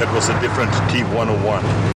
That 0.00 0.12
was 0.14 0.28
a 0.30 0.40
different 0.40 0.72
T101. 0.88 1.92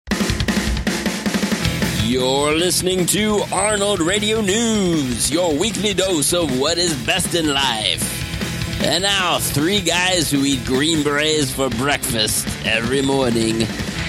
You're 2.06 2.52
listening 2.52 3.06
to 3.06 3.42
Arnold 3.50 4.00
Radio 4.00 4.42
News, 4.42 5.30
your 5.30 5.56
weekly 5.56 5.94
dose 5.94 6.34
of 6.34 6.60
what 6.60 6.76
is 6.76 6.94
best 7.06 7.34
in 7.34 7.48
life. 7.48 8.82
And 8.84 9.04
now, 9.04 9.38
three 9.38 9.80
guys 9.80 10.30
who 10.30 10.44
eat 10.44 10.66
green 10.66 11.02
berets 11.02 11.50
for 11.50 11.70
breakfast 11.70 12.46
every 12.66 13.00
morning. 13.00 13.60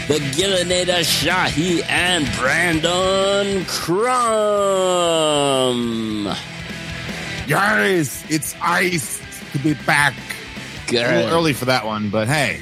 The 0.10 0.20
Gillinator 0.36 1.00
Shahi 1.00 1.82
and 1.88 2.30
Brandon 2.36 3.64
Crumb. 3.64 3.96
Guys, 7.48 8.26
it's 8.28 8.54
ice 8.62 9.22
to 9.54 9.60
be 9.60 9.74
back. 9.86 10.35
Good. 10.88 11.06
A 11.06 11.16
little 11.16 11.32
early 11.38 11.54
for 11.54 11.66
that 11.66 11.86
one, 11.86 12.10
but 12.10 12.28
hey, 12.28 12.60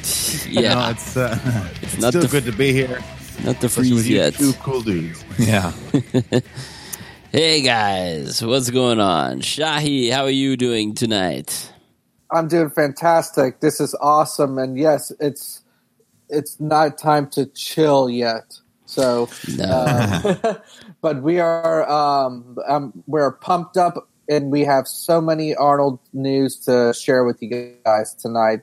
you 0.49 0.61
Yeah. 0.61 0.73
know, 0.75 0.89
it's, 0.91 1.17
uh, 1.17 1.37
it's, 1.81 1.97
not 1.99 2.09
still 2.09 2.21
the- 2.21 2.27
good 2.27 2.45
to 2.45 2.51
be 2.51 2.71
here. 2.71 2.99
Not 3.43 3.59
the 3.59 3.67
Especially 3.67 3.93
with 3.93 4.03
freeze 4.05 4.09
yet. 4.09 4.33
Two 4.35 4.53
cool 4.53 4.81
dudes. 4.81 5.23
Yeah. 5.37 5.71
Hey 7.31 7.63
guys, 7.63 8.45
what's 8.45 8.69
going 8.69 8.99
on? 8.99 9.41
Shahi, 9.41 10.11
how 10.11 10.25
are 10.25 10.29
you 10.29 10.55
doing 10.55 10.93
tonight? 10.93 11.73
I'm 12.29 12.47
doing 12.47 12.69
fantastic. 12.69 13.59
This 13.59 13.79
is 13.79 13.95
awesome, 13.99 14.59
and 14.59 14.77
yes, 14.77 15.11
it's 15.19 15.63
it's 16.29 16.59
not 16.59 16.99
time 16.99 17.27
to 17.31 17.47
chill 17.47 18.07
yet. 18.07 18.53
So, 18.85 19.29
No. 19.57 19.63
uh, 19.65 20.59
but 21.01 21.23
we 21.23 21.39
are 21.39 21.89
um, 21.89 22.59
um, 22.67 23.03
we're 23.07 23.31
pumped 23.31 23.77
up, 23.77 24.07
and 24.29 24.51
we 24.51 24.61
have 24.61 24.87
so 24.87 25.21
many 25.21 25.55
Arnold 25.55 25.99
news 26.13 26.57
to 26.65 26.93
share 26.93 27.23
with 27.23 27.41
you 27.41 27.75
guys 27.85 28.13
tonight. 28.15 28.61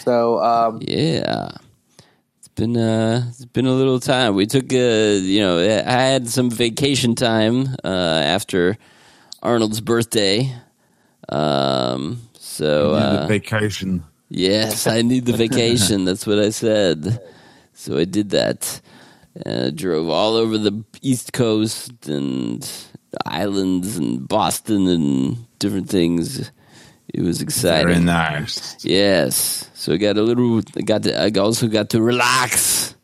So, 0.00 0.42
um, 0.42 0.80
Yeah. 0.82 1.50
It's 2.38 2.48
been 2.48 2.76
uh 2.76 3.24
it's 3.28 3.44
been 3.46 3.66
a 3.66 3.72
little 3.72 4.00
time. 4.00 4.34
We 4.34 4.46
took 4.46 4.72
uh 4.72 4.76
you 5.22 5.40
know, 5.40 5.58
I 5.58 6.02
had 6.12 6.28
some 6.28 6.50
vacation 6.50 7.14
time 7.14 7.76
uh 7.84 8.20
after 8.36 8.76
Arnold's 9.42 9.80
birthday. 9.80 10.52
Um 11.28 12.20
so 12.34 12.90
You 12.90 12.96
need 12.96 13.20
uh, 13.20 13.24
a 13.24 13.28
vacation. 13.28 14.04
yes, 14.28 14.86
I 14.86 15.02
need 15.02 15.24
the 15.26 15.32
vacation. 15.36 16.04
That's 16.04 16.26
what 16.26 16.38
I 16.38 16.50
said. 16.50 17.20
So 17.72 17.96
I 17.96 18.04
did 18.04 18.30
that. 18.30 18.80
Uh, 19.46 19.70
drove 19.70 20.08
all 20.08 20.34
over 20.34 20.58
the 20.58 20.84
East 21.02 21.32
Coast 21.32 22.08
and 22.08 22.68
islands 23.26 23.96
and 23.96 24.26
Boston 24.26 24.86
and 24.88 25.58
different 25.58 25.88
things. 25.88 26.50
It 27.12 27.22
was 27.22 27.42
exciting. 27.42 27.88
Very 27.88 28.00
nice. 28.00 28.84
Yes. 28.84 29.68
So 29.74 29.94
I 29.94 29.96
got 29.96 30.16
a 30.16 30.22
little. 30.22 30.60
I 30.76 30.82
got. 30.82 31.02
To, 31.04 31.20
I 31.20 31.30
also 31.40 31.66
got 31.66 31.90
to 31.90 32.02
relax 32.02 32.94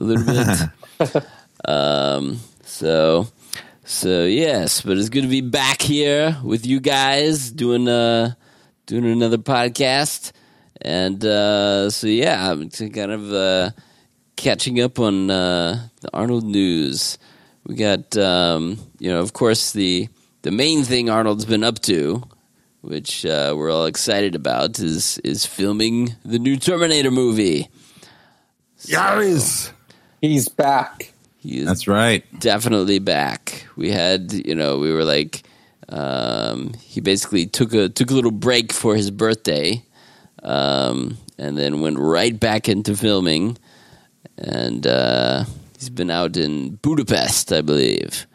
a 0.00 0.04
little 0.04 0.24
bit. 0.24 1.24
um. 1.64 2.38
So. 2.64 3.28
So 3.84 4.24
yes, 4.24 4.80
but 4.80 4.96
it's 4.96 5.08
good 5.08 5.22
to 5.22 5.28
be 5.28 5.40
back 5.40 5.82
here 5.82 6.38
with 6.44 6.64
you 6.64 6.78
guys 6.78 7.50
doing 7.50 7.88
uh 7.88 8.32
doing 8.86 9.06
another 9.06 9.38
podcast, 9.38 10.32
and 10.80 11.24
uh, 11.24 11.90
so 11.90 12.06
yeah, 12.06 12.50
I'm 12.50 12.70
kind 12.70 13.12
of 13.12 13.32
uh, 13.32 13.70
catching 14.36 14.80
up 14.80 14.98
on 14.98 15.30
uh, 15.30 15.88
the 16.00 16.10
Arnold 16.12 16.44
news. 16.44 17.18
We 17.64 17.76
got 17.76 18.16
um, 18.16 18.78
you 18.98 19.10
know, 19.10 19.20
of 19.20 19.32
course 19.32 19.72
the 19.72 20.08
the 20.42 20.50
main 20.50 20.84
thing 20.84 21.08
Arnold's 21.08 21.44
been 21.44 21.64
up 21.64 21.78
to 21.80 22.22
which 22.82 23.24
uh, 23.24 23.54
we're 23.56 23.72
all 23.72 23.86
excited 23.86 24.34
about, 24.34 24.78
is 24.78 25.18
is 25.18 25.46
filming 25.46 26.16
the 26.24 26.38
new 26.38 26.56
Terminator 26.56 27.10
movie. 27.10 27.68
Guys. 28.90 29.72
he's 30.20 30.48
back. 30.48 31.12
He 31.38 31.58
is 31.58 31.66
That's 31.66 31.88
right. 31.88 32.24
definitely 32.40 32.98
back. 32.98 33.66
We 33.76 33.90
had, 33.90 34.32
you 34.32 34.54
know, 34.54 34.78
we 34.78 34.92
were 34.92 35.04
like, 35.04 35.44
um, 35.88 36.74
he 36.74 37.00
basically 37.00 37.46
took 37.46 37.72
a 37.72 37.88
took 37.88 38.10
a 38.10 38.14
little 38.14 38.32
break 38.32 38.72
for 38.72 38.96
his 38.96 39.10
birthday, 39.10 39.84
um, 40.42 41.16
and 41.38 41.56
then 41.56 41.80
went 41.80 41.98
right 41.98 42.38
back 42.38 42.68
into 42.68 42.96
filming. 42.96 43.56
And 44.36 44.84
uh, 44.86 45.44
he's 45.82 45.90
been 45.90 46.10
out 46.10 46.36
in 46.36 46.76
Budapest, 46.76 47.52
I 47.52 47.60
believe. 47.60 48.26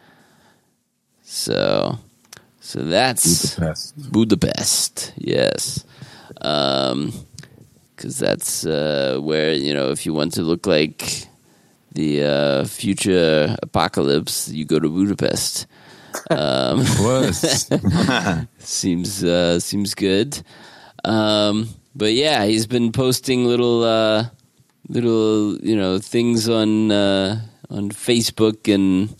So, 1.24 1.97
so 2.59 2.80
that's 2.80 3.56
Budapest. 3.56 4.12
Budapest, 4.12 5.13
yes. 5.16 5.86
Um 6.41 7.12
'cause 7.12 7.24
because 7.96 8.19
that's 8.19 8.66
uh, 8.66 9.18
where 9.22 9.53
you 9.53 9.74
know 9.74 9.91
if 9.91 10.06
you 10.06 10.13
want 10.13 10.34
to 10.34 10.41
look 10.41 10.68
like 10.68 11.28
the 11.94 12.24
uh, 12.24 12.66
future 12.66 13.56
apocalypse, 13.63 14.50
you 14.50 14.66
go 14.66 14.78
to 14.78 14.90
Budapest. 14.90 15.66
Um, 16.30 16.86
seems 18.59 19.24
uh, 19.24 19.59
seems 19.59 19.96
good. 19.96 20.40
Um, 21.06 21.69
but 21.96 22.13
yeah, 22.13 22.46
he's 22.46 22.68
been 22.68 22.91
posting 22.91 23.46
little 23.46 23.84
uh, 23.84 24.25
little 24.90 25.58
you 25.58 25.75
know 25.75 26.00
things 26.00 26.50
on 26.50 26.92
uh, 26.92 27.42
on 27.70 27.90
Facebook 27.90 28.74
and 28.74 29.16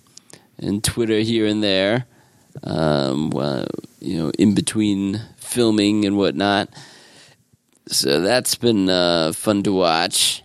and 0.57 0.83
Twitter 0.83 1.19
here 1.19 1.45
and 1.45 1.63
there. 1.63 2.05
Um, 2.63 3.31
you 4.00 4.17
know, 4.17 4.31
in 4.31 4.55
between 4.55 5.22
filming 5.38 6.05
and 6.05 6.17
whatnot. 6.17 6.69
So 7.88 8.22
that's 8.22 8.55
been 8.55 8.89
uh, 8.89 9.31
fun 9.33 9.63
to 9.63 9.72
watch. 9.72 10.44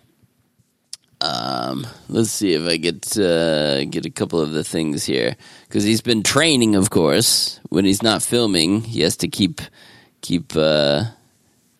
Um, 1.20 1.86
let's 2.08 2.30
see 2.30 2.54
if 2.54 2.62
I 2.62 2.76
get 2.76 3.16
uh, 3.16 3.84
get 3.84 4.06
a 4.06 4.10
couple 4.10 4.40
of 4.40 4.50
the 4.50 4.64
things 4.64 5.04
here 5.04 5.36
because 5.68 5.84
he's 5.84 6.00
been 6.00 6.22
training. 6.22 6.74
Of 6.74 6.90
course, 6.90 7.60
when 7.68 7.84
he's 7.84 8.02
not 8.02 8.22
filming, 8.22 8.82
he 8.82 9.02
has 9.02 9.16
to 9.18 9.28
keep 9.28 9.60
keep 10.20 10.56
uh, 10.56 11.04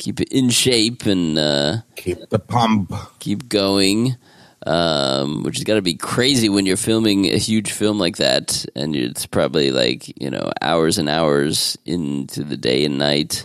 keep 0.03 0.21
it 0.21 0.29
in 0.33 0.51
shape 0.51 1.07
and 1.07 1.39
uh, 1.39 1.77
Keep 1.97 2.29
the 2.31 2.39
pump. 2.39 2.93
keep 3.21 3.49
going. 3.49 4.17
Um, 4.65 5.43
which 5.43 5.57
has 5.57 5.65
got 5.65 5.75
to 5.75 5.83
be 5.83 5.95
crazy 5.97 6.49
when 6.49 6.67
you're 6.67 6.77
filming 6.77 7.27
a 7.27 7.37
huge 7.37 7.73
film 7.73 7.99
like 7.99 8.19
that, 8.19 8.65
and 8.77 8.95
it's 8.95 9.27
probably 9.27 9.73
like 9.73 10.21
you 10.23 10.31
know 10.31 10.53
hours 10.63 10.99
and 10.99 11.09
hours 11.09 11.77
into 11.85 12.45
the 12.45 12.57
day 12.57 12.85
and 12.85 12.97
night, 12.97 13.45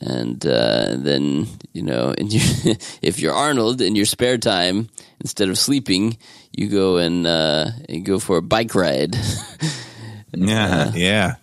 and 0.00 0.40
uh, 0.46 0.96
then 0.96 1.46
you 1.74 1.82
know, 1.82 2.14
and 2.18 2.32
you, 2.32 2.40
if 3.02 3.20
you're 3.20 3.34
Arnold 3.34 3.82
in 3.82 3.94
your 3.94 4.06
spare 4.06 4.38
time, 4.38 4.88
instead 5.20 5.50
of 5.50 5.58
sleeping, 5.58 6.16
you 6.56 6.68
go 6.68 6.96
and 6.96 7.26
uh, 7.26 7.68
and 7.86 8.06
go 8.06 8.18
for 8.18 8.38
a 8.38 8.42
bike 8.42 8.74
ride. 8.74 9.16
Yeah. 10.34 10.92
yeah. 10.94 11.34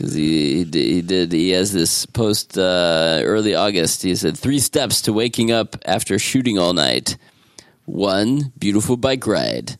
Because 0.00 0.14
he, 0.14 0.64
he 0.64 0.94
he 0.94 1.02
did 1.02 1.30
he 1.30 1.50
has 1.50 1.72
this 1.74 2.06
post 2.06 2.56
uh, 2.56 3.20
early 3.22 3.54
August. 3.54 4.02
He 4.02 4.14
said 4.14 4.38
three 4.38 4.58
steps 4.58 5.02
to 5.02 5.12
waking 5.12 5.52
up 5.52 5.76
after 5.84 6.18
shooting 6.18 6.58
all 6.58 6.72
night. 6.72 7.18
One 7.84 8.50
beautiful 8.58 8.96
bike 8.96 9.26
ride, 9.26 9.76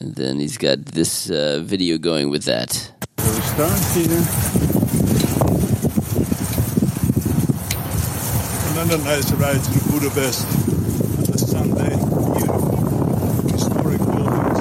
and 0.00 0.14
then 0.14 0.40
he's 0.40 0.56
got 0.56 0.86
this 0.86 1.28
uh, 1.30 1.60
video 1.62 1.98
going 1.98 2.30
with 2.30 2.44
that. 2.44 2.92
Another 8.72 8.98
nice 9.04 9.30
ride 9.32 9.60
through 9.60 10.00
Budapest 10.00 10.46
on 11.28 11.34
a 11.34 11.38
Sunday. 11.38 11.96
Beautiful 12.38 13.52
historic 13.52 14.00
buildings, 14.00 14.60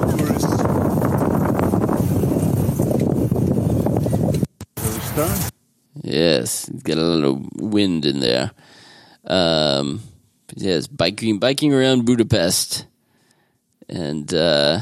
for 0.00 0.16
tourists. 0.16 0.64
Start. 5.14 5.52
Yes, 6.02 6.68
got 6.68 6.98
a 6.98 7.00
little 7.00 7.46
wind 7.54 8.04
in 8.04 8.18
there. 8.18 8.50
Um, 9.24 10.00
yes, 10.56 10.88
biking 10.88 11.38
biking 11.38 11.72
around 11.72 12.04
Budapest, 12.04 12.84
and 13.88 14.34
uh, 14.34 14.80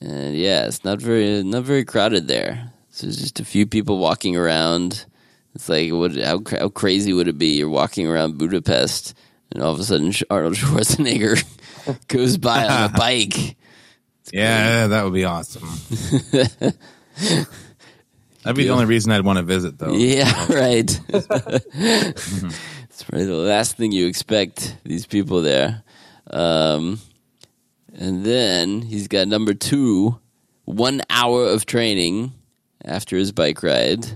and 0.00 0.34
yeah, 0.34 0.64
it's 0.64 0.82
not 0.82 0.98
very 0.98 1.42
not 1.42 1.64
very 1.64 1.84
crowded 1.84 2.26
there. 2.26 2.72
So 2.88 3.06
there's 3.06 3.18
just 3.18 3.38
a 3.38 3.44
few 3.44 3.66
people 3.66 3.98
walking 3.98 4.34
around. 4.34 5.04
It's 5.54 5.68
like 5.68 5.92
what? 5.92 6.14
How, 6.16 6.40
how 6.50 6.70
crazy 6.70 7.12
would 7.12 7.28
it 7.28 7.36
be? 7.36 7.58
You're 7.58 7.68
walking 7.68 8.08
around 8.08 8.38
Budapest, 8.38 9.12
and 9.50 9.62
all 9.62 9.74
of 9.74 9.78
a 9.78 9.84
sudden 9.84 10.14
Arnold 10.30 10.54
Schwarzenegger 10.54 11.44
goes 12.08 12.38
by 12.38 12.66
on 12.66 12.84
a 12.84 12.88
bike. 12.96 13.56
Yeah, 14.32 14.86
that 14.86 15.04
would 15.04 15.12
be 15.12 15.26
awesome. 15.26 15.68
That'd 18.42 18.56
be 18.56 18.64
the 18.64 18.70
only 18.70 18.86
reason 18.86 19.12
I'd 19.12 19.24
want 19.24 19.36
to 19.36 19.44
visit, 19.44 19.78
though. 19.78 19.92
Yeah, 19.92 20.30
right. 20.52 21.00
it's 21.08 23.02
probably 23.04 23.26
the 23.26 23.34
last 23.34 23.76
thing 23.76 23.92
you 23.92 24.06
expect 24.06 24.76
these 24.84 25.06
people 25.06 25.42
there. 25.42 25.82
Um, 26.30 26.98
and 27.94 28.24
then 28.24 28.82
he's 28.82 29.06
got 29.06 29.28
number 29.28 29.54
two, 29.54 30.18
one 30.64 31.02
hour 31.08 31.44
of 31.44 31.66
training 31.66 32.32
after 32.84 33.16
his 33.16 33.30
bike 33.30 33.62
ride. 33.62 34.06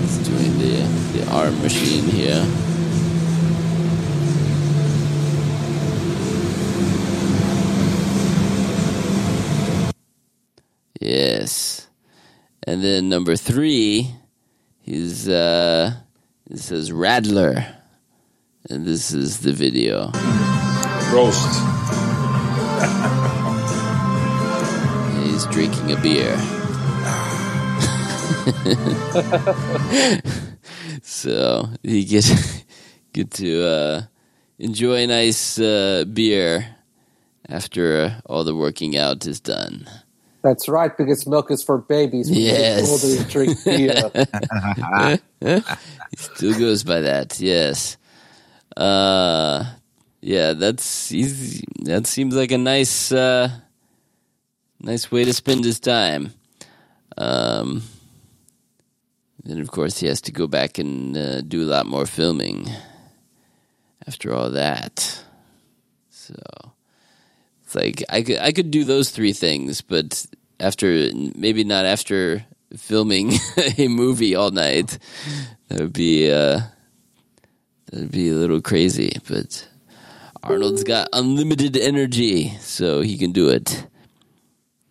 He's 0.00 0.18
doing 0.18 0.58
the 0.58 0.82
the 1.18 1.26
arm 1.30 1.60
machine 1.62 2.04
here. 2.04 2.44
Yes. 11.00 11.88
And 12.62 12.84
then 12.84 13.08
number 13.08 13.36
three, 13.36 14.14
he's 14.80 15.28
uh 15.28 15.94
it 16.50 16.58
says 16.58 16.90
Radler. 16.90 17.76
And 18.68 18.84
this 18.84 19.12
is 19.12 19.40
the 19.40 19.52
video. 19.52 20.10
Roast. 21.12 21.48
He's 25.24 25.46
drinking 25.46 25.92
a 25.92 26.00
beer. 26.00 26.36
so 31.02 31.68
you 31.82 32.04
get 32.04 32.64
get 33.12 33.30
to 33.30 33.64
uh, 33.64 34.02
enjoy 34.58 35.04
a 35.04 35.06
nice 35.06 35.58
uh, 35.58 36.04
beer 36.12 36.76
after 37.48 37.96
uh, 37.96 38.20
all 38.26 38.44
the 38.44 38.54
working 38.54 38.96
out 38.96 39.26
is 39.26 39.40
done. 39.40 39.88
That's 40.42 40.68
right, 40.68 40.96
because 40.96 41.26
milk 41.26 41.50
is 41.50 41.62
for 41.62 41.78
babies. 41.78 42.30
Yes. 42.30 42.88
Older, 42.88 43.24
drink 43.24 43.58
beer. 43.64 44.10
He 46.10 46.16
still 46.16 46.58
goes 46.58 46.82
by 46.82 47.00
that, 47.02 47.38
yes. 47.40 47.96
Uh, 48.76 49.64
yeah, 50.20 50.52
that's 50.54 51.08
he's, 51.08 51.62
that 51.84 52.06
seems 52.06 52.34
like 52.34 52.50
a 52.50 52.58
nice 52.58 53.12
uh, 53.12 53.48
nice 54.80 55.10
way 55.10 55.24
to 55.24 55.32
spend 55.32 55.64
his 55.64 55.78
time. 55.80 56.34
Um, 57.16 57.82
then 59.44 59.60
of 59.60 59.70
course 59.70 59.98
he 59.98 60.06
has 60.08 60.20
to 60.22 60.32
go 60.32 60.46
back 60.46 60.78
and 60.78 61.16
uh, 61.16 61.40
do 61.42 61.62
a 61.62 61.70
lot 61.70 61.86
more 61.86 62.06
filming 62.06 62.68
after 64.06 64.34
all 64.34 64.50
that. 64.50 65.24
So 66.10 66.34
it's 67.70 67.74
like 67.76 68.04
I 68.10 68.22
could 68.22 68.38
I 68.38 68.52
could 68.52 68.70
do 68.70 68.84
those 68.84 69.10
three 69.10 69.32
things, 69.32 69.80
but 69.80 70.26
after 70.58 71.10
maybe 71.36 71.64
not 71.64 71.84
after 71.84 72.44
filming 72.76 73.32
a 73.78 73.88
movie 73.88 74.34
all 74.34 74.50
night. 74.50 74.98
That 75.68 75.80
would 75.80 75.92
be 75.92 76.30
uh, 76.30 76.60
that 77.86 78.00
would 78.00 78.10
be 78.10 78.28
a 78.28 78.34
little 78.34 78.60
crazy, 78.60 79.12
but 79.28 79.68
Arnold's 80.42 80.84
got 80.84 81.08
unlimited 81.12 81.76
energy, 81.76 82.50
so 82.60 83.02
he 83.02 83.16
can 83.16 83.32
do 83.32 83.48
it 83.50 83.86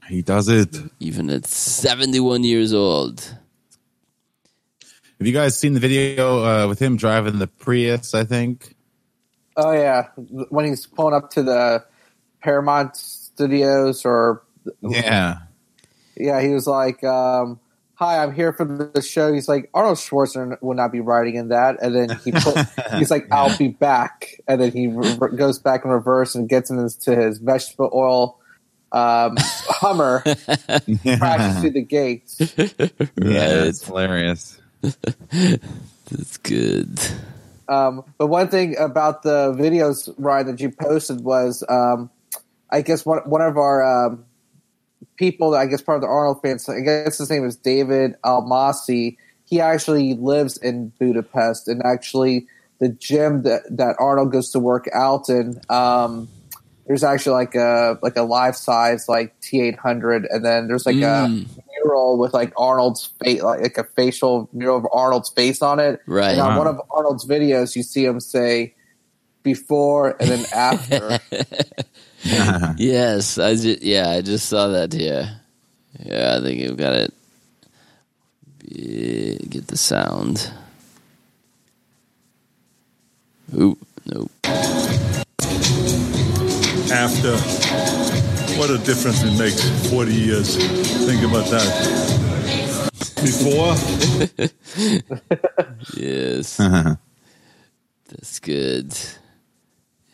He 0.08 0.22
does 0.22 0.48
it. 0.48 0.76
even 1.00 1.30
at 1.30 1.46
seventy 1.48 2.20
one 2.20 2.44
years 2.44 2.74
old. 2.74 3.22
Have 5.20 5.28
you 5.28 5.34
guys 5.34 5.58
seen 5.58 5.74
the 5.74 5.82
video 5.82 6.44
uh, 6.46 6.68
with 6.68 6.80
him 6.80 6.96
driving 6.96 7.40
the 7.40 7.48
Prius? 7.48 8.14
I 8.14 8.24
think. 8.24 8.76
Oh 9.58 9.74
yeah, 9.74 10.08
when 10.50 10.66
he's 10.66 10.88
pulling 10.88 11.14
up 11.14 11.30
to 11.32 11.44
the 11.44 11.84
Paramount 12.42 12.96
Studios, 12.96 14.06
or 14.06 14.44
Yeah. 14.82 15.40
yeah, 16.16 16.42
he 16.42 16.50
was 16.50 16.68
like, 16.68 17.04
um, 17.04 17.60
"Hi, 17.96 18.22
I'm 18.24 18.34
here 18.34 18.54
for 18.54 18.66
the 18.66 19.02
show." 19.02 19.32
He's 19.34 19.48
like, 19.48 19.70
"Arnold 19.74 19.98
Schwarzenegger 19.98 20.62
will 20.62 20.76
not 20.76 20.92
be 20.92 21.00
riding 21.00 21.36
in 21.36 21.50
that," 21.50 21.78
and 21.82 21.96
then 21.96 22.18
he 22.24 22.32
put, 22.32 22.58
he's 22.98 23.12
like, 23.12 23.28
"I'll 23.32 23.58
be 23.58 23.68
back," 23.70 24.36
and 24.48 24.60
then 24.62 24.72
he 24.72 24.88
re- 24.88 25.36
goes 25.36 25.60
back 25.60 25.86
in 25.86 25.92
reverse 25.92 26.36
and 26.36 26.48
gets 26.50 26.70
into 26.70 27.16
his 27.16 27.38
vegetable 27.40 27.90
oil 27.94 28.38
um, 28.92 29.36
Hummer, 29.38 30.22
crashes 30.26 30.98
Yeah. 31.04 31.62
through 31.62 31.70
the 31.72 31.84
gates. 31.84 32.40
yeah, 32.40 33.64
it's 33.66 33.86
hilarious. 33.86 34.60
That's 34.82 36.38
good. 36.38 37.00
Um, 37.68 38.04
but 38.18 38.28
one 38.28 38.48
thing 38.48 38.76
about 38.80 39.22
the 39.22 39.54
videos, 39.54 40.12
Ryan, 40.18 40.48
that 40.48 40.60
you 40.60 40.72
posted 40.72 41.22
was, 41.24 41.64
um, 41.70 42.10
I 42.72 42.82
guess 42.82 43.06
one 43.06 43.20
one 43.26 43.42
of 43.42 43.58
our 43.58 43.84
um, 44.08 44.26
people, 45.18 45.56
I 45.56 45.66
guess 45.66 45.82
part 45.82 45.98
of 45.98 46.02
the 46.02 46.08
Arnold 46.08 46.42
fans, 46.42 46.68
I 46.70 46.80
guess 46.82 47.18
his 47.18 47.30
name 47.30 47.46
is 47.46 47.56
David 47.56 48.16
Almasi. 48.24 49.18
He 49.46 49.60
actually 49.60 50.14
lives 50.14 50.58
in 50.58 50.92
Budapest, 51.00 51.68
and 51.68 51.82
actually 51.84 52.48
the 52.80 52.90
gym 52.90 53.44
that, 53.44 53.64
that 53.72 53.96
Arnold 54.00 54.32
goes 54.32 54.52
to 54.52 54.60
work 54.60 54.88
out 54.94 55.28
in. 55.30 55.60
Um, 55.70 56.30
there's 56.88 57.04
actually 57.04 57.34
like 57.34 57.56
a 57.56 58.00
like 58.02 58.16
a 58.18 58.24
life 58.24 58.56
size 58.56 59.08
like 59.10 59.40
T 59.42 59.62
eight 59.62 59.78
hundred, 59.78 60.26
and 60.30 60.44
then 60.46 60.68
there's 60.68 60.86
like 60.86 60.96
Mm. 60.96 61.46
a 61.46 61.62
mural 61.84 62.18
with 62.18 62.34
like 62.34 62.52
Arnold's 62.58 63.10
face, 63.24 63.42
like 63.44 63.78
a 63.78 63.84
facial 63.96 64.50
mural 64.54 64.78
of 64.78 64.86
Arnold's 64.92 65.30
face 65.30 65.62
on 65.62 65.80
it. 65.80 66.00
Right. 66.08 66.32
And 66.32 66.42
on 66.42 66.52
Wow. 66.54 66.58
one 66.58 66.68
of 66.68 66.82
Arnold's 66.92 67.26
videos, 67.28 67.76
you 67.76 67.84
see 67.84 68.06
him 68.06 68.20
say 68.20 68.74
before 69.44 70.16
and 70.20 70.30
then 70.30 70.46
after. 70.54 71.20
Yes, 72.78 73.38
I 73.38 73.56
just 73.56 73.82
yeah, 73.82 74.10
I 74.10 74.22
just 74.22 74.48
saw 74.50 74.68
that 74.68 74.94
here. 74.94 75.40
Yeah, 76.00 76.38
I 76.38 76.42
think 76.44 76.60
you've 76.62 76.78
got 76.78 76.94
it. 76.94 77.14
Yeah, 78.64 79.36
Get 79.50 79.68
the 79.68 79.78
sound. 79.78 80.52
Ooh, 83.56 83.78
nope. 84.06 84.32
After. 86.92 87.38
What 88.58 88.70
a 88.70 88.78
difference 88.80 89.24
it 89.24 89.38
makes. 89.40 89.90
40 89.90 90.14
years. 90.14 90.58
Think 91.06 91.24
about 91.24 91.46
that. 91.50 91.70
Before, 93.22 93.76
Yes, 95.98 96.58
that's 98.10 98.40
good. 98.40 98.94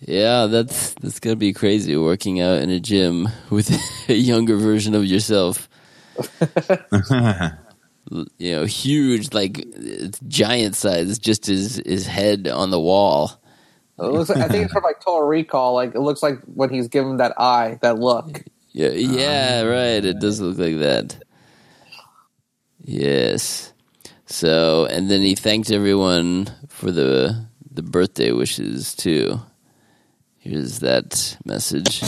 Yeah, 0.01 0.47
that's 0.47 0.93
that's 0.95 1.19
gonna 1.19 1.35
be 1.35 1.53
crazy 1.53 1.95
working 1.97 2.41
out 2.41 2.61
in 2.61 2.69
a 2.69 2.79
gym 2.79 3.27
with 3.49 3.71
a 4.09 4.13
younger 4.13 4.57
version 4.57 4.93
of 4.93 5.05
yourself. 5.05 5.69
you 8.37 8.51
know, 8.51 8.65
huge, 8.65 9.33
like 9.33 9.65
giant 10.27 10.75
size, 10.75 11.17
just 11.19 11.45
his 11.45 11.81
his 11.85 12.05
head 12.05 12.47
on 12.47 12.71
the 12.71 12.79
wall. 12.79 13.41
It 13.97 14.03
looks 14.03 14.29
like, 14.29 14.39
I 14.39 14.49
think 14.49 14.65
it's 14.65 14.73
from 14.73 14.83
like 14.83 14.99
Total 14.99 15.25
Recall. 15.25 15.73
Like 15.73 15.95
it 15.95 16.01
looks 16.01 16.21
like 16.21 16.39
when 16.53 16.69
he's 16.69 16.89
given 16.89 17.17
that 17.17 17.39
eye, 17.39 17.79
that 17.81 17.97
look. 17.97 18.43
Yeah, 18.73 18.89
yeah, 18.89 19.61
oh. 19.63 19.69
right. 19.69 20.03
It 20.03 20.19
does 20.19 20.41
look 20.41 20.57
like 20.57 20.79
that. 20.79 21.23
Yes. 22.81 23.73
So, 24.25 24.85
and 24.85 25.09
then 25.09 25.21
he 25.21 25.35
thanked 25.35 25.71
everyone 25.71 26.47
for 26.67 26.91
the 26.91 27.47
the 27.71 27.81
birthday 27.81 28.31
wishes 28.31 28.93
too. 28.93 29.39
Here's 30.45 30.77
that 30.79 31.37
message. 31.43 32.01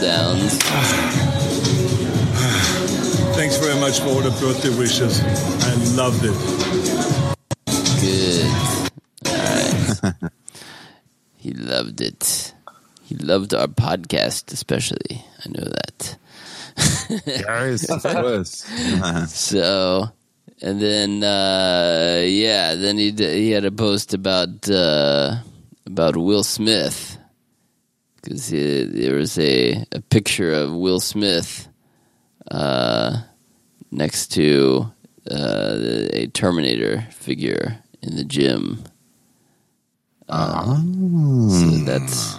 Downs. 0.00 0.58
thanks 3.36 3.56
very 3.58 3.78
much 3.78 4.00
for 4.00 4.08
all 4.08 4.20
the 4.20 4.30
birthday 4.40 4.76
wishes. 4.76 5.20
I 5.20 5.74
loved 5.94 6.24
it. 6.24 6.91
Loved 13.22 13.54
our 13.54 13.68
podcast, 13.68 14.52
especially. 14.52 15.24
I 15.44 15.48
know 15.48 15.64
that. 15.64 16.16
Yes, 17.26 17.88
of 17.90 18.02
course. 18.02 18.64
So, 19.28 20.08
and 20.62 20.80
then 20.80 21.22
uh, 21.22 22.22
yeah, 22.26 22.74
then 22.74 22.96
he 22.98 23.10
d- 23.12 23.34
he 23.34 23.50
had 23.50 23.64
a 23.64 23.70
post 23.70 24.14
about 24.14 24.68
uh, 24.70 25.36
about 25.86 26.16
Will 26.16 26.42
Smith 26.44 27.18
because 28.16 28.48
there 28.50 29.14
was 29.16 29.38
a 29.38 29.84
a 29.92 30.00
picture 30.00 30.52
of 30.52 30.72
Will 30.72 31.00
Smith 31.00 31.68
uh, 32.50 33.20
next 33.90 34.28
to 34.32 34.90
uh, 35.30 35.76
a 36.14 36.26
Terminator 36.28 37.06
figure 37.10 37.78
in 38.00 38.16
the 38.16 38.24
gym. 38.24 38.82
So 41.50 41.84
that's 41.84 42.36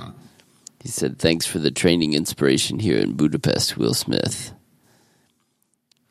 he 0.84 0.90
said 0.90 1.18
thanks 1.18 1.48
for 1.48 1.60
the 1.60 1.72
training 1.72 2.14
inspiration 2.14 2.80
here 2.80 2.98
in 2.98 3.14
Budapest, 3.14 3.78
Will 3.78 3.94
Smith. 3.94 4.54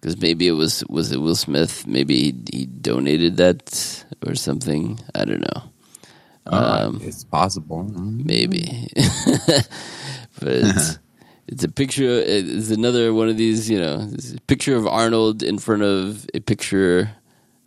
Because 0.00 0.18
maybe 0.20 0.48
it 0.48 0.52
was 0.52 0.82
was 0.88 1.12
it 1.12 1.20
Will 1.20 1.36
Smith? 1.36 1.86
Maybe 1.86 2.16
he, 2.16 2.34
he 2.52 2.66
donated 2.66 3.36
that 3.36 4.04
or 4.26 4.34
something. 4.34 4.98
I 5.14 5.26
don't 5.26 5.42
know. 5.42 5.62
Um, 6.46 7.00
it's 7.04 7.24
possible. 7.24 7.84
Maybe, 7.84 8.88
but 8.96 10.48
it's 10.48 10.98
it's 11.48 11.64
a 11.64 11.68
picture. 11.68 12.08
It's 12.24 12.70
another 12.70 13.14
one 13.14 13.28
of 13.28 13.36
these. 13.36 13.70
You 13.70 13.80
know, 13.80 14.10
picture 14.48 14.76
of 14.76 14.86
Arnold 14.86 15.42
in 15.42 15.58
front 15.58 15.82
of 15.82 16.26
a 16.34 16.40
picture 16.40 17.10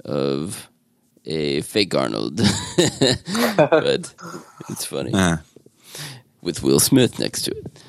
of 0.04 0.70
a 1.26 1.62
fake 1.62 1.96
Arnold, 1.96 2.38
but 3.58 4.14
it's 4.70 4.86
funny 4.86 5.12
Uh, 5.14 5.38
with 6.46 6.64
Will 6.64 6.80
Smith 6.80 7.20
next 7.20 7.42
to 7.44 7.52
it. 7.52 7.84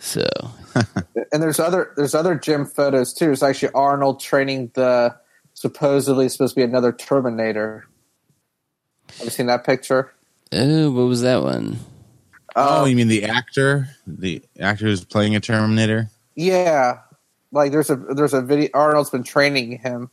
So 0.00 0.26
And 1.32 1.42
there's 1.42 1.60
other 1.60 1.92
there's 1.96 2.14
other 2.14 2.34
gym 2.34 2.66
photos 2.66 3.12
too. 3.12 3.30
It's 3.32 3.42
actually 3.42 3.72
Arnold 3.74 4.20
training 4.20 4.72
the 4.74 5.14
supposedly 5.54 6.28
supposed 6.28 6.54
to 6.54 6.60
be 6.60 6.64
another 6.64 6.92
Terminator. 6.92 7.86
Have 9.18 9.24
you 9.26 9.30
seen 9.30 9.46
that 9.46 9.64
picture? 9.64 10.12
oh, 10.52 10.90
what 10.90 11.02
was 11.06 11.22
that 11.22 11.42
one? 11.42 11.78
oh, 12.56 12.84
you 12.84 12.96
mean 12.96 13.08
the 13.08 13.24
actor? 13.24 13.88
The 14.06 14.42
actor 14.60 14.86
who's 14.86 15.04
playing 15.04 15.36
a 15.36 15.40
Terminator? 15.40 16.08
Yeah, 16.36 16.98
like 17.52 17.70
there's 17.72 17.90
a 17.90 17.96
there's 17.96 18.34
a 18.34 18.42
video. 18.42 18.68
Arnold's 18.74 19.10
been 19.10 19.22
training 19.24 19.78
him 19.78 20.10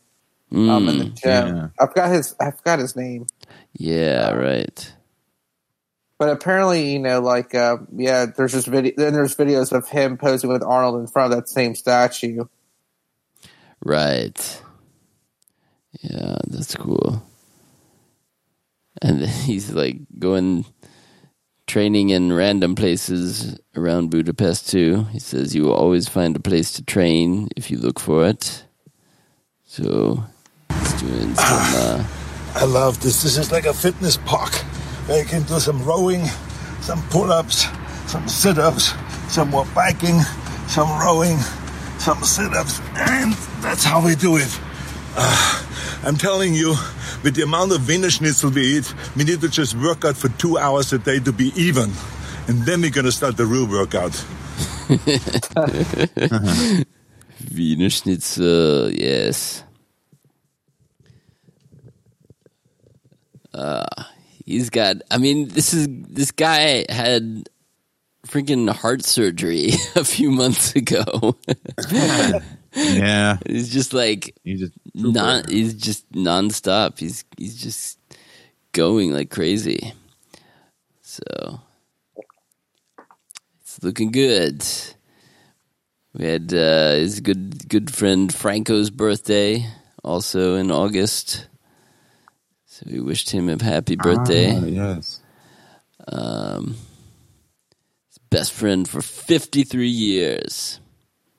um, 0.52 0.88
in 0.90 0.98
the 1.00 1.06
Mm, 1.06 1.16
gym. 1.22 1.56
yeah. 1.56 1.68
I 1.80 1.88
forgot 1.88 2.12
his 2.12 2.36
I 2.40 2.52
forgot 2.52 2.80
his 2.80 2.96
name, 2.96 3.28
yeah, 3.74 4.32
right. 4.32 4.94
But 6.22 6.30
apparently 6.30 6.92
you 6.92 7.00
know 7.00 7.20
like 7.20 7.56
uh, 7.56 7.78
yeah, 7.96 8.28
there's 8.28 8.52
just 8.52 8.68
video. 8.68 8.94
Then 8.96 9.14
there's 9.14 9.36
videos 9.36 9.72
of 9.72 9.90
him 9.90 10.20
posing 10.20 10.52
with 10.52 10.62
Arnold 10.62 11.00
in 11.00 11.08
front 11.08 11.34
of 11.34 11.40
that 11.40 11.50
same 11.50 11.74
statue. 11.74 12.46
Right. 13.84 14.62
Yeah, 16.02 16.38
that's 16.46 16.76
cool. 16.76 17.26
And 19.02 19.26
he's 19.48 19.72
like 19.72 19.98
going 20.20 20.66
training 21.66 22.10
in 22.10 22.34
random 22.34 22.76
places 22.76 23.58
around 23.76 24.12
Budapest 24.12 24.70
too. 24.70 25.06
He 25.06 25.18
says 25.18 25.56
you 25.56 25.64
will 25.64 25.74
always 25.74 26.08
find 26.08 26.36
a 26.36 26.40
place 26.40 26.72
to 26.74 26.86
train 26.86 27.50
if 27.58 27.72
you 27.72 27.80
look 27.80 28.00
for 28.00 28.28
it. 28.28 28.64
So 29.66 30.24
he's 30.70 31.02
doing 31.02 31.34
some 31.34 31.66
uh, 31.82 32.08
I 32.58 32.66
love 32.66 33.02
this. 33.02 33.24
This 33.24 33.40
is 33.40 33.52
like 33.52 33.66
a 33.66 33.74
fitness 33.74 34.18
park 34.18 34.64
you 35.18 35.26
can 35.26 35.44
do 35.44 35.60
some 35.60 35.84
rowing, 35.84 36.26
some 36.82 37.02
pull-ups, 37.10 37.68
some 38.08 38.28
sit-ups, 38.28 38.94
some 39.30 39.50
more 39.50 39.66
biking, 39.74 40.20
some 40.68 40.90
rowing, 41.00 41.38
some 41.98 42.22
sit-ups, 42.24 42.80
and 42.96 43.34
that's 43.62 43.84
how 43.84 44.04
we 44.06 44.16
do 44.16 44.38
it. 44.38 44.60
Uh, 45.16 45.64
I'm 46.04 46.18
telling 46.18 46.54
you, 46.54 46.76
with 47.24 47.36
the 47.36 47.44
amount 47.44 47.72
of 47.74 47.88
Wiener 47.88 48.10
Schnitzel 48.10 48.52
we 48.52 48.78
eat, 48.78 48.94
we 49.16 49.24
need 49.24 49.42
to 49.42 49.50
just 49.50 49.76
work 49.76 50.04
out 50.06 50.18
for 50.18 50.30
two 50.30 50.58
hours 50.58 50.92
a 50.94 50.98
day 50.98 51.20
to 51.20 51.32
be 51.32 51.52
even. 51.56 51.92
And 52.48 52.66
then 52.66 52.82
we're 52.82 52.90
gonna 52.90 53.12
start 53.12 53.38
the 53.38 53.46
real 53.46 53.68
workout. 53.68 54.14
Wiener 57.56 57.90
Schnitzel, 57.90 58.92
yes. 58.92 59.64
Uh, 63.54 63.86
he's 64.46 64.70
got. 64.70 64.98
I 65.10 65.18
mean, 65.18 65.48
this 65.48 65.74
is 65.74 65.88
this 65.90 66.32
guy 66.32 66.86
had 66.90 67.50
freaking 68.28 68.70
heart 68.70 69.04
surgery 69.04 69.72
a 69.96 70.04
few 70.04 70.32
months 70.32 70.76
ago. 70.76 71.38
Yeah. 72.74 73.38
he's 73.46 73.72
just 73.72 73.94
like 73.94 74.34
he's 74.44 74.62
just 74.62 74.74
non. 74.94 75.44
He's 75.48 75.74
just 75.74 76.10
nonstop. 76.12 77.00
He's 77.00 77.26
he's 77.38 77.62
just 77.62 78.00
going 78.72 79.12
like 79.12 79.30
crazy. 79.30 79.94
So 81.02 81.60
it's 83.62 83.84
looking 83.84 84.12
good. 84.12 84.64
We 86.14 86.26
had 86.26 86.54
uh, 86.54 86.94
his 86.94 87.20
good 87.20 87.68
good 87.70 87.94
friend 87.94 88.34
Franco's 88.34 88.90
birthday 88.90 89.66
also 90.04 90.56
in 90.56 90.72
August. 90.72 91.48
So 92.82 92.92
we 92.92 93.00
wished 93.00 93.30
him 93.30 93.48
a 93.50 93.64
happy 93.64 93.96
birthday. 93.96 94.58
Ah, 94.58 94.66
yes. 94.66 95.20
Um, 96.08 96.76
his 98.08 98.18
best 98.30 98.54
friend 98.54 98.90
for 98.90 99.02
53 99.02 99.88
years. 99.88 100.80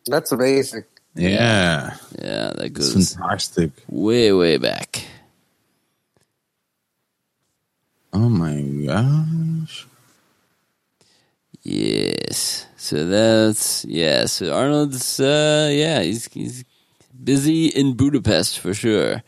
That's 0.06 0.30
amazing. 0.30 0.84
Yeah. 1.16 1.96
Yeah, 2.20 2.52
that 2.54 2.72
goes 2.72 3.14
Fantastic. 3.14 3.72
way, 3.88 4.32
way 4.32 4.56
back. 4.58 5.04
Oh 8.12 8.28
my 8.28 8.60
gosh. 8.86 9.86
Yes. 11.62 12.66
So 12.76 13.06
that's 13.06 13.84
yeah. 13.86 14.26
So 14.26 14.52
Arnold's 14.52 15.18
uh, 15.18 15.70
yeah, 15.72 16.02
he's 16.02 16.26
he's 16.32 16.64
busy 17.22 17.68
in 17.68 17.94
Budapest 17.94 18.58
for 18.58 18.74
sure. 18.74 19.22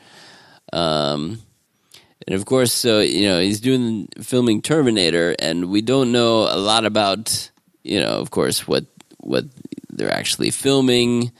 Um, 0.72 1.40
and 2.26 2.34
of 2.34 2.46
course, 2.46 2.72
so 2.72 3.00
you 3.00 3.28
know 3.28 3.40
he's 3.40 3.60
doing 3.60 4.08
filming 4.20 4.62
Terminator, 4.62 5.34
and 5.38 5.70
we 5.70 5.82
don't 5.82 6.12
know 6.12 6.42
a 6.42 6.56
lot 6.56 6.84
about 6.84 7.50
you 7.84 8.00
know, 8.00 8.18
of 8.18 8.30
course, 8.30 8.66
what 8.66 8.86
what 9.18 9.44
they're 9.90 10.12
actually 10.12 10.50
filming, 10.50 11.30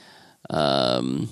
um, 0.50 1.28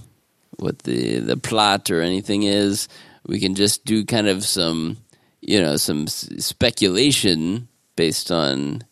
what 0.57 0.81
the 0.81 1.19
the 1.19 1.37
plot 1.37 1.91
or 1.91 2.01
anything 2.01 2.43
is. 2.43 2.89
We 3.27 3.39
can 3.39 3.55
just 3.55 3.85
do 3.85 4.05
kind 4.05 4.27
of 4.27 4.45
some 4.45 4.97
you 5.41 5.61
know 5.61 5.77
some 5.77 6.05
s- 6.05 6.29
speculation 6.39 7.69
based 7.95 8.33
on 8.33 8.83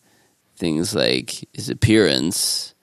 things 0.55 0.93
like 0.93 1.47
his 1.53 1.69
appearance, 1.69 2.75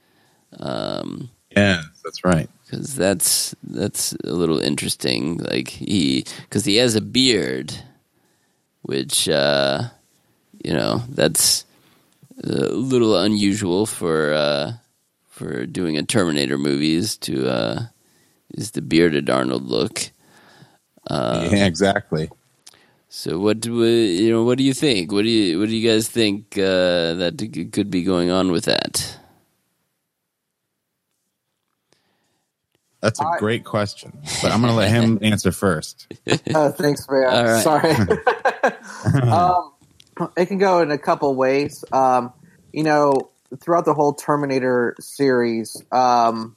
um, 0.58 1.30
Yeah, 1.56 1.82
that's 2.04 2.24
right. 2.24 2.50
Because 2.68 2.94
that's 2.94 3.54
that's 3.62 4.12
a 4.24 4.32
little 4.32 4.58
interesting. 4.58 5.38
Like 5.38 5.68
he, 5.68 6.24
because 6.42 6.64
he 6.64 6.76
has 6.76 6.94
a 6.94 7.00
beard, 7.00 7.74
which 8.82 9.28
uh, 9.28 9.84
you 10.62 10.72
know 10.72 11.02
that's 11.08 11.64
a 12.44 12.50
little 12.50 13.16
unusual 13.16 13.86
for 13.86 14.32
uh, 14.32 14.72
for 15.28 15.66
doing 15.66 15.96
a 15.96 16.02
Terminator 16.02 16.58
movies 16.58 17.16
to 17.18 17.48
uh, 17.48 17.86
is 18.54 18.72
the 18.72 18.82
bearded 18.82 19.30
Arnold 19.30 19.64
look. 19.64 20.10
Uh, 21.08 21.48
yeah, 21.50 21.64
exactly. 21.64 22.30
So 23.08 23.38
what 23.38 23.60
do 23.60 23.78
we, 23.78 24.16
you 24.16 24.30
know? 24.30 24.44
What 24.44 24.58
do 24.58 24.64
you 24.64 24.74
think? 24.74 25.10
What 25.10 25.22
do 25.22 25.30
you 25.30 25.58
what 25.58 25.68
do 25.68 25.76
you 25.76 25.88
guys 25.88 26.08
think 26.08 26.58
uh, 26.58 27.14
that 27.14 27.68
could 27.72 27.90
be 27.90 28.02
going 28.02 28.30
on 28.30 28.52
with 28.52 28.66
that? 28.66 29.17
That's 33.00 33.20
a 33.20 33.24
I- 33.24 33.38
great 33.38 33.64
question, 33.64 34.12
but 34.42 34.50
I'm 34.50 34.60
going 34.60 34.72
to 34.72 34.76
let 34.76 34.90
him 34.90 35.18
answer 35.22 35.52
first. 35.52 36.12
Oh, 36.54 36.70
thanks, 36.70 37.06
man. 37.08 37.26
All 37.28 37.44
right. 37.44 37.62
Sorry. 37.62 37.92
um, 39.30 39.72
it 40.36 40.46
can 40.46 40.58
go 40.58 40.80
in 40.80 40.90
a 40.90 40.98
couple 40.98 41.34
ways. 41.34 41.84
Um, 41.92 42.32
you 42.72 42.82
know, 42.82 43.30
throughout 43.60 43.84
the 43.84 43.94
whole 43.94 44.14
Terminator 44.14 44.96
series, 44.98 45.80
um, 45.92 46.56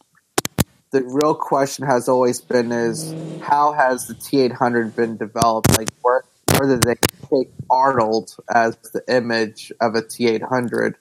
the 0.91 1.03
real 1.03 1.35
question 1.35 1.85
has 1.85 2.09
always 2.09 2.41
been: 2.41 2.71
is 2.71 3.13
how 3.41 3.73
has 3.73 4.07
the 4.07 4.15
T 4.15 4.41
eight 4.41 4.51
hundred 4.51 4.95
been 4.95 5.17
developed? 5.17 5.77
Like, 5.77 5.89
where 6.01 6.23
where 6.57 6.67
did 6.67 6.83
they 6.83 6.95
take 7.29 7.49
Arnold 7.69 8.35
as 8.53 8.75
the 8.93 9.03
image 9.07 9.71
of 9.79 9.95
a 9.95 10.01
T 10.01 10.27
eight 10.27 10.43
hundred? 10.43 10.95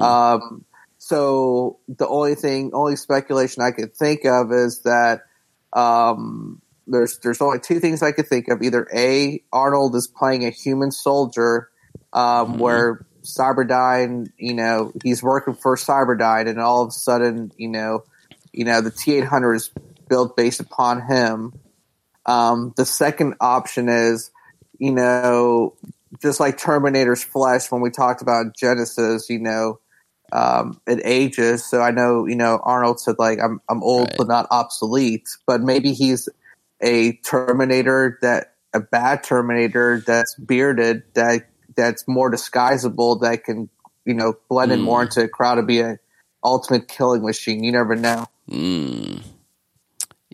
Um, 0.00 0.64
so 0.98 1.78
the 1.88 2.06
only 2.06 2.34
thing, 2.34 2.72
only 2.74 2.96
speculation 2.96 3.62
I 3.62 3.70
could 3.70 3.94
think 3.94 4.24
of 4.24 4.52
is 4.52 4.82
that 4.82 5.22
um, 5.72 6.60
there's 6.86 7.18
there's 7.20 7.40
only 7.40 7.60
two 7.60 7.80
things 7.80 8.02
I 8.02 8.12
could 8.12 8.26
think 8.26 8.48
of. 8.48 8.62
Either 8.62 8.88
a 8.94 9.42
Arnold 9.52 9.94
is 9.94 10.08
playing 10.08 10.44
a 10.44 10.50
human 10.50 10.90
soldier, 10.90 11.70
um, 12.12 12.58
where 12.58 13.06
Cyberdyne, 13.22 14.30
you 14.38 14.54
know, 14.54 14.92
he's 15.04 15.22
working 15.22 15.54
for 15.54 15.76
Cyberdyne, 15.76 16.48
and 16.48 16.60
all 16.60 16.82
of 16.82 16.88
a 16.88 16.92
sudden, 16.92 17.52
you 17.56 17.68
know, 17.68 18.04
you 18.52 18.64
know, 18.64 18.80
the 18.80 18.90
T 18.90 19.14
eight 19.14 19.24
hundred 19.24 19.54
is 19.54 19.70
built 20.08 20.36
based 20.36 20.60
upon 20.60 21.02
him. 21.06 21.52
Um, 22.26 22.74
the 22.76 22.84
second 22.84 23.34
option 23.40 23.88
is, 23.88 24.30
you 24.78 24.92
know, 24.92 25.74
just 26.20 26.40
like 26.40 26.58
Terminator's 26.58 27.22
flesh 27.22 27.70
when 27.70 27.82
we 27.82 27.90
talked 27.90 28.20
about 28.20 28.56
Genisys, 28.60 29.28
you 29.28 29.38
know, 29.38 29.78
um, 30.32 30.80
it 30.86 31.00
ages. 31.04 31.64
So 31.64 31.80
I 31.82 31.90
know, 31.90 32.26
you 32.26 32.36
know, 32.36 32.60
Arnold 32.64 33.00
said 33.00 33.16
like 33.18 33.38
I'm 33.40 33.60
I'm 33.68 33.82
old 33.82 34.08
Right. 34.10 34.18
but 34.18 34.28
not 34.28 34.46
obsolete. 34.50 35.28
But 35.46 35.62
maybe 35.62 35.92
he's 35.92 36.28
a 36.82 37.14
Terminator 37.18 38.18
that 38.22 38.54
a 38.74 38.80
bad 38.80 39.22
Terminator 39.24 40.02
that's 40.06 40.34
bearded 40.36 41.02
that 41.14 41.48
that's 41.76 42.06
more 42.08 42.30
disguisable 42.30 43.20
that 43.22 43.44
can 43.44 43.68
you 44.04 44.14
know 44.14 44.34
blend 44.48 44.72
in 44.72 44.80
Hmm. 44.80 44.84
more 44.84 45.02
into 45.02 45.22
a 45.22 45.28
crowd 45.28 45.56
to 45.56 45.62
be 45.62 45.80
a 45.80 45.98
ultimate 46.44 46.88
killing 46.88 47.22
machine. 47.24 47.64
You 47.64 47.72
never 47.72 47.96
know. 47.96 48.26
Mm. 48.50 49.22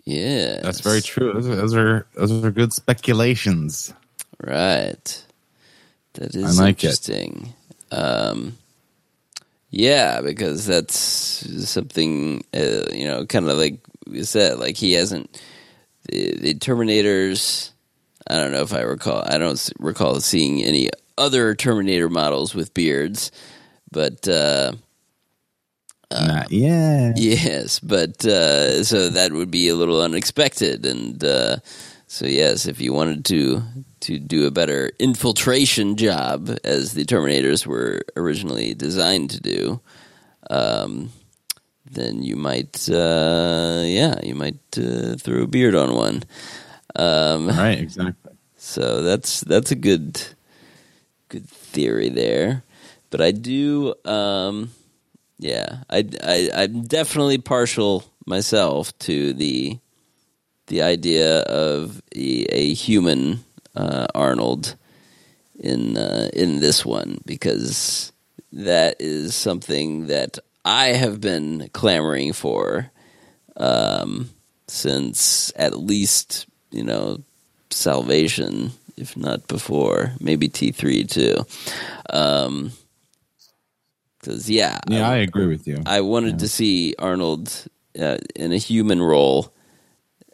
Yeah, 0.05 0.61
That's 0.61 0.81
very 0.81 1.01
true. 1.01 1.33
Those 1.33 1.47
are, 1.47 1.55
those 1.55 1.75
are 1.75 2.07
those 2.15 2.43
are 2.45 2.51
good 2.51 2.73
speculations. 2.73 3.93
Right. 4.41 5.23
That 6.13 6.35
is 6.35 6.59
I 6.59 6.63
like 6.63 6.83
it. 6.83 6.87
interesting. 6.87 7.53
Um, 7.91 8.57
yeah, 9.69 10.21
because 10.21 10.65
that's 10.65 10.95
something 11.69 12.43
uh, 12.53 12.85
you 12.93 13.05
know, 13.05 13.25
kind 13.25 13.49
of 13.49 13.57
like 13.57 13.79
we 14.07 14.23
said, 14.23 14.59
like 14.59 14.77
he 14.77 14.93
hasn't 14.93 15.41
the, 16.09 16.37
the 16.37 16.53
Terminators. 16.55 17.71
I 18.27 18.35
don't 18.37 18.51
know 18.51 18.61
if 18.61 18.73
I 18.73 18.81
recall. 18.81 19.23
I 19.25 19.37
don't 19.37 19.69
recall 19.79 20.19
seeing 20.21 20.63
any 20.63 20.89
other 21.17 21.55
Terminator 21.55 22.09
models 22.09 22.55
with 22.55 22.73
beards, 22.73 23.31
but 23.91 24.27
uh, 24.27 24.73
Not 26.11 26.51
yet. 26.51 27.17
yes, 27.17 27.79
but 27.79 28.25
uh, 28.25 28.83
so 28.83 29.09
that 29.09 29.31
would 29.33 29.51
be 29.51 29.69
a 29.69 29.75
little 29.75 30.01
unexpected, 30.01 30.85
and 30.85 31.23
uh, 31.23 31.57
so 32.07 32.25
yes, 32.25 32.65
if 32.67 32.79
you 32.81 32.93
wanted 32.93 33.25
to 33.25 33.63
to 34.05 34.19
do 34.19 34.45
a 34.45 34.51
better 34.51 34.91
infiltration 34.99 35.95
job, 35.95 36.49
as 36.63 36.93
the 36.93 37.05
Terminators 37.05 37.65
were 37.65 38.01
originally 38.15 38.75
designed 38.75 39.31
to 39.31 39.41
do, 39.41 39.81
um, 40.49 41.11
then 41.89 42.21
you 42.21 42.35
might, 42.35 42.87
uh, 42.89 43.81
yeah, 43.83 44.19
you 44.23 44.35
might 44.35 44.59
uh, 44.77 45.15
throw 45.15 45.43
a 45.43 45.47
beard 45.47 45.73
on 45.75 45.95
one. 45.95 46.23
Um, 46.95 47.47
Right, 47.47 47.79
exactly. 47.79 48.33
so 48.57 49.01
that's 49.01 49.41
that's 49.41 49.71
a 49.71 49.75
good 49.75 50.21
good 51.29 51.49
theory 51.49 52.09
there. 52.09 52.63
But 53.09 53.21
I 53.21 53.31
do 53.31 53.95
um 54.05 54.71
yeah, 55.39 55.83
I 55.89 56.05
I 56.23 56.49
I'm 56.53 56.83
definitely 56.83 57.39
partial 57.39 58.03
myself 58.25 58.97
to 58.99 59.33
the 59.33 59.79
the 60.67 60.81
idea 60.81 61.41
of 61.41 62.01
a, 62.15 62.45
a 62.49 62.73
human 62.73 63.44
uh, 63.75 64.07
Arnold 64.15 64.75
in 65.59 65.97
uh, 65.97 66.29
in 66.33 66.59
this 66.59 66.85
one 66.85 67.19
because 67.25 68.11
that 68.51 68.97
is 68.99 69.35
something 69.35 70.07
that 70.07 70.39
I 70.63 70.87
have 70.87 71.21
been 71.21 71.69
clamoring 71.73 72.33
for 72.33 72.91
um, 73.57 74.29
since 74.67 75.51
at 75.55 75.77
least 75.77 76.47
you 76.71 76.83
know 76.83 77.23
Salvation, 77.71 78.71
if 78.95 79.17
not 79.17 79.47
before, 79.47 80.13
maybe 80.21 80.47
T 80.47 80.71
three 80.71 81.03
too. 81.03 81.35
Um, 82.09 82.71
because 84.19 84.49
yeah, 84.49 84.79
Yeah, 84.87 85.09
I 85.09 85.17
agree 85.17 85.45
with 85.45 85.67
you. 85.67 85.83
I 85.85 86.01
wanted 86.01 86.39
to 86.39 86.47
see 86.47 86.95
Arnold 86.97 87.67
uh, 87.99 88.17
in 88.35 88.51
a 88.53 88.57
human 88.57 89.01
role 89.01 89.53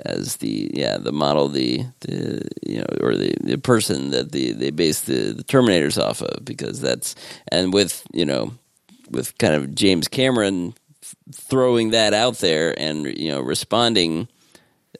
as 0.05 0.37
the 0.37 0.71
yeah 0.73 0.97
the 0.97 1.11
model 1.11 1.47
the 1.47 1.85
the 2.01 2.47
you 2.65 2.79
know 2.79 2.85
or 3.01 3.15
the, 3.15 3.33
the 3.41 3.57
person 3.57 4.11
that 4.11 4.31
the 4.31 4.51
they 4.53 4.71
base 4.71 5.01
the, 5.01 5.33
the 5.33 5.43
Terminators 5.43 6.01
off 6.01 6.21
of 6.21 6.43
because 6.43 6.81
that's 6.81 7.15
and 7.49 7.73
with 7.73 8.05
you 8.13 8.25
know 8.25 8.53
with 9.09 9.37
kind 9.37 9.55
of 9.55 9.75
James 9.75 10.07
Cameron 10.07 10.73
throwing 11.33 11.91
that 11.91 12.13
out 12.13 12.37
there 12.37 12.73
and 12.79 13.05
you 13.17 13.29
know 13.29 13.41
responding 13.41 14.27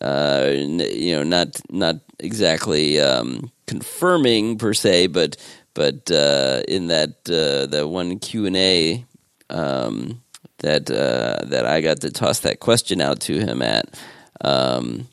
uh, 0.02 0.52
you 0.54 1.16
know 1.16 1.24
not 1.24 1.60
not 1.70 1.98
exactly 2.20 3.00
um, 3.00 3.52
confirming 3.68 4.58
per 4.58 4.74
se 4.74 5.08
but 5.08 5.38
but 5.74 6.12
uh, 6.12 6.62
in 6.68 6.88
that 6.88 7.10
uh, 7.30 7.66
that 7.68 7.88
one 7.88 8.20
Q 8.20 8.46
and 8.46 8.58
A 8.58 9.06
um, 9.50 10.22
that 10.60 10.90
uh, 10.90 11.46
that 11.46 11.66
I 11.66 11.82
got 11.82 12.02
to 12.02 12.12
toss 12.12 12.40
that 12.42 12.60
question 12.60 13.02
out 13.02 13.20
to 13.22 13.40
him 13.40 13.62
at. 13.62 14.00
Um, 14.44 15.08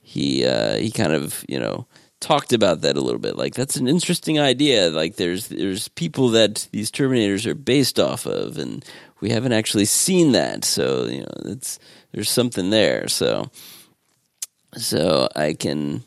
he 0.00 0.46
uh, 0.46 0.76
he 0.76 0.90
kind 0.90 1.12
of 1.12 1.44
you 1.48 1.58
know 1.58 1.86
talked 2.20 2.52
about 2.52 2.80
that 2.82 2.96
a 2.96 3.00
little 3.00 3.20
bit. 3.20 3.36
Like 3.36 3.54
that's 3.54 3.76
an 3.76 3.88
interesting 3.88 4.38
idea. 4.38 4.90
Like 4.90 5.16
there's 5.16 5.48
there's 5.48 5.88
people 5.88 6.30
that 6.30 6.68
these 6.72 6.90
Terminators 6.90 7.46
are 7.46 7.54
based 7.54 8.00
off 8.00 8.26
of, 8.26 8.58
and 8.58 8.84
we 9.20 9.30
haven't 9.30 9.52
actually 9.52 9.84
seen 9.84 10.32
that. 10.32 10.64
So 10.64 11.06
you 11.06 11.20
know 11.20 11.52
it's 11.52 11.78
there's 12.12 12.30
something 12.30 12.70
there. 12.70 13.08
So 13.08 13.50
so 14.74 15.28
I 15.34 15.54
can. 15.54 16.04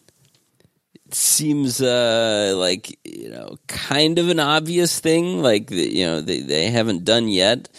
It 1.06 1.16
seems 1.16 1.82
uh, 1.82 2.54
like 2.56 2.98
you 3.04 3.30
know 3.30 3.58
kind 3.68 4.18
of 4.18 4.30
an 4.30 4.40
obvious 4.40 5.00
thing. 5.00 5.42
Like 5.42 5.70
you 5.70 6.06
know 6.06 6.22
they 6.22 6.40
they 6.40 6.72
haven't 6.72 7.04
done 7.06 7.28
yet 7.28 7.70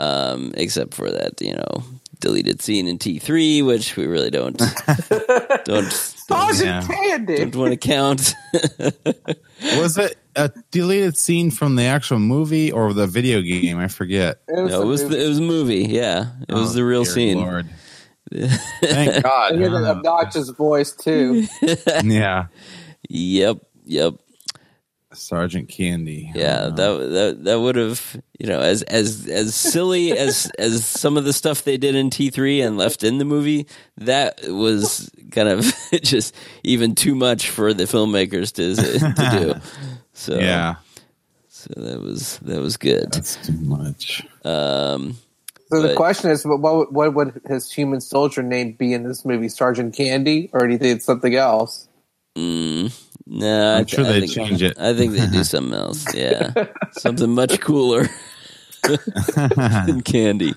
um, 0.00 0.52
except 0.56 0.94
for 0.94 1.10
that 1.10 1.40
you 1.40 1.54
know 1.54 1.84
deleted 2.20 2.62
scene 2.62 2.86
in 2.86 2.98
T 2.98 3.18
three, 3.18 3.62
which 3.62 3.96
we 3.96 4.06
really 4.06 4.30
don't 4.30 4.56
don't 5.64 6.14
don't, 6.28 6.60
yeah. 6.60 6.86
don't 7.18 7.56
want 7.56 7.72
to 7.72 7.76
count. 7.76 8.34
Was 9.76 9.98
it 9.98 10.16
a 10.36 10.50
deleted 10.70 11.16
scene 11.16 11.50
from 11.50 11.76
the 11.76 11.84
actual 11.84 12.18
movie 12.18 12.70
or 12.72 12.92
the 12.92 13.06
video 13.06 13.40
game? 13.42 13.78
I 13.78 13.88
forget. 13.88 14.40
It 14.48 14.60
was 14.60 14.70
no, 14.72 14.82
it 14.82 14.86
was 14.86 15.02
movie. 15.02 15.14
the, 15.16 15.24
it 15.24 15.28
was 15.28 15.38
a 15.38 15.42
movie. 15.42 15.84
Yeah, 15.86 16.26
it 16.48 16.54
was 16.54 16.70
Oh, 16.70 16.74
the 16.74 16.84
real 16.84 17.04
scene. 17.04 17.38
Lord. 17.38 17.68
Thank 18.32 19.24
God. 19.24 19.52
I 19.52 19.56
hear 19.56 19.70
that 19.70 19.84
Uh, 19.84 19.90
obnoxious 19.96 20.50
voice 20.50 20.92
too. 20.92 21.46
yeah. 22.04 22.46
Yep, 23.08 23.58
yep. 23.84 24.14
Sergeant 25.12 25.68
Candy. 25.68 26.30
Yeah, 26.34 26.68
that 26.68 26.76
that 26.76 27.44
that 27.44 27.60
would 27.60 27.76
have 27.76 28.22
you 28.38 28.46
know 28.46 28.60
as 28.60 28.82
as 28.84 29.26
as 29.28 29.54
silly 29.54 30.16
as 30.16 30.50
as 30.58 30.84
some 30.86 31.16
of 31.16 31.24
the 31.24 31.32
stuff 31.32 31.64
they 31.64 31.76
did 31.76 31.94
in 31.94 32.10
T 32.10 32.30
three 32.30 32.60
and 32.60 32.78
left 32.78 33.02
in 33.04 33.18
the 33.18 33.24
movie. 33.24 33.66
That 33.98 34.40
was 34.48 35.10
kind 35.32 35.48
of 35.48 35.72
just 36.02 36.34
even 36.64 36.94
too 36.94 37.14
much 37.14 37.50
for 37.50 37.74
the 37.74 37.84
filmmakers 37.84 38.52
to 38.54 38.74
to 38.76 39.30
do. 39.38 39.60
So 40.12 40.38
yeah. 40.38 40.74
so 41.48 41.70
that 41.76 42.00
was 42.00 42.38
that 42.40 42.60
was 42.60 42.76
good. 42.76 43.12
That's 43.12 43.36
too 43.36 43.54
much. 43.54 44.26
Um, 44.44 45.16
So 45.72 45.80
the 45.82 45.94
question 45.94 46.30
is, 46.30 46.44
what, 46.44 46.60
what 46.60 46.92
what 46.92 47.14
would 47.14 47.40
his 47.46 47.72
human 47.72 48.00
soldier 48.02 48.42
name 48.42 48.72
be 48.72 48.92
in 48.92 49.04
this 49.04 49.24
movie? 49.24 49.48
Sergeant 49.48 49.94
Candy, 49.94 50.50
or 50.52 50.66
do 50.66 50.72
you 50.74 50.78
think 50.78 50.96
it's 50.96 51.06
something 51.06 51.34
else? 51.34 51.88
mm, 52.36 52.92
no, 53.32 53.74
I, 53.74 53.78
I'm 53.78 53.86
sure 53.86 54.04
they 54.04 54.20
think, 54.20 54.32
change 54.32 54.62
it. 54.62 54.76
I 54.78 54.92
think 54.92 55.12
they 55.12 55.26
do 55.28 55.44
something 55.54 55.72
else. 55.74 56.04
Yeah, 56.14 56.52
something 56.92 57.30
much 57.30 57.60
cooler 57.60 58.08
than 58.82 60.00
candy. 60.02 60.52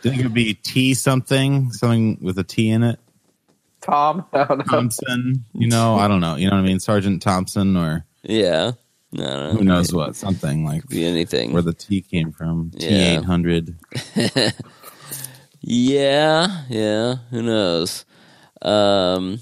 Think 0.00 0.20
it'd 0.20 0.34
be 0.34 0.54
T 0.54 0.94
something, 0.94 1.72
something 1.72 2.18
with 2.20 2.38
a 2.38 2.44
T 2.44 2.70
in 2.70 2.82
it. 2.82 2.98
Tom, 3.80 4.24
I 4.32 4.44
don't 4.44 4.58
know. 4.58 4.64
Thompson. 4.64 5.44
You 5.54 5.68
know, 5.68 5.94
I 5.96 6.08
don't 6.08 6.20
know. 6.20 6.36
You 6.36 6.48
know 6.50 6.56
what 6.56 6.62
I 6.62 6.66
mean? 6.66 6.80
Sergeant 6.80 7.22
Thompson 7.22 7.76
or 7.76 8.04
Yeah, 8.22 8.72
no, 9.12 9.52
no, 9.52 9.56
who 9.58 9.64
knows 9.64 9.92
what? 9.92 10.16
Something 10.16 10.64
like 10.64 10.86
Be 10.88 11.04
anything. 11.04 11.52
where 11.52 11.62
the 11.62 11.72
T 11.72 12.00
came 12.02 12.32
from. 12.32 12.72
T 12.76 12.86
eight 12.86 13.24
hundred. 13.24 13.76
Yeah, 15.60 16.64
yeah, 16.68 17.16
who 17.30 17.42
knows? 17.42 18.04
Um, 18.62 19.40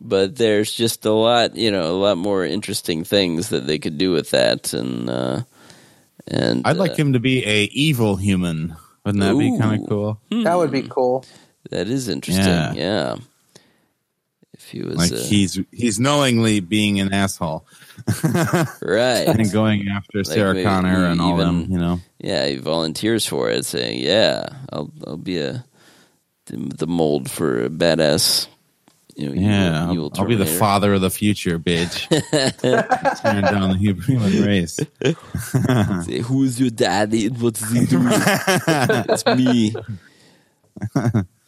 but 0.00 0.36
there's 0.36 0.72
just 0.72 1.04
a 1.04 1.12
lot, 1.12 1.56
you 1.56 1.70
know, 1.70 1.90
a 1.90 1.96
lot 1.98 2.16
more 2.18 2.44
interesting 2.44 3.04
things 3.04 3.48
that 3.50 3.66
they 3.66 3.78
could 3.78 3.98
do 3.98 4.12
with 4.12 4.30
that, 4.30 4.72
and 4.72 5.08
uh, 5.10 5.42
and 6.26 6.62
I'd 6.66 6.76
like 6.76 6.92
uh, 6.92 6.96
him 6.96 7.12
to 7.14 7.20
be 7.20 7.44
a 7.46 7.64
evil 7.72 8.16
human. 8.16 8.76
Wouldn't 9.04 9.22
that 9.24 9.38
be 9.38 9.56
kind 9.58 9.82
of 9.82 9.88
cool? 9.88 10.20
That 10.30 10.56
would 10.56 10.70
be 10.70 10.82
cool. 10.82 11.24
that 11.70 11.88
is 11.88 12.08
interesting. 12.08 12.44
Yeah. 12.44 12.74
Yeah, 12.74 13.16
if 14.52 14.68
he 14.68 14.82
was 14.82 14.96
Like 14.96 15.12
uh, 15.12 15.16
he's 15.24 15.58
he's 15.72 15.98
knowingly 15.98 16.60
being 16.60 17.00
an 17.00 17.12
asshole 17.14 17.66
right, 18.82 19.26
and 19.28 19.50
going 19.52 19.88
after 19.88 20.24
Sarah 20.24 20.54
maybe 20.54 20.64
Connor 20.64 21.06
and 21.06 21.20
all 21.20 21.36
them. 21.36 21.60
even- 21.60 21.72
You 21.72 21.78
know, 21.78 22.00
yeah, 22.18 22.46
he 22.46 22.56
volunteers 22.56 23.26
for 23.26 23.50
it, 23.50 23.64
saying, 23.64 24.00
"Yeah, 24.02 24.48
I'll 24.72 24.90
I'll 25.06 25.16
be 25.16 25.38
a 25.38 25.64
the, 26.46 26.56
the 26.56 26.86
mold 26.86 27.30
for 27.30 27.64
a 27.64 27.68
badass." 27.70 28.46
You 29.18 29.32
yeah, 29.34 29.82
evil, 29.90 29.92
evil 29.94 30.10
I'll, 30.14 30.20
I'll 30.22 30.28
be 30.28 30.36
the 30.36 30.46
father 30.46 30.94
of 30.94 31.00
the 31.00 31.10
future, 31.10 31.58
bitch. 31.58 32.06
Tearing 33.20 33.42
down 33.42 33.70
the 33.70 33.76
human 33.76 34.42
race. 34.44 34.78
Say, 36.06 36.20
Who's 36.20 36.60
your 36.60 36.70
daddy? 36.70 37.26
and 37.26 37.42
What's 37.42 37.68
he 37.72 37.84
doing? 37.86 38.06
it's 38.10 39.26
me. 39.26 39.74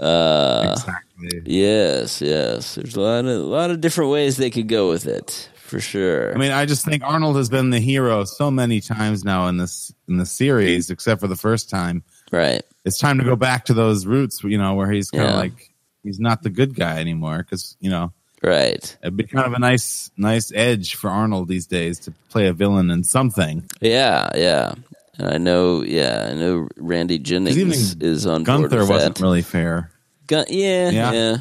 Uh, 0.00 0.68
exactly. 0.72 1.42
yes, 1.46 2.20
yes. 2.20 2.74
There's 2.74 2.96
a 2.96 3.00
lot 3.00 3.24
of 3.24 3.26
a 3.26 3.44
lot 3.44 3.70
of 3.70 3.80
different 3.80 4.10
ways 4.10 4.36
they 4.36 4.50
could 4.50 4.68
go 4.68 4.88
with 4.88 5.06
it, 5.06 5.48
for 5.54 5.78
sure. 5.78 6.34
I 6.34 6.38
mean, 6.38 6.52
I 6.52 6.64
just 6.66 6.84
think 6.84 7.02
Arnold 7.04 7.36
has 7.36 7.48
been 7.48 7.70
the 7.70 7.80
hero 7.80 8.24
so 8.24 8.50
many 8.50 8.80
times 8.80 9.24
now 9.24 9.46
in 9.48 9.58
this 9.58 9.92
in 10.08 10.16
the 10.16 10.26
series, 10.26 10.90
except 10.90 11.20
for 11.20 11.28
the 11.28 11.36
first 11.36 11.70
time. 11.70 12.02
right? 12.32 12.62
It's 12.84 12.98
time 12.98 13.18
to 13.18 13.24
go 13.24 13.36
back 13.36 13.66
to 13.66 13.74
those 13.74 14.06
roots, 14.06 14.42
you 14.42 14.56
know, 14.58 14.74
where 14.74 14.90
he's 14.90 15.10
kind 15.10 15.24
of 15.24 15.30
Yeah. 15.30 15.36
like 15.36 15.69
he's 16.02 16.18
not 16.20 16.42
the 16.42 16.50
good 16.50 16.74
guy 16.74 16.98
anymore 17.00 17.38
because 17.38 17.76
you 17.80 17.90
know 17.90 18.12
Right. 18.42 18.96
it'd 19.02 19.16
be 19.16 19.24
kind 19.24 19.46
of 19.46 19.52
a 19.52 19.58
nice 19.58 20.10
nice 20.16 20.50
edge 20.54 20.94
for 20.94 21.10
Arnold 21.10 21.48
these 21.48 21.66
days 21.66 21.98
to 22.00 22.12
play 22.30 22.46
a 22.46 22.52
villain 22.54 22.90
in 22.90 23.04
something. 23.04 23.64
Yeah, 23.80 24.30
yeah. 24.34 24.74
And 25.18 25.28
I 25.28 25.36
know. 25.36 25.82
Yeah, 25.82 26.28
I 26.30 26.34
know. 26.34 26.66
Randy 26.78 27.18
Jennings 27.18 27.58
even 27.58 27.72
is 28.00 28.26
on 28.26 28.42
Gunther 28.44 28.78
with 28.80 28.88
wasn't 28.88 29.16
that. 29.16 29.22
really 29.22 29.42
fair. 29.42 29.90
Gun- 30.26 30.46
yeah, 30.48 30.88
Yeah. 30.88 31.12
yeah, 31.12 31.36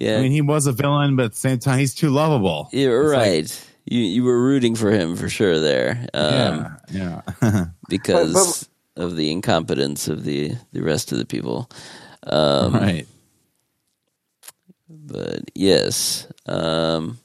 yeah. 0.00 0.16
I 0.18 0.22
mean, 0.22 0.32
he 0.32 0.40
was 0.40 0.66
a 0.66 0.72
villain, 0.72 1.14
but 1.16 1.26
at 1.26 1.32
the 1.32 1.36
same 1.38 1.58
time, 1.58 1.78
he's 1.78 1.94
too 1.94 2.08
lovable. 2.08 2.70
You're 2.72 3.12
It's 3.12 3.12
like- 3.12 3.26
right. 3.26 3.66
you 3.84 4.00
you 4.00 4.24
were 4.24 4.40
rooting 4.42 4.74
for 4.76 4.90
him 4.90 5.14
for 5.16 5.28
sure 5.28 5.58
there. 5.60 6.06
Um, 6.14 6.76
yeah, 6.90 7.20
yeah. 7.42 7.64
because 7.90 8.66
of 8.96 9.16
the 9.16 9.30
incompetence 9.30 10.08
of 10.08 10.24
the 10.24 10.52
the 10.72 10.80
rest 10.82 11.12
of 11.12 11.18
the 11.18 11.26
people. 11.26 11.68
Um, 12.22 12.72
right. 12.72 13.06
But 14.88 15.50
yes, 15.54 16.26
um, 16.46 17.18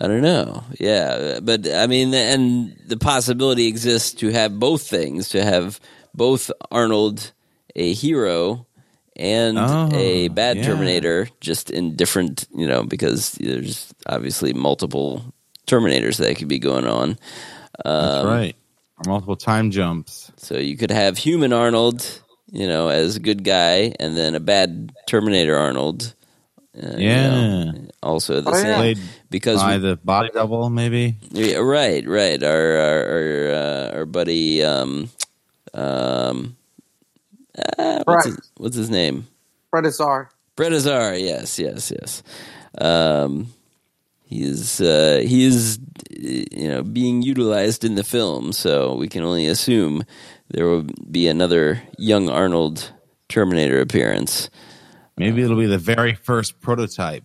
I 0.00 0.06
don't 0.08 0.22
know. 0.22 0.64
Yeah, 0.78 1.40
but 1.42 1.68
I 1.68 1.86
mean, 1.86 2.12
and 2.14 2.76
the 2.86 2.96
possibility 2.96 3.66
exists 3.66 4.14
to 4.20 4.30
have 4.30 4.58
both 4.58 4.88
things, 4.88 5.30
to 5.30 5.42
have 5.44 5.78
both 6.14 6.50
Arnold 6.70 7.32
a 7.76 7.92
hero 7.92 8.66
and 9.16 9.58
Oh, 9.58 9.90
a 9.92 10.28
bad 10.28 10.56
yeah. 10.58 10.62
Terminator, 10.64 11.28
just 11.40 11.70
in 11.70 11.94
different, 11.96 12.46
you 12.54 12.66
know, 12.66 12.82
because 12.82 13.32
there's 13.32 13.92
obviously 14.06 14.52
multiple 14.52 15.22
Terminators 15.66 16.16
that 16.16 16.36
could 16.36 16.48
be 16.48 16.58
going 16.58 16.86
on. 16.86 17.18
That's 17.84 18.24
Um, 18.24 18.26
right. 18.26 18.56
Multiple 19.06 19.36
time 19.36 19.70
jumps. 19.70 20.32
So 20.36 20.58
you 20.58 20.76
could 20.76 20.90
have 20.90 21.16
human 21.16 21.52
Arnold, 21.52 22.04
you 22.50 22.66
know, 22.66 22.88
as 22.88 23.16
a 23.16 23.20
good 23.20 23.44
guy, 23.44 23.94
and 24.00 24.16
then 24.16 24.34
a 24.34 24.40
bad 24.40 24.92
Terminator 25.06 25.56
Arnold. 25.56 26.14
Uh, 26.82 26.98
you 26.98 27.08
Yeah. 27.08 27.28
know, 27.28 27.74
also 28.02 28.40
the 28.40 28.52
Oh, 28.52 28.56
yeah. 28.56 28.76
same 28.76 28.76
Played 28.76 28.98
because 29.30 29.62
by 29.62 29.78
the 29.78 29.96
body 29.96 30.30
double, 30.34 30.70
maybe. 30.70 31.16
yeah, 31.32 31.56
right, 31.58 32.06
right. 32.06 32.42
Our 32.42 32.76
our 32.76 33.04
our, 33.06 33.52
uh, 33.54 33.92
our 33.98 34.06
buddy, 34.06 34.62
um, 34.64 35.10
um, 35.74 36.56
ah, 37.78 38.02
what's, 38.06 38.26
Right. 38.26 38.26
his, 38.26 38.38
what's 38.56 38.76
his 38.76 38.90
name? 38.90 39.26
Predazar. 39.74 40.28
Brett 40.56 40.72
Azar. 40.72 41.16
Yes, 41.16 41.58
yes, 41.58 41.90
yes. 41.92 42.22
Um, 42.78 43.52
he's 44.24 44.80
uh, 44.80 45.22
he 45.26 45.44
is 45.44 45.78
you 46.10 46.68
know 46.68 46.82
being 46.82 47.22
utilized 47.22 47.84
in 47.84 47.94
the 47.96 48.04
film, 48.04 48.52
so 48.52 48.94
we 48.96 49.08
can 49.08 49.22
only 49.24 49.46
assume 49.46 50.04
there 50.50 50.66
will 50.66 50.86
be 51.10 51.28
another 51.28 51.82
young 51.98 52.28
Arnold 52.28 52.92
Terminator 53.28 53.80
appearance. 53.80 54.50
Maybe 55.20 55.42
it'll 55.42 55.58
be 55.58 55.66
the 55.66 55.76
very 55.76 56.14
first 56.14 56.62
prototype. 56.62 57.24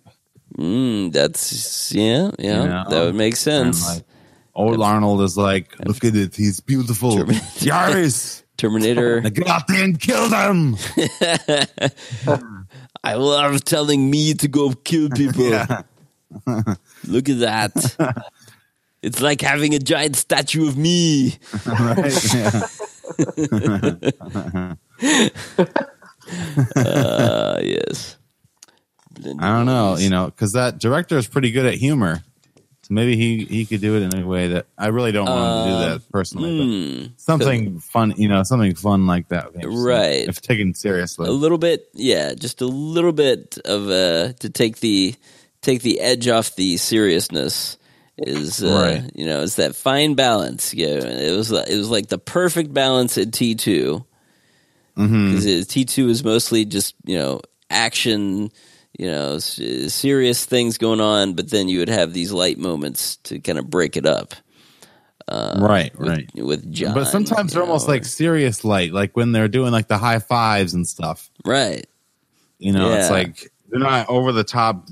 Mm, 0.58 1.14
that's 1.14 1.94
yeah, 1.94 2.30
yeah. 2.38 2.62
You 2.62 2.68
know? 2.68 2.84
that 2.90 3.06
would 3.06 3.16
make 3.16 3.38
sense. 3.38 3.88
like, 3.88 4.04
old 4.54 4.82
Arnold 4.82 5.22
is 5.22 5.38
like, 5.38 5.80
look 5.80 6.04
at 6.04 6.14
it, 6.14 6.36
he's 6.36 6.60
beautiful. 6.60 7.12
Terminator. 7.16 7.46
Yaris! 7.60 8.44
Terminator. 8.58 9.22
Get 9.22 9.48
out 9.48 9.68
there 9.70 9.86
and 9.86 9.98
kill 9.98 10.28
them! 10.28 10.76
I 13.02 13.14
love 13.14 13.64
telling 13.64 14.12
me 14.12 14.34
to 14.34 14.50
go 14.50 14.74
kill 14.74 15.10
people. 15.12 15.52
Look 17.06 17.30
at 17.30 17.40
that. 17.40 18.26
it's 19.02 19.22
like 19.22 19.40
having 19.40 19.74
a 19.74 19.80
giant 19.80 20.18
statue 20.18 20.68
of 20.68 20.76
me. 20.76 21.38
right? 21.66 22.12
Yeah. 25.00 25.30
Uh, 26.76 27.60
yes. 27.64 28.18
I 29.40 29.48
don't 29.58 29.66
know, 29.66 29.98
you 29.98 30.10
know, 30.10 30.26
because 30.26 30.54
that 30.54 30.78
director 30.80 31.18
is 31.18 31.28
pretty 31.28 31.52
good 31.52 31.66
at 31.66 31.76
humor. 31.76 32.22
So 32.84 32.94
maybe 32.94 33.16
he, 33.18 33.46
he 33.46 33.66
could 33.66 33.82
do 33.82 33.96
it 33.96 34.04
in 34.04 34.22
a 34.22 34.28
way 34.28 34.50
that 34.50 34.68
I 34.78 34.88
really 34.88 35.12
don't 35.12 35.26
want 35.26 35.68
him 35.70 35.74
to 35.74 35.80
do 35.80 35.90
that 36.00 36.12
personally. 36.12 36.60
Hmm. 36.60 37.02
but 37.08 37.20
something 37.22 37.80
fun, 37.80 38.14
you 38.18 38.28
know, 38.30 38.44
something 38.44 38.76
fun 38.76 39.08
like 39.08 39.30
that. 39.30 39.46
would 39.46 39.54
be 39.54 39.60
interesting, 39.62 39.86
Right. 39.86 40.28
If 40.30 40.42
taken 40.42 40.74
seriously. 40.76 41.28
a 41.28 41.32
little 41.32 41.58
bit 41.58 41.90
yeah 41.94 42.34
just 42.36 42.62
a 42.62 42.68
little 42.68 43.12
bit 43.14 43.58
of 43.66 43.90
uh 43.90 44.34
to 44.34 44.50
take 44.50 44.82
the 44.82 45.16
take 45.62 45.82
the 45.82 46.00
edge 46.00 46.28
off 46.28 46.56
the 46.58 46.78
seriousness 46.78 47.78
is 48.20 48.64
uh, 48.64 48.68
Right. 49.02 49.12
you 49.16 49.26
know 49.26 49.42
it's 49.42 49.56
that 49.56 49.76
fine 49.76 50.14
balance 50.14 50.74
yeah 50.74 50.88
it 51.00 51.36
was 51.36 51.52
it 51.52 51.76
was 51.76 51.90
like 51.90 52.08
the 52.08 52.20
perfect 52.20 52.72
balance 52.74 53.18
at 53.18 53.30
T2 53.32 54.06
Mm-hmm. 54.96 55.36
because 55.36 55.46
T2 55.46 56.10
is 56.10 56.24
mostly 56.24 56.66
just 56.66 56.96
you 57.04 57.18
know 57.18 57.42
action 57.70 58.52
you 58.98 59.12
know 59.12 59.36
s- 59.36 59.60
serious 59.94 60.46
things 60.46 60.78
going 60.78 61.02
on 61.02 61.34
but 61.34 61.50
then 61.50 61.68
you 61.68 61.80
would 61.80 61.90
have 61.90 62.14
these 62.14 62.32
light 62.32 62.58
moments 62.58 63.18
to 63.18 63.40
kind 63.40 63.60
of 63.60 63.70
break 63.70 63.98
it 63.98 64.06
up 64.06 64.36
um, 65.28 65.64
right, 65.64 65.98
with, 65.98 66.08
right. 66.08 66.30
with 66.36 66.72
John 66.72 66.94
But 66.94 67.06
sometimes 67.06 67.54
they're 67.54 67.64
almost 67.64 67.88
know, 67.88 67.94
like 67.96 68.06
serious 68.06 68.64
light, 68.64 68.94
like 68.94 69.16
when 69.18 69.32
they're 69.32 69.48
doing 69.48 69.72
like 69.72 69.88
the 69.88 69.98
high 69.98 70.20
fives 70.20 70.74
and 70.74 70.88
stuff. 70.88 71.32
right 71.44 71.88
You 72.60 72.72
know, 72.72 72.94
it's 72.94 73.10
like 73.10 73.52
they're 73.70 73.80
not 73.80 74.08
over 74.08 74.32
the 74.32 74.44
top 74.44 74.88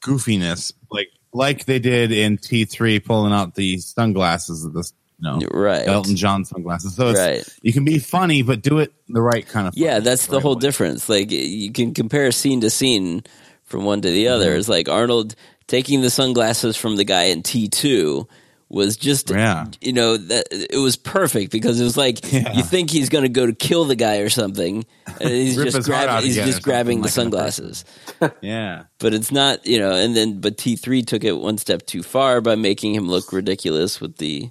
goofiness, 0.00 0.72
like 0.90 1.08
like 1.32 1.64
they 1.66 1.78
did 1.78 2.10
in 2.10 2.38
T 2.38 2.64
three, 2.64 2.98
pulling 2.98 3.32
out 3.32 3.54
the 3.54 3.78
sunglasses 3.78 4.64
of 4.64 4.72
this, 4.72 4.92
you 5.20 5.30
know, 5.30 5.38
right 5.52 5.86
Elton 5.86 6.16
John 6.16 6.44
sunglasses. 6.44 6.94
So 6.94 7.12
Right. 7.12 7.44
you 7.62 7.72
can 7.72 7.84
be 7.84 7.98
funny, 7.98 8.42
but 8.42 8.62
do 8.62 8.78
it 8.78 8.92
the 9.08 9.22
right 9.22 9.46
kind 9.46 9.66
of. 9.68 9.74
Yeah, 9.76 9.98
that's 10.00 10.26
the 10.26 10.34
right 10.36 10.42
whole 10.42 10.54
way. 10.54 10.60
difference. 10.60 11.08
Like 11.08 11.30
you 11.30 11.72
can 11.72 11.94
compare 11.94 12.30
scene 12.32 12.60
to 12.62 12.70
scene 12.70 13.24
from 13.64 13.84
one 13.84 14.00
to 14.02 14.08
the 14.10 14.28
other. 14.28 14.50
Mm-hmm. 14.50 14.58
It's 14.60 14.68
like 14.68 14.88
Arnold 14.88 15.34
taking 15.66 16.00
the 16.00 16.10
sunglasses 16.10 16.76
from 16.76 16.96
the 16.96 17.04
guy 17.04 17.24
in 17.24 17.42
T 17.42 17.68
two 17.68 18.26
was 18.70 18.98
just 18.98 19.30
Yeah. 19.30 19.64
you 19.80 19.94
know 19.94 20.18
that 20.18 20.46
it 20.50 20.76
was 20.76 20.96
perfect 20.96 21.50
because 21.50 21.80
it 21.80 21.84
was 21.84 21.96
like 21.96 22.30
Yeah. 22.30 22.52
you 22.52 22.62
think 22.62 22.90
he's 22.90 23.08
going 23.08 23.22
to 23.22 23.30
go 23.30 23.46
to 23.46 23.54
kill 23.54 23.86
the 23.86 23.96
guy 23.96 24.18
or 24.18 24.28
something 24.28 24.84
and 25.06 25.30
he's 25.30 25.56
just 25.72 25.84
grabbing 25.88 26.22
he's 26.26 26.36
just 26.36 26.62
grabbing 26.62 26.98
the 26.98 27.04
like 27.04 27.12
sunglasses 27.12 27.86
Yeah, 28.42 28.82
but 28.98 29.14
it's 29.14 29.32
not 29.32 29.66
you 29.66 29.78
know 29.78 29.92
and 29.92 30.14
then 30.14 30.40
but 30.42 30.58
T3 30.58 31.06
took 31.06 31.24
it 31.24 31.32
one 31.38 31.56
step 31.56 31.86
too 31.86 32.02
far 32.02 32.42
by 32.42 32.56
making 32.56 32.94
him 32.94 33.08
look 33.08 33.32
ridiculous 33.32 34.02
with 34.02 34.18
the 34.18 34.50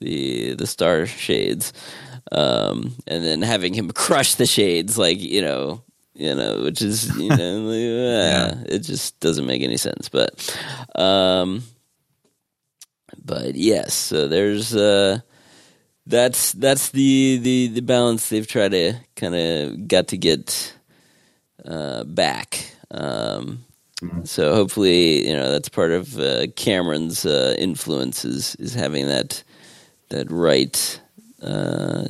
the 0.00 0.54
the 0.54 0.66
star 0.66 1.06
shades 1.06 1.72
um 2.32 2.94
and 3.06 3.24
then 3.24 3.42
having 3.42 3.74
him 3.74 3.90
crush 3.94 4.34
the 4.34 4.46
shades 4.46 4.98
like 4.98 5.20
you 5.20 5.42
know 5.42 5.82
you 6.14 6.34
know 6.34 6.62
which 6.62 6.82
is 6.82 7.14
you 7.16 7.28
know 7.28 7.58
like, 7.60 8.58
uh, 8.58 8.64
it 8.68 8.80
just 8.80 9.18
doesn't 9.20 9.46
make 9.46 9.62
any 9.62 9.76
sense 9.76 10.08
but 10.08 10.58
um 10.96 11.62
but 13.24 13.54
yes 13.54 13.94
so 13.94 14.28
there's 14.28 14.74
uh 14.74 15.18
that's 16.06 16.52
that's 16.52 16.90
the 16.90 17.38
the 17.38 17.68
the 17.68 17.80
balance 17.80 18.28
they've 18.28 18.46
tried 18.46 18.70
to 18.70 18.94
kind 19.16 19.34
of 19.34 19.88
got 19.88 20.08
to 20.08 20.16
get 20.16 20.74
uh 21.64 22.04
back 22.04 22.70
um 22.90 23.64
so 24.24 24.54
hopefully, 24.54 25.26
you 25.26 25.34
know 25.34 25.50
that's 25.50 25.70
part 25.70 25.90
of 25.90 26.18
uh, 26.18 26.48
Cameron's 26.54 27.24
uh, 27.24 27.54
influence 27.58 28.26
is, 28.26 28.54
is 28.56 28.74
having 28.74 29.06
that 29.06 29.42
that 30.10 30.30
right 30.30 31.00
uh, 31.42 32.04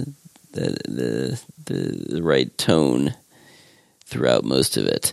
the, 0.52 0.76
the 0.88 1.42
the 1.66 2.14
the 2.16 2.22
right 2.22 2.56
tone 2.58 3.14
throughout 4.04 4.44
most 4.44 4.76
of 4.76 4.86
it. 4.86 5.12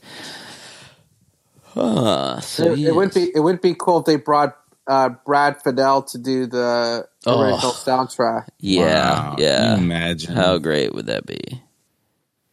Ah, 1.76 2.40
so 2.40 2.72
It, 2.74 2.80
it 2.80 2.96
wouldn't 2.96 3.14
be 3.16 3.32
it 3.34 3.40
wouldn't 3.40 3.62
be 3.64 3.76
cool 3.78 4.00
if 4.00 4.06
they 4.06 4.18
brought 4.18 4.58
uh, 4.88 5.10
Brad 5.26 5.60
Fiedel 5.64 6.10
to 6.12 6.18
do 6.18 6.46
the 6.46 7.08
Oh. 7.26 7.42
original 7.42 7.72
soundtrack. 7.72 8.48
yeah, 8.60 8.84
Wow. 9.30 9.36
yeah. 9.40 9.76
Imagine 9.78 10.36
How 10.36 10.58
great 10.58 10.94
would 10.94 11.06
that 11.08 11.26
be? 11.26 11.40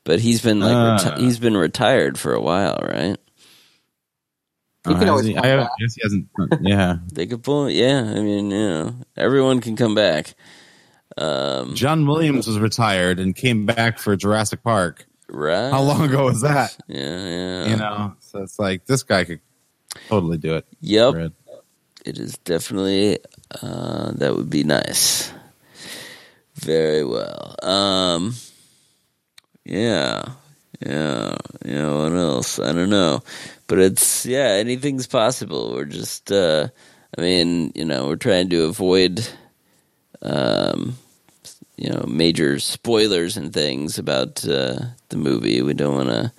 But 0.04 0.20
he's 0.20 0.40
been 0.40 0.60
like 0.60 0.74
Uh. 0.74 0.98
reti- 0.98 1.18
he's 1.18 1.38
been 1.40 1.56
retired 1.56 2.18
for 2.18 2.32
a 2.32 2.40
while, 2.40 2.78
right? 2.82 3.16
You 4.88 4.94
can 4.94 5.08
Uh, 5.08 5.10
always 5.10 5.26
he- 5.26 5.36
I 5.36 5.56
back. 5.56 5.70
guess 5.78 5.94
he 5.94 6.00
hasn't. 6.02 6.28
Yeah, 6.62 6.96
They 7.12 7.26
could 7.26 7.42
pull, 7.42 7.68
yeah. 7.70 8.00
I 8.00 8.20
mean, 8.20 8.50
you 8.50 8.58
know, 8.58 8.94
everyone 9.16 9.60
can 9.60 9.76
come 9.76 9.94
back. 9.94 10.34
Um, 11.18 11.74
John 11.74 12.06
Williams 12.06 12.46
was 12.46 12.58
retired 12.58 13.18
and 13.20 13.34
came 13.36 13.66
back 13.66 13.98
for 13.98 14.16
Jurassic 14.16 14.62
Park. 14.62 15.06
right? 15.28 15.70
How 15.70 15.82
long 15.82 16.02
ago 16.02 16.24
was 16.24 16.40
that? 16.42 16.76
Yeah, 16.88 17.26
yeah. 17.26 17.66
You 17.68 17.76
know, 17.76 18.14
so 18.20 18.42
it's 18.42 18.58
like 18.58 18.86
this 18.86 19.02
guy 19.02 19.24
could 19.24 19.40
totally 20.08 20.38
do 20.38 20.54
it. 20.54 20.66
Yep. 20.80 21.14
Red. 21.14 21.32
It 22.06 22.18
is 22.18 22.38
definitely 22.38 23.18
uh, 23.62 24.12
that 24.12 24.34
would 24.34 24.48
be 24.48 24.64
nice. 24.64 25.30
Very 26.54 27.04
well. 27.04 27.54
Um, 27.62 28.34
yeah, 29.64 30.22
yeah, 30.84 31.36
yeah. 31.64 31.94
What 31.94 32.12
else? 32.12 32.58
I 32.58 32.72
don't 32.72 32.90
know, 32.90 33.22
but 33.70 33.78
it's 33.78 34.26
yeah. 34.26 34.48
Anything's 34.58 35.06
possible. 35.06 35.72
We're 35.72 35.84
just, 35.84 36.32
uh, 36.32 36.66
I 37.16 37.20
mean, 37.20 37.70
you 37.76 37.84
know, 37.84 38.08
we're 38.08 38.16
trying 38.16 38.48
to 38.50 38.64
avoid, 38.64 39.24
um, 40.22 40.96
you 41.76 41.88
know, 41.88 42.04
major 42.08 42.58
spoilers 42.58 43.36
and 43.36 43.52
things 43.52 43.96
about 43.96 44.44
uh, 44.46 44.76
the 45.08 45.16
movie. 45.16 45.62
We 45.62 45.72
don't 45.74 45.94
want 45.94 46.08
to 46.08 46.32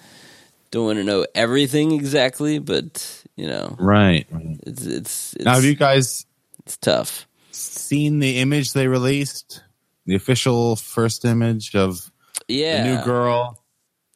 don't 0.72 0.86
want 0.86 0.98
to 1.00 1.04
know 1.06 1.26
everything 1.34 1.94
exactly, 1.94 2.60
but 2.60 3.24
you 3.38 3.48
know, 3.48 3.76
Right. 3.80 4.28
right. 4.30 4.60
it's 4.68 4.86
it's 4.86 5.34
it's, 5.36 5.46
Now, 5.46 5.56
have 5.56 5.64
you 5.64 5.76
guys 5.76 6.26
it's 6.66 6.76
tough. 6.78 7.28
seen 7.52 8.20
the 8.20 8.40
image 8.40 8.74
they 8.74 8.88
released? 8.88 9.64
The 10.06 10.16
official 10.16 10.76
first 10.76 11.24
image 11.24 11.76
of 11.76 12.12
Yeah. 12.50 12.84
the 12.84 12.96
new 12.98 13.04
girl, 13.06 13.64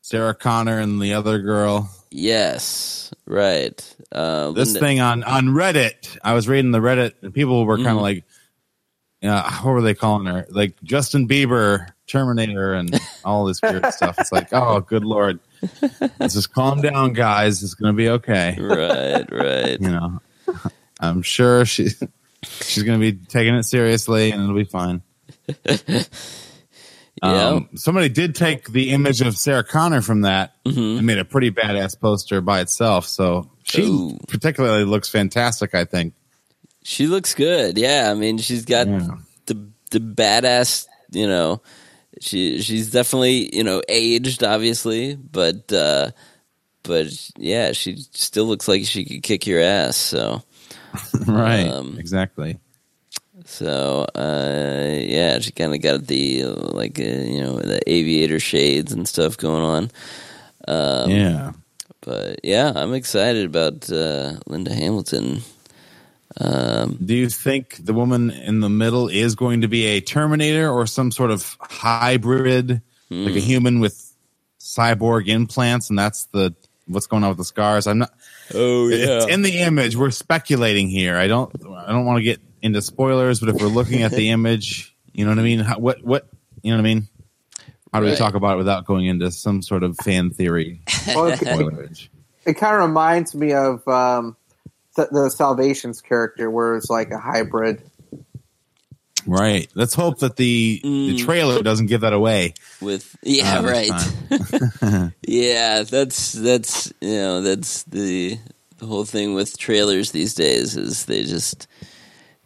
Sarah 0.01 0.35
Connor, 0.35 0.79
and 0.79 1.01
the 1.01 1.13
other 1.13 1.39
girl. 1.39 1.89
Yes. 2.17 3.13
Right. 3.25 3.95
Uh, 4.11 4.51
This 4.51 4.69
Linda- 4.69 4.79
thing 4.79 4.99
on 5.01 5.23
on 5.23 5.47
Reddit. 5.47 6.17
I 6.23 6.33
was 6.33 6.47
reading 6.47 6.71
the 6.71 6.79
Reddit, 6.79 7.11
and 7.21 7.33
people 7.33 7.65
were 7.65 7.75
kind 7.77 7.89
of 7.89 7.97
Mhm. 7.97 8.01
like 8.01 8.23
uh, 9.23 9.51
what 9.63 9.71
were 9.73 9.81
they 9.81 9.95
calling 9.95 10.25
her? 10.27 10.45
Like 10.49 10.75
Justin 10.83 11.27
Bieber, 11.27 11.87
Terminator, 12.07 12.73
and 12.75 12.97
all 13.25 13.45
this 13.45 13.59
weird 13.61 13.85
stuff. 13.93 14.15
It's 14.19 14.31
like, 14.31 14.49
oh, 14.53 14.79
good 14.81 15.03
lord, 15.03 15.39
let's 16.19 16.35
just 16.35 16.53
calm 16.53 16.79
down, 16.81 17.13
guys. 17.13 17.63
It's 17.63 17.73
gonna 17.73 17.93
be 17.93 18.09
okay. 18.09 18.55
Right, 18.59 19.29
right. 19.31 19.81
You 19.81 19.89
know, 19.89 20.21
I'm 21.01 21.21
sure 21.23 21.65
she 21.65 21.89
she's 22.43 22.83
gonna 22.83 22.99
be 22.99 23.13
taking 23.13 23.55
it 23.55 23.63
seriously, 23.63 24.31
and 24.31 24.41
it'll 24.43 24.55
be 24.55 24.63
fine. 24.63 25.01
Yeah. 27.23 27.47
Um, 27.47 27.69
somebody 27.75 28.09
did 28.09 28.35
take 28.35 28.67
the 28.71 28.89
image 28.91 29.21
of 29.21 29.37
Sarah 29.37 29.63
Connor 29.63 30.01
from 30.01 30.21
that 30.21 30.53
Mm-hmm. 30.65 30.97
and 30.97 31.05
made 31.05 31.17
a 31.19 31.25
pretty 31.25 31.51
badass 31.51 31.99
poster 31.99 32.41
by 32.41 32.59
itself. 32.61 33.05
So 33.07 33.49
she 33.63 33.83
Ooh. 33.83 34.17
particularly 34.27 34.83
looks 34.83 35.07
fantastic. 35.09 35.73
I 35.75 35.85
think. 35.85 36.13
She 36.83 37.07
looks 37.07 37.33
good. 37.33 37.77
Yeah, 37.77 38.09
I 38.11 38.15
mean, 38.15 38.37
she's 38.39 38.65
got 38.65 38.87
Yeah. 38.87 39.07
the 39.45 39.67
the 39.91 39.99
badass. 39.99 40.87
You 41.11 41.27
know, 41.27 41.61
she 42.19 42.61
she's 42.61 42.91
definitely 42.91 43.55
you 43.55 43.63
know 43.63 43.81
aged, 43.87 44.43
obviously, 44.43 45.15
but 45.15 45.71
uh, 45.71 46.11
but 46.83 47.07
yeah, 47.37 47.71
she 47.71 47.97
still 48.11 48.45
looks 48.45 48.67
like 48.67 48.85
she 48.85 49.05
could 49.05 49.23
kick 49.23 49.47
your 49.47 49.61
ass. 49.61 49.95
So 49.97 50.41
right. 51.27 51.67
Um, 51.67 51.97
exactly. 51.97 52.59
So 53.45 54.05
uh, 54.15 54.97
yeah, 54.99 55.39
she 55.39 55.51
kind 55.51 55.73
of 55.73 55.81
got 55.81 56.07
the 56.07 56.43
like 56.45 56.99
uh, 56.99 57.03
you 57.03 57.41
know 57.41 57.57
the 57.59 57.79
aviator 57.89 58.39
shades 58.39 58.91
and 58.91 59.07
stuff 59.07 59.37
going 59.37 59.63
on. 59.63 59.91
Um, 60.67 61.09
yeah. 61.09 61.51
But 62.01 62.41
yeah, 62.43 62.71
I'm 62.75 62.93
excited 62.93 63.45
about 63.45 63.89
uh, 63.91 64.33
Linda 64.45 64.73
Hamilton. 64.73 65.41
Um, 66.39 66.97
Do 67.03 67.15
you 67.15 67.29
think 67.29 67.77
the 67.83 67.93
woman 67.93 68.29
in 68.29 68.59
the 68.59 68.69
middle 68.69 69.07
is 69.07 69.35
going 69.35 69.61
to 69.61 69.67
be 69.67 69.85
a 69.85 70.01
Terminator 70.01 70.69
or 70.69 70.85
some 70.85 71.11
sort 71.11 71.31
of 71.31 71.55
hybrid, 71.61 72.69
like 73.09 73.31
Hmm. 73.31 73.37
a 73.37 73.39
human 73.39 73.79
with 73.79 74.13
cyborg 74.59 75.27
implants, 75.27 75.89
and 75.89 75.97
that's 75.97 76.25
the 76.33 76.53
what's 76.87 77.07
going 77.07 77.23
on 77.23 77.29
with 77.29 77.37
the 77.37 77.45
scars? 77.45 77.87
I'm 77.87 77.99
not. 77.99 78.13
oh 78.53 78.89
It's 78.89 79.25
in 79.27 79.43
the 79.43 79.59
image. 79.59 79.95
We're 79.95 80.11
speculating 80.11 80.89
here. 80.89 81.15
I 81.17 81.27
don't. 81.27 81.51
I 81.77 81.91
don't 81.91 82.05
want 82.05 82.17
to 82.17 82.23
get 82.23 82.39
into 82.65 82.81
spoilers, 82.81 83.39
but 83.39 83.49
if 83.49 83.61
we're 83.61 83.67
looking 83.67 84.03
at 84.03 84.11
the 84.11 84.29
image, 84.31 84.95
you 85.13 85.23
know 85.23 85.31
what 85.31 85.39
I 85.39 85.43
mean. 85.43 85.59
How, 85.59 85.79
what 85.79 86.03
what 86.03 86.27
you 86.61 86.71
know 86.71 86.77
what 86.77 86.81
I 86.81 86.93
mean. 86.93 87.07
How 87.93 88.01
do 88.01 88.07
we 88.07 88.15
talk 88.15 88.33
about 88.33 88.55
it 88.55 88.57
without 88.57 88.85
going 88.85 89.05
into 89.05 89.31
some 89.31 89.61
sort 89.61 89.81
of 89.83 89.95
fan 89.95 90.29
theory 90.31 90.81
Well, 91.07 91.27
it, 91.27 91.41
it 92.45 92.53
kind 92.55 92.75
of 92.75 92.89
reminds 92.89 93.33
me 93.33 93.53
of 93.53 93.87
um, 93.87 94.35
the, 94.97 95.07
the 95.09 95.29
Salvations 95.29 96.01
character, 96.01 96.51
where 96.51 96.75
it's 96.75 96.89
like 96.89 97.11
a 97.11 97.17
hybrid. 97.17 97.81
Right. 99.25 99.69
Let's 99.75 99.95
hope 99.95 100.19
that 100.19 100.35
the 100.35 100.81
the 100.83 101.17
trailer 101.17 101.63
doesn't 101.63 101.85
give 101.85 102.01
that 102.01 102.13
away. 102.13 102.53
with 102.81 103.15
yeah 103.23 103.59
uh, 103.59 103.63
right 103.63 105.11
yeah 105.27 105.83
that's 105.83 106.33
that's 106.33 106.93
you 107.01 107.15
know 107.15 107.41
that's 107.41 107.83
the 107.83 108.37
the 108.77 108.85
whole 108.85 109.05
thing 109.05 109.33
with 109.33 109.57
trailers 109.57 110.11
these 110.11 110.35
days 110.35 110.75
is 110.75 111.05
they 111.05 111.23
just 111.23 111.67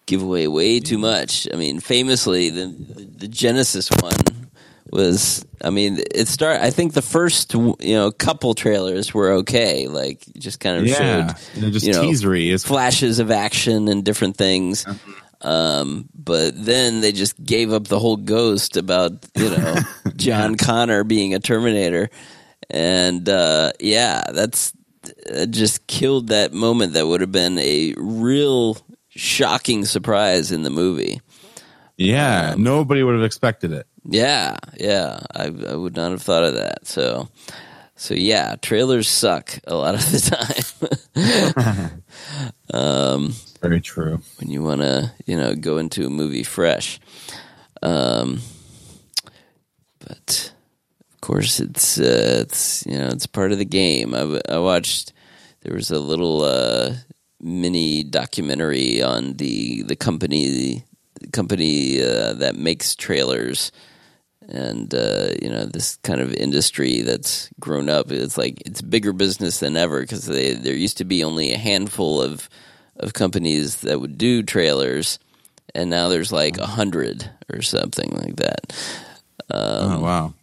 give 0.10 0.22
away 0.22 0.48
way 0.48 0.80
too 0.80 0.98
much. 0.98 1.48
I 1.54 1.56
mean 1.56 1.80
famously 1.80 2.50
the 2.50 2.66
the 2.66 3.28
Genisys 3.28 3.90
one 4.02 4.50
was 4.92 5.46
i 5.64 5.70
mean 5.70 6.00
it 6.16 6.28
start 6.28 6.60
i 6.62 6.72
think 6.72 6.94
the 6.94 7.02
first 7.02 7.54
you 7.54 7.76
know 7.94 8.12
couple 8.12 8.56
trailers 8.56 9.14
were 9.14 9.34
okay 9.34 9.88
like 9.88 10.26
just 10.40 10.60
kind 10.60 10.80
of 10.82 10.88
Yeah, 10.88 10.98
showed 10.98 11.36
you 11.56 11.62
know, 11.62 11.70
just 11.70 11.86
you 11.86 11.94
know, 11.94 12.02
teasery 12.02 12.50
is 12.50 12.66
flashes 12.66 13.20
of 13.20 13.30
action 13.30 13.88
and 13.88 14.04
different 14.04 14.36
things. 14.36 14.88
Um, 15.42 16.10
but 16.14 16.54
then 16.66 17.02
they 17.02 17.12
just 17.12 17.42
gave 17.44 17.72
up 17.72 17.88
the 17.88 18.00
whole 18.00 18.18
ghost 18.18 18.78
about 18.78 19.14
you 19.36 19.50
know 19.50 19.76
John 20.16 20.56
Connor 20.56 21.04
being 21.04 21.34
a 21.36 21.40
Terminator, 21.40 22.10
and 22.70 23.30
uh, 23.30 23.72
yeah, 23.80 24.24
that's 24.34 24.74
it 25.28 25.52
just 25.52 25.88
killed 25.88 26.28
that 26.30 26.52
moment 26.52 26.94
that 26.94 27.08
would 27.08 27.22
have 27.22 27.32
been 27.32 27.58
a 27.60 27.94
real 27.96 28.76
shocking 29.20 29.86
surprise 29.86 30.52
in 30.52 30.64
the 30.64 30.70
movie. 30.70 31.22
Yeah, 31.98 32.52
Um, 32.54 32.64
nobody 32.64 33.04
would 33.04 33.16
have 33.16 33.24
expected 33.26 33.72
it. 33.74 33.86
Yeah, 34.06 34.58
yeah, 34.78 35.20
I, 35.36 35.46
I 35.48 35.76
would 35.76 35.96
not 35.96 36.12
have 36.12 36.22
thought 36.22 36.44
of 36.46 36.54
that. 36.56 36.88
So, 36.88 37.28
so 37.98 38.14
yeah, 38.14 38.56
trailers 38.62 39.10
suck 39.10 39.60
a 39.68 39.76
lot 39.76 39.96
of 39.96 40.02
the 40.12 40.22
time. 42.74 42.74
um, 42.74 43.34
Very 43.62 43.82
true. 43.82 44.22
when 44.40 44.50
you 44.50 44.64
want 44.64 44.82
to, 44.82 45.12
you 45.26 45.36
know, 45.36 45.54
go 45.56 45.78
into 45.78 46.06
a 46.06 46.10
movie 46.10 46.44
fresh. 46.44 47.00
Um, 47.82 48.40
but 50.00 50.54
of 51.14 51.22
course, 51.22 51.60
it's 51.60 52.00
uh, 52.00 52.40
it's 52.42 52.86
you 52.86 52.98
know 52.98 53.08
it's 53.10 53.28
part 53.28 53.52
of 53.52 53.58
the 53.58 53.66
game. 53.66 54.16
I, 54.16 54.40
I 54.50 54.60
watched 54.60 55.12
there 55.62 55.76
was 55.76 55.92
a 55.92 56.00
little 56.00 56.42
uh, 56.44 56.94
mini 57.42 58.04
documentary 58.04 59.02
on 59.02 59.34
the 59.34 59.84
the 59.84 59.96
company 59.96 60.84
the 61.20 61.28
company 61.28 62.02
uh, 62.02 62.34
that 62.34 62.56
makes 62.56 62.96
trailers. 62.96 63.72
And 64.48 64.92
uh, 64.96 65.30
you 65.40 65.50
know 65.50 65.66
this 65.66 65.98
kind 65.98 66.22
of 66.22 66.34
industry 66.34 67.02
that's 67.02 67.50
grown 67.60 67.88
up. 67.88 68.12
It's 68.12 68.38
like 68.38 68.64
it's 68.66 68.82
bigger 68.82 69.14
business 69.14 69.60
than 69.60 69.78
ever 69.78 70.02
because 70.02 70.26
there 70.26 70.76
used 70.76 70.98
to 70.98 71.06
be 71.06 71.24
only 71.24 71.54
a 71.54 71.58
handful 71.58 72.22
of 72.22 72.50
of 72.98 73.14
companies 73.14 73.82
that 73.82 74.02
would 74.02 74.18
do 74.18 74.42
trailers, 74.42 75.20
and 75.76 75.92
now 75.92 76.08
there's 76.08 76.32
like 76.32 76.58
a 76.58 76.66
hundred 76.66 77.30
or 77.54 77.62
something 77.62 78.10
like 78.12 78.38
that. 78.38 78.74
Um, 79.52 79.92
oh 79.92 80.00
wow. 80.00 80.34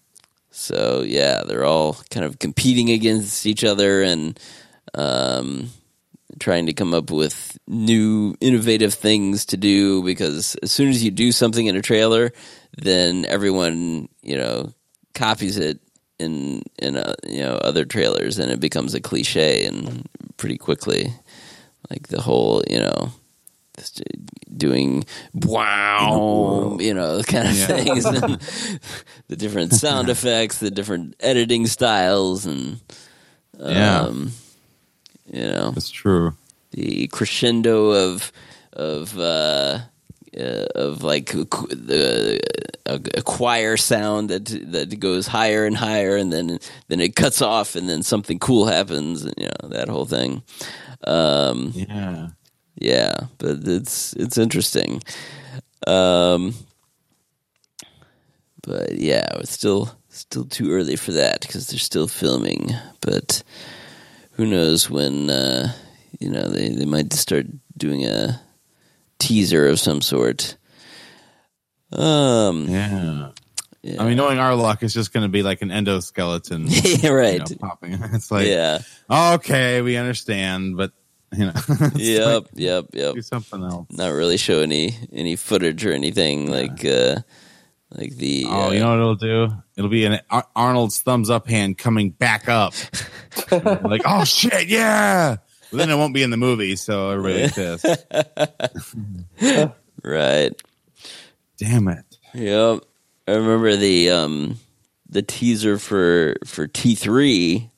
So 0.53 1.03
yeah, 1.05 1.43
they're 1.43 1.65
all 1.65 1.99
kind 2.11 2.25
of 2.25 2.39
competing 2.39 2.91
against 2.91 3.45
each 3.45 3.65
other 3.65 4.03
and 4.03 4.39
um, 4.95 5.71
trying 6.39 6.67
to 6.67 6.73
come 6.73 6.95
up 6.95 7.11
with 7.11 7.59
new 7.67 8.35
innovative 8.41 8.95
things 8.95 9.45
to 9.47 9.57
do. 9.57 10.03
Because 10.03 10.55
as 10.63 10.73
soon 10.73 10.89
as 10.89 11.03
you 11.05 11.11
do 11.11 11.33
something 11.33 11.67
in 11.67 11.77
a 11.77 11.83
trailer, 11.83 12.33
then 12.77 13.25
everyone 13.27 14.09
you 14.23 14.37
know 14.37 14.73
copies 15.15 15.57
it 15.59 15.81
in 16.19 16.63
in 16.79 16.97
uh, 16.97 17.15
you 17.29 17.41
know 17.41 17.55
other 17.57 17.85
trailers, 17.85 18.39
and 18.39 18.51
it 18.51 18.61
becomes 18.61 18.95
a 18.95 19.01
cliche 19.01 19.65
and 19.67 20.07
pretty 20.37 20.59
quickly. 20.59 21.13
Like 21.91 22.09
the 22.09 22.21
whole 22.21 22.63
you 22.69 22.81
know 22.81 23.11
doing 24.57 25.05
wow, 25.35 26.77
you 26.81 26.95
know, 26.95 27.23
kind 27.27 27.49
of 27.49 27.55
Yeah. 27.55 27.67
things, 27.67 28.05
and 28.07 28.41
the 29.29 29.37
different 29.37 29.73
sound 29.75 30.09
effects, 30.17 30.59
the 30.59 30.71
different 30.71 31.15
editing 31.21 31.67
styles, 31.67 32.47
and 32.47 32.81
Yeah. 33.59 34.11
You 35.33 35.43
know, 35.43 35.71
That's 35.73 35.91
true. 35.91 36.35
the 36.73 37.09
crescendo 37.09 37.91
of 37.91 38.33
of 38.73 39.19
uh, 39.19 39.79
uh, 40.37 40.67
of 40.75 41.03
like 41.03 41.33
the 41.33 42.41
a, 42.87 42.95
a 43.19 43.23
choir 43.23 43.77
sound 43.77 44.31
that 44.31 44.45
that 44.73 45.01
goes 45.01 45.27
higher 45.27 45.65
and 45.65 45.77
higher, 45.77 46.17
and 46.17 46.33
then 46.33 46.59
then 46.89 47.01
it 47.01 47.17
cuts 47.17 47.41
off, 47.43 47.75
and 47.77 47.89
then 47.89 48.03
something 48.03 48.39
cool 48.39 48.67
happens, 48.67 49.23
and 49.25 49.35
you 49.39 49.47
know 49.47 49.69
that 49.69 49.89
whole 49.89 50.07
thing. 50.07 50.43
Um, 51.05 51.73
Yeah. 51.75 52.29
yeah, 52.77 53.15
but 53.39 53.59
it's 53.67 54.13
it's 54.15 54.39
interesting. 54.39 55.03
Um, 55.87 56.55
but 58.63 58.93
yeah, 58.99 59.27
it's 59.37 59.53
still 59.53 59.91
still 60.09 60.45
too 60.45 60.71
early 60.73 60.97
for 60.97 61.13
that 61.13 61.41
because 61.43 61.69
they're 61.69 61.79
still 61.79 62.09
filming. 62.09 62.71
But 63.01 63.43
who 64.37 64.47
knows 64.47 64.89
when 64.91 65.29
uh, 65.31 65.73
you 66.21 66.31
know 66.31 66.49
they 66.49 66.69
they 66.71 66.85
might 66.85 67.13
start 67.13 67.47
doing 67.77 68.05
a 68.05 68.41
teaser 69.19 69.67
of 69.67 69.81
some 69.81 70.01
sort. 70.01 70.57
Um, 71.93 72.67
Yeah. 72.69 73.31
yeah. 73.83 74.03
I 74.03 74.07
mean, 74.09 74.17
knowing 74.17 74.39
our 74.39 74.55
luck, 74.55 74.83
it's 74.83 74.93
just 74.95 75.13
going 75.13 75.23
to 75.23 75.29
be 75.29 75.43
like 75.43 75.63
an 75.63 75.69
endoskeleton. 75.71 76.67
yeah, 77.03 77.11
you 77.11 77.15
right. 77.17 77.39
know, 77.51 77.57
popping. 77.61 77.93
It's 78.13 78.31
like, 78.31 78.47
yeah. 78.49 78.81
okay, 79.11 79.83
we 79.83 79.97
understand, 79.97 80.77
but 80.77 80.93
you 81.33 81.47
know, 81.47 81.53
Yep. 81.95 82.43
like, 82.43 82.47
Yep. 82.55 82.85
Yep. 82.93 83.15
do 83.15 83.23
something 83.23 83.63
else. 83.63 83.87
Not 83.91 84.13
really 84.13 84.37
show 84.37 84.61
any 84.61 84.97
any 85.13 85.37
footage 85.37 85.85
or 85.87 85.93
anything 85.93 86.51
like 86.51 86.85
uh 86.85 87.17
like 87.93 88.17
the 88.17 88.47
Oh, 88.49 88.69
uh, 88.69 88.71
you 88.71 88.81
know 88.81 88.91
what 88.91 88.99
it'll 88.99 89.15
do? 89.15 89.53
It'll 89.77 89.91
be 89.91 90.05
an 90.05 90.21
Ar- 90.31 90.49
Arnold's 90.57 91.01
thumbs 91.01 91.31
up 91.31 91.49
hand 91.49 91.79
coming 91.79 92.11
back 92.11 92.49
up. 92.49 92.75
like, 93.51 94.03
oh 94.05 94.25
shit, 94.25 94.69
yeah. 94.69 95.37
Then 95.73 95.91
it 95.91 95.97
won't 95.97 96.15
be 96.15 96.23
in 96.23 96.31
the 96.31 96.37
movie, 96.37 96.77
so 96.77 97.11
everybody's 97.11 97.53
pissed. 97.55 98.07
right. 100.03 100.63
Damn 101.59 101.89
it. 101.89 102.19
Yep. 102.35 102.81
I 103.29 103.33
remember 103.33 103.77
the 103.77 104.11
um 104.11 104.59
the 105.09 105.23
teaser 105.23 105.79
for 105.79 106.37
for 106.45 106.67
T 106.67 106.95
three, 106.95 107.71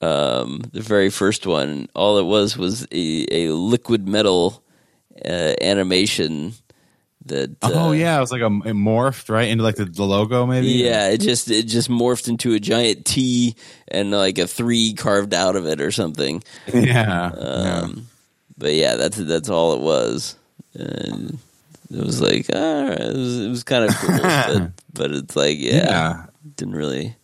um, 0.00 0.62
the 0.72 0.80
very 0.80 1.10
first 1.10 1.46
one. 1.46 1.88
All 1.94 2.18
it 2.18 2.24
was 2.24 2.56
was 2.56 2.86
a, 2.92 3.26
a 3.30 3.52
liquid 3.52 4.08
metal 4.08 4.64
uh, 5.24 5.54
animation 5.60 6.54
That 7.26 7.54
oh 7.62 7.88
uh, 7.90 7.92
yeah, 7.92 8.16
it 8.16 8.20
was 8.20 8.32
like 8.32 8.40
a 8.40 8.46
it 8.46 8.74
morphed 8.74 9.28
right 9.28 9.48
into 9.48 9.62
like 9.62 9.76
the, 9.76 9.84
the 9.84 10.04
logo 10.04 10.46
maybe. 10.46 10.68
Yeah, 10.68 11.08
it 11.10 11.18
just 11.18 11.50
it 11.50 11.64
just 11.64 11.90
morphed 11.90 12.28
into 12.28 12.54
a 12.54 12.58
giant 12.60 13.04
T 13.04 13.56
and 13.88 14.10
like 14.10 14.38
a 14.38 14.46
three 14.46 14.94
carved 14.94 15.34
out 15.34 15.54
of 15.54 15.66
it 15.66 15.80
or 15.82 15.90
something. 15.90 16.42
yeah. 16.72 17.30
yeah. 17.36 17.80
Um, 17.82 18.06
But 18.56 18.72
yeah, 18.72 18.96
that's 18.96 19.18
that's 19.18 19.50
all 19.50 19.74
it 19.74 19.80
was. 19.80 20.34
And 20.74 21.38
it 21.90 22.04
was 22.04 22.20
like, 22.22 22.46
all 22.54 22.84
right, 22.88 23.00
it 23.00 23.16
was, 23.16 23.40
it 23.40 23.48
was 23.48 23.64
kind 23.64 23.84
of 23.84 23.94
cool, 23.96 24.18
but 24.22 24.72
but 24.94 25.10
it's 25.12 25.36
like, 25.36 25.58
yeah, 25.58 25.84
Yeah. 25.84 26.26
didn't 26.56 26.74
really 26.74 27.14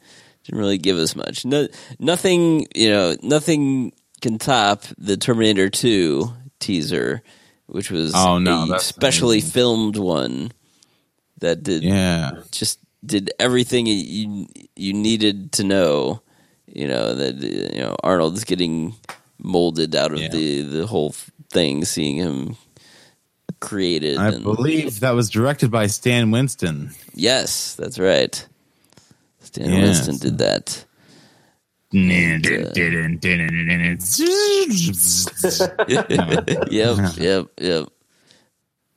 didn't 0.44 0.58
really 0.60 0.78
give 0.78 0.98
us 0.98 1.16
much. 1.16 1.44
No, 1.46 1.68
nothing, 1.98 2.66
you 2.74 2.90
know, 2.90 3.16
nothing 3.22 3.92
can 4.20 4.38
top 4.38 4.84
the 4.98 5.16
Terminator 5.16 5.70
Two 5.70 6.32
teaser, 6.60 7.22
which 7.66 7.90
was 7.90 8.12
Oh, 8.14 8.38
no, 8.38 8.72
a 8.74 8.80
specially 8.80 9.38
amazing. 9.38 9.50
filmed 9.52 9.96
one 9.96 10.52
that 11.40 11.62
did 11.62 11.82
Yeah. 11.82 12.30
just 12.50 12.78
did 13.04 13.30
everything 13.38 13.86
you 13.86 14.46
you 14.74 14.92
needed 14.94 15.52
to 15.52 15.64
know. 15.64 16.22
You 16.66 16.88
know 16.88 17.14
that 17.14 17.34
uh, 17.36 17.74
you 17.76 17.80
know 17.82 17.96
Arnold's 18.02 18.44
getting 18.44 18.94
molded 19.38 19.94
out 19.94 20.12
of 20.12 20.18
Yeah. 20.20 20.28
the 20.28 20.62
the 20.62 20.86
whole 20.86 21.14
thing, 21.50 21.84
seeing 21.84 22.16
him 22.16 22.56
created. 23.60 24.16
I 24.18 24.28
and, 24.28 24.42
believe 24.42 25.00
that 25.00 25.14
was 25.14 25.28
directed 25.30 25.70
by 25.70 25.86
Stan 25.88 26.30
Winston. 26.30 26.92
yes, 27.14 27.74
that's 27.74 27.98
right. 27.98 28.34
Stan 29.40 29.70
Yes. 29.70 30.06
Winston 30.06 30.18
did 30.18 30.38
that. 30.38 30.84
yep, 36.70 37.16
yep, 37.18 37.46
yep. 37.60 37.88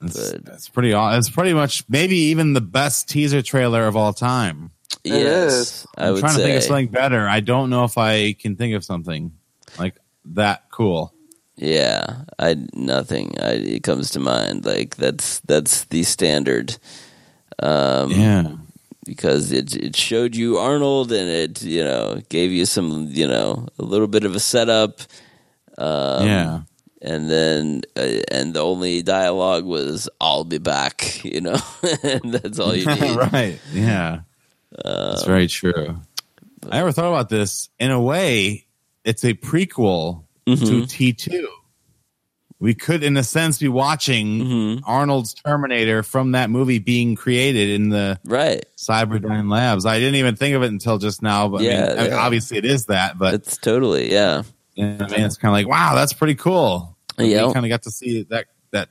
It's, 0.01 0.31
But- 0.39 0.69
pretty. 0.73 0.93
aw- 0.93 1.17
It's 1.17 1.29
pretty 1.29 1.53
much 1.53 1.83
maybe 1.89 2.15
even 2.15 2.53
the 2.53 2.61
best 2.61 3.09
teaser 3.09 3.41
trailer 3.41 3.85
of 3.87 3.95
all 3.95 4.13
time. 4.13 4.71
yes, 5.03 5.53
is. 5.53 5.87
I 5.97 6.07
I'm 6.07 6.13
would 6.13 6.19
trying 6.21 6.33
say. 6.33 6.37
to 6.39 6.43
think 6.45 6.57
of 6.57 6.63
something 6.63 6.87
better. 6.87 7.27
I 7.27 7.39
don't 7.41 7.69
know 7.69 7.83
if 7.83 7.97
I 7.97 8.33
can 8.33 8.55
think 8.55 8.75
of 8.75 8.83
something 8.85 9.33
like 9.77 9.95
that 10.25 10.69
cool. 10.71 11.13
Yeah, 11.55 12.23
I 12.37 12.55
nothing. 12.73 13.35
I, 13.41 13.51
it 13.55 13.83
comes 13.83 14.11
to 14.11 14.19
mind 14.19 14.65
like 14.65 14.95
that's 14.95 15.39
that's 15.41 15.83
the 15.85 16.03
standard. 16.03 16.77
Um, 17.61 18.11
Yeah, 18.11 18.51
because 19.09 19.51
it 19.51 19.75
it 19.75 19.95
showed 19.95 20.35
you 20.35 20.59
Arnold 20.59 21.11
and 21.11 21.27
it 21.27 21.63
you 21.63 21.83
know 21.83 22.21
gave 22.29 22.51
you 22.51 22.67
some 22.67 23.07
you 23.09 23.27
know 23.27 23.67
a 23.79 23.83
little 23.83 24.05
bit 24.07 24.23
of 24.23 24.35
a 24.35 24.39
setup. 24.39 25.01
Um, 25.79 26.27
yeah, 26.27 26.61
and 27.01 27.27
then 27.27 27.81
uh, 27.97 28.21
and 28.29 28.53
the 28.53 28.59
only 28.59 29.01
dialogue 29.01 29.65
was 29.65 30.07
"I'll 30.21 30.43
be 30.43 30.59
back," 30.59 31.25
you 31.25 31.41
know, 31.41 31.57
and 32.03 32.35
that's 32.35 32.59
all 32.59 32.75
you 32.75 32.85
need. 33.01 33.15
right. 33.15 33.59
Yeah, 33.73 34.19
that's 34.71 35.23
very 35.25 35.47
true. 35.47 35.99
I 36.69 36.77
never 36.77 36.91
thought 36.91 37.07
about 37.07 37.29
this. 37.29 37.69
In 37.79 37.89
a 37.89 37.99
way, 37.99 38.67
it's 39.03 39.25
a 39.25 39.33
prequel 39.33 40.25
to 40.45 40.85
T 40.85 41.13
two. 41.13 41.47
We 42.61 42.73
could, 42.73 43.03
in 43.03 43.15
a 43.15 43.23
sense, 43.23 43.57
be 43.57 43.69
watching 43.69 44.27
mm-hmm. 44.39 44.83
Arnold's 44.85 45.33
Terminator 45.33 46.03
from 46.03 46.33
that 46.33 46.49
movie 46.49 46.79
being 46.79 47.15
created 47.15 47.69
in 47.69 47.89
the 47.89 48.19
Right? 48.25 48.65
Cyberdyne 48.75 49.49
Labs. 49.49 49.85
I 49.85 49.97
didn't 49.99 50.15
even 50.15 50.35
think 50.35 50.55
of 50.55 50.63
it 50.63 50.67
until 50.67 50.97
just 50.97 51.21
now, 51.21 51.47
but 51.47 51.61
I 51.61 51.63
mean, 51.63 51.71
Yeah, 51.71 51.95
I 51.97 52.03
mean, 52.03 52.13
obviously 52.13 52.57
it 52.57 52.65
is 52.65 52.87
that. 52.87 53.17
But 53.17 53.33
It's 53.35 53.57
totally 53.57 54.11
yeah. 54.11 54.43
you 54.75 54.85
I 54.85 55.07
mean, 55.07 55.21
it's 55.21 55.37
kind 55.37 55.51
of 55.51 55.53
like, 55.53 55.67
wow, 55.67 55.95
that's 55.95 56.11
pretty 56.11 56.35
cool. 56.35 56.97
Yeah. 57.17 57.47
we 57.47 57.53
kind 57.53 57.65
of 57.65 57.69
got 57.69 57.83
to 57.83 57.91
see 57.91 58.23
that 58.29 58.47
that 58.71 58.89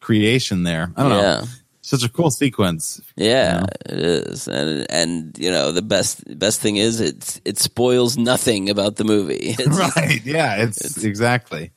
creation 0.00 0.62
there. 0.62 0.92
I 0.96 1.02
don't 1.02 1.10
know, 1.10 1.44
such 1.82 2.04
a 2.04 2.08
cool 2.08 2.30
sequence. 2.30 3.00
Yeah, 3.16 3.64
it 3.86 3.98
is, 3.98 4.48
and 4.48 4.86
and 4.90 5.36
you 5.38 5.50
know 5.50 5.72
the 5.72 5.82
best 5.82 6.38
best 6.38 6.60
thing 6.60 6.76
is 6.76 7.00
it 7.00 7.40
it 7.44 7.58
spoils 7.58 8.16
nothing 8.16 8.70
about 8.70 8.96
the 8.96 9.04
movie. 9.04 9.54
It's, 9.58 9.78
right? 9.96 10.24
Yeah, 10.24 10.62
it's, 10.62 11.02
exactly. 11.02 11.72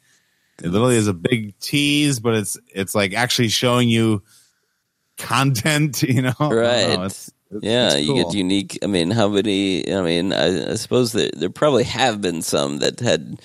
It 0.62 0.70
literally 0.70 0.98
is 0.98 1.08
a 1.08 1.14
big 1.14 1.58
tease, 1.60 2.20
but 2.20 2.36
it's 2.36 2.58
it's 2.74 2.94
like 2.96 3.14
actually 3.14 3.50
showing 3.50 3.90
you 3.90 4.22
content. 5.18 6.04
You 6.08 6.22
know, 6.24 6.34
Right. 6.40 6.90
know, 6.98 7.06
it's- 7.06 7.32
it's- 7.52 7.62
Yeah, 7.64 7.94
it's 7.94 8.08
you 8.08 8.16
get 8.16 8.34
unique. 8.34 8.80
I 8.84 8.88
mean, 8.88 9.12
how 9.12 9.28
many? 9.28 9.92
I 9.94 10.02
mean, 10.02 10.34
I, 10.34 10.72
I 10.72 10.76
suppose 10.76 11.12
there 11.12 11.30
there 11.36 11.50
probably 11.52 11.84
have 11.84 12.20
been 12.22 12.42
some 12.42 12.80
that 12.80 13.00
had, 13.00 13.40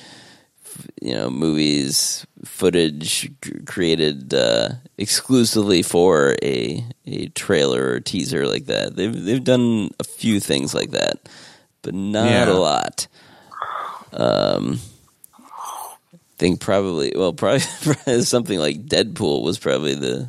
you 1.03 1.15
know, 1.15 1.29
movies 1.31 2.27
footage 2.45 3.31
created 3.67 4.33
uh, 4.33 4.71
exclusively 4.97 5.83
for 5.83 6.37
a 6.43 6.83
a 7.07 7.29
trailer 7.31 7.93
or 7.93 8.01
teaser 8.01 8.47
like 8.47 8.67
that. 8.67 8.97
They've 8.97 9.13
they've 9.25 9.45
done 9.45 9.91
a 10.01 10.05
few 10.05 10.41
things 10.41 10.73
like 10.75 10.91
that, 10.93 11.29
but 11.83 11.93
not 11.95 12.31
Yeah. 12.31 12.51
a 12.53 12.57
lot. 12.57 13.09
Um, 14.13 14.79
think 16.39 16.61
probably 16.61 17.13
well, 17.17 17.33
probably, 17.33 17.61
probably 17.83 18.23
something 18.23 18.59
like 18.59 18.87
Deadpool 18.87 19.43
was 19.43 19.59
probably 19.59 19.95
the 19.95 20.29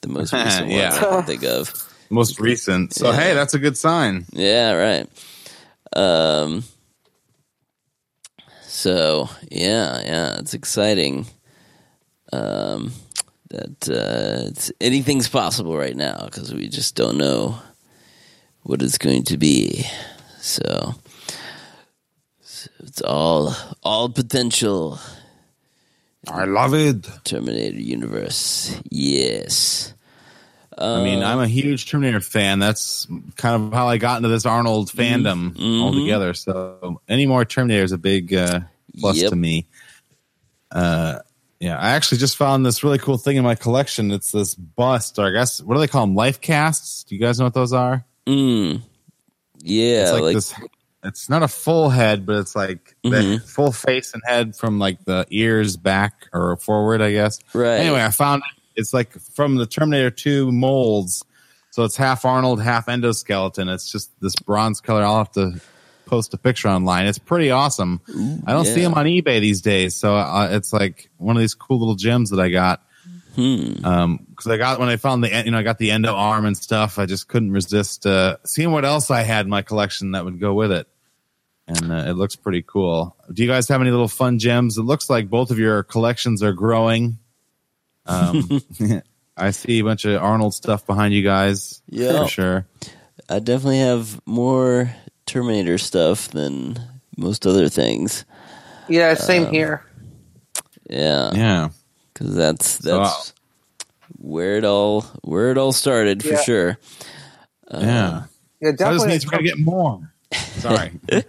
the 0.00 0.08
most 0.08 0.32
recent 0.44 0.68
one 0.68 0.76
Yeah. 0.76 0.94
I 0.94 0.98
can 0.98 1.22
think 1.24 1.44
of. 1.44 1.72
most 2.10 2.40
recent. 2.40 2.94
So 2.94 3.10
Yeah. 3.10 3.16
hey, 3.20 3.34
that's 3.34 3.54
a 3.54 3.58
good 3.58 3.76
sign. 3.76 4.26
Yeah, 4.32 4.72
right. 4.72 5.08
Um. 5.94 6.64
So 8.62 9.28
yeah, 9.50 10.00
yeah, 10.02 10.38
it's 10.38 10.54
exciting. 10.54 11.26
Um, 12.32 12.92
that 13.50 13.88
uh, 13.90 14.48
it's, 14.48 14.70
anything's 14.80 15.28
possible 15.28 15.76
right 15.76 15.96
now 15.96 16.24
because 16.26 16.54
we 16.54 16.68
just 16.68 16.94
don't 16.94 17.18
know 17.18 17.58
what 18.62 18.80
it's 18.82 18.98
going 18.98 19.24
to 19.24 19.36
be. 19.36 19.84
So, 20.40 20.94
so 22.40 22.70
it's 22.84 23.02
all 23.02 23.54
all 23.82 24.08
potential. 24.08 25.00
I 26.28 26.44
love 26.44 26.74
it. 26.74 27.08
Terminator 27.24 27.78
universe. 27.80 28.78
Yes. 28.90 29.94
I 30.76 31.02
mean, 31.02 31.22
I'm 31.22 31.40
a 31.40 31.48
huge 31.48 31.90
Terminator 31.90 32.20
fan. 32.20 32.58
That's 32.58 33.06
kind 33.36 33.62
of 33.64 33.72
how 33.72 33.88
I 33.88 33.98
got 33.98 34.18
into 34.18 34.28
this 34.28 34.46
Arnold 34.46 34.90
fandom 34.90 35.54
Mhm. 35.54 35.82
altogether. 35.82 36.32
So 36.34 37.00
any 37.08 37.26
more 37.26 37.44
Terminator 37.44 37.84
is 37.84 37.92
a 37.92 37.98
big 37.98 38.32
uh, 38.32 38.60
plus 38.98 39.16
Yep. 39.18 39.30
to 39.30 39.36
me. 39.36 39.66
Uh, 40.70 41.18
yeah, 41.58 41.76
I 41.78 41.90
actually 41.90 42.18
just 42.18 42.36
found 42.36 42.64
this 42.64 42.82
really 42.82 42.98
cool 42.98 43.18
thing 43.18 43.36
in 43.36 43.44
my 43.44 43.54
collection. 43.54 44.10
It's 44.10 44.30
this 44.32 44.54
bust, 44.54 45.18
or 45.18 45.26
I 45.26 45.30
guess 45.32 45.60
what 45.60 45.74
do 45.74 45.80
they 45.80 45.88
call 45.88 46.06
them? 46.06 46.14
Life 46.14 46.40
casts. 46.40 47.04
Do 47.04 47.14
you 47.14 47.20
guys 47.20 47.38
know 47.38 47.44
what 47.46 47.54
those 47.54 47.72
are? 47.74 48.04
Mm. 48.26 48.80
Yeah, 49.62 50.02
It's 50.02 50.12
like, 50.12 50.22
like, 50.22 50.34
this. 50.36 50.54
It's 51.02 51.28
not 51.30 51.42
a 51.42 51.48
full 51.48 51.88
head, 51.88 52.26
but 52.26 52.36
it's 52.36 52.54
like 52.54 52.94
the 53.02 53.10
Mhm. 53.10 53.42
full 53.48 53.72
face 53.72 54.12
and 54.12 54.22
head 54.26 54.54
from 54.54 54.78
like 54.78 55.04
the 55.06 55.24
ears 55.30 55.76
back 55.76 56.28
or 56.32 56.56
forward, 56.56 57.00
I 57.00 57.12
guess. 57.12 57.38
right. 57.54 57.78
Anyway, 57.78 58.02
I 58.02 58.10
found 58.10 58.42
it. 58.44 58.60
It's 58.80 58.92
like 58.92 59.12
from 59.34 59.56
the 59.56 59.66
Terminator 59.66 60.10
2 60.10 60.52
molds. 60.52 61.24
So 61.70 61.84
it's 61.84 61.96
half 61.96 62.24
Arnold, 62.24 62.60
half 62.60 62.86
endoskeleton. 62.86 63.72
It's 63.72 63.90
just 63.90 64.10
this 64.20 64.34
bronze 64.36 64.80
color. 64.80 65.02
I'll 65.02 65.18
have 65.18 65.32
to 65.32 65.60
post 66.06 66.34
a 66.34 66.36
picture 66.38 66.68
online. 66.68 67.06
It's 67.06 67.18
pretty 67.18 67.50
awesome. 67.50 68.00
I 68.46 68.52
don't 68.52 68.64
see 68.66 68.80
them 68.82 68.94
on 68.94 69.06
eBay 69.06 69.40
these 69.40 69.60
days. 69.62 69.94
So 69.96 70.16
uh, 70.16 70.48
it's 70.50 70.72
like 70.72 71.08
one 71.18 71.36
of 71.36 71.40
these 71.40 71.54
cool 71.54 71.78
little 71.78 71.94
gems 71.94 72.30
that 72.30 72.40
I 72.40 72.48
got. 72.48 72.82
Hmm. 73.40 73.84
Um, 73.84 74.26
cause 74.36 74.50
I 74.52 74.56
got, 74.56 74.78
when 74.80 74.88
I 74.88 74.96
found 74.96 75.24
the, 75.24 75.42
you 75.44 75.50
know, 75.50 75.58
I 75.58 75.62
got 75.62 75.78
the 75.78 75.90
endo 75.90 76.14
arm 76.14 76.44
and 76.44 76.56
stuff. 76.56 76.98
I 76.98 77.06
just 77.06 77.26
couldn't 77.28 77.52
resist, 77.52 78.04
uh, 78.06 78.36
seeing 78.44 78.70
what 78.70 78.84
else 78.84 79.10
I 79.10 79.22
had 79.22 79.46
in 79.46 79.50
my 79.50 79.62
collection 79.62 80.10
that 80.12 80.24
would 80.24 80.38
go 80.40 80.52
with 80.54 80.72
it. 80.72 80.86
And 81.66 81.92
uh, 81.92 82.04
it 82.08 82.12
looks 82.14 82.34
pretty 82.36 82.62
cool. 82.62 83.16
Do 83.32 83.42
you 83.42 83.48
guys 83.48 83.68
have 83.68 83.80
any 83.80 83.90
little 83.90 84.08
fun 84.08 84.38
gems? 84.40 84.76
It 84.76 84.82
looks 84.82 85.08
like 85.08 85.30
both 85.30 85.50
of 85.50 85.58
your 85.58 85.82
collections 85.84 86.42
are 86.42 86.52
growing. 86.52 87.18
Um, 88.06 88.60
I 89.36 89.52
see 89.52 89.78
a 89.78 89.84
bunch 89.84 90.04
of 90.04 90.20
Arnold 90.20 90.52
stuff 90.54 90.84
behind 90.86 91.14
you 91.14 91.22
guys. 91.22 91.80
Yeah. 91.88 92.24
for 92.24 92.28
sure. 92.28 92.66
I 93.28 93.38
definitely 93.38 93.78
have 93.78 94.20
more 94.26 94.92
Terminator 95.26 95.78
stuff 95.78 96.28
than 96.28 96.78
most 97.16 97.46
other 97.46 97.68
things. 97.68 98.24
Yeah, 98.88 99.14
same 99.14 99.46
Um, 99.46 99.52
here. 99.52 99.84
Yeah, 100.88 101.30
Yeah, 101.32 101.68
because 102.20 102.36
that's 102.36 102.78
So, 102.80 103.02
uh, 103.02 103.22
that's 103.22 103.34
where 104.18 104.56
it 104.58 104.64
all 104.64 105.02
where 105.22 105.50
it 105.52 105.58
all 105.58 105.72
started 105.72 106.24
for 106.24 106.36
Yeah. 106.36 106.42
sure. 106.44 106.78
yeah. 107.80 108.24
Yeah, 108.60 108.72
So 108.76 108.88
that 108.88 108.94
just 108.94 109.06
definitely. 109.06 109.06
means 109.06 109.26
we're 109.26 109.32
gonna 109.32 109.44
get 109.44 109.58
more. 109.60 110.12
Sorry. 110.56 110.92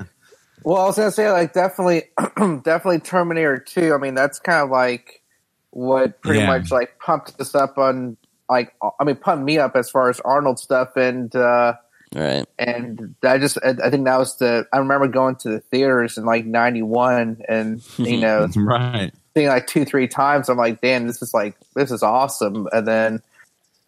Well, 0.64 0.82
I 0.82 0.86
was 0.88 0.98
gonna 0.98 1.12
say 1.12 1.32
like 1.32 1.54
definitely, 1.54 2.04
definitely 2.64 3.00
Terminator 3.02 3.58
Two. 3.60 3.94
I 3.96 3.98
mean, 3.98 4.16
that's 4.16 4.40
kind 4.40 4.64
of 4.64 4.70
like 4.72 5.24
what 5.72 6.22
pretty 6.22 6.42
Yeah. 6.42 6.46
much 6.46 6.72
like 6.72 7.00
pumped 7.00 7.40
us 7.42 7.56
up 7.56 7.78
on 7.80 8.18
like 8.50 8.74
I 9.00 9.06
mean 9.06 9.18
pumped 9.18 9.46
me 9.46 9.58
up 9.60 9.76
as 9.76 9.90
far 9.90 10.10
as 10.10 10.20
Arnold 10.22 10.60
stuff 10.60 10.98
and 10.98 11.36
uh 11.36 11.76
Right. 12.16 12.46
and 12.60 13.16
I 13.24 13.38
just 13.40 13.58
I 13.64 13.76
I 13.84 13.90
think 13.92 14.06
that 14.06 14.20
was 14.20 14.38
the 14.38 14.68
I 14.74 14.80
remember 14.80 15.08
going 15.08 15.36
to 15.38 15.50
the 15.50 15.60
theaters 15.62 16.18
in 16.18 16.26
like 16.26 16.46
'91 16.46 17.42
and 17.50 17.84
you 18.04 18.18
know 18.20 18.50
right. 18.56 19.12
Seeing 19.34 19.48
like 19.48 19.68
two 19.68 19.86
three 19.86 20.08
times. 20.08 20.50
I'm 20.50 20.58
like, 20.58 20.82
damn, 20.82 21.08
this 21.08 21.22
is 21.22 21.34
like 21.34 21.56
this 21.76 21.92
is 21.92 22.04
awesome. 22.04 22.68
And 22.72 22.88
then 22.88 23.22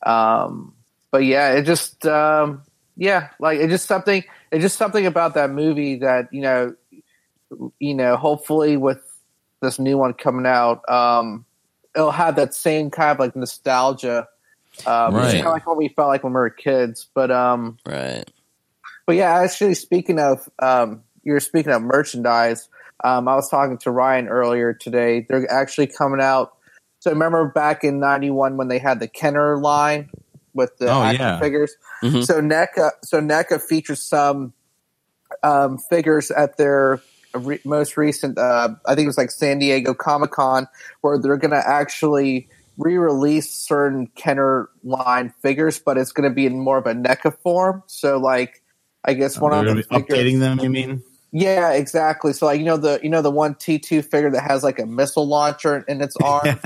Um, 0.05 0.73
but 1.11 1.23
yeah, 1.23 1.53
it 1.53 1.63
just 1.63 2.05
um, 2.05 2.63
yeah, 2.97 3.29
like 3.39 3.59
it 3.59 3.69
just 3.69 3.87
something. 3.87 4.23
It's 4.51 4.61
just 4.61 4.77
something 4.77 5.05
about 5.05 5.33
that 5.35 5.49
movie 5.49 5.97
that 5.97 6.33
you 6.33 6.41
know, 6.41 6.75
you 7.79 7.93
know. 7.93 8.15
Hopefully, 8.17 8.77
with 8.77 9.01
this 9.61 9.79
new 9.79 9.97
one 9.97 10.13
coming 10.13 10.45
out, 10.45 10.87
um, 10.89 11.45
it'll 11.95 12.11
have 12.11 12.35
that 12.35 12.53
same 12.53 12.89
kind 12.89 13.11
of 13.11 13.19
like 13.19 13.35
nostalgia. 13.35 14.27
Um, 14.85 15.13
Right. 15.13 15.33
Kind 15.33 15.47
of 15.47 15.53
like 15.53 15.67
what 15.67 15.77
we 15.77 15.87
felt 15.89 16.07
like 16.09 16.23
when 16.23 16.33
we 16.33 16.39
were 16.39 16.49
kids. 16.49 17.07
But 17.13 17.31
um, 17.31 17.77
Right. 17.85 18.25
but 19.05 19.15
yeah, 19.15 19.31
actually, 19.39 19.75
speaking 19.75 20.19
of, 20.19 20.49
um, 20.59 21.03
you're 21.23 21.39
speaking 21.39 21.71
of 21.71 21.81
merchandise. 21.81 22.67
Um, 23.04 23.28
I 23.28 23.36
was 23.36 23.49
talking 23.49 23.78
to 23.80 23.91
Ryan 23.91 24.28
earlier 24.28 24.74
today. 24.74 25.26
They're 25.28 25.49
actually 25.51 25.88
coming 25.88 26.22
out. 26.22 26.54
So 26.99 27.12
remember 27.12 27.49
back 27.49 27.84
in 27.84 27.99
'91 27.99 28.58
when 28.58 28.70
they 28.70 28.80
had 28.80 28.99
the 28.99 29.08
Kenner 29.08 29.58
line 29.58 30.10
with 30.54 30.78
the 30.78 30.88
Oh, 30.89 31.01
action 31.04 31.22
yeah. 31.22 31.39
figures. 31.39 31.76
Mhm. 32.01 32.26
So 32.26 32.39
NECA, 32.41 32.91
so 33.04 33.20
NECA 33.20 33.62
features 33.62 34.01
some 34.01 34.54
um, 35.41 35.78
figures 35.78 36.32
at 36.32 36.58
their 36.58 37.01
re- 37.34 37.60
most 37.66 37.97
recent. 37.97 38.38
Uh, 38.38 38.70
I 38.86 38.95
think 38.95 39.06
it 39.06 39.08
was 39.08 39.18
like 39.18 39.32
San 39.32 39.60
Diego 39.60 39.93
Comic 39.93 40.32
Con, 40.32 40.68
where 41.01 41.18
they're 41.20 41.38
going 41.38 41.51
to 41.51 41.68
actually 41.68 42.47
re-release 42.78 43.51
certain 43.54 44.08
Kenner 44.16 44.70
line 44.84 45.34
figures, 45.41 45.80
but 45.80 45.97
it's 45.97 46.12
going 46.12 46.30
to 46.30 46.34
be 46.34 46.45
in 46.45 46.60
more 46.60 46.78
of 46.78 46.86
a 46.86 46.93
NECA 46.93 47.36
form. 47.41 47.84
So 47.88 48.18
like, 48.18 48.62
I 49.04 49.14
guess 49.14 49.39
one 49.39 49.51
They're 49.51 49.62
of 49.62 49.76
the 49.76 49.76
be 49.76 49.82
figures, 49.84 50.20
updating 50.20 50.39
them. 50.39 50.60
You 50.60 50.70
mean? 50.70 51.04
Yeah, 51.34 51.71
exactly. 51.73 52.31
So 52.31 52.45
like 52.45 52.59
you 52.59 52.65
know 52.65 52.77
the 52.77 52.99
you 53.03 53.09
know 53.09 53.21
the 53.21 53.29
one 53.31 53.55
T 53.55 53.77
two 53.79 54.01
figure 54.01 54.31
that 54.31 54.43
has 54.49 54.63
like 54.63 54.79
a 54.79 54.86
missile 54.86 55.27
launcher 55.27 55.84
in 55.89 56.01
its 56.01 56.15
arm. 56.23 56.57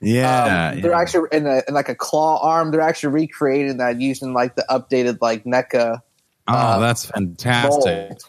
yeah, 0.00 0.70
Um, 0.72 0.80
they're 0.80 0.92
yeah. 0.92 0.98
actually 0.98 1.28
in, 1.32 1.46
a, 1.46 1.62
in 1.68 1.74
like 1.74 1.90
a 1.90 1.94
claw 1.94 2.38
arm. 2.42 2.70
They're 2.70 2.80
actually 2.80 3.12
recreating 3.12 3.76
that 3.76 4.00
using 4.00 4.32
like 4.32 4.54
the 4.56 4.64
updated 4.70 5.18
like 5.20 5.44
NECA 5.44 6.00
Oh, 6.46 6.52
uh, 6.54 6.78
that's 6.78 7.06
fantastic. 7.06 8.08
mold. 8.10 8.22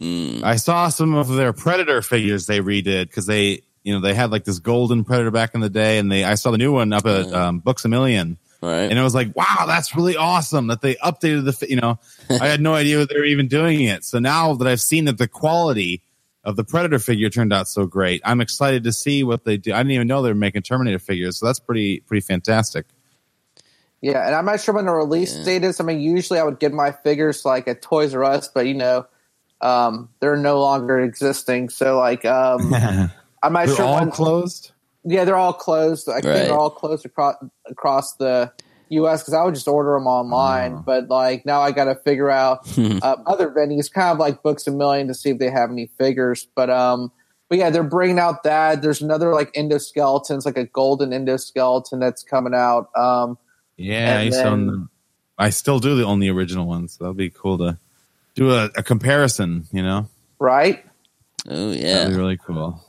Mm. 0.00 0.42
I 0.42 0.56
saw 0.56 0.88
some 0.88 1.14
of 1.14 1.28
their 1.28 1.52
Predator 1.52 2.02
figures 2.02 2.46
they 2.46 2.60
redid 2.60 3.08
because 3.08 3.26
they, 3.26 3.62
you 3.84 3.92
know, 3.94 4.00
they 4.00 4.14
had 4.14 4.30
like 4.30 4.44
this 4.44 4.58
golden 4.58 5.04
Predator 5.04 5.30
back 5.30 5.54
in 5.54 5.60
the 5.60 5.70
day, 5.70 5.98
and 5.98 6.10
they 6.10 6.24
I 6.24 6.34
saw 6.34 6.50
the 6.50 6.58
new 6.58 6.72
one 6.72 6.92
up 6.92 7.06
at 7.06 7.32
um, 7.32 7.58
Books 7.60 7.84
a 7.84 7.88
Million, 7.88 8.38
Right. 8.62 8.88
and 8.88 8.96
it 8.96 9.02
was 9.02 9.14
like, 9.14 9.34
wow, 9.36 9.64
that's 9.66 9.96
really 9.96 10.16
awesome 10.16 10.68
that 10.68 10.80
they 10.82 10.94
updated 10.96 11.44
the, 11.46 11.66
you 11.68 11.76
know, 11.76 11.98
I 12.30 12.46
had 12.46 12.60
no 12.60 12.74
idea 12.82 13.04
they 13.04 13.16
were 13.16 13.24
even 13.24 13.48
doing 13.48 13.82
it. 13.82 14.04
So 14.04 14.20
now 14.20 14.54
that 14.54 14.68
I've 14.68 14.80
seen 14.80 15.06
that 15.06 15.18
the 15.18 15.26
quality 15.26 16.02
of 16.44 16.54
the 16.56 16.62
Predator 16.64 17.00
figure 17.00 17.28
turned 17.28 17.52
out 17.52 17.66
so 17.66 17.86
great, 17.86 18.22
I'm 18.24 18.40
excited 18.40 18.84
to 18.84 18.92
see 18.92 19.24
what 19.24 19.44
they 19.44 19.56
do. 19.56 19.72
I 19.74 19.78
didn't 19.78 19.92
even 19.92 20.06
know 20.06 20.22
they 20.22 20.28
were 20.30 20.34
making 20.36 20.62
Terminator 20.62 21.00
figures, 21.00 21.38
so 21.38 21.46
that's 21.46 21.58
pretty 21.58 22.00
pretty 22.00 22.20
fantastic. 22.20 22.86
Yeah, 24.00 24.26
and 24.26 24.34
I'm 24.34 24.44
not 24.44 24.60
sure 24.60 24.74
when 24.74 24.86
the 24.86 24.92
release 24.92 25.36
Yeah. 25.38 25.44
date 25.44 25.64
is. 25.64 25.80
I 25.80 25.84
mean, 25.84 26.00
usually 26.00 26.40
I 26.40 26.42
would 26.42 26.58
get 26.58 26.72
my 26.72 26.90
figures 26.90 27.44
like 27.44 27.68
at 27.68 27.82
Toys 27.82 28.14
R 28.14 28.24
Us, 28.24 28.48
but 28.48 28.66
you 28.66 28.74
know, 28.74 29.06
um, 29.60 30.08
they're 30.20 30.36
no 30.36 30.60
longer 30.60 31.00
existing. 31.00 31.68
So 31.68 31.98
like, 31.98 32.24
um, 32.24 32.74
I'm 33.42 33.52
not 33.52 33.66
They're 33.66 33.76
sure 33.76 33.86
all 33.86 33.94
when. 34.00 34.10
closed. 34.10 34.71
Yeah, 35.04 35.24
they're 35.24 35.36
all 35.36 35.52
closed. 35.52 36.08
I 36.08 36.14
think 36.20 36.26
Right. 36.26 36.34
they're 36.44 36.58
all 36.58 36.70
closed 36.70 37.04
across 37.06 37.36
across 37.66 38.14
the 38.16 38.52
U.S. 38.90 39.22
because 39.22 39.34
I 39.34 39.42
would 39.44 39.54
just 39.54 39.68
order 39.68 39.94
them 39.94 40.06
online. 40.06 40.74
Oh. 40.74 40.82
But 40.84 41.08
like 41.08 41.46
now, 41.46 41.60
I 41.60 41.72
got 41.72 41.84
to 41.84 41.94
figure 41.94 42.30
out 42.30 42.66
Hmm. 42.74 42.98
uh, 43.02 43.16
other 43.26 43.50
venues, 43.50 43.90
kind 43.92 44.12
of 44.12 44.18
like 44.18 44.42
Books 44.42 44.66
a 44.66 44.70
Million, 44.70 45.08
to 45.08 45.14
see 45.14 45.30
if 45.30 45.38
they 45.38 45.50
have 45.50 45.70
any 45.70 45.86
figures. 45.98 46.46
But 46.54 46.70
um, 46.70 47.10
but 47.48 47.58
yeah, 47.58 47.70
they're 47.70 47.82
bringing 47.82 48.18
out 48.18 48.42
that. 48.44 48.82
There's 48.82 49.00
another 49.02 49.32
like 49.34 49.52
endoskeletons, 49.54 50.44
like 50.46 50.56
a 50.56 50.64
golden 50.66 51.10
endoskeleton 51.10 52.00
that's 52.00 52.22
coming 52.22 52.54
out. 52.54 52.88
Um, 52.96 53.38
Yeah, 53.76 53.96
I, 53.96 54.20
And 54.20 54.24
used 54.26 54.38
to 54.38 54.44
own 54.48 54.58
then- 54.58 54.66
them. 54.66 54.88
I 55.38 55.50
still 55.50 55.80
do 55.80 55.96
the 55.96 56.04
only 56.04 56.28
original 56.28 56.66
ones. 56.66 56.92
So 56.92 57.04
that'll 57.04 57.14
be 57.14 57.30
cool 57.30 57.58
to 57.58 57.78
do 58.34 58.52
a, 58.52 58.66
a 58.76 58.82
comparison. 58.82 59.66
You 59.72 59.82
know, 59.82 60.08
right? 60.38 60.84
Oh 61.48 61.72
yeah, 61.72 61.94
that'd 61.94 62.08
be 62.08 62.12
yeah. 62.14 62.18
really 62.18 62.36
cool. 62.36 62.84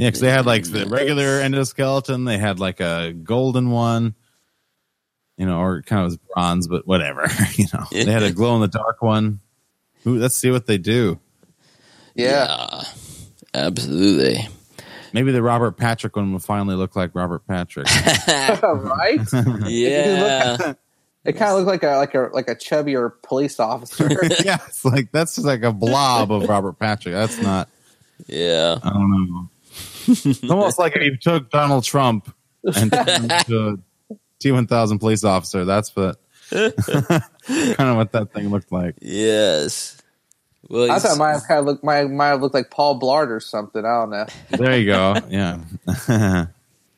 Yeah, 0.00 0.08
because 0.08 0.20
they 0.20 0.30
had 0.30 0.46
like 0.46 0.64
the 0.64 0.86
regular 0.86 1.42
endoskeleton. 1.42 2.24
They 2.26 2.38
had 2.38 2.58
like 2.58 2.80
a 2.80 3.12
golden 3.12 3.70
one. 3.70 4.14
You 5.36 5.44
know, 5.44 5.60
or 5.60 5.82
kind 5.82 6.00
of 6.00 6.06
was 6.06 6.16
bronze, 6.34 6.68
but 6.68 6.86
whatever. 6.86 7.26
you 7.56 7.66
know, 7.72 7.84
they 7.90 8.10
had 8.10 8.22
a 8.22 8.32
glow 8.32 8.54
in 8.54 8.62
the 8.62 8.68
dark 8.68 9.02
one. 9.02 9.40
Ooh, 10.06 10.16
let's 10.16 10.34
see 10.34 10.50
what 10.50 10.66
they 10.66 10.78
do. 10.78 11.20
Yeah. 12.14 12.82
Absolutely. 13.52 14.48
Maybe 15.12 15.32
the 15.32 15.42
Robert 15.42 15.72
Patrick 15.72 16.16
one 16.16 16.32
will 16.32 16.38
finally 16.38 16.76
look 16.76 16.96
like 16.96 17.14
Robert 17.14 17.46
Patrick. 17.46 17.86
right? 18.26 19.20
yeah. 19.66 20.74
It 21.26 21.34
kind 21.34 21.50
of 21.50 21.58
looked 21.58 21.68
like 21.68 21.82
a 21.82 21.96
like 21.96 22.14
a 22.14 22.30
like 22.32 22.48
a 22.48 22.54
chubbier 22.54 23.12
police 23.22 23.60
officer. 23.60 24.08
yeah, 24.44 24.58
it's 24.66 24.82
like 24.84 25.12
that's 25.12 25.34
just 25.34 25.46
like 25.46 25.62
a 25.62 25.72
blob 25.72 26.32
of 26.32 26.48
Robert 26.48 26.78
Patrick. 26.78 27.14
That's 27.14 27.38
not. 27.38 27.68
Yeah. 28.26 28.78
I 28.82 28.90
don't 28.90 29.10
know. 29.10 29.49
It's 30.06 30.42
almost 30.50 30.78
like 30.78 30.96
if 30.96 31.02
you 31.02 31.16
took 31.16 31.50
Donald 31.50 31.84
Trump 31.84 32.34
and 32.64 32.92
turned 32.92 33.08
him 33.08 33.30
into 33.30 33.68
a 33.68 33.76
T 34.38 34.52
one 34.52 34.66
thousand 34.66 34.98
police 34.98 35.24
officer. 35.24 35.64
That's 35.64 35.94
what 35.94 36.16
kind 36.50 36.70
of 36.72 37.96
what 37.96 38.12
that 38.12 38.32
thing 38.32 38.48
looked 38.48 38.72
like. 38.72 38.96
Yes. 39.00 39.96
Well, 40.68 40.90
I 40.90 40.98
thought 40.98 41.16
it 41.16 41.18
might 41.18 41.32
have 41.32 41.46
kind 41.48 41.60
of 41.60 41.66
looked 41.66 41.84
might 41.84 42.08
might 42.10 42.28
have 42.28 42.42
looked 42.42 42.54
like 42.54 42.70
Paul 42.70 43.00
Blart 43.00 43.28
or 43.28 43.40
something. 43.40 43.84
I 43.84 44.00
don't 44.00 44.10
know. 44.10 44.26
There 44.50 44.78
you 44.78 44.86
go. 44.86 45.16
Yeah. 45.28 45.60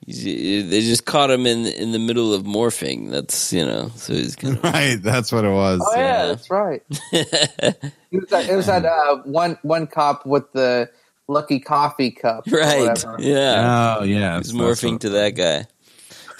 they 0.06 0.80
just 0.80 1.04
caught 1.04 1.30
him 1.30 1.46
in 1.46 1.66
in 1.66 1.92
the 1.92 1.98
middle 1.98 2.34
of 2.34 2.42
morphing. 2.42 3.10
That's 3.10 3.52
you 3.52 3.64
know, 3.64 3.90
so 3.94 4.14
he's 4.14 4.36
kind 4.36 4.56
of 4.56 4.64
right. 4.64 5.00
That's 5.00 5.32
what 5.32 5.44
it 5.44 5.50
was. 5.50 5.80
Oh 5.84 5.96
yeah, 5.96 6.26
that's 6.26 6.50
right. 6.50 6.82
it 7.12 7.92
was 8.12 8.28
that, 8.30 8.48
it 8.48 8.56
was 8.56 8.66
that 8.66 8.84
uh, 8.84 9.18
one 9.24 9.58
one 9.62 9.86
cop 9.86 10.26
with 10.26 10.52
the 10.52 10.90
lucky 11.32 11.60
coffee 11.60 12.10
cup, 12.10 12.44
right. 12.50 12.88
whatever. 12.88 13.16
Yeah, 13.18 13.96
Oh 14.00 14.04
yeah. 14.04 14.38
he's 14.38 14.52
that's- 14.52 14.80
morphing 14.82 15.00
to 15.00 15.10
that 15.10 15.30
guy. 15.36 15.66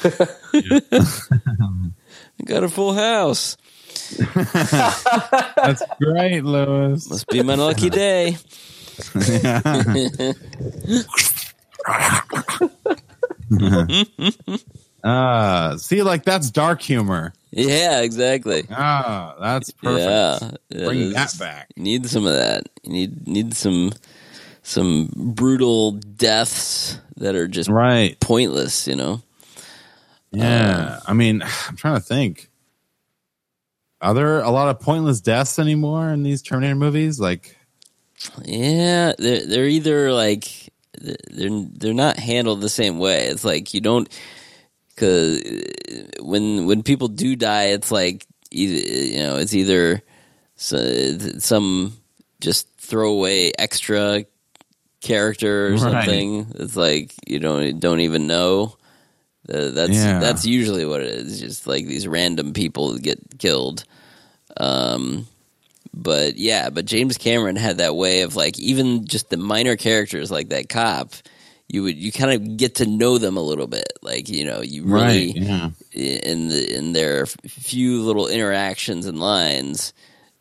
Got 2.45 2.65
a 2.65 2.69
full 2.69 2.93
house. 2.95 3.57
That's 4.19 5.83
great, 6.01 6.43
Lewis. 6.45 7.09
Must 7.09 7.27
be 7.29 7.43
my 7.43 7.55
lucky 7.55 7.89
day. 7.89 8.37
Ah, 15.05 15.75
see, 15.79 16.03
like 16.03 16.25
that's 16.25 16.51
dark 16.51 16.81
humor. 16.81 17.33
Yeah, 17.51 18.03
exactly. 18.03 18.65
Ah, 18.71 19.35
that's 19.41 19.71
perfect. 19.73 20.01
Yeah, 20.01 20.39
yeah, 20.79 20.85
Bring 20.87 21.01
it's- 21.11 21.33
that 21.33 21.39
back. 21.45 21.69
Need 21.77 22.07
some 22.09 22.25
of 22.27 22.35
that. 22.35 22.69
You 22.85 22.93
need 22.93 23.27
need 23.27 23.55
some 23.55 23.93
some 24.63 25.11
brutal 25.15 25.93
deaths 25.93 26.99
that 27.17 27.35
are 27.35 27.49
just 27.49 27.69
Right. 27.69 28.19
pointless. 28.21 28.87
You 28.89 28.97
know. 28.97 29.23
Yeah. 30.33 30.97
Um, 30.97 31.03
I 31.07 31.13
mean, 31.13 31.43
I'm 31.69 31.77
trying 31.77 31.95
to 31.97 32.01
think. 32.01 32.49
Are 34.01 34.15
there 34.15 34.41
a 34.41 34.51
lot 34.51 34.69
of 34.69 34.81
pointless 34.81 35.21
deaths 35.21 35.59
anymore 35.61 36.11
in 36.11 36.25
these 36.25 36.43
Terminator 36.43 36.75
movies? 36.75 37.21
Like, 37.21 37.57
Yeah, 38.45 39.13
they're 39.19 39.47
they're 39.47 39.69
either 39.69 40.13
like 40.13 40.73
they're 41.01 41.51
they're 41.51 41.95
not 41.95 42.19
handled 42.19 42.61
the 42.61 42.69
same 42.69 42.99
way. 42.99 43.27
It's 43.27 43.45
like 43.45 43.75
you 43.75 43.81
don't 43.81 44.09
because 44.89 45.41
uh, 45.41 46.03
when 46.25 46.67
when 46.67 46.83
people 46.83 47.09
do 47.09 47.37
die, 47.37 47.67
it's 47.67 47.93
like 47.93 48.27
you 48.51 49.19
know 49.19 49.37
it's 49.37 49.55
either 49.55 50.03
so- 50.57 51.19
some 51.39 51.93
just 52.41 52.69
throwaway 52.79 53.53
extra 53.57 54.25
character 55.03 55.69
or 55.69 55.71
Right. 55.73 55.81
something. 55.81 56.47
It's 56.57 56.77
like 56.77 57.13
you 57.27 57.39
don't 57.39 57.79
don't 57.81 58.01
even 58.01 58.27
know. 58.27 58.77
Uh, 59.53 59.71
that's 59.71 59.93
Yeah. 59.93 60.21
that's 60.21 60.47
usually 60.47 60.87
what 60.87 61.01
it 61.03 61.09
is. 61.15 61.41
Just 61.41 61.67
like 61.67 61.87
these 61.87 62.07
random 62.07 62.53
people 62.53 62.97
get 62.99 63.19
killed. 63.39 63.85
Um, 64.57 65.27
but 65.95 66.37
yeah, 66.37 66.71
but 66.71 66.85
James 66.87 67.19
Cameron 67.19 67.57
had 67.57 67.79
that 67.79 67.97
way 67.97 68.23
of 68.23 68.37
like 68.37 68.59
even 68.59 69.07
just 69.07 69.31
the 69.31 69.37
minor 69.37 69.77
characters 69.77 70.31
like 70.31 70.49
that 70.51 70.69
cop, 70.69 71.13
you 71.69 71.83
would 71.83 71.97
you 71.97 72.13
kind 72.13 72.33
of 72.33 72.57
get 72.57 72.77
to 72.77 72.87
know 72.87 73.19
them 73.19 73.37
a 73.37 73.43
little 73.43 73.67
bit. 73.67 73.93
Like 74.03 74.29
you 74.29 74.45
know 74.45 74.61
you 74.63 74.85
really 74.85 75.33
yeah. 75.33 75.71
in 75.93 76.49
the 76.49 76.77
in 76.77 76.93
their 76.93 77.27
few 77.27 78.03
little 78.03 78.27
interactions 78.29 79.07
and 79.07 79.19
lines, 79.21 79.93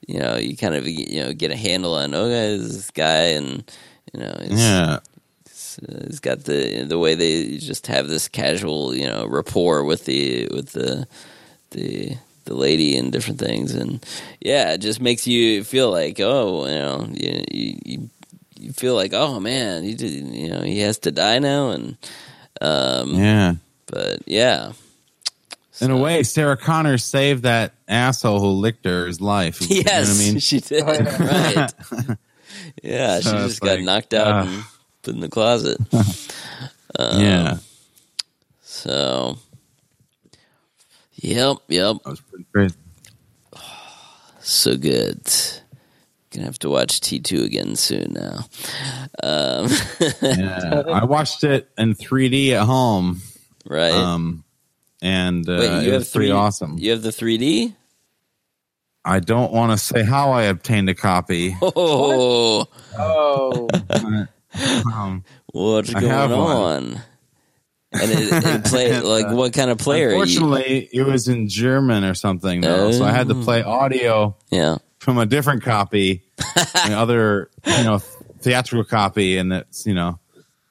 you 0.08 0.20
know 0.20 0.38
you 0.38 0.56
kind 0.56 0.76
of 0.76 0.88
you 0.88 1.22
know 1.24 1.34
get 1.34 1.52
a 1.52 1.56
handle 1.56 1.96
on 1.96 2.14
oh 2.14 2.30
guys 2.30 2.74
this 2.76 2.92
guy 2.92 3.34
and 3.36 3.70
you 4.14 4.20
know 4.20 4.36
it's, 4.40 4.62
Yeah. 4.62 5.00
it's, 5.46 5.80
uh, 5.80 6.04
it's 6.08 6.20
got 6.20 6.44
the 6.46 6.84
the 6.84 7.00
way 7.00 7.16
they 7.16 7.58
just 7.58 7.88
have 7.88 8.08
this 8.08 8.28
casual 8.28 8.94
you 8.96 9.08
know 9.08 9.26
rapport 9.28 9.84
with 9.84 10.06
the 10.06 10.48
with 10.54 10.72
the 10.74 11.08
the 11.72 12.18
the 12.46 12.54
lady 12.54 12.98
and 12.98 13.12
different 13.12 13.40
things 13.40 13.76
and 13.76 14.04
yeah 14.42 14.74
it 14.74 14.80
just 14.80 15.00
makes 15.02 15.28
you 15.28 15.64
feel 15.64 15.92
like 15.92 16.20
oh 16.20 16.66
you 16.66 16.76
know 16.76 17.08
you 17.14 17.44
you, 17.86 18.10
you 18.60 18.74
feel 18.74 18.96
like 18.96 19.14
oh 19.14 19.40
man 19.40 19.84
he 19.84 19.94
did, 19.96 20.12
you 20.12 20.50
know 20.50 20.62
he 20.62 20.80
has 20.80 20.98
to 21.00 21.12
die 21.12 21.40
now 21.40 21.70
and 21.70 21.98
um 22.62 23.14
Yeah. 23.16 23.54
but 23.88 24.20
yeah 24.26 24.74
In 25.80 25.90
a 25.92 25.98
way, 25.98 26.22
Sarah 26.24 26.58
Connor 26.58 26.98
saved 27.00 27.44
that 27.44 27.74
asshole 27.88 28.40
who 28.40 28.48
licked 28.62 28.86
her's 28.86 29.20
life. 29.22 29.62
You 29.70 29.84
know 29.84 29.92
Yes, 29.92 30.08
what 30.10 30.16
I 30.16 30.32
mean? 30.32 30.40
she 30.40 30.60
did. 30.60 30.84
Oh, 30.84 30.94
yeah. 30.94 31.70
right. 32.00 32.18
Yeah, 32.84 33.18
she 33.22 33.24
So 33.30 33.38
it's 33.38 33.48
just 33.54 33.62
got 33.62 33.76
like, 33.78 33.84
knocked 33.84 34.14
out 34.14 34.28
uh, 34.28 34.50
and 34.50 34.64
put 35.04 35.14
in 35.16 35.20
the 35.20 35.30
closet. 35.30 35.78
yeah, 37.00 37.58
So, 38.62 39.38
yep, 41.16 41.58
yep. 41.68 41.98
that 42.04 42.10
was 42.10 42.22
pretty 42.22 42.46
crazy. 42.54 42.76
So 44.42 44.76
good. 44.78 45.22
Gonna 46.32 46.46
have 46.46 46.60
to 46.60 46.70
watch 46.70 47.02
T2 47.02 47.44
again 47.46 47.76
soon 47.76 48.14
now. 48.14 48.46
Um, 49.22 49.68
Yeah, 50.22 50.84
I 50.88 51.04
watched 51.06 51.44
it 51.44 51.70
in 51.78 51.94
3D 51.94 52.52
at 52.52 52.66
home, 52.66 53.22
right? 53.66 53.92
um, 53.94 54.44
and 55.02 55.48
uh, 55.50 55.58
Wait, 55.60 55.66
you 55.84 55.90
it 55.90 55.92
have 55.92 56.02
was 56.02 56.12
pretty 56.12 56.28
three- 56.30 56.32
awesome. 56.38 56.78
You 56.78 56.92
have 56.92 57.02
the 57.02 57.10
3D? 57.10 57.76
I 59.04 59.20
don't 59.20 59.52
want 59.52 59.72
to 59.72 59.78
say 59.78 60.04
how 60.04 60.32
I 60.32 60.44
obtained 60.44 60.90
a 60.90 60.94
copy. 60.96 61.56
Oh, 61.62 62.68
Oh, 62.98 63.68
Um, 64.94 65.24
what's 65.54 65.90
I 65.96 66.02
going 66.02 66.12
have 66.12 66.30
one. 66.32 66.40
on? 66.40 67.02
And 67.94 68.12
it, 68.12 68.46
it 68.46 68.64
play 68.66 68.92
And, 68.92 69.06
like 69.06 69.28
uh, 69.28 69.34
what 69.36 69.54
kind 69.54 69.70
of 69.72 69.78
player? 69.78 70.10
Are 70.10 70.12
you? 70.12 70.20
unfortunately, 70.22 70.90
it 70.94 71.04
was 71.04 71.28
in 71.28 71.48
German 71.48 72.04
or 72.04 72.14
something, 72.14 72.62
though, 72.62 72.92
so 72.92 73.04
I 73.06 73.12
had 73.12 73.28
to 73.30 73.36
Oh. 73.36 73.44
play 73.44 73.64
audio 73.64 74.36
Yeah. 74.50 74.78
from 75.00 75.18
a 75.18 75.26
different 75.26 75.64
copy, 75.64 76.22
the 76.38 76.94
other, 76.96 77.50
you 77.66 77.84
know, 77.84 78.00
theatrical 78.42 78.84
copy, 78.86 79.38
and 79.38 79.52
it's 79.54 79.86
you 79.86 79.94
know 79.94 80.20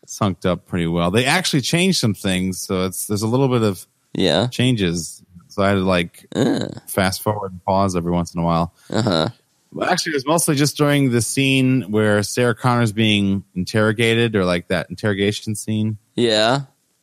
sunked 0.06 0.44
up 0.44 0.66
pretty 0.66 0.86
well. 0.86 1.10
They 1.10 1.24
actually 1.24 1.62
changed 1.62 1.98
some 1.98 2.14
things, 2.14 2.60
so 2.60 2.84
it's 2.86 3.06
there's 3.06 3.22
a 3.22 3.26
little 3.28 3.48
bit 3.48 3.62
of 3.62 3.86
Yeah. 4.12 4.48
changes. 4.48 5.19
So 5.50 5.62
I 5.62 5.68
had 5.68 5.74
to 5.74 5.80
like 5.80 6.26
Uh 6.34 6.66
fast 6.86 7.22
forward 7.22 7.52
and 7.52 7.64
pause 7.64 7.94
every 7.96 8.12
once 8.12 8.34
in 8.34 8.40
a 8.40 8.44
while. 8.44 8.72
huh. 8.90 9.28
Well, 9.72 9.88
actually, 9.88 10.12
it 10.12 10.16
was 10.16 10.26
mostly 10.26 10.56
just 10.56 10.76
during 10.76 11.10
the 11.12 11.20
scene 11.22 11.82
where 11.92 12.24
Sarah 12.24 12.56
Connor's 12.56 12.90
being 12.92 13.44
interrogated, 13.54 14.34
or 14.34 14.44
like 14.44 14.66
that 14.68 14.90
interrogation 14.90 15.54
scene. 15.54 15.96
Yeah. 16.16 16.62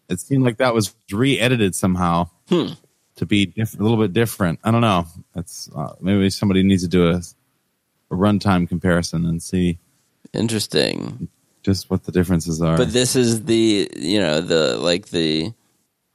It 0.09 0.19
seemed 0.19 0.43
like 0.43 0.57
that 0.57 0.73
was 0.73 0.93
re-edited 1.11 1.75
somehow 1.75 2.29
Hmm. 2.49 2.73
to 3.17 3.25
be 3.25 3.45
diff- 3.45 3.79
a 3.79 3.81
little 3.81 3.97
bit 3.97 4.11
different. 4.13 4.59
I 4.65 4.71
don't 4.71 4.81
know. 4.81 5.07
It's 5.35 5.69
uh, 5.73 5.93
maybe 6.01 6.29
somebody 6.29 6.61
needs 6.63 6.83
to 6.83 6.89
do 6.89 7.09
a, 7.09 7.21
a 8.11 8.15
runtime 8.15 8.67
comparison 8.67 9.25
and 9.25 9.41
see 9.41 9.79
Interesting. 10.33 11.29
just 11.63 11.89
what 11.89 12.03
the 12.03 12.11
differences 12.11 12.61
are. 12.61 12.77
But 12.77 12.91
this 12.93 13.15
is 13.15 13.45
the 13.45 13.89
you 13.95 14.19
know 14.19 14.41
the 14.41 14.77
like 14.77 15.07
the 15.07 15.53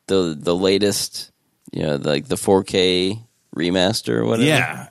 the 0.06 0.36
the 0.38 0.54
latest 0.54 1.31
you 1.72 1.82
know 1.82 1.96
like 1.96 2.26
the 2.28 2.36
4K 2.36 3.18
remaster 3.56 4.16
or 4.18 4.24
whatever. 4.26 4.48
yeah, 4.48 4.88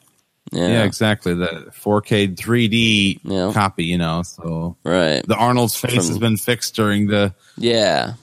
Yeah. 0.52 0.68
yeah, 0.68 0.84
exactly. 0.84 1.34
The 1.34 1.72
4K 1.74 2.36
3D 2.36 3.20
Yeah. 3.24 3.52
copy, 3.54 3.86
you 3.86 3.98
know. 3.98 4.24
So 4.24 4.78
Right. 4.84 5.26
the 5.28 5.36
Arnold's 5.36 5.76
face 5.76 5.94
From- 5.96 6.08
has 6.08 6.18
been 6.18 6.38
fixed 6.38 6.76
during 6.76 7.08
the 7.08 7.34
Yeah. 7.58 8.14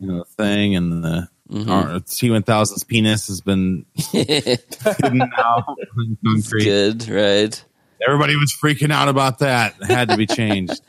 you 0.00 0.08
know 0.08 0.24
thing, 0.36 0.74
and 0.76 1.04
the 1.04 1.28
Mhm. 1.50 1.68
Ar- 1.68 2.00
T1000's 2.00 2.84
penis 2.84 3.26
has 3.28 3.40
been 3.42 3.84
hidden 3.94 5.18
now 5.18 5.76
in 5.98 6.16
concrete. 6.24 6.64
Good. 6.64 7.08
Right. 7.08 7.64
Everybody 8.06 8.34
was 8.36 8.52
freaking 8.60 8.90
out 8.92 9.08
about 9.08 9.38
that. 9.40 9.74
It 9.80 9.86
had 9.90 10.08
to 10.08 10.16
be 10.16 10.26
changed. 10.26 10.80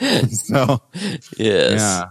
so 0.30 0.82
Yes. 1.38 1.80
yeah. 1.80 2.04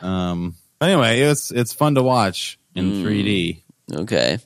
Um. 0.00 0.54
Anyway, 0.80 1.20
it's 1.20 1.50
it's 1.50 1.72
fun 1.72 1.94
to 1.96 2.02
watch 2.02 2.58
in 2.74 2.90
Mm. 2.92 3.02
3D. 3.04 3.62
Okay. 3.92 4.38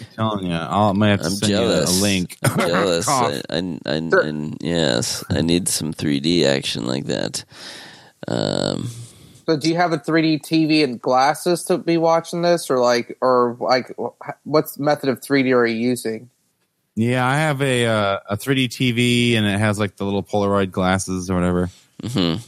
I'm 0.00 0.06
telling 0.16 0.46
you, 0.46 0.52
I'll, 0.52 0.90
I 0.90 0.92
might 0.92 1.08
have 1.10 1.20
to 1.20 1.26
I'm 1.26 1.32
send 1.32 1.50
jealous. 1.50 1.92
you 1.94 2.00
a 2.00 2.02
link. 2.02 2.36
I'm 2.42 2.58
jealous. 2.68 3.04
Cough. 3.06 3.32
I, 3.50 3.56
I, 3.56 3.58
I, 3.86 3.94
and 3.94 4.56
yes, 4.60 5.22
I 5.30 5.40
need 5.40 5.68
some 5.68 5.92
3D 5.94 6.44
action 6.44 6.86
like 6.86 7.04
that. 7.06 7.44
Um, 8.26 8.88
so 9.46 9.56
do 9.56 9.68
you 9.68 9.76
have 9.76 9.92
a 9.92 9.98
3D 9.98 10.40
TV 10.42 10.82
and 10.82 11.00
glasses 11.00 11.64
to 11.64 11.78
be 11.78 11.96
watching 11.98 12.42
this, 12.42 12.70
or 12.70 12.78
like, 12.78 13.16
or 13.20 13.56
like, 13.60 13.94
what's 14.44 14.78
method 14.78 15.10
of 15.10 15.20
3D 15.20 15.54
are 15.54 15.66
you 15.66 15.76
using? 15.76 16.30
Yeah, 16.96 17.26
I 17.26 17.36
have 17.36 17.60
a 17.60 17.86
uh, 17.86 18.18
a 18.30 18.36
3D 18.36 18.66
TV, 18.68 19.34
and 19.36 19.44
it 19.46 19.58
has 19.58 19.78
like 19.78 19.96
the 19.96 20.04
little 20.04 20.22
Polaroid 20.22 20.70
glasses 20.70 21.28
or 21.30 21.34
whatever. 21.34 21.68
Mm-hmm. 22.02 22.42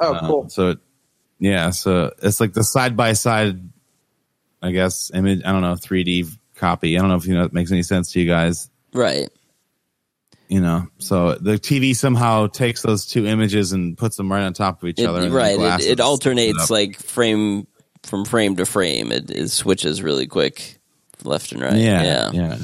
Oh, 0.00 0.12
Uh, 0.14 0.26
cool. 0.28 0.48
So, 0.50 0.68
it, 0.70 0.78
yeah, 1.38 1.70
so 1.70 2.12
it's 2.22 2.40
like 2.40 2.52
the 2.52 2.64
side 2.64 2.96
by 2.96 3.12
side, 3.14 3.60
I 4.64 4.72
guess, 4.72 5.10
image. 5.14 5.42
I 5.44 5.52
don't 5.52 5.62
know, 5.62 5.74
3D 5.74 6.28
copy. 6.56 6.96
I 6.96 7.00
don't 7.00 7.10
know 7.10 7.16
if 7.16 7.26
you 7.26 7.34
know 7.34 7.44
it 7.44 7.52
makes 7.52 7.70
any 7.70 7.82
sense 7.82 8.12
to 8.12 8.20
you 8.20 8.26
guys. 8.26 8.68
Right. 8.92 9.28
You 10.48 10.60
know, 10.60 10.86
so 10.98 11.34
the 11.34 11.54
TV 11.54 11.96
somehow 11.96 12.46
takes 12.48 12.82
those 12.82 13.06
two 13.06 13.26
images 13.26 13.72
and 13.72 13.96
puts 13.96 14.16
them 14.16 14.30
right 14.30 14.42
on 14.44 14.52
top 14.52 14.82
of 14.82 14.88
each 14.88 14.98
It, 15.00 15.06
other. 15.06 15.30
right. 15.30 15.58
It, 15.80 15.86
it 15.86 16.00
alternates 16.00 16.70
like 16.70 16.96
frame 16.98 17.66
from 18.02 18.24
frame 18.24 18.56
to 18.56 18.66
frame. 18.66 19.10
It, 19.10 19.30
it 19.30 19.48
switches 19.50 20.02
really 20.02 20.26
quick, 20.26 20.78
left 21.24 21.52
and 21.52 21.62
right. 21.62 21.74
yeah, 21.76 22.02
Yeah. 22.02 22.30
yeah. 22.32 22.58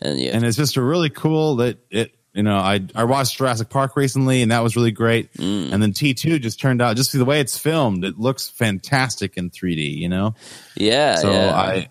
And 0.00 0.18
yeah. 0.20 0.30
and 0.34 0.44
it's 0.44 0.56
just 0.56 0.76
a 0.76 0.82
really 0.82 1.10
cool 1.10 1.56
that 1.56 1.78
it 1.90 2.14
you 2.34 2.42
know 2.42 2.56
i 2.56 2.80
i 2.94 3.04
watched 3.04 3.38
jurassic 3.38 3.68
park 3.70 3.96
recently 3.96 4.42
and 4.42 4.50
that 4.50 4.62
was 4.62 4.76
really 4.76 4.90
great 4.90 5.32
Mm. 5.34 5.72
and 5.72 5.82
then 5.82 5.92
t2 5.92 6.40
just 6.40 6.60
turned 6.60 6.82
out 6.82 6.96
just 6.96 7.12
the 7.12 7.24
way 7.24 7.40
it's 7.40 7.56
filmed 7.56 8.04
it 8.04 8.18
looks 8.18 8.48
fantastic 8.48 9.36
in 9.36 9.50
3d 9.50 9.96
you 9.96 10.08
know 10.08 10.34
yeah. 10.76 11.16
so 11.16 11.30
yeah. 11.32 11.54
I, 11.54 11.88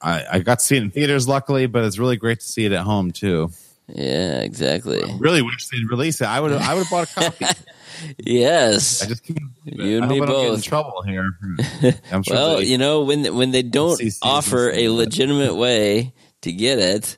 I 0.00 0.24
i 0.32 0.38
got 0.40 0.58
to 0.60 0.64
see 0.64 0.76
it 0.76 0.82
in 0.82 0.90
theaters 0.90 1.28
luckily 1.28 1.66
but 1.66 1.84
it's 1.84 1.98
really 1.98 2.16
great 2.16 2.40
to 2.40 2.46
see 2.46 2.64
it 2.64 2.72
at 2.72 2.82
home 2.84 3.10
too 3.10 3.50
yeah. 3.86 4.40
Exactly. 4.40 5.02
really 5.18 5.42
wish 5.42 5.68
they'd 5.68 5.88
release 5.90 6.20
it 6.22 6.26
i 6.26 6.40
would 6.40 6.52
i 6.52 6.72
would 6.74 6.84
have 6.86 6.90
bought 6.90 7.10
a 7.10 7.14
copy 7.14 7.44
Yes. 8.18 9.02
i 9.02 9.06
just 9.06 9.22
can't 9.22 9.38
You 9.64 9.96
and 9.96 10.04
I 10.06 10.08
me 10.08 10.20
I 10.20 10.26
get 10.26 10.54
in 10.54 10.60
trouble 10.62 11.02
here 11.02 11.30
i'm 12.12 12.22
sure 12.22 12.34
well, 12.36 12.56
they- 12.58 12.64
you 12.64 12.78
know, 12.78 13.02
when 13.04 13.34
when 13.36 13.50
they 13.50 13.62
don't 13.62 14.00
offer 14.22 14.70
a 14.70 14.88
legitimate 14.88 15.54
way 15.54 16.12
to 16.42 16.52
get 16.52 16.78
it, 16.78 17.16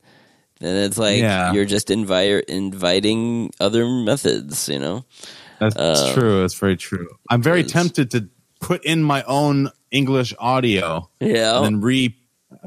then 0.61 0.77
it's 0.85 0.99
like 0.99 1.19
Yeah. 1.21 1.53
you're 1.53 1.65
just 1.67 1.91
invite 1.91 2.45
inviting 2.49 3.53
other 3.61 3.87
methods. 3.89 4.69
You 4.69 4.79
know. 4.79 5.05
That's 5.59 5.77
Uh, 5.77 6.13
true. 6.15 6.41
That's 6.43 6.55
very 6.55 6.77
true. 6.77 7.09
I'm 7.31 7.43
very 7.43 7.61
it's- 7.61 7.73
tempted 7.73 8.11
to 8.13 8.29
put 8.61 8.85
in 8.85 9.03
my 9.03 9.23
own 9.25 9.71
English 9.91 10.35
audio 10.39 11.09
Yeah. 11.21 11.63
and 11.65 11.83
re 11.83 12.15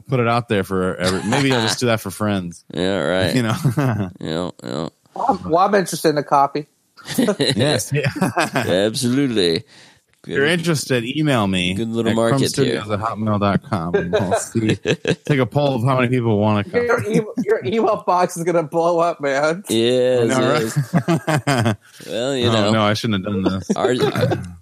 put 0.07 0.19
it 0.19 0.27
out 0.27 0.49
there 0.49 0.63
for 0.63 0.95
every. 0.95 1.23
Maybe 1.29 1.51
I'll 1.53 1.61
just 1.61 1.79
do 1.79 1.85
that 1.87 1.99
for 2.01 2.11
friends. 2.11 2.63
yeah. 2.73 2.97
Right. 2.97 3.35
You 3.35 3.43
know. 3.43 3.55
Yeah. 4.19 4.49
Yeah. 4.63 4.89
Well, 5.15 5.25
I'm, 5.27 5.49
well, 5.49 5.57
I'm 5.65 5.75
interested 5.75 6.09
in 6.09 6.17
a 6.17 6.23
copy. 6.23 6.67
yes. 7.17 7.91
Yeah. 7.93 8.11
Absolutely. 8.53 9.63
If 10.23 10.33
you're 10.33 10.45
interested, 10.45 11.05
email 11.05 11.47
me. 11.47 11.73
Good 11.75 11.87
little 11.87 12.09
at 12.11 12.15
market 12.15 12.41
crumbstudios 12.41 12.91
at 12.93 12.99
hotmail.com. 12.99 13.95
And 13.95 14.11
we'll 14.11 14.33
see. 14.39 14.75
Take 14.75 15.39
a 15.39 15.45
poll 15.45 15.75
of 15.75 15.83
how 15.83 15.95
many 15.95 16.09
people 16.09 16.37
want 16.39 16.65
to 16.65 16.71
come. 16.71 16.85
Your, 16.85 17.03
email, 17.05 17.33
your 17.37 17.65
email 17.65 18.03
box 18.05 18.35
is 18.35 18.43
gonna 18.43 18.63
blow 18.63 18.99
up, 18.99 19.21
man. 19.21 19.63
Yes. 19.69 20.27
No, 20.27 20.39
yes. 20.39 21.07
right? 21.07 21.75
Well, 22.05 22.35
you 22.35 22.47
oh, 22.47 22.51
know. 22.51 22.71
no, 22.71 22.81
I 22.81 22.93
shouldn't 22.95 23.25
have 23.25 23.33
done 23.33 23.43
this. 23.43 23.71
Our, 23.75 23.93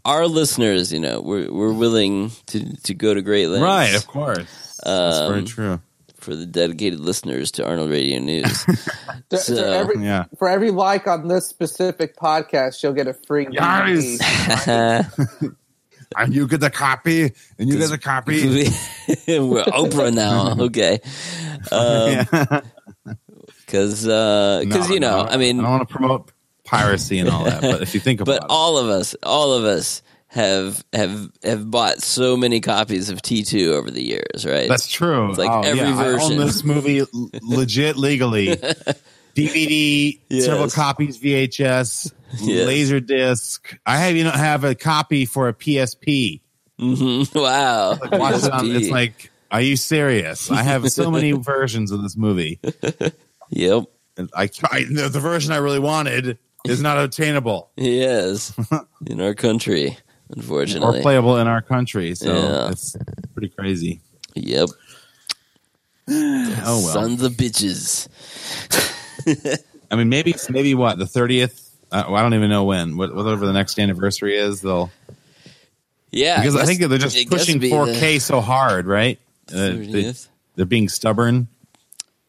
our 0.05 0.27
listeners, 0.27 0.93
you 0.93 0.99
know, 0.99 1.21
we're 1.21 1.51
we're 1.51 1.73
willing 1.73 2.31
to, 2.47 2.75
to 2.83 2.93
go 2.93 3.13
to 3.15 3.21
great 3.23 3.47
lengths, 3.47 3.63
Right, 3.63 3.95
of 3.95 4.05
course. 4.07 4.79
That's 4.83 5.19
very 5.27 5.39
Um, 5.39 5.45
true. 5.45 5.81
For 6.28 6.36
the 6.36 6.45
dedicated 6.45 6.99
listeners 6.99 7.51
to 7.51 7.65
Arnold 7.65 7.89
Radio 7.89 8.19
News. 8.19 8.65
So- 9.32 9.38
So- 9.38 9.55
for, 9.55 9.63
every, 9.69 10.03
Yeah. 10.03 10.25
for 10.38 10.49
every 10.49 10.71
like 10.71 11.07
on 11.07 11.30
this 11.30 11.47
specific 11.47 12.17
podcast, 12.17 12.84
you'll 12.84 12.91
get 12.91 13.07
a 13.07 13.13
free 13.13 13.47
Yes. 13.49 14.19
And 16.17 16.34
you 16.36 16.45
get 16.49 16.59
the 16.59 16.69
copy, 16.69 17.32
and 17.57 17.69
you 17.69 17.78
get 17.78 17.89
the 17.91 17.97
copy. 17.97 18.45
we're 19.39 19.63
Oprah 19.63 20.13
now, 20.13 20.55
okay? 20.65 20.99
Um, 21.71 22.11
yeah. 22.11 22.61
Because 23.65 24.03
because 24.03 24.07
uh, 24.07 24.63
No, 24.65 24.88
you 24.88 24.99
know, 24.99 25.23
no, 25.23 25.30
I 25.30 25.38
mean, 25.38 25.59
I 25.59 25.63
don't 25.63 25.71
want 25.71 25.88
to 25.88 25.93
promote 25.93 26.32
piracy 26.65 27.19
and 27.19 27.30
all 27.30 27.45
that, 27.45 27.61
but 27.61 27.82
if 27.82 27.93
you 27.93 28.01
think 28.01 28.19
about 28.19 28.34
it. 28.36 28.39
but 28.41 28.45
it, 28.45 28.49
all 28.49 28.78
of 28.78 28.89
us, 28.89 29.15
all 29.23 29.53
of 29.53 29.63
us 29.63 30.01
have 30.38 30.83
have 30.93 31.29
have 31.43 31.69
bought 31.69 32.01
so 32.01 32.38
many 32.38 32.61
copies 32.61 33.09
of 33.09 33.21
T 33.21 33.43
two 33.43 33.73
over 33.73 33.91
the 33.91 34.03
years, 34.03 34.45
right? 34.45 34.69
that's 34.69 34.88
true. 34.88 35.29
It's 35.29 35.38
like 35.38 35.49
oh, 35.51 35.61
every 35.61 35.79
yeah, 35.79 35.97
I 35.97 36.03
version. 36.03 36.33
own 36.39 36.45
this 36.45 36.63
movie 36.63 37.03
legit 37.41 37.97
legally. 37.97 38.55
DVD, 39.35 40.19
Yes. 40.29 40.45
several 40.45 40.69
copies, 40.69 41.19
VHS, 41.19 42.11
Yes. 42.39 42.67
laser 42.67 42.99
disc. 42.99 43.77
I 43.85 43.97
have 43.97 44.15
even 44.15 44.31
have 44.31 44.63
a 44.63 44.73
copy 44.73 45.25
for 45.25 45.47
a 45.47 45.53
PSP. 45.53 46.41
Mhm. 46.79 47.35
wow. 47.39 47.97
Watch 48.11 48.43
it 48.43 48.51
on, 48.51 48.71
it's 48.75 48.89
like, 48.89 49.29
are 49.51 49.61
you 49.61 49.75
serious? 49.75 50.49
I 50.49 50.63
have 50.63 50.91
so 50.91 51.11
many 51.17 51.33
versions 51.33 51.91
of 51.91 52.01
this 52.01 52.17
movie. 52.17 52.59
yep. 53.49 53.83
And 54.17 54.29
I, 54.35 54.49
I 54.71 54.83
the, 54.89 55.09
the 55.11 55.19
version 55.19 55.51
I 55.51 55.57
really 55.57 55.79
wanted 55.79 56.39
is 56.65 56.81
not 56.81 56.97
obtainable 56.97 57.69
Yes, 57.77 58.53
in 59.05 59.21
our 59.21 59.35
country, 59.35 59.97
or 60.30 60.34
unfortunately. 60.38 61.01
playable 61.01 61.38
in 61.38 61.47
our 61.47 61.61
country. 61.61 62.15
So 62.15 62.34
Yeah. 62.34 62.71
it's 62.71 62.95
pretty 63.34 63.49
crazy. 63.49 64.01
Yep. 64.36 64.69
Oh 66.09 66.82
well. 66.84 66.93
Sons 66.93 67.21
of 67.23 67.34
bitches. 67.34 68.07
I 69.91 69.95
mean, 69.97 70.07
maybe 70.09 70.34
maybe 70.49 70.73
what 70.73 70.97
the 70.97 71.05
thirtieth. 71.07 71.63
Uh, 71.91 72.03
well, 72.07 72.15
I 72.17 72.21
don't 72.21 72.34
even 72.34 72.49
know 72.49 72.63
when. 72.65 72.95
Whatever 72.97 73.45
the 73.45 73.53
next 73.53 73.78
anniversary 73.80 74.38
is, 74.38 74.61
they'll 74.61 74.89
Yeah, 76.11 76.38
because 76.39 76.55
I, 76.55 76.59
guess- 76.59 76.67
think 76.67 76.80
they're 76.89 76.97
just 76.97 77.30
pushing 77.30 77.59
4K 77.61 78.19
so 78.21 78.41
hard, 78.41 78.86
right? 78.88 79.19
Uh, 79.49 79.69
they, 79.71 80.13
they're 80.55 80.65
being 80.65 80.89
stubborn. 80.89 81.47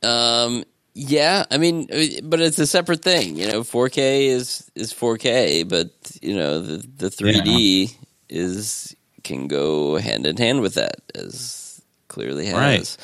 Um, 0.04 0.64
yeah, 0.98 1.44
I 1.48 1.58
mean, 1.58 1.88
uh, 1.92 2.20
but 2.24 2.40
it's 2.40 2.58
a 2.58 2.66
separate 2.66 3.02
thing. 3.02 3.36
You 3.36 3.46
know, 3.46 3.60
4K 3.60 4.26
is 4.26 4.68
is 4.74 4.92
4K, 4.92 5.68
but 5.68 5.92
you 6.20 6.34
know 6.34 6.60
the 6.60 6.78
the 6.96 7.08
3D 7.08 7.94
is 8.28 8.96
can 9.22 9.46
go 9.46 9.96
hand 9.96 10.26
in 10.26 10.36
hand 10.36 10.60
with 10.60 10.74
that, 10.74 10.96
as 11.14 11.80
clearly 12.08 12.46
has. 12.46 12.98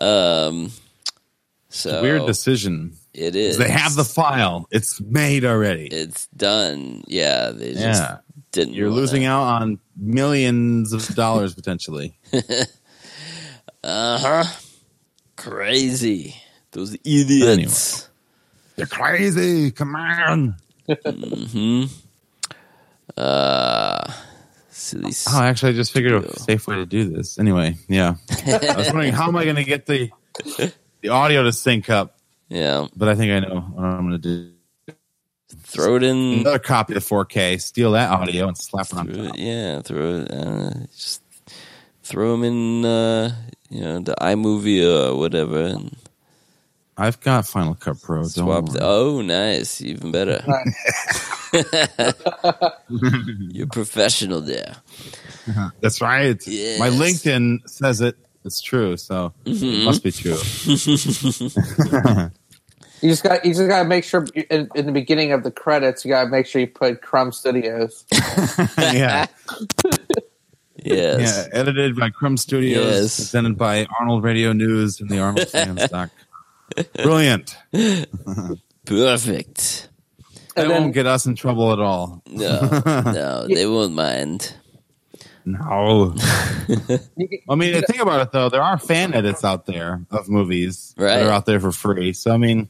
Right. 0.00 0.02
Um, 0.02 0.72
so 1.68 2.00
Weird 2.00 2.24
decision. 2.26 2.96
it 3.12 3.36
is. 3.36 3.58
They 3.58 3.68
have 3.68 3.94
the 3.94 4.04
file. 4.04 4.66
It's 4.70 4.98
made 4.98 5.44
already. 5.44 5.86
It's 5.86 6.28
done. 6.28 7.04
Yeah, 7.08 7.50
they 7.50 7.74
just 7.74 8.02
yeah, 8.02 8.18
didn't. 8.52 8.72
you're 8.72 8.88
losing 8.88 9.26
out 9.26 9.42
on 9.42 9.80
millions 9.98 10.94
of 10.94 11.06
dollars 11.14 11.54
potentially. 11.54 12.18
Uh 13.84 14.18
huh. 14.18 14.44
Crazy. 15.36 16.34
Those 16.72 16.94
idiots. 17.04 18.08
They're 18.76 18.86
crazy. 18.86 19.70
Come 19.70 19.96
on. 19.96 20.56
Uh, 23.16 24.12
silly. 24.70 25.12
Oh, 25.28 25.42
actually, 25.42 25.70
I 25.70 25.74
just 25.74 25.92
figured 25.92 26.24
a 26.24 26.38
safe 26.38 26.66
way 26.66 26.76
to 26.76 26.86
do 26.86 27.08
this. 27.08 27.38
Anyway, 27.38 27.76
yeah. 27.88 28.14
I 28.46 28.74
was 28.76 28.86
wondering 28.88 29.12
how 29.12 29.28
am 29.28 29.36
I 29.36 29.44
going 29.44 29.56
to 29.56 29.64
get 29.64 29.86
the 29.86 30.10
the 31.00 31.08
audio 31.08 31.42
to 31.42 31.52
sync 31.52 31.90
up, 31.90 32.18
Yeah. 32.48 32.86
but 32.96 33.08
I 33.08 33.14
think 33.14 33.32
I 33.32 33.40
know 33.48 33.60
what 33.60 33.84
I'm 33.84 34.08
going 34.08 34.20
to 34.20 34.28
do. 34.46 34.52
Throw 35.62 35.96
it 35.96 36.02
in. 36.02 36.40
Another 36.40 36.58
copy 36.58 36.94
of 36.94 37.02
4K, 37.04 37.60
steal 37.60 37.92
that 37.92 38.10
audio 38.10 38.48
and 38.48 38.56
slap 38.56 38.86
it 38.86 38.94
on 38.94 39.06
Throw 39.08 39.24
it- 39.24 39.38
yeah, 39.38 39.80
throw 39.82 40.20
it. 40.20 40.30
Uh, 40.30 40.70
just 40.94 41.22
throw 42.02 42.32
them 42.32 42.44
in, 42.44 42.84
uh, 42.84 43.34
you 43.70 43.80
know, 43.80 44.00
the 44.00 44.14
iMovie 44.20 44.84
or 44.84 45.16
whatever, 45.16 45.58
and 45.58 45.96
I've 46.98 47.20
got 47.20 47.46
Final 47.46 47.74
Cut 47.76 48.02
Pro. 48.02 48.16
Don't 48.22 48.28
swap. 48.28 48.64
worry. 48.64 48.72
The, 48.78 48.84
oh, 48.84 49.20
nice, 49.22 49.80
even 49.80 50.10
better. 50.10 50.42
You're 52.88 53.66
professional 53.68 54.40
there. 54.40 54.74
That's 55.80 56.00
right. 56.00 56.44
Yes. 56.46 56.78
My 56.80 56.88
LinkedIn 56.90 57.68
says 57.68 58.00
it. 58.00 58.16
It's 58.44 58.60
true, 58.60 58.96
so 58.96 59.32
Mm-hmm. 59.44 59.64
it 59.64 59.84
must 59.84 60.02
be 60.02 60.10
true. 60.12 60.38
You 63.00 63.10
just 63.10 63.22
got 63.22 63.44
you 63.44 63.52
just 63.54 63.68
got 63.68 63.82
to 63.84 63.88
make 63.88 64.02
sure 64.02 64.26
in, 64.34 64.68
in 64.74 64.86
the 64.86 64.92
beginning 64.92 65.30
of 65.32 65.44
the 65.44 65.52
credits 65.52 66.04
you 66.04 66.10
got 66.10 66.24
to 66.24 66.30
make 66.30 66.46
sure 66.46 66.60
you 66.60 66.66
put 66.66 67.00
Crumb 67.00 67.30
Studios. 67.30 68.04
yeah. 68.78 69.26
Yes. 70.84 71.48
yeah, 71.52 71.58
edited 71.58 71.96
by 71.96 72.10
Crumb 72.10 72.36
Studios, 72.36 72.84
Yes. 73.02 73.16
presented 73.16 73.56
by 73.58 73.86
Arnold 74.00 74.22
Radio 74.24 74.52
News 74.52 75.00
and 75.00 75.10
the 75.10 75.18
Arnold 75.20 75.48
Fans 75.48 75.86
Doc. 75.88 76.10
Brilliant. 76.94 77.56
Perfect. 78.84 79.88
That 80.54 80.68
then- 80.68 80.82
won't 80.82 80.94
get 80.94 81.06
us 81.06 81.26
in 81.26 81.34
trouble 81.36 81.72
at 81.72 81.78
all. 81.78 82.22
No, 82.26 82.60
no, 82.86 83.46
they 83.48 83.66
won't 83.66 83.94
mind. 83.94 84.54
No. 85.44 86.14
I 87.48 87.54
mean, 87.54 87.80
think 87.82 88.00
about 88.00 88.20
it 88.22 88.32
though. 88.32 88.48
There 88.50 88.62
are 88.62 88.78
fan 88.78 89.14
edits 89.14 89.44
out 89.44 89.64
there 89.66 90.04
of 90.10 90.28
movies 90.28 90.94
Right. 90.98 91.16
that 91.18 91.26
are 91.26 91.30
out 91.32 91.46
there 91.46 91.60
for 91.60 91.72
free. 91.72 92.12
So 92.12 92.32
I 92.32 92.36
mean, 92.36 92.68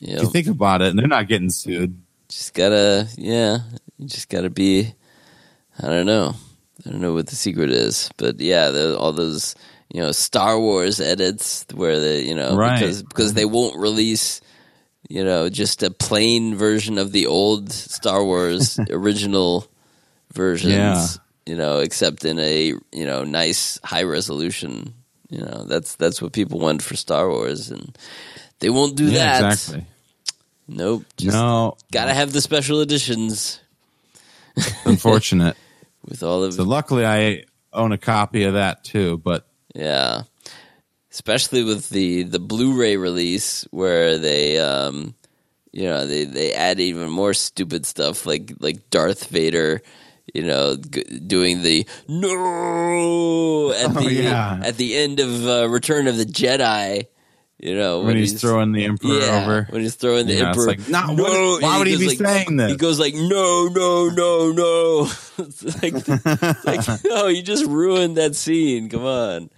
You 0.00 0.16
if 0.16 0.22
you 0.22 0.30
think 0.30 0.46
about 0.46 0.82
it, 0.82 0.88
and 0.90 0.98
they're 0.98 1.08
not 1.08 1.26
getting 1.26 1.50
sued. 1.50 2.00
just 2.28 2.54
gotta, 2.54 3.08
yeah, 3.16 3.58
you 3.98 4.06
just 4.08 4.28
gotta 4.28 4.50
be. 4.50 4.94
I 5.82 5.86
don't 5.88 6.06
know. 6.06 6.34
I 6.86 6.90
don't 6.90 7.00
know 7.00 7.14
what 7.14 7.26
the 7.26 7.34
secret 7.36 7.70
is, 7.70 8.10
but 8.18 8.40
yeah, 8.40 8.94
all 8.98 9.12
those 9.12 9.56
you 9.96 10.02
know 10.02 10.12
Star 10.12 10.60
Wars 10.60 11.00
edits 11.00 11.64
where 11.72 11.98
they 12.04 12.18
you 12.28 12.34
know 12.36 12.54
Right. 12.54 12.76
because 12.78 13.02
because 13.02 13.32
they 13.32 13.46
won't 13.46 13.76
release 13.80 14.42
you 15.08 15.24
know 15.24 15.48
just 15.48 15.82
a 15.82 15.90
plain 15.90 16.54
version 16.54 16.98
of 16.98 17.12
the 17.12 17.26
old 17.26 17.72
Star 17.72 18.20
Wars 18.24 18.78
original 18.90 19.64
versions. 20.34 20.74
Yeah. 20.74 21.06
You 21.48 21.54
know, 21.56 21.78
except 21.78 22.24
in 22.24 22.38
a 22.40 22.74
you 22.92 23.06
know 23.06 23.22
nice 23.24 23.78
high 23.84 24.02
resolution. 24.02 24.92
You 25.30 25.42
know, 25.46 25.64
that's 25.70 25.94
that's 25.96 26.20
what 26.20 26.32
people 26.32 26.58
want 26.60 26.82
for 26.82 26.96
Star 26.96 27.30
Wars, 27.30 27.70
and 27.70 27.96
they 28.58 28.68
won't 28.70 28.96
do 28.96 29.04
Yeah, 29.06 29.40
that. 29.42 29.52
exactly. 29.52 29.86
Nope. 30.68 31.04
Just 31.16 31.36
No, 31.36 31.76
gotta 31.92 32.12
have 32.14 32.32
the 32.32 32.40
special 32.40 32.80
editions 32.80 33.60
unfortunate. 34.84 35.56
with 36.08 36.22
all 36.22 36.42
of 36.44 36.54
so 36.54 36.64
luckily, 36.64 37.06
I 37.06 37.44
own 37.72 37.92
a 37.92 37.98
copy 37.98 38.42
of 38.44 38.54
that 38.54 38.82
too. 38.84 39.18
But 39.18 39.46
yeah 39.76 40.22
especially 41.12 41.62
with 41.64 41.88
the 41.90 42.22
the 42.24 42.38
blu-ray 42.38 42.96
release 42.96 43.62
where 43.70 44.18
they 44.18 44.58
um 44.58 45.14
you 45.72 45.84
know 45.84 46.06
they 46.06 46.24
they 46.24 46.52
add 46.54 46.80
even 46.80 47.08
more 47.10 47.34
stupid 47.34 47.84
stuff 47.86 48.24
like 48.26 48.52
like 48.60 48.88
darth 48.90 49.26
vader 49.28 49.80
you 50.34 50.42
know 50.42 50.76
g- 50.76 51.02
doing 51.26 51.62
the 51.62 51.86
no 52.08 53.72
at 53.72 53.92
the 53.94 54.00
Oh, 54.00 54.08
yeah. 54.08 54.60
at 54.64 54.76
the 54.76 54.96
end 54.96 55.20
of 55.20 55.46
uh, 55.46 55.68
return 55.68 56.06
of 56.08 56.16
the 56.16 56.24
jedi 56.26 57.06
you 57.58 57.74
know 57.74 58.00
when, 58.02 58.16
he's, 58.16 58.38
throwing 58.38 58.72
the 58.72 58.84
emperor 58.84 59.18
yeah, 59.18 59.42
over, 59.42 59.66
when 59.70 59.80
he's 59.80 59.94
throwing 59.94 60.26
the 60.26 60.34
Yeah, 60.34 60.48
emperor. 60.50 60.66
like, 60.66 60.88
no, 60.90 61.14
no, 61.14 61.58
why 61.60 61.78
would 61.78 61.86
he 61.86 61.94
goes 61.94 62.00
be 62.00 62.08
like- 62.08 62.18
saying 62.18 62.56
this? 62.58 62.70
He 62.72 62.76
goes 62.76 63.00
like, 63.00 63.14
no, 63.14 63.68
no, 63.72 64.10
no, 64.10 64.52
no. 64.52 65.08
it's 65.38 65.64
like, 65.82 65.94
it's 66.06 66.64
like, 66.88 67.04
no, 67.06 67.28
you 67.28 67.42
just 67.42 67.64
ruined 67.64 68.18
that 68.18 68.34
scene. 68.36 68.90
Come 68.90 69.06
on. 69.06 69.48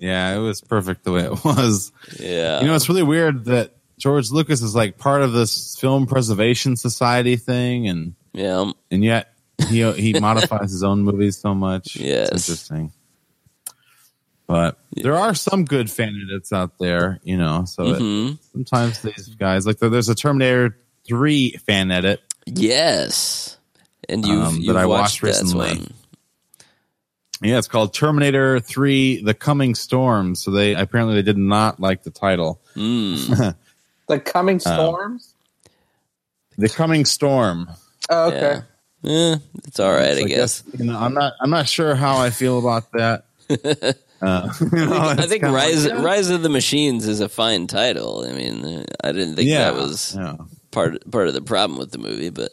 Yeah, 0.00 0.34
it 0.34 0.38
was 0.38 0.60
perfect 0.60 1.04
the 1.04 1.12
way 1.12 1.24
it 1.24 1.44
was. 1.44 1.92
Yeah. 2.18 2.60
You 2.60 2.66
know, 2.66 2.74
it's 2.74 2.88
really 2.88 3.02
weird 3.02 3.44
that 3.46 3.74
George 3.98 4.30
Lucas 4.30 4.62
is 4.62 4.74
like 4.74 4.98
part 4.98 5.22
of 5.22 5.32
this 5.32 5.76
film 5.78 6.06
preservation 6.06 6.76
society 6.76 7.36
thing, 7.36 7.88
and 7.88 8.14
yeah. 8.32 8.70
and 8.90 9.04
yet 9.04 9.32
he 9.68 9.90
he 9.92 10.12
modifies 10.20 10.70
his 10.72 10.82
own 10.82 11.02
movies 11.02 11.36
so 11.38 11.54
much. 11.54 11.96
Yes. 11.96 12.30
it's 12.32 12.48
interesting. 12.48 12.92
But 14.46 14.78
there 14.96 15.16
are 15.16 15.34
some 15.34 15.64
good 15.64 15.88
fan 15.90 16.20
edits 16.28 16.52
out 16.52 16.78
there, 16.78 17.20
you 17.22 17.36
know. 17.36 17.64
So 17.66 17.84
it- 17.94 18.00
Mhm. 18.02 18.38
sometimes 18.52 19.00
these 19.00 19.28
guys, 19.38 19.64
like 19.66 19.78
there's 19.78 20.08
a 20.08 20.14
Terminator 20.14 20.76
Three 21.06 21.52
fan 21.66 21.90
edit. 21.90 22.20
Yes. 22.46 23.56
And 24.08 24.24
you've, 24.26 24.42
Um, 24.42 24.56
you've 24.60 24.76
I 24.76 24.86
watched 24.86 25.22
watched 25.22 25.38
that 25.38 25.42
recently. 25.42 25.68
one. 25.78 25.94
Yeah, 27.42 27.58
it's 27.58 27.68
called 27.68 27.94
Terminator 27.94 28.60
Three: 28.60 29.22
The 29.22 29.34
Coming 29.34 29.74
Storm. 29.74 30.34
So 30.34 30.50
they 30.50 30.74
apparently 30.74 31.14
they 31.16 31.22
did 31.22 31.38
not 31.38 31.80
like 31.80 32.02
the 32.02 32.10
title. 32.10 32.60
Mm. 32.76 33.54
The 34.08 34.18
coming 34.18 34.58
storms. 34.58 35.34
The 36.58 36.68
Coming 36.68 37.04
Storm. 37.04 37.70
oh, 38.08 38.26
okay. 38.26 38.62
Yeah. 39.02 39.12
Eh, 39.12 39.36
it's 39.68 39.78
all 39.78 39.92
right, 39.92 40.18
I 40.18 40.22
So 40.22 40.26
guess. 40.26 40.64
you 40.76 40.86
know, 40.86 40.98
I'm 40.98 41.14
not. 41.14 41.34
I'm 41.40 41.50
not 41.50 41.68
sure 41.68 41.94
how 41.94 42.18
I 42.18 42.30
feel 42.30 42.58
about 42.58 42.90
that. 42.92 43.24
Uh, 44.22 44.52
you 44.60 44.84
know, 44.84 44.98
I 44.98 45.14
think 45.26 45.42
kinda 45.42 45.50
Rise 45.50 45.86
like, 45.86 46.04
Rise 46.04 46.28
of 46.28 46.42
the 46.42 46.50
Machines 46.50 47.08
is 47.08 47.20
a 47.20 47.28
fine 47.30 47.66
title. 47.66 48.22
I 48.28 48.32
mean, 48.34 48.62
uh, 48.62 48.84
I 49.02 49.12
didn't 49.12 49.36
think 49.36 49.48
yeah, 49.48 49.70
that 49.70 49.74
was 49.74 50.14
yeah. 50.14 50.36
part 50.72 51.10
part 51.10 51.28
of 51.28 51.32
the 51.32 51.40
problem 51.40 51.78
with 51.78 51.90
the 51.90 51.96
movie, 51.96 52.28
but 52.28 52.52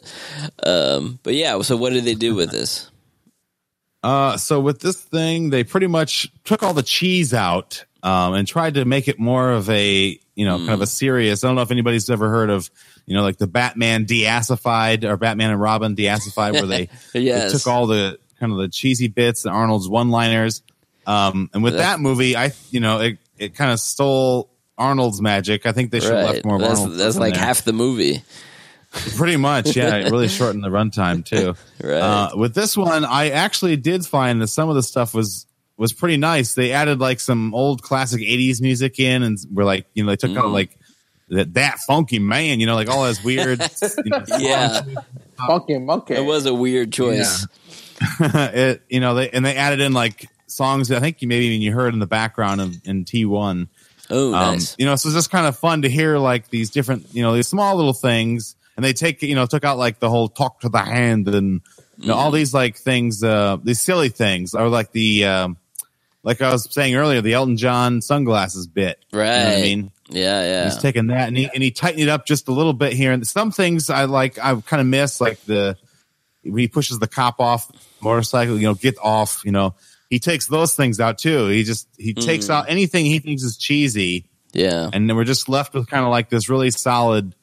um, 0.62 1.18
but 1.22 1.34
yeah. 1.34 1.60
So 1.60 1.76
what 1.76 1.92
did 1.92 2.04
they 2.04 2.14
do 2.14 2.34
with 2.34 2.50
this? 2.50 2.90
Uh, 4.02 4.36
so 4.36 4.60
with 4.60 4.80
this 4.80 4.96
thing, 5.00 5.50
they 5.50 5.64
pretty 5.64 5.86
much 5.88 6.28
took 6.44 6.62
all 6.62 6.72
the 6.72 6.82
cheese 6.82 7.34
out 7.34 7.84
um, 8.02 8.34
and 8.34 8.46
tried 8.46 8.74
to 8.74 8.84
make 8.84 9.08
it 9.08 9.18
more 9.18 9.50
of 9.50 9.68
a 9.70 10.18
you 10.36 10.44
know 10.46 10.58
kind 10.58 10.70
of 10.70 10.80
a 10.82 10.86
serious. 10.86 11.42
I 11.42 11.48
don't 11.48 11.56
know 11.56 11.62
if 11.62 11.70
anybody's 11.72 12.08
ever 12.08 12.28
heard 12.28 12.48
of 12.50 12.70
you 13.06 13.14
know 13.14 13.22
like 13.22 13.38
the 13.38 13.46
Batman 13.48 14.04
deassified 14.04 15.04
or 15.04 15.16
Batman 15.16 15.50
and 15.50 15.60
Robin 15.60 15.94
deassified, 15.94 16.52
where 16.54 16.66
they, 16.66 16.88
Yes. 17.14 17.52
they 17.52 17.58
took 17.58 17.66
all 17.66 17.86
the 17.88 18.18
kind 18.38 18.52
of 18.52 18.58
the 18.58 18.68
cheesy 18.68 19.08
bits 19.08 19.44
and 19.44 19.52
Arnold's 19.54 19.88
one 19.88 20.10
liners. 20.10 20.62
Um, 21.06 21.50
and 21.54 21.62
with 21.64 21.72
That- 21.72 21.96
that 21.96 22.00
movie, 22.00 22.36
I 22.36 22.52
you 22.70 22.78
know 22.80 23.00
it 23.00 23.18
it 23.36 23.54
kind 23.56 23.72
of 23.72 23.80
stole 23.80 24.48
Arnold's 24.76 25.20
magic. 25.20 25.66
I 25.66 25.72
think 25.72 25.90
they 25.90 25.98
should 25.98 26.12
have 26.12 26.24
Right. 26.24 26.34
left 26.34 26.44
more 26.44 26.54
of 26.56 26.60
That's, 26.60 26.80
Arnold. 26.80 26.98
that's 26.98 27.16
like 27.16 27.34
there. 27.34 27.42
half 27.42 27.64
the 27.64 27.72
movie. 27.72 28.22
Pretty 29.16 29.36
much, 29.36 29.76
yeah. 29.76 29.96
It 29.96 30.10
really 30.10 30.28
shortened 30.28 30.64
the 30.64 30.68
runtime 30.70 31.24
too. 31.24 31.54
Right. 31.82 32.00
Uh, 32.00 32.30
with 32.34 32.54
this 32.54 32.76
one, 32.76 33.04
I 33.04 33.30
actually 33.30 33.76
did 33.76 34.04
find 34.04 34.40
that 34.42 34.48
some 34.48 34.68
of 34.68 34.74
the 34.74 34.82
stuff 34.82 35.14
was 35.14 35.46
was 35.76 35.92
pretty 35.92 36.16
nice. 36.16 36.54
They 36.54 36.72
added 36.72 36.98
like 36.98 37.20
some 37.20 37.54
old 37.54 37.82
classic 37.82 38.20
'80s 38.20 38.60
music 38.60 38.98
in, 38.98 39.22
and 39.22 39.38
were 39.52 39.64
like, 39.64 39.86
you 39.94 40.02
know, 40.04 40.10
they 40.10 40.16
took 40.16 40.30
Mm. 40.32 40.38
out 40.38 40.48
like 40.50 40.76
that 41.28 41.54
that 41.54 41.78
funky 41.80 42.18
man, 42.18 42.58
you 42.58 42.66
know, 42.66 42.74
like 42.74 42.88
all 42.88 43.04
his 43.04 43.22
weird. 43.22 43.60
you 44.04 44.10
know, 44.10 44.24
Yeah, 44.38 44.80
Funky 45.36 45.78
monkey. 45.78 46.14
it 46.14 46.24
was 46.24 46.46
a 46.46 46.54
weird 46.54 46.92
choice. 46.92 47.46
it, 48.20 48.82
you 48.88 49.00
know, 49.00 49.14
they 49.14 49.30
and 49.30 49.44
they 49.44 49.56
added 49.56 49.80
in 49.80 49.92
like 49.92 50.28
songs. 50.46 50.90
I 50.90 51.00
think 51.00 51.22
you 51.22 51.28
maybe 51.28 51.46
even 51.46 51.62
you 51.62 51.72
heard 51.72 51.94
in 51.94 52.00
the 52.00 52.06
background 52.06 52.60
of, 52.60 52.74
in 52.84 53.04
T 53.04 53.24
one. 53.24 53.68
Oh, 54.10 54.28
Um, 54.34 54.54
nice. 54.54 54.74
You 54.78 54.86
know, 54.86 54.96
so 54.96 55.08
it's 55.10 55.16
just 55.16 55.30
kind 55.30 55.46
of 55.46 55.58
fun 55.58 55.82
to 55.82 55.90
hear 55.90 56.18
like 56.18 56.48
these 56.48 56.70
different, 56.70 57.06
you 57.14 57.22
know, 57.22 57.34
these 57.34 57.46
small 57.46 57.76
little 57.76 57.92
things, 57.92 58.56
and 58.78 58.84
they 58.84 58.92
take, 58.92 59.20
you 59.22 59.34
know, 59.34 59.44
took 59.44 59.64
out 59.64 59.76
like 59.76 59.98
the 59.98 60.08
whole 60.08 60.28
talk 60.28 60.60
to 60.60 60.68
the 60.68 60.78
hand 60.78 61.26
and 61.26 61.62
you 61.98 62.06
know 62.06 62.14
all 62.14 62.30
these 62.30 62.54
like 62.54 62.76
things, 62.76 63.24
uh, 63.24 63.56
these 63.60 63.80
silly 63.80 64.08
things, 64.08 64.54
or 64.54 64.68
like 64.68 64.92
the, 64.92 65.24
um, 65.24 65.56
like 66.22 66.40
I 66.40 66.52
was 66.52 66.72
saying 66.72 66.94
earlier, 66.94 67.20
the 67.20 67.32
Elton 67.34 67.56
John 67.56 68.00
sunglasses 68.00 68.68
bit. 68.68 69.04
You 69.12 69.18
know 69.18 69.24
I 69.58 69.62
mean, 69.62 69.90
yeah, 70.10 70.42
yeah. 70.42 70.64
he's 70.66 70.78
taking 70.78 71.08
that 71.08 71.26
and 71.26 71.36
he 71.36 71.50
and 71.52 71.60
he 71.60 71.72
tightened 71.72 72.02
it 72.02 72.08
up 72.08 72.24
just 72.24 72.46
a 72.46 72.52
little 72.52 72.72
bit 72.72 72.92
here. 72.92 73.10
And 73.10 73.26
some 73.26 73.50
things 73.50 73.90
I 73.90 74.04
like, 74.04 74.38
I 74.38 74.54
kind 74.60 74.80
of 74.80 74.86
miss, 74.86 75.20
like 75.20 75.40
the 75.46 75.76
when 76.44 76.58
he 76.58 76.68
pushes 76.68 77.00
the 77.00 77.08
cop 77.08 77.40
off 77.40 77.68
motorcycle, 78.00 78.56
you 78.56 78.68
know, 78.68 78.74
get 78.74 78.94
off, 79.02 79.42
you 79.44 79.50
know. 79.50 79.74
He 80.08 80.20
takes 80.20 80.46
those 80.46 80.76
things 80.76 81.00
out 81.00 81.18
too. 81.18 81.48
He 81.48 81.64
just 81.64 81.88
he 81.98 82.14
takes 82.14 82.46
Mm. 82.46 82.50
out 82.50 82.70
anything 82.70 83.04
he 83.06 83.18
thinks 83.18 83.42
is 83.42 83.56
cheesy 83.56 84.24
yeah. 84.52 84.88
and 84.92 85.08
then 85.10 85.16
we're 85.16 85.24
just 85.24 85.48
left 85.48 85.74
with 85.74 85.88
kind 85.88 86.04
of 86.04 86.10
like 86.10 86.30
this 86.30 86.48
really 86.48 86.70
solid 86.70 87.34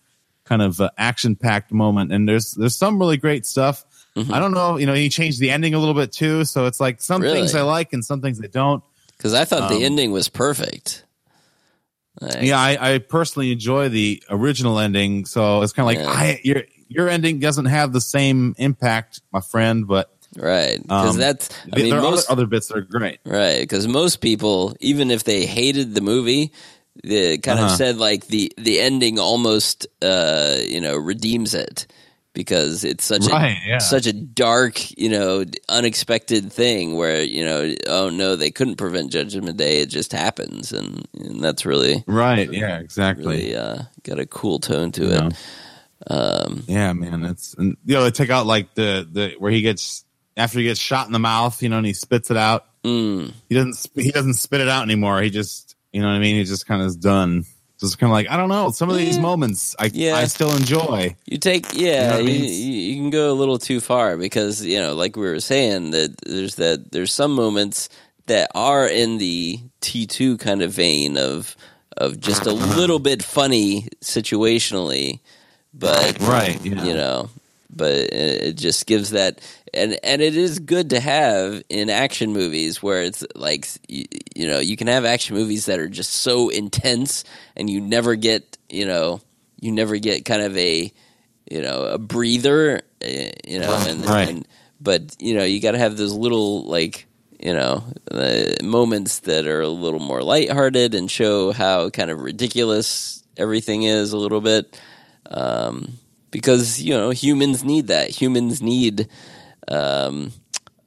kind 0.45 0.61
of 0.61 0.79
uh, 0.79 0.89
action 0.97 1.35
packed 1.35 1.71
moment 1.71 2.11
and 2.11 2.27
there's 2.29 2.51
there's 2.53 2.75
some 2.75 2.99
really 2.99 3.17
great 3.17 3.45
stuff 3.45 3.83
i 4.31 4.39
don't 4.39 4.53
know 4.53 4.77
you 4.77 4.85
know 4.85 4.93
he 4.93 5.09
changed 5.09 5.39
the 5.39 5.49
ending 5.51 5.73
a 5.73 5.79
little 5.79 5.93
bit 5.93 6.11
too 6.11 6.45
so 6.45 6.65
it's 6.67 6.79
like 6.79 7.01
some 7.01 7.21
Really? 7.21 7.39
things 7.39 7.53
i 7.55 7.61
like 7.61 7.91
and 7.93 8.05
some 8.05 8.21
things 8.21 8.39
i 8.41 8.47
don't 8.47 8.81
Because 9.17 9.33
I 9.33 9.43
thought 9.43 9.63
Um, 9.71 9.79
the 9.79 9.83
ending 9.85 10.11
was 10.11 10.29
perfect. 10.29 11.03
Like, 12.21 12.43
yeah 12.43 12.57
i, 12.59 12.93
I 12.93 12.97
personally 12.99 13.51
enjoy 13.51 13.89
the 13.89 14.23
original 14.29 14.79
ending 14.79 15.25
so 15.25 15.61
it's 15.63 15.73
kind 15.73 15.83
of 15.83 15.87
like 15.87 15.99
Yeah. 16.07 16.21
i 16.21 16.39
your 16.43 16.63
your 16.87 17.09
ending 17.09 17.39
doesn't 17.39 17.65
have 17.65 17.91
the 17.91 17.99
same 17.99 18.55
impact 18.57 19.21
my 19.33 19.41
friend 19.41 19.85
but 19.87 20.11
Right. 20.37 20.81
Because 20.81 21.11
Um, 21.15 21.17
that's, 21.17 21.49
I 21.71 21.77
there 21.77 21.85
mean, 21.85 21.93
are 21.93 22.01
most, 22.01 22.29
other, 22.29 22.41
other 22.41 22.45
bits 22.45 22.67
that 22.67 22.77
are 22.77 22.81
great 22.81 23.19
Right, 23.25 23.61
because 23.61 23.87
most 23.87 24.19
people, 24.19 24.75
even 24.81 25.09
if 25.09 25.23
they 25.23 25.45
hated 25.45 25.95
the 25.95 26.01
movie, 26.01 26.51
they 27.03 27.37
kind 27.37 27.59
of 27.59 27.65
Uh-huh. 27.65 27.77
said 27.77 27.97
like 27.97 28.27
the 28.27 28.51
the 28.57 28.79
ending 28.79 29.19
almost, 29.19 29.87
uh, 30.01 30.57
you 30.67 30.81
know, 30.81 30.95
redeems 30.97 31.53
it 31.53 31.87
because 32.33 32.83
it's 32.83 33.05
such 33.05 33.27
Right, 33.27 33.57
a 33.65 33.67
yeah. 33.69 33.77
such 33.79 34.07
a 34.07 34.13
dark, 34.13 34.97
you 34.97 35.09
know, 35.09 35.45
unexpected 35.69 36.51
thing 36.51 36.95
where 36.95 37.23
you 37.23 37.45
know, 37.45 37.73
oh 37.87 38.09
no, 38.09 38.35
they 38.35 38.51
couldn't 38.51 38.75
prevent 38.75 39.11
Judgment 39.11 39.57
Day; 39.57 39.79
it 39.81 39.89
just 39.89 40.11
happens, 40.11 40.71
and, 40.73 41.07
and 41.17 41.41
that's 41.41 41.65
really 41.65 42.03
right 42.07 42.51
yeah 42.51 42.79
exactly 42.79 43.25
really 43.25 43.55
uh, 43.55 43.83
got 44.03 44.19
a 44.19 44.25
cool 44.25 44.59
tone 44.59 44.91
to 44.93 45.07
Yeah. 45.07 45.27
it. 45.27 45.37
Um, 46.07 46.63
Yeah, 46.67 46.93
man, 46.93 47.23
it's 47.23 47.53
and, 47.55 47.77
you 47.85 47.95
know 47.95 48.03
they 48.03 48.11
take 48.11 48.29
out 48.29 48.45
like 48.45 48.73
the 48.75 49.07
the 49.09 49.35
where 49.39 49.51
he 49.51 49.61
gets 49.61 50.03
after 50.37 50.59
he 50.59 50.65
gets 50.65 50.79
shot 50.79 51.07
in 51.07 51.13
the 51.13 51.19
mouth, 51.19 51.63
you 51.63 51.69
know, 51.69 51.77
and 51.77 51.85
he 51.87 51.93
spits 51.93 52.29
it 52.29 52.37
out. 52.37 52.65
mm, 52.83 53.31
He 53.47 53.55
doesn't 53.55 53.87
he 53.95 54.11
doesn't 54.11 54.33
spit 54.35 54.59
it 54.61 54.67
out 54.67 54.83
anymore. 54.83 55.21
He 55.21 55.29
just 55.29 55.64
you 55.95 56.01
know 56.01 56.07
what 56.07 56.15
I 56.15 56.19
mean. 56.19 56.35
He 56.35 56.43
just 56.43 56.67
kind 56.67 56.81
of 56.81 56.87
is 56.87 56.95
done. 56.97 57.45
Just 57.79 57.99
kind 57.99 58.09
of 58.11 58.13
like 58.13 58.29
I 58.29 58.37
don't 58.37 58.49
know. 58.49 58.71
Some 58.71 58.89
of 58.89 58.97
these 58.97 59.15
Yeah. 59.15 59.21
moments 59.21 59.75
I 59.79 59.89
Yeah. 59.93 60.15
I 60.17 60.25
still 60.25 60.53
enjoy. 60.55 61.15
You 61.25 61.37
take 61.37 61.65
yeah, 61.73 61.79
You 62.03 62.07
know 62.07 62.11
what 62.11 62.19
I 62.19 62.23
mean? 62.23 62.43
you, 62.43 62.49
you 62.89 62.95
can 63.01 63.09
go 63.09 63.31
a 63.31 63.37
little 63.41 63.57
too 63.57 63.79
far 63.79 64.17
because 64.17 64.65
you 64.65 64.79
know, 64.79 64.93
like 64.93 65.15
we 65.15 65.23
were 65.23 65.39
saying, 65.41 65.91
that 65.91 66.11
there's 66.25 66.55
that 66.55 66.91
there's 66.91 67.13
some 67.13 67.31
moments 67.33 67.89
that 68.27 68.49
are 68.55 68.87
in 68.87 69.17
the 69.19 69.59
T 69.81 70.05
two 70.07 70.37
kind 70.37 70.61
of 70.61 70.71
vein 70.71 71.17
of 71.17 71.55
of 71.97 72.19
just 72.19 72.45
a 72.45 72.51
little 72.53 72.99
bit 72.99 73.23
funny 73.23 73.87
situationally, 74.01 75.19
but 75.73 76.19
Right, 76.21 76.59
yeah. 76.65 76.83
you 76.83 76.93
know, 76.93 77.29
but 77.73 77.91
it 77.93 78.55
just 78.57 78.85
gives 78.85 79.11
that 79.11 79.39
and 79.75 79.99
and 80.03 80.21
it 80.21 80.35
is 80.35 80.59
good 80.59 80.89
to 80.91 80.99
have 80.99 81.61
in 81.69 81.89
action 81.89 82.33
movies 82.33 82.81
where 82.81 83.03
it's 83.03 83.25
like 83.35 83.67
you, 83.87 84.05
you 84.35 84.47
know 84.47 84.59
you 84.59 84.77
can 84.77 84.87
have 84.87 85.05
action 85.05 85.35
movies 85.35 85.65
that 85.65 85.79
are 85.79 85.89
just 85.89 86.11
so 86.11 86.49
intense 86.49 87.23
and 87.55 87.69
you 87.69 87.81
never 87.81 88.15
get 88.15 88.57
you 88.69 88.85
know 88.85 89.21
you 89.59 89.71
never 89.71 89.97
get 89.97 90.25
kind 90.25 90.41
of 90.41 90.55
a 90.57 90.91
you 91.49 91.61
know 91.61 91.83
a 91.83 91.97
breather 91.97 92.81
eh, 93.01 93.31
you 93.47 93.59
know 93.59 93.73
and, 93.87 94.05
Right. 94.05 94.29
and 94.29 94.47
but 94.81 95.15
you 95.19 95.35
know 95.35 95.43
you 95.43 95.61
got 95.61 95.71
to 95.71 95.77
have 95.79 95.97
those 95.97 96.13
little 96.13 96.63
like 96.65 97.05
you 97.39 97.53
know 97.53 97.83
uh, 98.11 98.43
moments 98.63 99.19
that 99.19 99.45
are 99.47 99.61
a 99.61 99.67
little 99.69 99.99
more 99.99 100.23
lighthearted 100.23 100.95
and 100.95 101.09
show 101.11 101.51
how 101.51 101.89
kind 101.89 102.09
of 102.09 102.21
ridiculous 102.21 103.23
everything 103.37 103.83
is 103.83 104.13
a 104.13 104.17
little 104.17 104.41
bit 104.41 104.79
um, 105.29 105.93
because 106.31 106.81
you 106.81 106.93
know 106.93 107.09
humans 107.09 107.63
need 107.63 107.87
that. 107.87 108.09
Humans 108.09 108.61
need 108.61 109.07
um, 109.69 110.31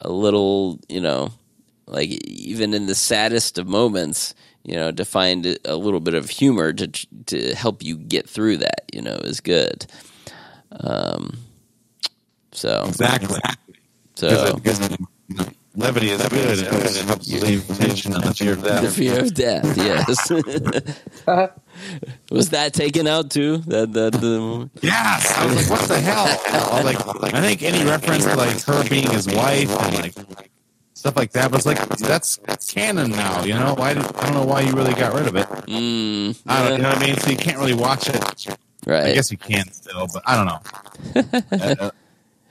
a 0.01 0.11
little, 0.11 0.79
you 0.89 1.01
know, 1.01 1.31
like 1.87 2.09
even 2.27 2.75
in 2.75 2.87
the 2.87 2.95
saddest 2.95 3.59
of 3.59 3.67
moments, 3.67 4.35
you 4.65 4.75
know, 4.75 4.93
to 4.93 5.05
find 5.05 5.59
a 5.65 5.77
little 5.77 6.01
bit 6.01 6.15
of 6.15 6.29
humor 6.31 6.73
to 6.73 6.89
to 7.27 7.55
help 7.55 7.83
you 7.83 7.97
get 7.97 8.29
through 8.29 8.59
that. 8.59 8.85
You 8.93 9.03
know, 9.03 9.15
is 9.17 9.41
good. 9.41 9.87
Um, 10.71 11.39
so 12.53 12.85
Exactly. 12.87 13.41
so 14.17 14.53
Because 14.55 14.81
you 15.29 15.37
know, 15.37 15.49
levity 15.79 16.11
is 16.11 16.21
good. 16.29 16.59
It 16.59 16.67
helps 17.07 17.33
relieve 17.33 17.67
tension 17.69 18.15
and 18.15 18.25
the 18.25 18.35
fear 18.35 18.53
of 18.53 18.63
death. 18.65 18.83
the 18.83 18.89
death. 18.89 18.97
fear 18.97 19.21
of 19.21 19.35
death. 19.35 19.77
Yes. 19.77 20.31
Was 22.31 22.51
that 22.51 22.75
taken 22.75 23.07
out 23.07 23.31
too? 23.31 23.59
That 23.69 23.93
that 23.93 24.13
the 24.13 24.69
Yes, 24.83 25.39
I 25.39 25.47
was 25.47 25.71
like, 25.71 25.81
what 25.81 25.89
the 25.89 26.01
hell? 26.01 26.27
I 26.27 26.83
was 26.83 27.23
like, 27.23 27.35
I 27.35 27.41
think 27.41 27.63
any 27.63 27.85
reference 27.89 28.25
to 28.25 28.35
like 28.37 28.61
her 28.63 28.89
being 28.89 29.09
his 29.11 29.27
wife 29.29 29.71
and 29.71 29.95
like 30.37 30.51
stuff 30.95 31.17
like 31.17 31.31
that 31.33 31.53
was 31.53 31.65
like 31.67 31.79
that's 31.99 32.39
canon 32.73 33.11
now. 33.13 33.45
You 33.45 33.55
know 33.55 33.75
why? 33.75 33.95
Did, 33.95 34.05
I 34.17 34.25
don't 34.27 34.35
know 34.35 34.45
why 34.45 34.63
you 34.63 34.73
really 34.73 34.95
got 34.95 35.15
rid 35.15 35.29
of 35.29 35.37
it. 35.37 35.47
mm, 35.47 36.37
I 36.47 36.69
don't. 36.69 36.77
You 36.79 36.83
know 36.83 36.89
what 36.91 37.03
I 37.03 37.07
mean? 37.07 37.17
So 37.19 37.31
you 37.31 37.37
can't 37.37 37.59
really 37.59 37.75
watch 37.75 38.09
it. 38.09 38.47
right. 38.87 39.07
I 39.07 39.13
guess 39.15 39.31
you 39.31 39.37
can 39.39 39.71
still, 39.71 40.09
but 40.13 40.23
I 40.27 40.37
don't 40.37 40.47
know. 40.47 40.61
Uh, 41.87 41.91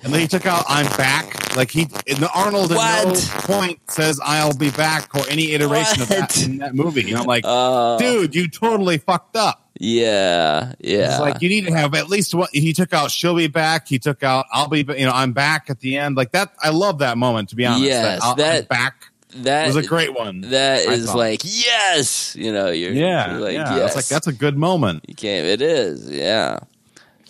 and 0.03 0.13
then 0.13 0.19
he 0.21 0.27
took 0.27 0.45
out 0.45 0.63
"I'm 0.67 0.85
back." 0.97 1.55
Like 1.55 1.71
he, 1.71 1.87
in 2.05 2.19
the 2.19 2.29
Arnold 2.35 2.71
at 2.71 2.77
What? 2.77 3.05
no 3.07 3.41
point 3.55 3.79
says 3.89 4.19
"I'll 4.23 4.55
be 4.55 4.69
back" 4.71 5.13
or 5.15 5.23
any 5.29 5.53
iteration 5.53 6.01
of 6.03 6.09
that 6.09 6.43
in 6.45 6.57
that 6.59 6.75
movie. 6.75 7.09
And 7.09 7.17
I'm 7.19 7.25
like, 7.25 7.43
Uh, 7.45 7.97
dude, 7.99 8.35
you 8.35 8.47
totally 8.49 8.97
fucked 8.99 9.35
up. 9.35 9.67
yeah, 9.79 10.73
yeah. 10.79 11.11
It's 11.11 11.19
like 11.19 11.41
you 11.41 11.49
need 11.49 11.65
to 11.67 11.73
have 11.73 11.95
at 11.95 12.09
least 12.09 12.33
one. 12.35 12.47
He 12.53 12.73
took 12.73 12.93
out 12.93 13.09
"She'll 13.11 13.35
be 13.35 13.47
back." 13.47 13.87
He 13.87 13.97
took 13.99 14.21
out 14.23 14.45
"I'll 14.51 14.67
be," 14.67 14.79
you 14.79 15.05
know, 15.05 15.11
"I'm 15.11 15.33
back" 15.33 15.69
at 15.69 15.79
the 15.79 15.97
end. 15.97 16.15
Like 16.15 16.31
that, 16.33 16.53
I 16.61 16.69
love 16.69 16.99
that 16.99 17.17
moment. 17.17 17.49
To 17.49 17.55
be 17.55 17.65
honest, 17.65 17.83
Yes, 17.83 18.21
that- 18.35 18.61
I'm 18.61 18.65
back 18.65 19.11
that 19.35 19.67
was 19.67 19.75
a 19.75 19.83
great 19.83 20.13
one. 20.15 20.41
That 20.41 20.87
I 20.87 20.93
is 20.93 21.07
thought. 21.07 21.17
like 21.17 21.41
yes, 21.43 22.35
you 22.35 22.51
know. 22.51 22.69
You're 22.69 22.91
yeah, 22.93 23.31
you're 23.33 23.41
like 23.41 23.53
yeah. 23.53 23.75
yes. 23.75 23.87
It's 23.87 23.95
like 23.95 24.05
that's 24.07 24.27
a 24.27 24.33
good 24.33 24.57
moment. 24.57 25.05
you 25.07 25.15
can't. 25.15 25.45
It 25.45 25.61
is, 25.61 26.09
yeah. 26.09 26.59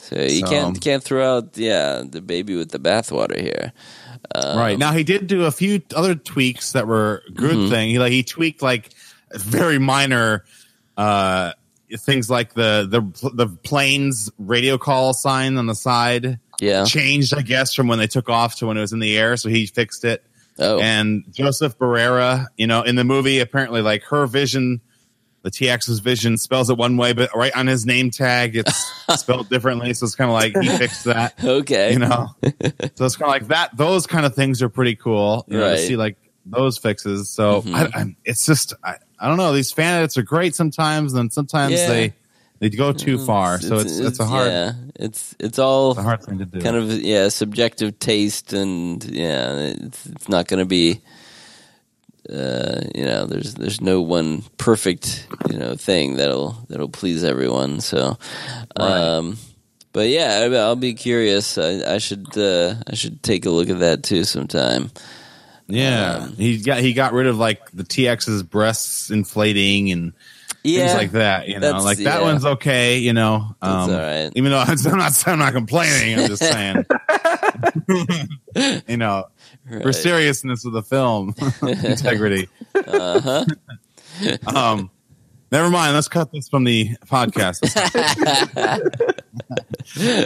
So 0.09 0.21
you 0.21 0.39
So- 0.41 0.47
can't 0.47 0.81
can't 0.81 1.03
throw 1.03 1.37
out 1.37 1.57
yeah 1.57 2.03
the 2.09 2.21
baby 2.21 2.55
with 2.55 2.69
the 2.71 2.79
bathwater 2.79 3.39
here. 3.39 3.73
Um, 4.33 4.57
right 4.57 4.77
now, 4.79 4.91
he 4.91 5.03
did 5.03 5.27
do 5.27 5.45
a 5.45 5.51
few 5.51 5.81
other 5.95 6.15
tweaks 6.15 6.71
that 6.71 6.87
were 6.87 7.23
good 7.33 7.55
Mhm. 7.55 7.69
thing. 7.69 7.89
He 7.89 7.99
like 7.99 8.11
he 8.11 8.23
tweaked 8.23 8.61
like 8.61 8.89
very 9.35 9.77
minor 9.79 10.45
uh 10.97 11.51
things 11.99 12.29
like 12.29 12.53
the 12.53 12.87
the 12.89 13.29
the 13.33 13.47
planes 13.63 14.29
radio 14.37 14.77
call 14.77 15.13
sign 15.13 15.57
on 15.57 15.65
the 15.67 15.75
side 15.75 16.39
Yeah. 16.59 16.85
changed, 16.85 17.33
I 17.35 17.41
guess, 17.41 17.73
from 17.73 17.87
when 17.87 17.99
they 17.99 18.07
took 18.07 18.29
off 18.29 18.55
to 18.57 18.67
when 18.67 18.77
it 18.77 18.81
was 18.81 18.93
in 18.93 18.99
the 18.99 19.17
air. 19.17 19.37
So 19.37 19.49
he 19.49 19.65
fixed 19.67 20.03
it. 20.05 20.23
Oh. 20.59 20.79
And 20.79 21.23
Joseph 21.31 21.77
Barrera, 21.77 22.47
you 22.57 22.65
know, 22.65 22.81
in 22.81 22.95
the 22.95 23.03
movie, 23.03 23.39
apparently, 23.39 23.81
like 23.81 24.03
her 24.05 24.25
vision, 24.25 24.81
the 25.43 25.51
TX's 25.51 25.99
vision 25.99 26.37
spells 26.37 26.69
it 26.69 26.77
one 26.77 26.97
way, 26.97 27.13
but 27.13 27.29
right 27.35 27.55
on 27.55 27.67
his 27.67 27.85
name 27.85 28.11
tag, 28.11 28.55
it's 28.55 28.75
spelled 29.15 29.49
differently. 29.49 29.93
So 29.93 30.05
it's 30.05 30.15
kind 30.15 30.29
of 30.29 30.33
like 30.33 30.53
he 30.61 30.77
fixed 30.77 31.05
that, 31.05 31.35
okay. 31.43 31.93
you 31.93 31.99
know. 31.99 32.29
so 32.43 33.05
it's 33.05 33.15
kind 33.15 33.29
of 33.29 33.41
like 33.41 33.47
that. 33.47 33.75
Those 33.77 34.07
kind 34.07 34.25
of 34.25 34.35
things 34.35 34.61
are 34.61 34.69
pretty 34.69 34.95
cool, 34.95 35.45
you 35.47 35.57
know, 35.57 35.71
to 35.71 35.77
see 35.77 35.95
like 35.95 36.17
those 36.45 36.77
fixes. 36.77 37.29
So 37.29 37.61
Mhm. 37.61 37.73
I, 37.73 38.01
I, 38.01 38.15
it's 38.25 38.45
just, 38.45 38.73
I, 38.83 38.95
I 39.19 39.27
don't 39.27 39.37
know. 39.37 39.53
These 39.53 39.71
fan 39.71 39.99
edits 39.99 40.17
are 40.17 40.23
great 40.23 40.55
sometimes, 40.55 41.13
and 41.13 41.31
sometimes 41.31 41.73
Yeah. 41.73 41.87
they 41.87 42.13
they 42.59 42.69
go 42.71 42.91
too 42.91 43.19
far. 43.23 43.61
So 43.61 43.77
it's 43.77 43.99
it's, 43.99 44.19
a 44.19 44.25
hard 44.25 44.47
yeah. 44.47 44.73
It's 44.95 45.35
it's 45.39 45.59
all 45.59 45.91
it's 45.91 45.99
a 45.99 46.03
hard 46.03 46.23
thing 46.23 46.39
to 46.39 46.45
do. 46.45 46.59
kind 46.59 46.75
of 46.75 46.89
yeah 46.91 47.27
subjective 47.29 47.99
taste 47.99 48.51
and 48.53 49.03
yeah 49.03 49.53
it's 49.59 50.05
it's 50.07 50.27
not 50.27 50.47
going 50.47 50.59
to 50.59 50.65
be 50.65 51.01
uh 52.29 52.81
you 52.93 53.05
know 53.05 53.25
there's 53.25 53.53
there's 53.55 53.79
no 53.81 54.01
one 54.01 54.43
perfect 54.57 55.27
you 55.49 55.57
know 55.57 55.75
thing 55.75 56.17
that'll 56.17 56.57
that'll 56.69 56.89
please 56.89 57.23
everyone 57.23 57.79
so 57.79 58.17
um 58.75 59.37
but 59.93 60.09
yeah 60.09 60.45
I, 60.49 60.55
I'll 60.55 60.75
be 60.75 60.93
curious 60.93 61.57
I, 61.57 61.95
I 61.95 61.97
should 61.99 62.37
uh 62.37 62.75
I 62.85 62.95
should 62.95 63.23
take 63.23 63.45
a 63.45 63.49
look 63.49 63.69
at 63.69 63.79
that 63.79 64.03
too 64.03 64.23
sometime 64.25 64.91
Yeah, 65.67 66.23
Um, 66.23 66.35
he 66.35 66.57
got 66.61 66.79
he 66.79 66.93
got 66.93 67.13
rid 67.13 67.27
of 67.27 67.37
like 67.37 67.69
the 67.71 67.83
TX's 67.83 68.43
breasts 68.43 69.09
inflating 69.11 69.91
and 69.91 70.13
Yeah, 70.63 70.87
things 70.87 70.93
like 70.97 71.11
that. 71.11 71.47
You 71.49 71.59
know, 71.59 71.79
like 71.79 71.97
that 71.99 72.19
yeah. 72.19 72.21
one's 72.21 72.45
okay. 72.45 72.99
You 72.99 73.11
know, 73.13 73.55
um, 73.61 73.91
right. 73.91 74.31
even 74.35 74.51
though 74.51 74.59
I'm 74.65 74.77
not, 74.97 75.27
I'm 75.27 75.39
not 75.39 75.51
complaining. 75.53 76.19
I'm 76.19 76.27
just 76.27 76.43
saying, 76.53 76.85
you 78.87 78.97
know, 78.97 79.25
for 79.69 79.91
seriousness 79.93 80.65
of 80.65 80.73
the 80.73 80.81
film 80.83 81.35
integrity. 81.61 82.47
Uh-huh. 82.75 83.45
um, 84.55 84.89
never 85.51 85.69
mind. 85.69 85.93
Let's 85.93 86.07
cut 86.07 86.31
this 86.31 86.47
from 86.49 86.63
the 86.63 86.89
podcast. 87.07 87.61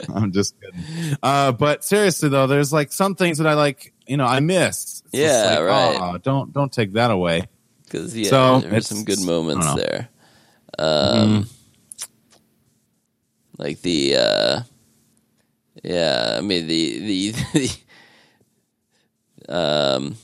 I'm 0.15 0.31
just 0.31 0.55
kidding. 0.59 1.17
Uh, 1.21 1.51
but 1.51 1.83
seriously 1.83 2.29
though, 2.29 2.47
there's 2.47 2.71
like 2.73 2.91
some 2.91 3.15
things 3.15 3.37
that 3.37 3.47
I 3.47 3.53
like. 3.53 3.93
You 4.07 4.17
know, 4.17 4.25
I 4.25 4.39
missed. 4.41 5.05
It's 5.13 5.19
Yeah, 5.21 5.59
like, 5.59 5.67
right. 5.67 5.95
"Aw, 6.01 6.17
don't 6.17 6.51
don't 6.53 6.71
take 6.71 6.93
that 6.93 7.11
away. 7.11 7.47
because 7.85 8.15
yeah, 8.17 8.29
So, 8.29 8.59
there 8.59 8.71
were 8.71 8.81
some 8.81 9.03
good 9.05 9.21
moments 9.25 9.73
there. 9.75 10.09
Um, 10.79 11.47
like 13.57 13.81
the 13.81 14.15
uh, 14.17 14.61
yeah, 15.83 16.35
I 16.37 16.41
mean 16.41 16.67
the 16.67 16.99
the, 16.99 17.31
the 17.53 17.71
um, 19.51 20.15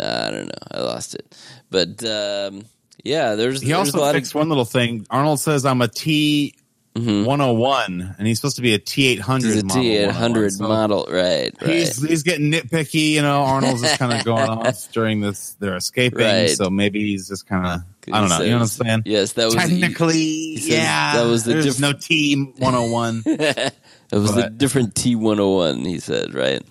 I 0.00 0.30
don't 0.30 0.46
know, 0.46 0.52
I 0.72 0.80
lost 0.80 1.14
it, 1.14 1.36
but 1.70 2.04
um, 2.04 2.64
yeah, 3.04 3.34
there's 3.36 3.60
He 3.62 3.68
there's 3.68 3.94
a 3.94 3.98
also 3.98 4.12
fixed 4.12 4.32
of 4.32 4.36
one 4.40 4.48
little 4.48 4.64
thing. 4.64 5.06
Arnold 5.10 5.40
says 5.40 5.64
I'm 5.64 5.80
a 5.82 5.88
T 5.88 6.54
Mhm. 6.96 7.24
101, 7.24 8.14
and 8.18 8.26
he's 8.28 8.38
supposed 8.38 8.54
to 8.54 8.62
be 8.62 8.72
a 8.72 8.78
T 8.78 9.08
800 9.08 9.42
There's 9.50 9.62
a 9.62 9.66
model. 9.66 9.82
T 9.82 9.88
eight 9.96 10.06
101. 10.06 10.14
hundred 10.14 10.52
So 10.52 10.68
model, 10.68 11.06
right? 11.10 11.52
Right. 11.60 11.70
He's 11.70 12.00
he's 12.00 12.22
getting 12.22 12.52
nitpicky, 12.52 13.10
you 13.10 13.22
know. 13.22 13.42
Arnold's 13.42 13.82
just 13.82 13.98
kind 13.98 14.12
of 14.12 14.24
going 14.24 14.48
off 14.48 14.92
during 14.92 15.20
this. 15.20 15.56
They're 15.58 15.74
escaping, 15.74 16.20
Right. 16.20 16.50
so 16.50 16.70
maybe 16.70 17.00
he's 17.04 17.26
just 17.28 17.48
kind 17.48 17.66
of. 17.66 17.80
I 18.14 18.20
don't 18.20 18.28
know. 18.28 18.36
He 18.38 18.44
You 18.44 18.50
know 18.50 18.56
what 18.58 18.62
I'm 18.62 18.68
saying? 18.86 19.02
Yes, 19.06 19.32
that 19.32 19.46
was 19.46 19.54
Technically, 19.56 20.56
says 20.58 20.68
yeah. 20.68 21.16
that 21.16 21.24
was 21.28 21.42
the 21.42 21.54
There's 21.54 21.64
diff- 21.64 21.80
no 21.80 21.94
T 21.94 22.36
101. 22.58 23.22
It 23.26 23.72
was 24.12 24.32
the 24.34 24.42
But- 24.42 24.58
different 24.58 24.94
T 24.94 25.16
one 25.16 25.38
hundred 25.38 25.48
one. 25.50 25.84
He 25.84 25.98
said, 25.98 26.32
right? 26.32 26.62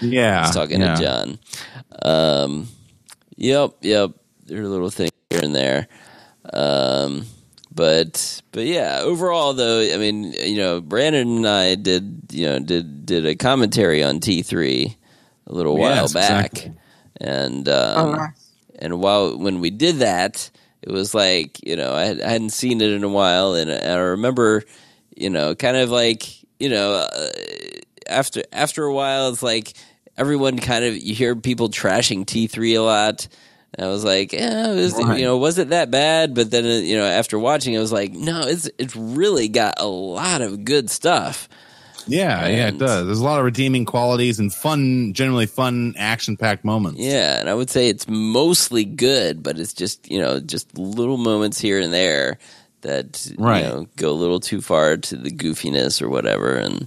Yeah, 0.00 0.46
He's 0.46 0.54
talking 0.54 0.80
yeah. 0.80 0.94
to 0.94 1.02
John. 1.02 1.38
Um, 2.02 2.68
yep, 3.36 3.72
yep. 3.80 4.10
There 4.46 4.62
are 4.62 4.68
little 4.68 4.90
things 4.90 5.10
here 5.30 5.40
and 5.42 5.54
there. 5.54 5.88
Um, 6.52 7.26
but 7.74 8.40
but 8.52 8.64
yeah, 8.64 9.00
overall 9.02 9.52
though, 9.52 9.80
I 9.80 9.96
mean, 9.98 10.32
you 10.32 10.56
know, 10.58 10.80
Brandon 10.80 11.36
and 11.38 11.46
I 11.48 11.74
did 11.74 12.22
you 12.30 12.46
know 12.46 12.58
did 12.58 13.04
did 13.06 13.26
a 13.26 13.34
commentary 13.34 14.02
on 14.02 14.20
T 14.20 14.42
three 14.42 14.96
a 15.46 15.52
little 15.54 15.76
while 15.76 16.02
Yes, 16.02 16.12
back, 16.12 16.52
exactly. 16.52 16.72
and 17.20 17.68
um, 17.68 17.98
Oh, 17.98 18.12
nice. 18.12 18.50
and 18.78 19.00
while 19.00 19.36
when 19.36 19.60
we 19.60 19.70
did 19.70 19.96
that, 19.96 20.50
it 20.82 20.90
was 20.90 21.14
like 21.14 21.60
you 21.66 21.76
know 21.76 21.92
I, 21.92 22.04
had, 22.06 22.20
I 22.22 22.30
hadn't 22.30 22.50
seen 22.50 22.80
it 22.80 22.90
in 22.90 23.04
a 23.04 23.08
while, 23.08 23.54
and, 23.54 23.70
I 23.70 23.96
remember 23.96 24.62
you 25.14 25.28
know 25.30 25.54
kind 25.54 25.76
of 25.76 25.90
like 25.90 26.24
you 26.58 26.68
know 26.70 26.92
uh, 26.94 27.28
after 28.08 28.42
after 28.52 28.84
a 28.84 28.94
while, 28.94 29.28
it's 29.30 29.42
like 29.42 29.74
everyone 30.16 30.58
kind 30.58 30.84
of 30.84 30.96
you 30.96 31.14
hear 31.14 31.36
people 31.36 31.68
trashing 31.68 32.26
T 32.26 32.46
three 32.46 32.74
a 32.74 32.82
lot. 32.82 33.28
And 33.74 33.84
I 33.86 33.90
was 33.90 34.04
like, 34.04 34.32
yeah, 34.32 34.72
it 34.72 34.74
was, 34.76 34.94
Right. 34.94 35.18
you 35.18 35.26
know, 35.26 35.36
was 35.36 35.58
it 35.58 35.68
that 35.68 35.90
bad? 35.90 36.34
But 36.34 36.50
then, 36.50 36.64
uh, 36.64 36.68
you 36.68 36.96
know, 36.96 37.04
after 37.04 37.38
watching, 37.38 37.76
I 37.76 37.80
was 37.80 37.92
like, 37.92 38.12
no, 38.12 38.40
it's 38.46 38.70
it's 38.78 38.96
really 38.96 39.48
got 39.48 39.74
a 39.78 39.86
lot 39.86 40.40
of 40.40 40.64
good 40.64 40.88
stuff. 40.88 41.48
Yeah, 42.08 42.46
yeah, 42.46 42.68
it 42.68 42.78
does. 42.78 43.04
There's 43.04 43.18
a 43.18 43.24
lot 43.24 43.40
of 43.40 43.44
redeeming 43.44 43.84
qualities 43.84 44.38
and 44.38 44.54
fun, 44.54 45.12
generally 45.12 45.46
fun, 45.46 45.94
action 45.98 46.36
packed 46.36 46.64
moments. 46.64 47.00
Yeah, 47.00 47.40
and 47.40 47.48
I 47.50 47.54
would 47.54 47.68
say 47.68 47.88
it's 47.88 48.06
mostly 48.08 48.84
good, 48.84 49.42
but 49.42 49.58
it's 49.58 49.72
just 49.74 50.08
you 50.10 50.20
know 50.20 50.38
just 50.40 50.78
little 50.78 51.16
moments 51.18 51.58
here 51.60 51.80
and 51.80 51.92
there 51.92 52.38
that 52.82 53.30
Right. 53.36 53.64
you 53.64 53.68
know 53.68 53.86
go 53.96 54.10
a 54.12 54.14
little 54.14 54.38
too 54.40 54.60
far 54.62 54.96
to 54.96 55.16
the 55.16 55.30
goofiness 55.30 56.00
or 56.00 56.08
whatever. 56.08 56.54
And 56.54 56.86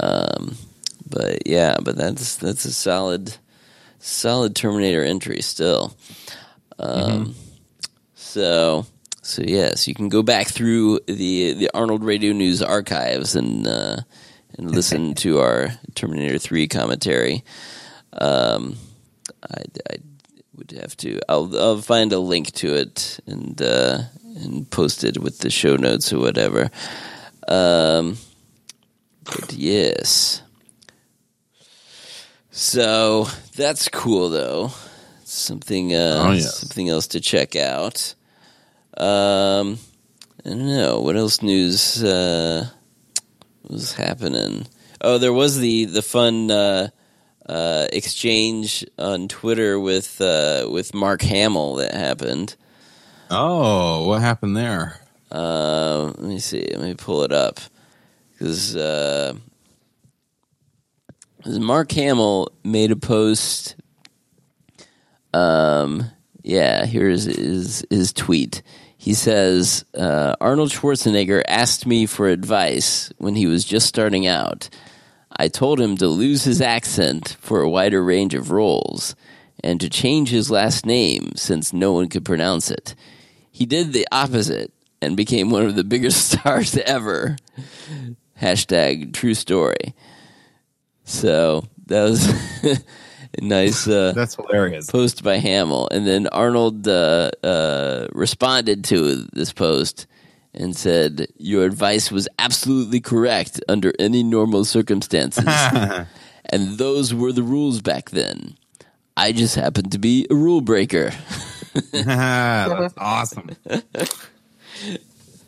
um, 0.00 0.56
but 1.08 1.46
yeah, 1.46 1.76
but 1.82 1.96
that's 1.96 2.36
that's 2.36 2.64
a 2.64 2.72
solid 2.72 3.36
solid 3.98 4.54
Terminator 4.56 5.02
entry 5.02 5.40
still. 5.42 5.96
Um, 6.78 7.34
So 8.14 8.86
so 9.22 9.42
yes, 9.42 9.86
you 9.86 9.94
can 9.94 10.08
go 10.08 10.22
back 10.22 10.48
through 10.48 11.00
the 11.06 11.52
the 11.54 11.70
Arnold 11.72 12.04
Radio 12.04 12.32
News 12.32 12.62
archives 12.62 13.36
and 13.36 13.66
uh, 13.66 13.98
and 14.58 14.70
listen 14.70 15.14
to 15.22 15.38
our 15.40 15.68
Terminator 15.94 16.38
Three 16.38 16.66
commentary. 16.66 17.44
Um, 18.12 18.76
I, 19.48 19.62
I 19.90 19.96
would 20.56 20.72
have 20.72 20.96
to. 20.98 21.20
I'll 21.28 21.56
I'll 21.58 21.80
find 21.80 22.12
a 22.12 22.18
link 22.18 22.52
to 22.54 22.74
it 22.74 23.20
and 23.26 23.60
uh, 23.62 23.98
and 24.42 24.68
post 24.70 25.04
it 25.04 25.18
with 25.18 25.38
the 25.38 25.50
show 25.50 25.76
notes 25.76 26.12
or 26.12 26.18
whatever. 26.18 26.70
Um, 27.46 28.16
but 29.24 29.52
yes. 29.52 30.42
So 32.50 33.26
that's 33.56 33.88
cool, 33.88 34.30
though. 34.30 34.70
Something, 35.24 35.94
uh, 35.94 36.22
Oh, 36.26 36.32
yes. 36.32 36.58
something 36.58 36.88
else 36.88 37.08
to 37.08 37.20
check 37.20 37.56
out. 37.56 38.14
Um, 38.96 39.78
I 40.44 40.50
don't 40.50 40.66
know 40.66 41.00
what 41.00 41.16
else 41.16 41.42
news 41.42 42.02
uh, 42.04 42.68
was 43.68 43.94
happening. 43.94 44.66
Oh, 45.00 45.18
there 45.18 45.32
was 45.32 45.58
the 45.58 45.86
the 45.86 46.02
fun 46.02 46.50
uh, 46.50 46.88
uh, 47.46 47.88
exchange 47.92 48.84
on 48.98 49.26
Twitter 49.28 49.80
with 49.80 50.20
uh, 50.20 50.68
with 50.70 50.94
Mark 50.94 51.22
Hamill 51.22 51.74
that 51.76 51.92
happened. 51.94 52.54
Oh, 53.30 54.06
what 54.06 54.20
happened 54.20 54.56
there? 54.56 55.00
Uh, 55.32 56.04
let 56.04 56.20
me 56.20 56.38
see. 56.38 56.68
Let 56.70 56.80
me 56.82 56.94
pull 56.94 57.22
it 57.24 57.32
up 57.32 57.58
because 58.34 58.76
uh, 58.76 59.34
Mark 61.46 61.90
Hamill 61.92 62.50
made 62.62 62.90
a 62.90 62.96
post. 62.96 63.76
Um, 65.32 66.10
yeah, 66.42 66.84
here's 66.84 67.24
his 67.24 67.86
his 67.90 68.12
tweet. 68.12 68.62
He 68.96 69.14
says 69.14 69.84
uh, 69.94 70.34
Arnold 70.40 70.70
Schwarzenegger 70.70 71.42
asked 71.46 71.86
me 71.86 72.06
for 72.06 72.28
advice 72.28 73.12
when 73.18 73.34
he 73.34 73.46
was 73.46 73.64
just 73.64 73.86
starting 73.86 74.26
out. 74.26 74.68
I 75.36 75.48
told 75.48 75.80
him 75.80 75.96
to 75.98 76.06
lose 76.06 76.44
his 76.44 76.60
accent 76.60 77.36
for 77.40 77.60
a 77.60 77.68
wider 77.68 78.02
range 78.02 78.34
of 78.34 78.50
roles 78.50 79.16
and 79.62 79.80
to 79.80 79.90
change 79.90 80.30
his 80.30 80.50
last 80.50 80.86
name 80.86 81.32
since 81.34 81.72
no 81.72 81.92
one 81.92 82.08
could 82.08 82.24
pronounce 82.24 82.70
it. 82.70 82.94
He 83.50 83.66
did 83.66 83.92
the 83.92 84.06
opposite 84.12 84.72
and 85.02 85.16
became 85.16 85.50
one 85.50 85.64
of 85.66 85.74
the 85.74 85.84
biggest 85.84 86.28
stars 86.32 86.76
ever. 86.78 87.36
Hashtag 88.44 89.14
true 89.14 89.32
story. 89.32 89.94
So 91.04 91.64
that 91.86 92.02
was 92.02 92.28
a 93.38 93.40
nice 93.40 93.88
uh, 93.88 94.12
That's 94.16 94.34
hilarious. 94.34 94.90
post 94.90 95.22
by 95.24 95.38
Hamill. 95.38 95.88
And 95.90 96.06
then 96.06 96.26
Arnold 96.26 96.86
uh, 96.86 97.30
uh, 97.42 98.08
responded 98.12 98.84
to 98.84 99.24
this 99.32 99.50
post 99.52 100.06
and 100.52 100.76
said, 100.76 101.26
Your 101.38 101.64
advice 101.64 102.12
was 102.12 102.28
absolutely 102.38 103.00
correct 103.00 103.60
under 103.66 103.92
any 103.98 104.22
normal 104.22 104.66
circumstances. 104.66 105.44
and 105.46 106.76
those 106.76 107.14
were 107.14 107.32
the 107.32 107.42
rules 107.42 107.80
back 107.80 108.10
then. 108.10 108.58
I 109.16 109.32
just 109.32 109.54
happened 109.54 109.92
to 109.92 109.98
be 109.98 110.26
a 110.28 110.34
rule 110.34 110.60
breaker. 110.60 111.12
That's 111.92 112.94
awesome. 112.98 113.50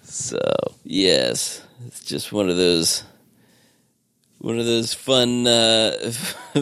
So 0.04 0.40
yes, 0.84 1.62
it's 1.86 2.02
just 2.04 2.32
one 2.32 2.48
of 2.48 2.56
those 2.56 3.02
one 4.38 4.58
of 4.58 4.66
those 4.66 4.94
fun 4.94 5.46
uh, 5.46 5.92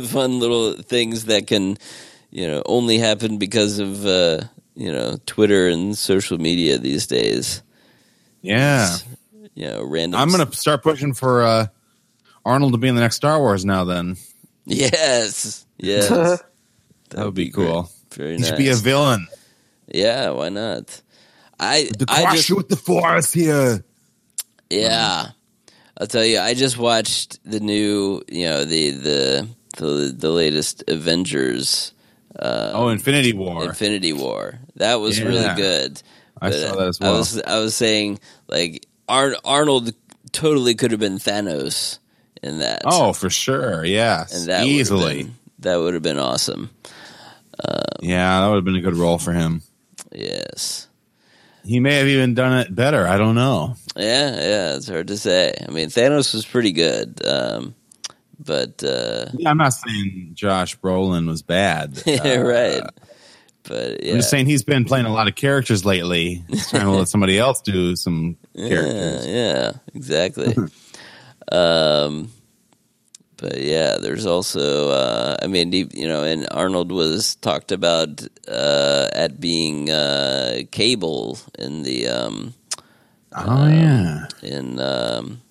fun 0.07 0.39
little 0.41 0.75
things 0.75 1.27
that 1.27 1.47
can 1.47 1.77
you 2.31 2.47
know 2.49 2.63
only 2.67 2.99
happen 2.99 3.39
because 3.39 3.79
of 3.79 4.05
uh, 4.07 4.41
you 4.75 4.91
know 4.93 5.17
Twitter 5.27 5.69
and 5.69 5.97
social 5.97 6.39
media 6.39 6.79
these 6.79 7.07
days. 7.07 7.63
Yeah. 8.43 8.97
You 9.55 9.67
know, 9.69 9.85
random. 9.85 10.21
I'm 10.21 10.31
going 10.31 10.45
to 10.47 10.57
start 10.57 10.83
pushing 10.83 11.15
for 11.15 11.45
uh, 11.45 11.67
Arnold 12.45 12.73
to 12.73 12.79
be 12.79 12.89
in 12.89 12.95
the 12.97 13.01
next 13.01 13.17
Star 13.17 13.39
Wars 13.39 13.65
now 13.65 13.85
then. 13.85 14.17
yes, 14.67 15.65
yes, 15.79 16.09
that, 16.11 16.43
That 17.11 17.25
would 17.25 17.35
be 17.35 17.51
cool. 17.51 17.89
Very 18.13 18.33
He 18.33 18.39
nice. 18.39 18.49
should 18.49 18.59
be 18.59 18.71
a 18.71 18.75
villain. 18.75 19.29
yeah, 19.87 20.31
why 20.31 20.49
not? 20.49 21.01
I 21.61 21.89
The 21.99 22.07
I 22.09 22.35
just 22.35 22.51
with 22.51 22.69
the 22.69 22.77
force 22.77 23.33
here. 23.33 23.85
Yeah, 24.81 25.29
I'll 25.99 26.07
tell 26.07 26.25
you. 26.25 26.39
I 26.41 26.55
just 26.55 26.77
watched 26.79 27.39
the 27.45 27.61
new, 27.61 28.23
you 28.29 28.47
know, 28.47 28.65
the 28.65 28.91
the 28.91 29.49
the, 29.77 30.15
the 30.17 30.31
latest 30.31 30.85
Avengers 30.89 31.93
uh, 32.39 32.73
oh, 32.75 32.89
Infinity 32.89 33.33
War. 33.33 33.65
Infinity 33.65 34.13
War. 34.13 34.59
That 34.77 34.97
was 34.97 35.19
Yeah. 35.19 35.27
really 35.27 35.55
good. 35.57 36.03
I 36.43 36.51
But 36.51 36.61
saw 36.61 36.75
that 36.77 36.89
as 36.89 36.99
I 37.01 37.05
well. 37.05 37.19
was 37.19 37.43
I 37.43 37.59
was 37.59 37.75
saying 37.77 38.19
like 38.49 38.87
Ar- 39.09 39.37
Arnold 39.45 39.93
totally 40.33 40.75
could 40.75 40.91
have 40.91 41.01
been 41.01 41.19
Thanos 41.19 41.99
in 42.43 42.59
that. 42.59 42.83
oh, 42.85 43.13
for 43.13 43.31
sure. 43.31 43.85
Yeah, 43.85 44.27
and 44.33 44.47
that 44.49 44.67
Easily. 44.67 45.23
been- 45.25 45.35
that 45.61 45.77
would 45.77 45.95
have 45.95 46.03
been 46.03 46.19
awesome. 46.19 46.71
Yeah, 48.03 48.41
that 48.41 48.49
would 48.49 48.57
have 48.57 48.65
been 48.65 48.77
a 48.77 48.83
good 48.83 48.97
role 48.97 49.17
for 49.19 49.33
him. 49.33 49.63
Yes. 50.13 50.89
He 51.65 51.81
may 51.81 51.95
have 51.97 52.07
even 52.09 52.35
done 52.35 52.59
it 52.61 52.75
better. 52.75 53.07
I 53.07 53.17
don't 53.19 53.35
know. 53.35 53.77
Yeah, 53.97 54.31
yeah, 54.37 54.77
it's 54.77 54.89
hard 54.89 55.09
to 55.09 55.17
say. 55.17 55.55
I 55.67 55.71
mean, 55.71 55.89
Thanos 55.89 56.35
was 56.35 56.45
pretty 56.47 56.73
good, 56.73 57.25
um, 57.27 57.75
but 58.39 58.83
uh, 58.85 59.27
Yeah, 59.35 59.51
I'm 59.51 59.57
not 59.59 59.73
saying 59.73 60.33
Josh 60.35 60.79
Brolin 60.79 61.27
was 61.29 61.43
bad. 61.43 62.03
yeah, 62.07 62.23
Uh, 62.23 62.43
right. 62.43 62.83
But 63.67 64.05
yeah, 64.05 64.13
I'm 64.13 64.19
just 64.19 64.29
saying 64.31 64.45
he's 64.47 64.63
been 64.63 64.85
playing 64.85 65.07
a 65.07 65.13
lot 65.13 65.27
of 65.27 65.37
characters 65.37 65.87
lately. 65.87 66.45
He's 66.49 66.69
trying 66.69 66.85
to 66.85 66.91
let 66.91 67.09
somebody 67.09 67.39
else 67.39 67.63
do 67.63 67.97
some 67.97 68.37
yeah, 68.53 68.69
characters. 68.69 69.27
yeah, 69.27 69.73
exactly. 69.95 70.55
um, 71.53 72.31
but 73.45 73.61
yeah, 73.61 73.99
there's 74.01 74.25
also, 74.25 74.89
uh, 74.89 75.37
I 75.43 75.49
mean, 75.49 75.71
you 75.71 76.09
know, 76.09 76.25
and 76.25 76.49
Arnold 76.51 76.91
was 76.91 77.35
talked 77.37 77.73
about 77.73 78.27
uh, 78.49 79.09
at 79.13 79.39
being 79.39 79.91
uh, 79.91 80.63
Cable 80.71 81.39
in 81.59 81.83
the 81.83 82.09
um, 82.09 82.55
Oh 83.37 83.69
yeah, 83.69 84.29
in 84.43 84.81
um, 84.81 85.43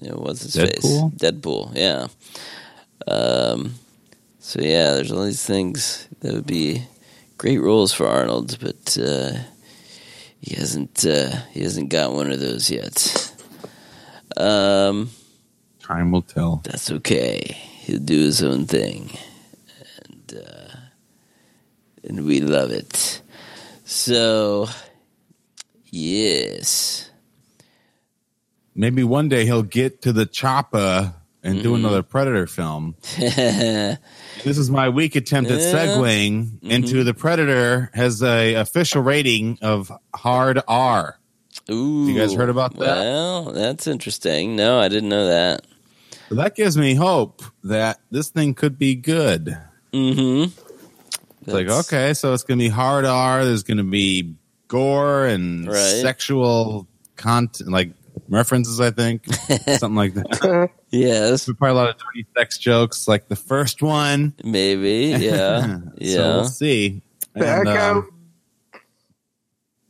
you 0.00 0.08
know, 0.10 0.18
what's 0.18 0.42
his 0.42 0.54
Deadpool? 0.54 0.70
face? 0.72 1.02
Deadpool, 1.18 1.72
yeah. 1.74 2.06
Um, 3.08 3.74
so 4.38 4.60
yeah, 4.60 4.94
there's 4.94 5.10
all 5.10 5.24
these 5.24 5.44
things 5.44 6.06
that 6.20 6.32
would 6.32 6.46
be 6.46 6.84
great 7.38 7.58
roles 7.58 7.92
for 7.92 8.06
Arnold, 8.06 8.56
but 8.60 8.96
uh, 9.02 9.32
he 10.40 10.54
hasn't 10.54 11.04
uh, 11.04 11.42
he 11.50 11.62
hasn't 11.64 11.88
got 11.90 12.12
one 12.12 12.30
of 12.30 12.38
those 12.38 12.70
yet. 12.70 13.34
Um, 14.36 15.10
time 15.90 16.10
will 16.12 16.22
tell. 16.22 16.60
that's 16.64 16.90
okay. 16.90 17.40
He'll 17.80 17.98
do 17.98 18.18
his 18.20 18.42
own 18.42 18.66
thing, 18.66 19.10
and 20.04 20.40
uh, 20.46 20.76
and 22.04 22.24
we 22.24 22.40
love 22.40 22.70
it. 22.70 23.22
So, 23.84 24.68
yes. 25.86 27.10
Maybe 28.74 29.02
one 29.02 29.28
day 29.28 29.44
he'll 29.44 29.62
get 29.64 30.02
to 30.02 30.12
the 30.12 30.26
chopper 30.26 31.14
and 31.42 31.54
Mm-hmm. 31.54 31.62
do 31.62 31.74
another 31.74 32.02
Predator 32.02 32.46
film. 32.46 32.94
This 34.44 34.56
is 34.56 34.70
my 34.70 34.88
weak 34.88 35.16
attempt 35.16 35.50
at 35.50 35.58
segueing 35.60 36.62
into 36.62 37.02
the 37.04 37.12
Predator 37.12 37.90
has 37.92 38.22
a 38.22 38.54
official 38.54 39.02
rating 39.02 39.58
of 39.60 39.92
hard 40.14 40.62
R. 40.66 41.18
Ooh, 41.70 42.06
You 42.06 42.16
guys 42.18 42.32
heard 42.32 42.48
about 42.48 42.74
that? 42.78 42.96
Well, 42.96 43.44
that's 43.52 43.86
interesting. 43.86 44.56
No, 44.56 44.78
I 44.80 44.88
didn't 44.88 45.08
know 45.10 45.26
that. 45.26 45.66
So 46.30 46.36
that 46.36 46.54
gives 46.54 46.76
me 46.78 46.94
hope 46.94 47.42
that 47.64 47.98
this 48.10 48.30
thing 48.30 48.54
could 48.54 48.78
be 48.78 48.94
good. 48.94 49.58
Mm-hmm. 49.92 50.52
It's 51.42 51.52
like, 51.52 51.68
okay, 51.68 52.14
so 52.14 52.32
it's 52.32 52.44
going 52.44 52.58
to 52.58 52.64
be 52.64 52.68
hard 52.68 53.04
R. 53.04 53.44
There's 53.44 53.64
going 53.64 53.78
to 53.78 53.82
be 53.84 54.36
gore 54.68 55.26
and 55.26 55.66
Right. 55.66 55.74
sexual 55.74 56.86
content, 57.16 57.70
like 57.70 57.90
references, 58.28 58.80
I 58.80 58.92
think. 58.92 59.26
Something 59.66 59.96
like 59.96 60.14
that. 60.14 60.70
Yes, 60.90 61.46
There's 61.46 61.56
probably 61.56 61.70
a 61.70 61.74
lot 61.74 61.90
of 61.90 61.96
dirty 61.98 62.26
sex 62.38 62.58
jokes, 62.58 63.08
like 63.08 63.26
the 63.28 63.34
first 63.36 63.82
one. 63.82 64.32
maybe. 64.44 65.06
Yeah, 65.18 65.62
so 65.66 65.82
yeah. 65.98 66.18
we'll 66.36 66.44
see. 66.44 67.02
The 67.34 67.46
And, 67.58 67.68
Echo. 67.68 67.80
um, 67.98 68.10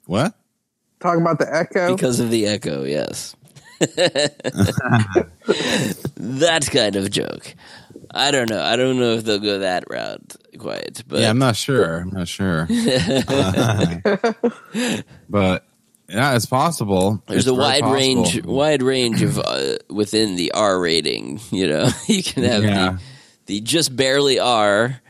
what? 0.07 0.35
Talking 1.01 1.21
about 1.23 1.39
the 1.39 1.55
Echo. 1.55 1.95
because 1.97 2.21
of 2.21 2.31
the 2.31 2.47
echo. 2.47 2.85
Yes, 2.85 3.35
that 6.17 6.69
kind 6.73 6.97
of 6.97 7.11
joke. 7.11 7.55
I 8.11 8.31
don't 8.31 8.51
know. 8.51 8.63
I 8.63 8.77
don't 8.77 8.99
know 8.99 9.15
if 9.15 9.25
they'll 9.25 9.39
go 9.39 9.61
that 9.61 9.85
route 9.89 10.37
quite, 10.59 11.03
but 11.07 11.21
yeah, 11.21 11.31
I'm 11.31 11.39
not 11.39 11.57
sure. 11.57 11.99
I'm 11.99 12.11
not 12.11 12.29
sure. 12.29 12.67
but 15.29 15.67
yeah, 16.09 16.35
it's 16.35 16.47
possible. 16.47 17.23
there's 17.29 17.47
It's 17.47 17.49
a 17.49 17.55
wide 17.55 17.83
possible. 17.83 17.93
range, 17.95 18.45
wide 18.45 18.83
range 18.83 19.23
of 19.23 19.39
uh, 19.39 19.77
within 19.89 20.37
the 20.37 20.53
R 20.53 20.79
rating. 20.81 21.41
You 21.51 21.69
know, 21.69 21.89
you 22.09 22.23
can 22.23 22.43
have 22.45 22.65
Yeah. 22.65 22.99
the, 23.47 23.47
the 23.47 23.61
just 23.61 23.95
barely 23.97 24.39
R, 24.39 25.01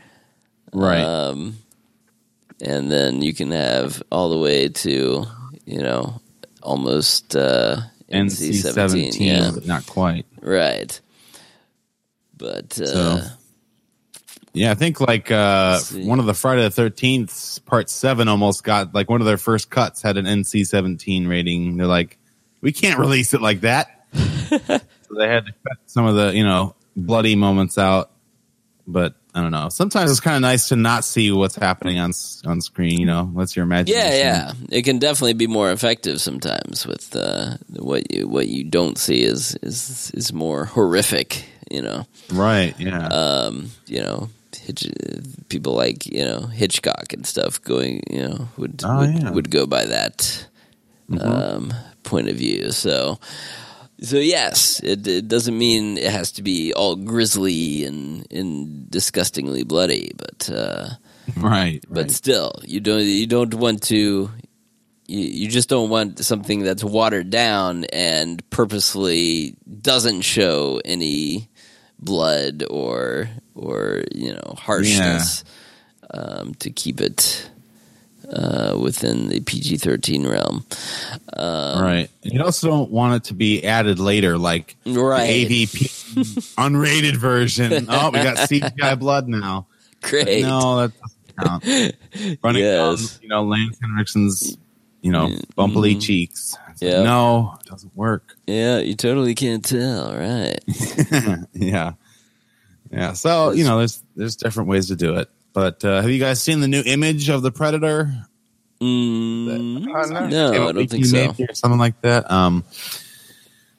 Right. 0.73 1.01
Um, 1.03 1.57
and 2.63 2.89
then 2.91 3.21
you 3.21 3.33
can 3.33 3.51
have 3.51 4.01
all 4.11 4.29
the 4.29 4.37
way 4.37 4.69
to, 4.69 5.25
you 5.65 5.79
know, 5.81 6.21
almost 6.63 7.35
uh, 7.35 7.81
NC 8.11 8.49
NC 8.49 8.61
17, 8.61 9.11
17. 9.11 9.27
Yeah, 9.27 9.51
but 9.53 9.65
not 9.65 9.85
quite. 9.87 10.25
right. 10.41 10.99
But 12.37 12.79
uh, 12.79 12.85
So- 12.85 13.21
Yeah, 14.53 14.71
I 14.71 14.73
think 14.75 14.99
like 14.99 15.31
uh, 15.31 15.79
one 15.93 16.19
of 16.19 16.25
the 16.25 16.33
Friday 16.33 16.63
the 16.63 16.71
Thirteenth 16.71 17.59
Part 17.65 17.89
Seven 17.89 18.27
almost 18.27 18.63
got 18.63 18.93
like 18.93 19.09
one 19.09 19.21
of 19.21 19.27
their 19.27 19.37
first 19.37 19.69
cuts 19.69 20.01
had 20.01 20.17
an 20.17 20.25
NC 20.25 20.65
seventeen 20.67 21.27
rating. 21.27 21.77
They're 21.77 21.87
like, 21.87 22.17
we 22.61 22.71
can't 22.71 22.99
release 22.99 23.33
it 23.33 23.41
like 23.41 23.61
that, 23.61 24.05
so 24.13 24.57
they 25.17 25.27
had 25.27 25.45
to 25.45 25.53
cut 25.67 25.77
some 25.85 26.05
of 26.05 26.15
the 26.15 26.35
you 26.35 26.43
know 26.43 26.75
bloody 26.95 27.35
moments 27.35 27.77
out. 27.77 28.11
But 28.91 29.15
I 29.33 29.41
don't 29.41 29.51
know. 29.51 29.69
Sometimes 29.69 30.11
it's 30.11 30.19
kind 30.19 30.35
of 30.35 30.41
nice 30.41 30.69
to 30.69 30.75
not 30.75 31.05
see 31.05 31.31
what's 31.31 31.55
happening 31.55 31.99
on 31.99 32.11
on 32.45 32.61
screen. 32.61 32.99
You 32.99 33.05
know, 33.05 33.25
what's 33.25 33.55
your 33.55 33.63
imagination? 33.63 34.11
yeah, 34.11 34.17
yeah, 34.17 34.53
it 34.69 34.83
can 34.83 34.99
definitely 34.99 35.33
be 35.33 35.47
more 35.47 35.71
effective 35.71 36.21
sometimes 36.21 36.85
with 36.85 37.15
uh, 37.15 37.57
what 37.77 38.11
you 38.11 38.27
what 38.27 38.47
you 38.47 38.63
don't 38.63 38.97
see 38.97 39.23
is 39.23 39.55
is 39.61 40.11
is 40.13 40.33
more 40.33 40.65
horrific. 40.65 41.45
You 41.69 41.81
know, 41.81 42.05
right. 42.33 42.75
Yeah, 42.79 43.07
um, 43.07 43.71
you 43.87 44.01
know. 44.01 44.29
Hitch, 44.53 44.85
people 45.47 45.73
like 45.73 46.05
you 46.05 46.25
know 46.25 46.41
Hitchcock 46.41 47.13
and 47.13 47.25
stuff 47.25 47.61
going 47.63 48.03
you 48.11 48.27
know 48.27 48.49
would 48.57 48.81
Oh, 48.83 48.99
would, 48.99 49.09
yeah. 49.09 49.19
Mm-hmm. 49.21 49.33
would 49.33 49.49
go 49.49 49.65
by 49.65 49.85
that 49.85 50.45
um, 51.19 51.73
point 52.03 52.27
of 52.29 52.35
view. 52.35 52.71
So, 52.71 53.19
so 54.01 54.17
yes, 54.17 54.79
it, 54.83 55.07
it 55.07 55.27
doesn't 55.27 55.57
mean 55.57 55.97
it 55.97 56.11
has 56.11 56.31
to 56.33 56.43
be 56.43 56.73
all 56.73 56.95
grisly 56.95 57.85
and, 57.85 58.25
and 58.31 58.89
disgustingly 58.89 59.63
bloody, 59.63 60.11
but 60.17 60.49
uh, 60.49 60.89
right. 61.37 61.83
but 61.87 62.01
right. 62.01 62.11
still, 62.11 62.53
you 62.63 62.79
don't 62.79 63.03
you 63.03 63.27
don't 63.27 63.53
want 63.53 63.83
to. 63.83 64.29
You, 65.07 65.19
you 65.19 65.47
just 65.49 65.69
don't 65.69 65.89
want 65.89 66.19
something 66.19 66.61
that's 66.61 66.83
watered 66.83 67.29
down 67.29 67.83
and 67.85 68.47
purposefully 68.49 69.57
doesn't 69.81 70.21
show 70.21 70.81
any 70.85 71.49
blood 71.99 72.63
or 72.69 73.29
or 73.53 74.03
you 74.13 74.33
know 74.33 74.55
harshness 74.57 75.43
um, 76.11 76.55
to 76.55 76.71
keep 76.71 77.01
it 77.01 77.49
uh, 78.31 78.77
within 78.81 79.29
the 79.29 79.39
PG 79.41 79.77
thirteen 79.77 80.25
realm. 80.27 80.65
Um, 81.33 81.81
right. 81.83 82.09
You 82.23 82.43
also 82.43 82.67
don't 82.67 82.91
want 82.91 83.15
it 83.15 83.23
to 83.29 83.33
be 83.33 83.63
added 83.65 83.99
later, 83.99 84.37
like 84.37 84.75
Right. 84.85 85.47
the 85.47 85.65
AVP 85.65 86.55
unrated 86.57 87.17
version. 87.17 87.85
Oh, 87.89 88.09
we 88.11 88.19
got 88.23 88.37
CGI 88.49 88.95
blood 88.99 89.27
now. 89.27 89.67
Great. 90.01 90.41
No, 90.43 90.87
that 90.87 90.93
doesn't 90.99 91.37
count. 91.37 92.39
Running 92.43 92.63
Yes. 92.63 93.11
down, 93.13 93.19
you 93.23 93.29
know, 93.29 93.43
Lance 93.43 93.77
Henriksen's, 93.79 94.57
you 95.01 95.11
know, 95.11 95.29
bumpily 95.55 95.95
cheeks. 95.99 96.55
It's 96.71 96.81
like, 96.81 96.91
Yeah. 96.91 97.03
no, 97.03 97.55
it 97.59 97.67
doesn't 97.69 97.95
work. 97.95 98.35
Yeah, 98.47 98.79
you 98.79 98.95
totally 98.95 99.35
can't 99.35 99.63
tell, 99.63 100.13
right? 100.15 100.59
yeah, 101.53 101.93
yeah. 102.91 103.13
So 103.13 103.51
you 103.51 103.63
know, 103.63 103.77
there's 103.79 104.03
there's 104.15 104.35
different 104.35 104.69
ways 104.69 104.87
to 104.87 104.95
do 104.95 105.15
it. 105.17 105.29
But 105.53 105.83
uh, 105.83 106.01
have 106.01 106.09
you 106.09 106.19
guys 106.19 106.41
seen 106.41 106.59
the 106.61 106.67
new 106.67 106.81
image 106.85 107.29
of 107.29 107.41
the 107.41 107.51
Predator? 107.51 108.13
Mm, 108.81 109.85
no. 109.85 110.27
no, 110.27 110.69
I 110.69 110.71
don't 110.71 110.87
think 110.89 111.05
so. 111.05 111.35
Or 111.39 111.53
something 111.53 111.79
like 111.79 111.99
that. 112.01 112.29
Um, 112.31 112.63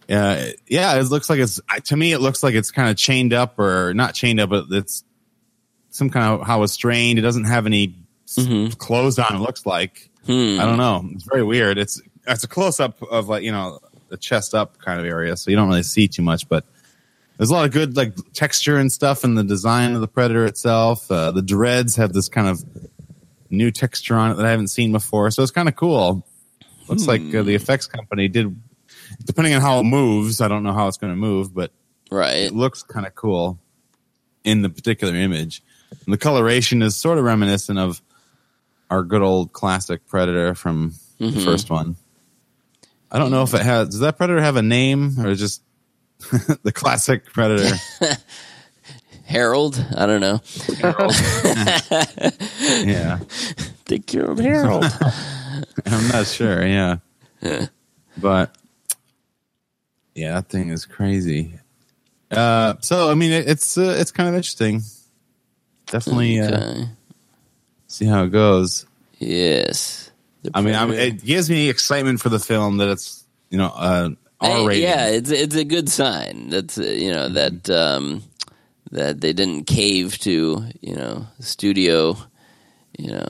yeah, 0.08 0.50
yeah. 0.68 0.94
It 0.98 1.04
looks 1.04 1.30
like 1.30 1.38
it's 1.40 1.60
to 1.84 1.96
me. 1.96 2.12
It 2.12 2.20
looks 2.20 2.42
like 2.42 2.54
it's 2.54 2.70
kind 2.70 2.90
of 2.90 2.96
chained 2.96 3.32
up, 3.32 3.58
or 3.58 3.94
not 3.94 4.14
chained 4.14 4.40
up, 4.40 4.50
but 4.50 4.66
it's 4.70 5.04
some 5.90 6.10
kind 6.10 6.40
of 6.40 6.46
how 6.46 6.62
it's 6.62 6.72
strained. 6.72 7.18
It 7.18 7.22
doesn't 7.22 7.44
have 7.44 7.66
any 7.66 7.96
s- 8.28 8.46
Mhm. 8.46 8.76
clothes 8.78 9.18
on. 9.18 9.34
It 9.34 9.40
looks 9.40 9.66
like 9.66 10.08
Hmm. 10.26 10.58
I 10.60 10.66
don't 10.66 10.76
know. 10.78 11.04
It's 11.14 11.24
very 11.24 11.42
weird. 11.42 11.78
It's 11.78 12.00
it's 12.28 12.44
a 12.44 12.48
close 12.48 12.78
up 12.78 13.02
of 13.02 13.28
like 13.28 13.42
you 13.42 13.50
know 13.50 13.80
the 14.08 14.16
chest 14.16 14.54
up 14.54 14.78
kind 14.78 15.00
of 15.00 15.06
area, 15.06 15.36
so 15.36 15.50
you 15.50 15.56
don't 15.56 15.68
really 15.68 15.82
see 15.82 16.06
too 16.08 16.22
much, 16.22 16.48
but. 16.48 16.64
There's 17.43 17.51
a 17.51 17.55
lot 17.55 17.64
of 17.64 17.72
good 17.72 17.97
like 17.97 18.14
texture 18.34 18.76
and 18.76 18.93
stuff 18.93 19.24
in 19.24 19.34
the 19.34 19.43
design 19.43 19.97
of 19.97 20.01
the 20.01 20.07
Predator 20.07 20.47
itself. 20.47 21.11
Uh, 21.11 21.32
the 21.32 21.43
dreads 21.43 21.97
have 21.97 22.12
this 22.12 22.28
kind 22.28 22.47
of 22.47 22.62
new 23.51 23.72
texture 23.72 24.14
on 24.14 24.30
it 24.30 24.34
that 24.34 24.47
I 24.47 24.51
haven't 24.53 24.68
seen 24.68 24.93
before, 24.93 25.28
so 25.32 25.43
it's 25.43 25.51
kind 25.51 25.68
of 25.68 25.74
cool. 25.74 26.24
Looks 26.86 27.09
like 27.09 27.20
uh, 27.34 27.43
the 27.43 27.57
effects 27.57 27.88
company 27.88 28.28
did, 28.28 28.55
depending 29.24 29.55
on 29.55 29.61
how 29.61 29.80
it 29.80 29.82
moves. 29.82 30.40
I 30.40 30.47
don't 30.47 30.62
know 30.62 30.72
how 30.72 30.86
it's 30.86 30.99
going 30.99 31.12
to 31.12 31.16
move, 31.16 31.53
but 31.53 31.72
Right. 32.12 32.36
it 32.36 32.55
looks 32.55 32.84
kind 32.84 33.07
of 33.07 33.16
cool 33.16 33.59
in 34.45 34.62
the 34.62 34.70
particular 34.70 35.12
image. 35.12 35.64
And 36.07 36.14
the 36.14 36.18
coloration 36.18 36.80
is 36.80 36.95
sort 36.95 37.18
of 37.18 37.24
reminiscent 37.24 37.76
of 37.76 38.01
our 38.88 39.03
good 39.03 39.20
old 39.22 39.53
classic 39.53 40.07
Predator 40.07 40.55
from 40.55 40.95
the 41.18 41.40
first 41.40 41.70
one. 41.70 41.97
I 43.11 43.18
don't 43.18 43.32
know 43.32 43.43
if 43.43 43.53
it 43.53 43.62
has. 43.62 43.88
Does 43.88 43.99
that 43.99 44.16
Predator 44.16 44.40
have 44.40 44.55
a 44.55 44.62
name 44.62 45.18
or 45.18 45.34
just 45.34 45.61
the 46.62 46.72
classic 46.72 47.26
Predator? 47.26 47.76
Harold? 49.24 49.84
I 49.96 50.06
don't 50.06 50.20
know. 50.20 50.40
yeah. 52.84 53.20
They 53.86 53.98
care 53.98 54.30
of 54.30 54.38
Harold. 54.38 54.84
I'm 55.86 56.08
not 56.08 56.26
sure. 56.26 56.66
Yeah, 56.66 56.96
but 58.18 58.56
yeah, 60.14 60.34
that 60.34 60.48
thing 60.48 60.70
is 60.70 60.86
crazy. 60.86 61.58
Uh, 62.30 62.74
so 62.80 63.10
I 63.10 63.14
mean, 63.14 63.32
it, 63.32 63.48
it's 63.48 63.78
uh, 63.78 63.96
it's 63.98 64.10
kind 64.10 64.28
of 64.28 64.34
interesting. 64.34 64.82
Definitely 65.86 66.40
uh, 66.40 66.84
see 67.86 68.06
how 68.06 68.24
it 68.24 68.30
goes. 68.30 68.86
Yes. 69.18 70.10
I 70.54 70.60
mean, 70.60 70.74
I'm, 70.74 70.88
Predator. 70.88 71.16
it 71.16 71.24
gives 71.24 71.48
me 71.48 71.70
excitement 71.70 72.20
for 72.20 72.28
the 72.28 72.38
film 72.38 72.78
that 72.78 72.88
it's 72.88 73.24
you 73.50 73.58
know 73.58 73.72
uh, 73.74 74.10
Hey, 74.10 74.16
R 74.51 74.68
rated. 74.68 74.82
Yeah, 74.82 75.07
it's 75.09 75.30
it's 75.30 75.57
a 75.57 75.64
good 75.64 75.88
sign. 75.88 76.51
That's 76.51 76.78
uh, 76.78 76.82
you 76.82 77.12
know 77.12 77.28
that 77.28 77.70
um, 77.70 78.22
that 78.90 79.20
they 79.20 79.32
didn't 79.32 79.64
cave 79.64 80.18
to 80.20 80.64
you 80.80 80.97
know 80.97 81.26
studio 81.40 82.16
you 82.99 83.12
know 83.12 83.26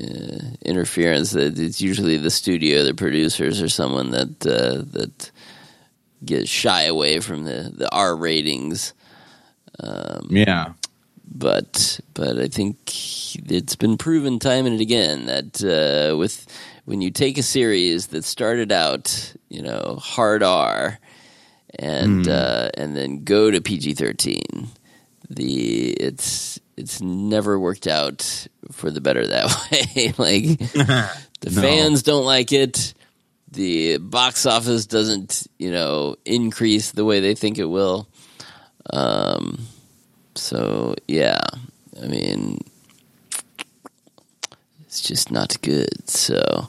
uh, 0.00 0.38
interference. 0.62 1.32
That 1.32 1.58
it's 1.58 1.80
usually 1.80 2.16
the 2.16 2.30
studio, 2.30 2.84
the 2.84 2.94
producers, 2.94 3.62
or 3.62 3.68
someone 3.68 4.10
that 4.10 4.46
uh, 4.46 4.82
that 4.92 5.30
gets 6.24 6.48
shy 6.48 6.82
away 6.82 7.20
from 7.20 7.44
the 7.44 7.72
the 7.74 7.88
R 7.92 8.16
ratings. 8.16 8.94
yeah. 10.30 10.72
but 11.30 12.00
but 12.14 12.38
I 12.38 12.48
think 12.48 12.78
it's 13.50 13.76
been 13.76 13.98
proven 13.98 14.38
time 14.38 14.66
and 14.66 14.80
again 14.80 15.26
that 15.26 15.62
uh, 15.62 16.16
with 16.16 16.46
when 16.86 17.00
you 17.00 17.10
take 17.10 17.36
a 17.36 17.42
series 17.42 18.08
that 18.08 18.24
started 18.24 18.72
out, 18.72 19.34
you 19.48 19.62
know, 19.62 19.98
hard 20.00 20.42
R, 20.42 20.98
and 21.78 22.26
uh, 22.28 22.70
and 22.74 22.96
then 22.96 23.24
go 23.24 23.50
to 23.50 23.60
PG 23.60 23.94
thirteen, 23.94 24.68
the 25.30 25.90
it's 25.92 26.58
it's 26.76 27.00
never 27.00 27.58
worked 27.58 27.86
out 27.86 28.46
for 28.72 28.90
the 28.90 29.00
better 29.00 29.26
that 29.26 29.46
way. 29.96 30.12
like 30.18 30.58
the 31.40 31.50
No. 31.50 31.60
fans 31.62 32.02
don't 32.02 32.24
like 32.24 32.52
it. 32.52 32.92
The 33.52 33.96
box 33.98 34.44
office 34.44 34.84
doesn't, 34.86 35.46
you 35.58 35.70
know, 35.70 36.16
increase 36.26 36.90
the 36.90 37.04
way 37.06 37.20
they 37.20 37.34
think 37.34 37.58
it 37.58 37.64
will. 37.64 38.08
Um, 38.92 39.60
so 40.34 40.94
yeah, 41.08 41.40
I 42.02 42.06
mean, 42.08 42.58
it's 44.86 45.00
just 45.00 45.30
not 45.30 45.60
good. 45.62 46.08
So 46.10 46.68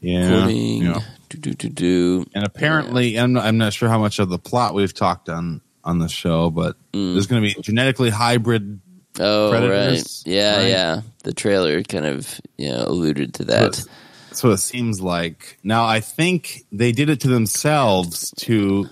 Yeah. 0.00 0.26
according 0.38 0.82
yeah. 0.82 1.00
Do 1.30 1.38
do 1.38 1.52
do 1.54 1.68
do. 1.68 2.26
And 2.34 2.44
apparently, 2.44 3.18
I'm 3.18 3.32
not, 3.32 3.44
I'm 3.46 3.58
not 3.58 3.72
sure 3.72 3.88
how 3.88 3.98
much 3.98 4.18
of 4.18 4.28
the 4.28 4.38
plot 4.38 4.74
we've 4.74 4.94
talked 4.94 5.28
on 5.28 5.60
on 5.84 5.98
the 5.98 6.08
show, 6.08 6.50
but 6.50 6.76
Mm. 6.92 7.14
there's 7.14 7.26
going 7.26 7.42
to 7.42 7.54
be 7.54 7.60
genetically 7.62 8.10
hybrid. 8.10 8.80
Oh 9.18 9.50
Predators, 9.50 10.22
right, 10.26 10.32
yeah, 10.34 10.56
right? 10.58 10.68
yeah. 10.68 11.00
The 11.24 11.32
trailer 11.34 11.82
kind 11.82 12.06
of 12.06 12.40
you 12.58 12.68
know 12.70 12.84
alluded 12.86 13.34
to 13.34 13.44
that. 13.46 13.84
That's 14.28 14.44
what 14.44 14.52
it 14.52 14.58
seems 14.58 15.00
like. 15.00 15.58
Now, 15.64 15.84
I 15.86 16.00
think 16.00 16.64
they 16.70 16.92
did 16.92 17.10
it 17.10 17.20
to 17.22 17.28
themselves 17.28 18.30
to 18.38 18.86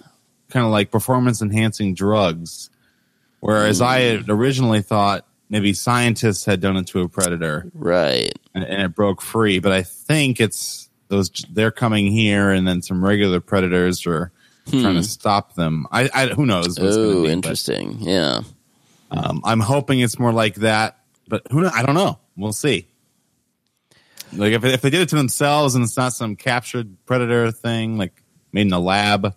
kind 0.51 0.67
of 0.67 0.73
like 0.73 0.91
performance 0.91 1.41
enhancing 1.43 1.95
drugs, 1.95 2.71
whereas 3.41 3.81
I 3.81 4.01
had 4.01 4.29
originally 4.29 4.83
thought 4.83 5.25
maybe 5.49 5.73
scientists 5.73 6.45
had 6.45 6.61
done 6.61 6.77
it 6.77 6.89
to 6.89 7.01
a 7.03 7.09
predator 7.09 7.71
Right. 7.73 8.33
and, 8.55 8.65
and 8.65 8.83
it 8.83 8.95
broke 8.95 9.23
free. 9.23 9.61
But 9.61 9.73
I 9.73 9.83
think 9.83 10.41
it's 10.41 10.88
those 11.09 11.31
they're 11.51 11.71
coming 11.71 12.07
here, 12.13 12.51
and 12.51 12.67
then 12.67 12.83
some 12.83 13.05
regular 13.05 13.41
predators 13.41 14.07
are 14.07 14.31
trying 14.71 14.95
to 14.95 15.03
stop 15.03 15.55
them. 15.55 15.87
I, 15.91 16.11
I 16.15 16.27
who 16.29 16.47
knows? 16.47 16.77
Hmm. 16.77 16.85
Oh, 16.85 17.15
be, 17.15 17.29
but, 17.29 17.33
interesting. 17.33 17.97
Yeah. 18.01 18.43
um, 19.11 19.41
I'm 19.45 19.61
hoping 19.61 20.01
it's 20.01 20.19
more 20.19 20.33
like 20.33 20.57
that, 20.57 20.99
but 21.27 21.43
who? 21.51 21.67
I 21.67 21.83
don't 21.83 21.95
know. 21.95 22.19
We'll 22.37 22.53
see. 22.53 22.87
Like 24.33 24.53
if 24.53 24.65
if 24.65 24.83
they 24.83 24.91
did 24.91 25.01
it 25.01 25.09
to 25.11 25.17
themselves 25.17 25.75
and 25.75 25.85
it's 25.85 25.97
not 25.97 26.13
some 26.13 26.37
captured 26.37 26.97
predator 27.07 27.51
thing, 27.51 27.97
like 27.97 28.23
made 28.53 28.67
in 28.67 28.73
a 28.73 28.79
lab, 28.79 29.35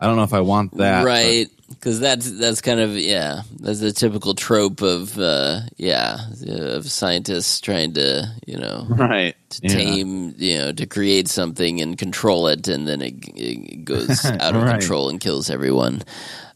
I 0.00 0.06
don't 0.06 0.16
know 0.16 0.22
if 0.24 0.32
I 0.34 0.40
want 0.40 0.76
that. 0.78 1.04
right. 1.04 1.48
Because 1.68 2.00
that's 2.00 2.28
that's 2.32 2.60
kind 2.60 2.80
of 2.80 2.96
yeah 2.96 3.42
that's 3.60 3.80
a 3.80 3.92
typical 3.92 4.34
trope 4.34 4.82
of 4.82 5.16
uh, 5.18 5.60
yeah 5.76 6.18
of 6.48 6.90
scientists 6.90 7.60
trying 7.60 7.92
to 7.94 8.26
you 8.44 8.58
know 8.58 8.86
right? 8.88 9.36
to 9.50 9.60
Yeah. 9.62 9.74
tame, 9.74 10.34
you 10.36 10.58
know, 10.58 10.72
to 10.72 10.86
create 10.86 11.28
something 11.28 11.80
and 11.80 11.96
control 11.96 12.48
it, 12.48 12.66
and 12.66 12.88
then 12.88 13.00
it, 13.00 13.14
it 13.36 13.84
goes 13.84 14.24
out 14.40 14.56
of 14.56 14.62
Right. 14.64 14.80
control 14.80 15.08
and 15.10 15.20
kills 15.20 15.48
everyone. 15.48 16.02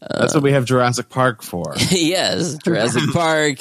That's 0.00 0.34
what 0.34 0.42
we 0.42 0.52
have 0.52 0.64
Jurassic 0.64 1.08
Park 1.10 1.42
for. 1.42 1.74
yes, 1.90 2.58
Jurassic 2.58 3.02
Park, 3.12 3.58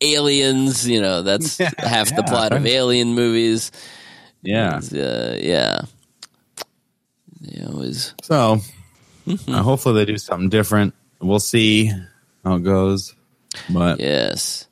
Aliens. 0.00 0.88
You 0.88 1.02
know, 1.02 1.20
that's 1.22 1.60
Yeah, 1.60 1.70
half 1.78 2.08
the 2.08 2.22
yeah, 2.22 2.22
plot 2.22 2.52
of. 2.54 2.66
Alien 2.66 3.14
movies. 3.14 3.70
Yeah. 4.42 4.78
Is, 4.78 4.92
uh, 4.92 5.38
yeah. 5.40 5.82
They 7.42 7.62
always 7.64 8.14
So 8.22 8.58
uh, 9.48 9.62
hopefully 9.62 9.94
they 9.96 10.04
do 10.04 10.18
something 10.18 10.48
different. 10.48 10.94
We'll 11.20 11.40
see 11.40 11.92
how 12.44 12.54
it 12.56 12.64
goes. 12.64 13.14
But 13.70 14.00
yes. 14.00 14.66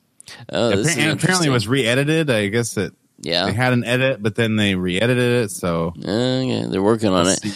Oh, 0.50 0.68
apparently, 0.68 1.08
apparently 1.08 1.46
it 1.48 1.52
was 1.52 1.68
re-edited. 1.68 2.30
I 2.30 2.48
guess 2.48 2.76
it 2.76 2.92
yeah. 3.20 3.46
they 3.46 3.52
had 3.52 3.72
an 3.72 3.84
edit, 3.84 4.22
but 4.22 4.34
then 4.34 4.56
they 4.56 4.74
re-edited 4.74 5.44
it. 5.44 5.50
So 5.50 5.92
yeah, 5.96 6.66
they're 6.68 6.82
working 6.82 7.10
on 7.10 7.26
it. 7.28 7.40
see. 7.40 7.54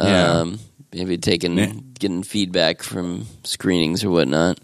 Yeah. 0.00 0.40
Um, 0.40 0.58
maybe 0.92 1.18
taking 1.18 1.58
Yeah. 1.58 1.72
getting 1.98 2.22
feedback 2.22 2.82
from 2.82 3.26
screenings 3.44 4.04
or 4.04 4.10
whatnot. 4.10 4.58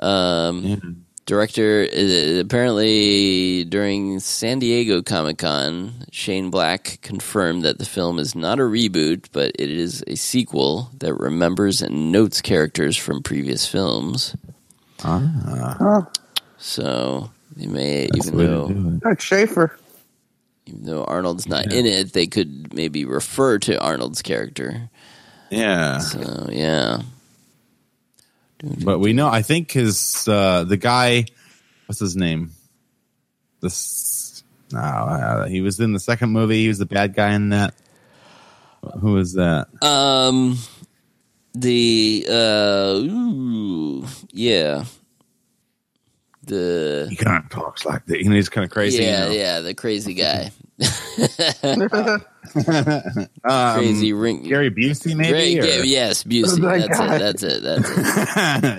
Um, 0.00 0.64
Yeah. 0.64 0.76
Director 1.24 1.86
uh, 1.96 2.40
apparently 2.40 3.64
during 3.64 4.18
San 4.18 4.58
Diego 4.58 5.02
Comic 5.02 5.38
Con, 5.38 5.92
Shane 6.10 6.50
Black 6.50 6.98
confirmed 7.02 7.62
that 7.64 7.78
the 7.78 7.84
film 7.84 8.18
is 8.18 8.34
not 8.34 8.58
a 8.58 8.62
reboot, 8.62 9.26
but 9.32 9.52
it 9.58 9.70
is 9.70 10.02
a 10.08 10.16
sequel 10.16 10.90
that 10.98 11.14
remembers 11.14 11.80
and 11.80 12.10
notes 12.10 12.40
characters 12.40 12.96
from 12.96 13.22
previous 13.22 13.66
films. 13.68 14.34
Ah, 15.04 15.76
Oh, 15.80 16.06
So 16.58 17.30
they 17.56 17.66
may, 17.66 18.08
that's 18.12 18.26
even 18.26 18.38
the 18.38 18.44
though 18.46 18.98
that's 19.02 19.22
Schaefer. 19.24 19.78
even 20.66 20.84
though 20.86 21.04
Arnold's 21.04 21.46
not 21.48 21.70
Yeah. 21.72 21.78
in 21.78 21.86
it, 21.86 22.12
they 22.14 22.26
could 22.26 22.74
maybe 22.74 23.04
refer 23.04 23.58
to 23.60 23.80
Arnold's 23.80 24.22
character. 24.22 24.90
Yeah. 25.50 25.98
So 25.98 26.48
yeah. 26.50 27.02
But 28.62 29.00
we 29.00 29.12
know. 29.12 29.28
I 29.28 29.42
think 29.42 29.72
his 29.72 30.26
uh, 30.28 30.64
the 30.64 30.76
guy. 30.76 31.26
What's 31.86 32.00
his 32.00 32.16
name? 32.16 32.52
This. 33.60 34.44
No, 34.72 34.78
uh, 34.78 35.46
he 35.46 35.60
was 35.60 35.80
in 35.80 35.92
the 35.92 36.00
second 36.00 36.30
movie. 36.30 36.62
He 36.62 36.68
was 36.68 36.78
the 36.78 36.86
bad 36.86 37.14
guy 37.14 37.34
in 37.34 37.50
that. 37.50 37.74
Who 39.00 39.16
is 39.18 39.34
that? 39.34 39.68
Um, 39.82 40.58
the 41.54 42.26
uh, 42.28 42.94
ooh, 42.94 44.06
yeah, 44.30 44.84
the 46.44 47.06
He 47.10 47.16
kind 47.16 47.44
of 47.44 47.50
talks 47.50 47.84
like 47.84 48.06
that. 48.06 48.20
You 48.20 48.30
know, 48.30 48.36
he's 48.36 48.48
kind 48.48 48.64
of 48.64 48.70
crazy. 48.70 49.02
yeah, 49.02 49.24
you 49.24 49.30
know? 49.30 49.36
yeah, 49.36 49.60
the 49.60 49.74
crazy 49.74 50.14
guy, 50.14 50.50
Um, 52.54 53.74
crazy 53.78 54.12
ring. 54.12 54.42
Gary 54.44 54.70
Busey, 54.70 55.16
maybe. 55.16 55.30
Great, 55.30 55.58
or- 55.60 55.66
yeah, 55.66 55.82
yes, 55.82 56.24
Busey. 56.24 56.60
That 56.60 56.88
That's 56.88 56.98
guy. 56.98 57.16
it. 57.16 57.18
That's 57.18 57.42
it. 57.42 57.62
That's 57.62 57.90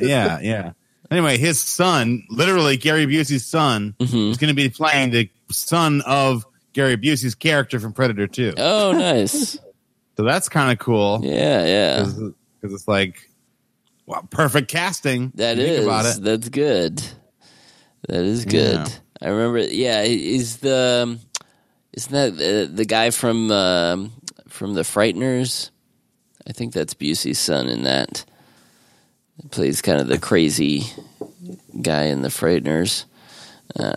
it. 0.02 0.08
yeah, 0.10 0.40
yeah. 0.42 0.72
Anyway, 1.12 1.38
his 1.38 1.62
son, 1.62 2.24
literally 2.30 2.78
Gary 2.78 3.06
Busey's 3.06 3.46
son, 3.46 3.96
Mhm. 4.00 4.32
is 4.32 4.38
going 4.38 4.48
to 4.50 4.54
be 4.56 4.70
playing 4.70 5.12
the 5.12 5.30
son 5.52 6.02
of 6.06 6.46
Gary 6.74 6.98
Busey's 6.98 7.36
character 7.36 7.80
from 7.80 7.94
Predator 7.94 8.28
2. 8.28 8.54
Oh, 8.58 8.92
nice. 8.94 9.58
So 10.16 10.24
that's 10.24 10.48
kind 10.48 10.72
of 10.72 10.78
cool. 10.78 11.22
Yeah, 11.24 11.66
yeah. 11.66 12.04
because 12.62 12.72
it's 12.76 12.88
like 12.88 13.32
wow, 14.06 14.24
perfect 14.30 14.70
casting. 14.70 15.32
That 15.34 15.58
if 15.58 15.68
you 15.68 15.74
is. 15.74 15.78
think 15.80 15.88
about 15.88 16.06
it. 16.06 16.22
That's 16.24 16.50
good. 16.50 17.02
That 18.10 18.24
is 18.24 18.46
good. 18.46 18.76
Yeah. 18.88 18.88
I 19.24 19.30
remember. 19.30 19.58
Yeah, 19.60 20.04
he's 20.04 20.58
the. 20.58 21.18
Isn't 21.94 22.12
that 22.14 22.38
the, 22.38 22.70
the 22.74 22.86
guy 22.86 23.10
from 23.12 23.52
um, 23.52 24.12
from 24.48 24.74
the 24.74 24.82
Frighteners? 24.82 25.70
I 26.48 26.52
think 26.52 26.74
that's 26.74 26.94
Busey's 26.94 27.40
son 27.40 27.68
in 27.70 27.84
that. 27.84 28.26
He 29.42 29.48
plays 29.48 29.82
kind 29.82 30.02
of 30.02 30.08
the 30.08 30.20
crazy 30.20 30.84
guy 31.82 32.04
in 32.06 32.22
the 32.22 32.30
Frighteners. 32.30 33.06
Uh, 33.78 33.94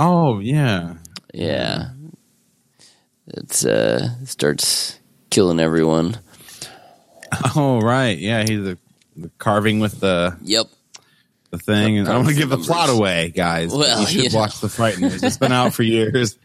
Oh 0.00 0.38
yeah, 0.38 0.94
yeah, 1.34 1.90
it's 3.26 3.66
uh 3.66 4.24
starts 4.24 4.96
killing 5.28 5.58
everyone. 5.58 6.16
oh 7.56 7.80
right, 7.80 8.16
yeah. 8.16 8.42
He's 8.42 8.62
the, 8.62 8.78
the 9.16 9.28
carving 9.38 9.80
with 9.80 9.98
the 9.98 10.36
Yep. 10.42 10.66
the 11.50 11.58
thing. 11.58 11.98
And 11.98 12.08
I 12.08 12.12
don't 12.12 12.24
want 12.26 12.36
to 12.36 12.40
give 12.40 12.48
the 12.50 12.58
plot 12.58 12.90
away, 12.90 13.30
guys. 13.34 13.74
Well, 13.74 14.00
you 14.02 14.06
should 14.06 14.22
you 14.22 14.30
know. 14.30 14.38
watch 14.38 14.60
the 14.60 14.68
Frighteners. 14.68 15.20
It's 15.24 15.36
been 15.36 15.50
out 15.50 15.74
for 15.74 15.82
years. 15.98 16.38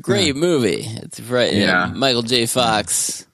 Great 0.00 0.36
movie. 0.36 0.84
It's 0.86 1.20
right. 1.20 1.52
Yeah. 1.52 1.60
Yeah. 1.60 1.86
Mm-hmm. 1.88 1.98
Michael 1.98 2.22
J. 2.22 2.46
Fox. 2.46 3.26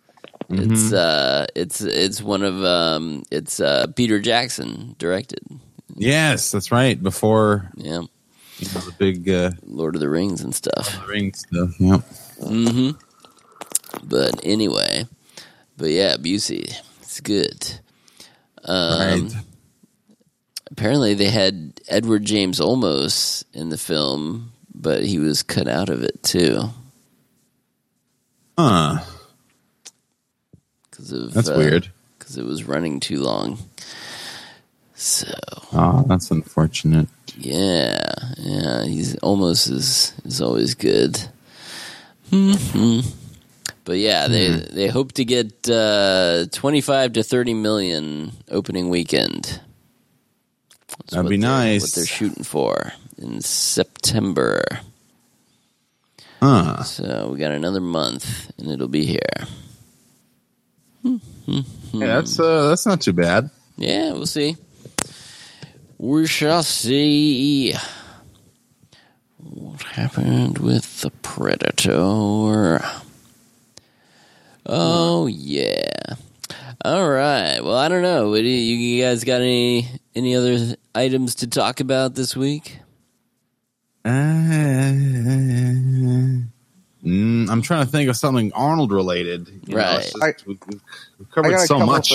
It's 0.49 0.93
uh, 0.93 1.47
it's 1.57 1.81
it's 1.81 2.23
one 2.23 2.43
of 2.45 2.63
um, 2.65 3.25
it's 3.33 3.59
uh, 3.59 3.89
Peter 3.97 4.21
Jackson 4.21 4.95
directed. 4.99 5.41
Yes, 5.97 6.53
that's 6.53 6.71
right. 6.71 7.03
Before 7.03 7.69
Yeah, 7.75 8.03
You 8.59 8.69
know, 8.75 8.81
the 8.81 8.95
big 8.97 9.29
uh, 9.29 9.51
Lord 9.65 9.97
of 9.97 10.01
the 10.01 10.09
Rings 10.09 10.43
and 10.43 10.55
stuff. 10.55 11.05
ring 11.09 11.35
stuff. 11.35 11.71
Yep. 11.81 12.01
hmm 12.45 12.91
But 14.05 14.41
anyway, 14.45 15.07
but 15.77 15.91
yeah, 15.91 16.17
Busey, 16.17 16.73
it's 17.01 17.21
good. 17.21 17.81
Um, 18.65 18.99
Right. 19.25 19.33
Apparently, 20.71 21.15
they 21.15 21.31
had 21.31 21.81
Edward 21.89 22.25
James 22.25 22.61
Olmos 22.61 23.45
in 23.53 23.69
the 23.71 23.79
film, 23.79 24.53
but 24.87 25.05
he 25.05 25.19
was 25.19 25.43
cut 25.43 25.69
out 25.69 25.91
of 25.91 26.03
it 26.05 26.23
too 26.23 26.71
Huh. 28.59 29.01
because 30.91 31.13
of 31.13 31.35
That's 31.35 31.51
uh, 31.51 31.55
weird. 31.59 31.91
because 32.19 32.39
it 32.39 32.45
was 32.47 32.65
running 32.65 33.01
too 33.01 33.21
long. 33.21 33.59
So 34.95 35.29
Oh, 35.73 36.05
that's 36.09 36.31
unfortunate. 36.31 37.09
yeah, 37.37 37.99
yeah, 38.39 38.85
he's 38.87 39.17
Olmos 39.17 39.71
is 39.71 40.15
is 40.25 40.41
always 40.41 40.75
good. 40.75 41.19
hmm 42.31 43.01
But 43.85 43.99
yeah, 43.99 44.29
they 44.29 44.49
they 44.51 44.89
hope 44.89 45.13
to 45.15 45.25
get 45.25 45.69
uh, 45.71 46.47
twenty 46.53 46.81
five 46.81 47.15
to 47.15 47.23
thirty 47.25 47.55
million 47.55 48.33
opening 48.51 48.91
weekend. 48.91 49.61
That's 50.99 51.13
That'd 51.13 51.29
be 51.31 51.37
nice. 51.39 51.83
What 51.83 51.93
they're 51.95 52.07
shooting 52.07 52.45
for 52.45 52.93
in 53.19 53.41
September. 53.41 54.65
Huh. 56.41 56.83
So 56.83 57.31
we 57.33 57.39
got 57.39 57.53
another 57.53 57.81
month, 57.81 58.53
and 58.59 58.71
it'll 58.71 58.89
be 58.89 59.07
here. 59.07 59.47
Yeah, 61.05 61.63
that's 61.93 62.39
uh, 62.39 62.69
that's 62.69 62.85
not 62.87 63.01
too 63.01 63.13
bad. 63.13 63.51
Yeah, 63.77 64.13
we'll 64.13 64.27
see. 64.27 64.57
We 65.99 66.27
shall 66.27 66.63
see 66.63 67.75
what 69.39 69.83
happened 69.83 70.59
with 70.59 71.01
the 71.01 71.11
Predator. 71.23 72.85
Oh 74.67 75.27
yeah. 75.27 76.15
All 76.85 77.09
right. 77.09 77.61
Well, 77.63 77.77
I 77.77 77.89
don't 77.89 78.03
know. 78.03 78.31
What 78.31 78.39
do 78.39 78.49
you, 78.49 78.77
you 78.77 79.03
guys 79.05 79.25
got 79.25 79.41
any 79.41 79.89
any 80.15 80.35
other 80.37 80.77
items 80.95 81.37
to 81.37 81.47
talk 81.47 81.81
about 81.81 82.15
this 82.15 82.37
week? 82.37 82.79
Uh, 84.07 84.13
mm, 87.05 87.49
I'm 87.51 87.63
trying 87.63 87.85
to 87.85 87.91
think 87.91 88.09
of 88.09 88.17
something 88.17 88.53
Arnold 88.55 88.93
related. 88.93 89.49
You 89.67 89.75
know, 89.75 89.81
Right. 89.83 89.97
it's 89.99 90.13
just- 90.13 90.23
I- 90.23 90.35
we, 90.47 90.59
we've 91.19 91.31
covered 91.33 91.59
so 91.61 91.81
much. 91.81 92.13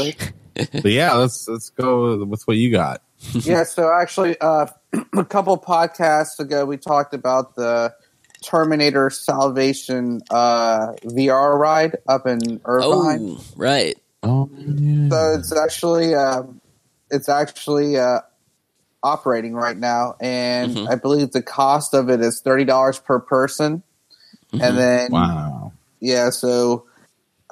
But 0.55 0.85
yeah, 0.91 1.13
let's 1.13 1.47
let's 1.47 1.69
go 1.69 2.23
with 2.25 2.43
what 2.47 2.57
you 2.57 2.71
got. 2.71 3.01
yeah, 3.33 3.63
so 3.63 3.91
actually, 3.93 4.35
uh, 4.41 4.67
a 5.17 5.25
couple 5.25 5.57
podcasts 5.57 6.39
ago, 6.39 6.65
we 6.65 6.77
talked 6.77 7.13
about 7.13 7.55
the 7.55 7.93
Terminator 8.43 9.09
Salvation 9.09 10.21
uh, 10.29 10.93
VR 11.05 11.57
ride 11.57 11.95
up 12.07 12.25
in 12.27 12.59
Irvine. 12.65 13.37
Oh, 13.37 13.43
right. 13.55 13.97
Oh, 14.23 14.49
So 15.09 15.33
it's 15.39 15.55
actually 15.55 16.13
uh, 16.15 16.43
it's 17.09 17.29
actually 17.29 17.97
uh, 17.97 18.19
operating 19.03 19.53
right 19.53 19.77
now, 19.77 20.15
and 20.19 20.77
Mhm. 20.77 20.89
I 20.89 20.95
believe 20.95 21.31
the 21.31 21.41
cost 21.41 21.93
of 21.93 22.09
it 22.09 22.21
is 22.21 22.41
thirty 22.41 22.65
dollars 22.65 22.99
per 22.99 23.19
person. 23.19 23.83
And 24.53 24.77
then 24.77 25.11
wow. 25.11 25.71
yeah, 25.99 26.29
so 26.29 26.85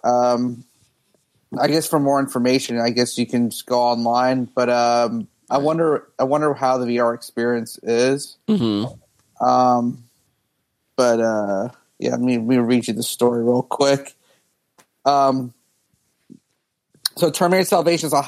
um, 0.03 0.63
I 1.57 1.67
guess 1.67 1.87
for 1.87 1.99
more 1.99 2.19
information, 2.19 2.79
I 2.79 2.89
guess 2.89 3.17
you 3.17 3.25
can 3.25 3.49
just 3.49 3.65
go 3.65 3.79
online. 3.79 4.45
But 4.53 4.69
um, 4.69 5.27
I 5.49 5.57
wonder, 5.57 6.07
I 6.19 6.25
wonder 6.25 6.53
how 6.53 6.77
the 6.77 6.85
VR 6.85 7.13
experience 7.15 7.79
is. 7.83 8.37
hmm 8.47 8.85
Um, 9.41 10.03
but 10.95 11.19
uh, 11.21 11.69
yeah, 11.97 12.11
let 12.11 12.21
me, 12.21 12.37
let 12.37 12.45
me 12.45 12.57
read 12.57 12.87
you 12.87 12.93
the 12.93 13.03
story 13.03 13.43
real 13.43 13.63
quick. 13.63 14.15
Um, 15.05 15.53
so 17.15 17.31
Terminator 17.31 17.65
Salvation 17.65 18.07
is 18.07 18.13
a 18.13 18.21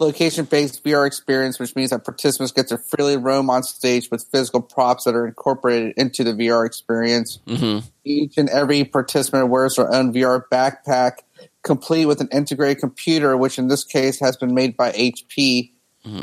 high-end, 0.00 0.08
location-based 0.08 0.84
VR 0.84 1.06
experience, 1.06 1.58
which 1.58 1.76
means 1.76 1.90
that 1.90 2.04
participants 2.04 2.52
get 2.52 2.68
to 2.68 2.78
freely 2.78 3.16
roam 3.16 3.50
on 3.50 3.62
stage 3.62 4.10
with 4.10 4.26
physical 4.30 4.60
props 4.60 5.04
that 5.04 5.14
are 5.14 5.26
incorporated 5.26 5.94
into 5.96 6.24
the 6.24 6.32
VR 6.32 6.66
experience. 6.66 7.38
hmm 7.46 7.78
Each 8.04 8.36
and 8.38 8.48
every 8.48 8.84
participant 8.84 9.48
wears 9.48 9.76
their 9.76 9.92
own 9.92 10.12
VR 10.12 10.42
backpack, 10.52 11.18
complete 11.62 12.06
with 12.06 12.20
an 12.20 12.28
integrated 12.32 12.78
computer, 12.78 13.36
which 13.36 13.58
in 13.58 13.68
this 13.68 13.84
case 13.84 14.20
has 14.20 14.36
been 14.36 14.54
made 14.54 14.76
by 14.76 14.92
HP. 14.92 15.72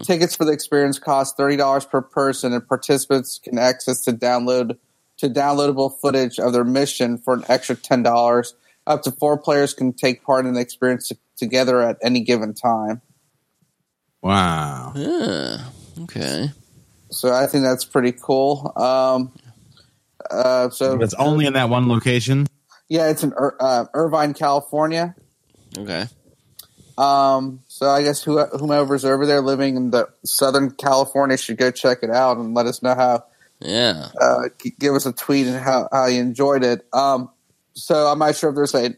Tickets 0.01 0.35
for 0.35 0.43
the 0.43 0.51
experience 0.51 0.97
cost 0.97 1.37
thirty 1.37 1.55
dollars 1.55 1.85
per 1.85 2.01
person, 2.01 2.51
and 2.51 2.67
participants 2.67 3.39
can 3.43 3.59
access 3.59 4.01
to 4.05 4.11
download 4.11 4.77
to 5.17 5.29
downloadable 5.29 5.93
footage 6.01 6.39
of 6.39 6.51
their 6.51 6.63
mission 6.63 7.19
for 7.19 7.35
an 7.35 7.43
extra 7.47 7.75
ten 7.75 8.01
dollars. 8.01 8.55
Up 8.87 9.03
to 9.03 9.11
four 9.11 9.37
players 9.37 9.75
can 9.75 9.93
take 9.93 10.23
part 10.23 10.47
in 10.47 10.53
the 10.53 10.61
experience 10.61 11.11
together 11.35 11.81
at 11.81 11.97
any 12.01 12.21
given 12.21 12.55
time. 12.55 13.01
Wow. 14.27 14.91
Yeah. 14.95 15.57
Okay. 16.03 16.49
So 17.11 17.33
I 17.33 17.47
think 17.47 17.63
that's 17.63 17.85
pretty 17.85 18.11
cool. 18.11 18.73
Um, 18.75 19.31
uh, 20.29 20.69
so 20.69 21.01
It's 21.01 21.13
only 21.13 21.45
in 21.45 21.53
that 21.53 21.69
one 21.69 21.87
location. 21.87 22.47
yeah, 22.89 23.07
it's 23.09 23.23
in 23.23 23.31
Ir- 23.31 23.55
uh, 23.59 23.85
Irvine, 23.93 24.33
California. 24.33 25.15
Okay. 25.77 26.07
Um, 26.97 27.61
so 27.67 27.89
I 27.89 28.03
guess 28.03 28.21
who, 28.23 28.43
whomever's 28.43 29.05
over 29.05 29.25
there 29.25 29.39
living 29.41 29.77
in 29.77 29.91
the 29.91 30.09
Southern 30.25 30.71
California 30.71 31.37
should 31.37 31.57
go 31.57 31.71
check 31.71 31.99
it 32.01 32.09
out 32.09 32.37
and 32.37 32.53
let 32.53 32.65
us 32.65 32.81
know 32.83 32.95
how. 32.95 33.23
Yeah. 33.59 34.09
Uh, 34.19 34.49
give 34.79 34.93
us 34.93 35.05
a 35.05 35.13
tweet 35.13 35.47
and 35.47 35.55
how, 35.57 35.87
how 35.91 36.07
you 36.07 36.19
enjoyed 36.19 36.63
it. 36.63 36.85
Um, 36.93 37.29
so 37.73 38.07
I'm 38.07 38.19
not 38.19 38.35
sure 38.35 38.49
if 38.49 38.55
there's 38.55 38.75
a 38.75 38.95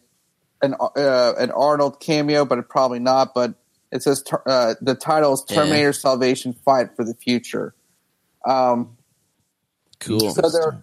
an 0.61 0.76
uh, 0.80 1.34
an 1.38 1.51
Arnold 1.51 1.99
cameo, 2.01 2.43
but 2.45 2.68
probably 2.68 2.99
not. 2.99 3.34
But 3.34 3.53
it 3.91 4.03
says 4.03 4.24
uh, 4.45 4.76
the 4.82 4.95
title 4.95 5.34
is 5.34 5.44
Yeah. 5.49 5.56
Terminator 5.57 5.94
Salvation: 5.94 6.53
Fight 6.53 6.95
for 6.95 7.03
the 7.03 7.16
Future. 7.16 7.74
Um, 8.45 8.98
Cool. 9.99 10.32
so 10.32 10.49
there, 10.49 10.82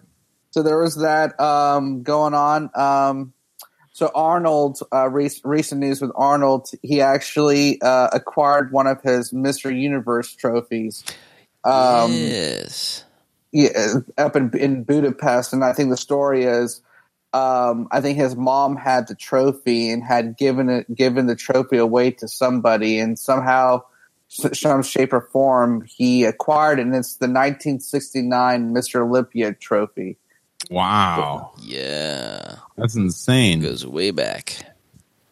so 0.51 0.61
there 0.61 0.77
was 0.77 0.97
that 0.97 1.39
um, 1.39 2.03
going 2.03 2.35
on. 2.35 2.69
Um, 2.75 3.33
so 3.91 4.11
Arnold, 4.13 4.79
uh, 4.93 5.09
rec- 5.09 5.31
recent 5.43 5.81
news 5.81 6.01
with 6.01 6.11
Arnold, 6.15 6.69
he 6.83 7.01
actually 7.01 7.81
uh, 7.81 8.09
acquired 8.13 8.71
one 8.71 8.85
of 8.85 9.01
his 9.01 9.33
Mister 9.33 9.71
Universe 9.71 10.35
trophies. 10.35 11.03
Um, 11.63 12.11
yes. 12.11 13.05
yeah, 13.51 13.95
up 14.19 14.35
in, 14.35 14.55
in 14.55 14.83
Budapest, 14.83 15.51
and 15.51 15.63
I 15.63 15.73
think 15.73 15.89
the 15.89 15.97
story 15.97 16.43
is, 16.43 16.81
um, 17.37 17.87
I 17.91 18.01
think 18.01 18.17
his 18.17 18.35
mom 18.35 18.75
had 18.75 19.07
the 19.07 19.15
trophy 19.15 19.91
and 19.91 20.03
had 20.03 20.37
given 20.37 20.69
it 20.69 20.95
given 20.95 21.27
the 21.27 21.35
trophy 21.35 21.77
away 21.77 22.11
to 22.11 22.27
somebody, 22.27 22.99
and 22.99 23.17
somehow, 23.19 23.81
some 24.29 24.81
shape 24.83 25.13
or 25.13 25.21
form, 25.21 25.85
he 25.87 26.23
acquired 26.25 26.79
it, 26.79 26.83
and 26.83 26.95
it's 26.95 27.15
the 27.15 27.27
1969 27.27 28.73
Mr. 28.73 29.01
Olympia 29.01 29.53
trophy. 29.53 30.17
Wow. 30.69 31.53
Yeah. 31.61 32.55
That's 32.77 32.95
insane. 32.95 33.61
Goes 33.61 33.85
way 33.85 34.11
back. 34.11 34.65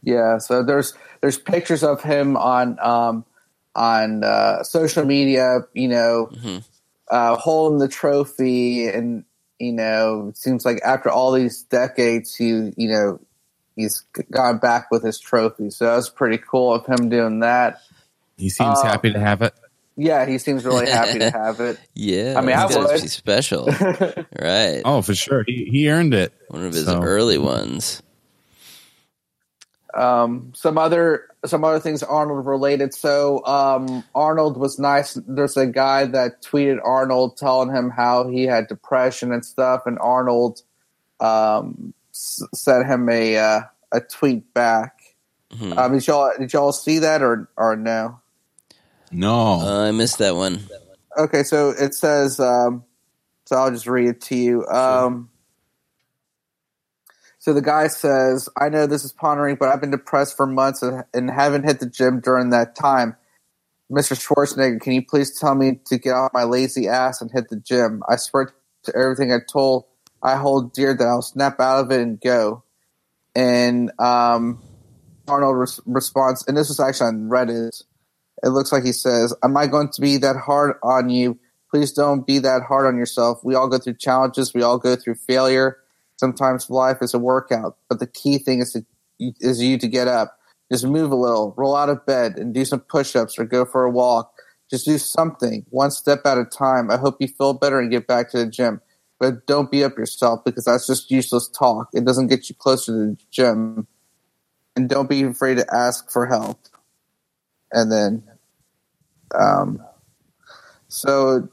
Yeah, 0.03 0.37
so 0.37 0.63
there's 0.63 0.93
there's 1.21 1.37
pictures 1.39 1.83
of 1.83 2.01
him 2.03 2.37
on 2.37 2.77
um, 2.79 3.25
on 3.75 4.23
uh, 4.23 4.63
social 4.63 5.03
media, 5.05 5.61
you 5.73 5.87
know, 5.87 6.29
Mhm. 6.31 6.63
uh, 7.11 7.35
holding 7.35 7.79
the 7.79 7.87
trophy, 7.87 8.87
and 8.87 9.25
you 9.59 9.71
know, 9.73 10.27
it 10.29 10.37
seems 10.37 10.65
like 10.65 10.81
after 10.83 11.09
all 11.09 11.31
these 11.31 11.63
decades, 11.63 12.35
he 12.35 12.47
you 12.77 12.89
know 12.89 13.19
he's 13.75 14.03
gone 14.31 14.57
back 14.57 14.89
with 14.91 15.03
his 15.03 15.19
trophy. 15.19 15.69
So 15.69 15.85
that 15.85 15.95
was 15.95 16.09
pretty 16.09 16.37
cool 16.37 16.73
of 16.73 16.85
him 16.85 17.09
doing 17.09 17.39
that. 17.41 17.79
He 18.37 18.49
seems 18.49 18.79
Uh, 18.79 18.83
happy 18.85 19.11
to 19.13 19.19
have 19.19 19.41
it. 19.41 19.53
Yeah, 19.97 20.25
he 20.25 20.37
seems 20.39 20.65
really 20.65 20.89
happy 20.89 21.19
to 21.19 21.31
have 21.31 21.61
it. 21.61 21.79
Yeah. 21.93 22.35
I 22.37 22.41
mean, 22.41 22.55
I 22.55 22.65
would. 22.65 23.01
be 23.01 23.07
special. 23.07 23.65
right. 24.39 24.81
Oh, 24.83 25.01
for 25.01 25.15
sure. 25.15 25.43
He 25.47 25.65
he 25.71 25.89
earned 25.89 26.13
it. 26.13 26.33
One 26.49 26.65
of 26.65 26.73
his 26.73 26.85
So- 26.85 27.01
early 27.01 27.37
ones. 27.37 28.01
Um, 29.95 30.51
some 30.55 30.77
other 30.77 31.27
some 31.45 31.63
other 31.63 31.79
things 31.79 32.03
Arnold 32.03 32.45
related. 32.45 32.93
So 32.93 33.45
um, 33.45 34.03
Arnold 34.13 34.57
was 34.57 34.77
nice. 34.79 35.13
There's 35.27 35.57
a 35.57 35.65
guy 35.67 36.05
that 36.05 36.41
tweeted 36.41 36.79
Arnold 36.83 37.37
telling 37.37 37.69
him 37.75 37.89
how 37.89 38.27
he 38.27 38.43
had 38.43 38.67
depression 38.67 39.31
and 39.31 39.45
stuff, 39.45 39.83
and 39.85 39.97
Arnold 39.99 40.61
um, 41.19 41.93
s- 42.11 42.43
sent 42.53 42.87
him 42.87 43.07
a 43.09 43.37
uh, 43.37 43.61
a 43.91 44.01
tweet 44.01 44.53
back. 44.53 44.99
Mhm. 45.53 45.77
Um, 45.77 45.93
did 45.93 46.07
y'all 46.07 46.31
did 46.37 46.51
y'all 46.53 46.71
see 46.71 46.99
that 46.99 47.21
or 47.21 47.49
or 47.55 47.75
no? 47.75 48.19
No. 49.11 49.61
Uh, 49.61 49.83
I 49.87 49.91
missed 49.91 50.17
that 50.17 50.35
one. 50.35 50.59
Okay, 51.17 51.43
so 51.43 51.69
it 51.69 51.93
says. 51.93 52.39
Um, 52.39 52.83
so 53.45 53.55
I'll 53.55 53.71
just 53.71 53.85
read 53.87 54.07
it 54.09 54.21
to 54.21 54.35
you. 54.35 54.65
Um, 54.65 55.29
so 57.45 57.53
the 57.53 57.61
guy 57.61 57.85
says, 57.85 58.49
"I 58.59 58.69
know 58.69 58.87
this 58.87 59.05
is 59.05 59.13
pondering, 59.13 59.57
but 59.59 59.69
I've 59.69 59.79
been 59.79 59.91
depressed 59.91 60.35
for 60.35 60.47
months 60.47 60.81
and, 60.81 61.29
haven't 61.29 61.65
hit 61.65 61.79
the 61.79 61.85
gym 61.85 62.19
during 62.19 62.49
that 62.49 62.75
time. 62.75 63.17
Mr. 63.91 64.17
Schwarzenegger, 64.19 64.81
can 64.81 64.93
you 64.93 65.05
please 65.05 65.39
tell 65.39 65.53
me 65.53 65.79
to 65.85 65.99
get 65.99 66.15
off 66.15 66.33
my 66.33 66.43
lazy 66.43 66.87
ass 66.87 67.21
and 67.21 67.29
hit 67.29 67.49
the 67.49 67.57
gym? 67.57 68.01
I 68.09 68.15
swear 68.15 68.51
to 68.85 68.95
everything 68.95 69.31
I 69.31 69.41
told 69.47 69.85
I 70.23 70.37
hold 70.37 70.73
dear 70.73 70.95
that 70.95 71.05
I'll 71.05 71.21
snap 71.21 71.59
out 71.59 71.85
of 71.85 71.91
it 71.91 72.01
and 72.01 72.19
go. 72.19 72.63
And 73.35 73.91
um, 73.99 74.59
Arnold 75.27 75.55
res- 75.55 75.81
responds, 75.85 76.47
and 76.47 76.57
this 76.57 76.69
was 76.69 76.79
actually 76.79 77.09
on 77.09 77.29
Reddit. 77.29 77.83
It 78.41 78.49
looks 78.49 78.71
like 78.71 78.85
he 78.85 78.91
says, 78.91 79.35
Am 79.43 79.55
I 79.55 79.67
going 79.67 79.89
to 79.93 80.01
be 80.01 80.17
that 80.17 80.35
hard 80.35 80.77
on 80.81 81.11
you? 81.11 81.37
Please 81.69 81.91
don't 81.91 82.25
be 82.25 82.39
that 82.39 82.63
hard 82.63 82.87
on 82.87 82.97
yourself. 82.97 83.41
We 83.43 83.53
all 83.53 83.67
go 83.67 83.77
through 83.77 83.97
challenges, 83.97 84.51
we 84.51 84.63
all 84.63 84.79
go 84.79 84.95
through 84.95 85.13
failure. 85.27 85.77
Sometimes 86.25 86.71
life 86.71 86.97
is 87.01 87.13
a 87.13 87.19
workout, 87.19 87.77
but 87.87 87.99
the 87.99 88.07
key 88.07 88.39
thing 88.39 88.59
is 88.59 88.71
to 88.71 88.83
is 89.39 89.61
you 89.61 89.77
to 89.77 89.87
get 89.87 90.07
up. 90.07 90.39
Just 90.71 90.83
move 90.83 91.11
a 91.11 91.15
little, 91.15 91.53
roll 91.55 91.75
out 91.75 91.87
of 91.87 92.03
bed, 92.07 92.39
and 92.39 92.51
do 92.51 92.65
some 92.65 92.79
push 92.79 93.15
ups 93.15 93.37
or 93.37 93.45
go 93.45 93.63
for 93.63 93.83
a 93.83 93.91
walk. 93.91 94.33
Just 94.67 94.87
do 94.87 94.97
something, 94.97 95.67
one 95.69 95.91
step 95.91 96.21
at 96.25 96.39
a 96.39 96.43
time. 96.43 96.89
I 96.89 96.97
hope 96.97 97.17
you 97.19 97.27
feel 97.27 97.53
better 97.53 97.79
and 97.79 97.91
get 97.91 98.07
back 98.07 98.31
to 98.31 98.39
the 98.39 98.47
gym. 98.47 98.81
But 99.19 99.45
don't 99.45 99.69
beat 99.69 99.83
up 99.83 99.99
yourself 99.99 100.43
because 100.43 100.65
that's 100.65 100.87
just 100.87 101.11
useless 101.11 101.47
talk. 101.47 101.89
It 101.93 102.05
doesn't 102.05 102.25
get 102.25 102.49
you 102.49 102.55
closer 102.55 102.91
to 102.91 102.97
the 102.97 103.17
gym. 103.29 103.85
And 104.75 104.89
don't 104.89 105.07
be 105.07 105.21
afraid 105.21 105.57
to 105.57 105.67
ask 105.71 106.11
for 106.11 106.25
help. 106.25 106.59
And 107.71 107.91
then, 107.91 108.23
um, 109.35 109.79
so 110.87 111.49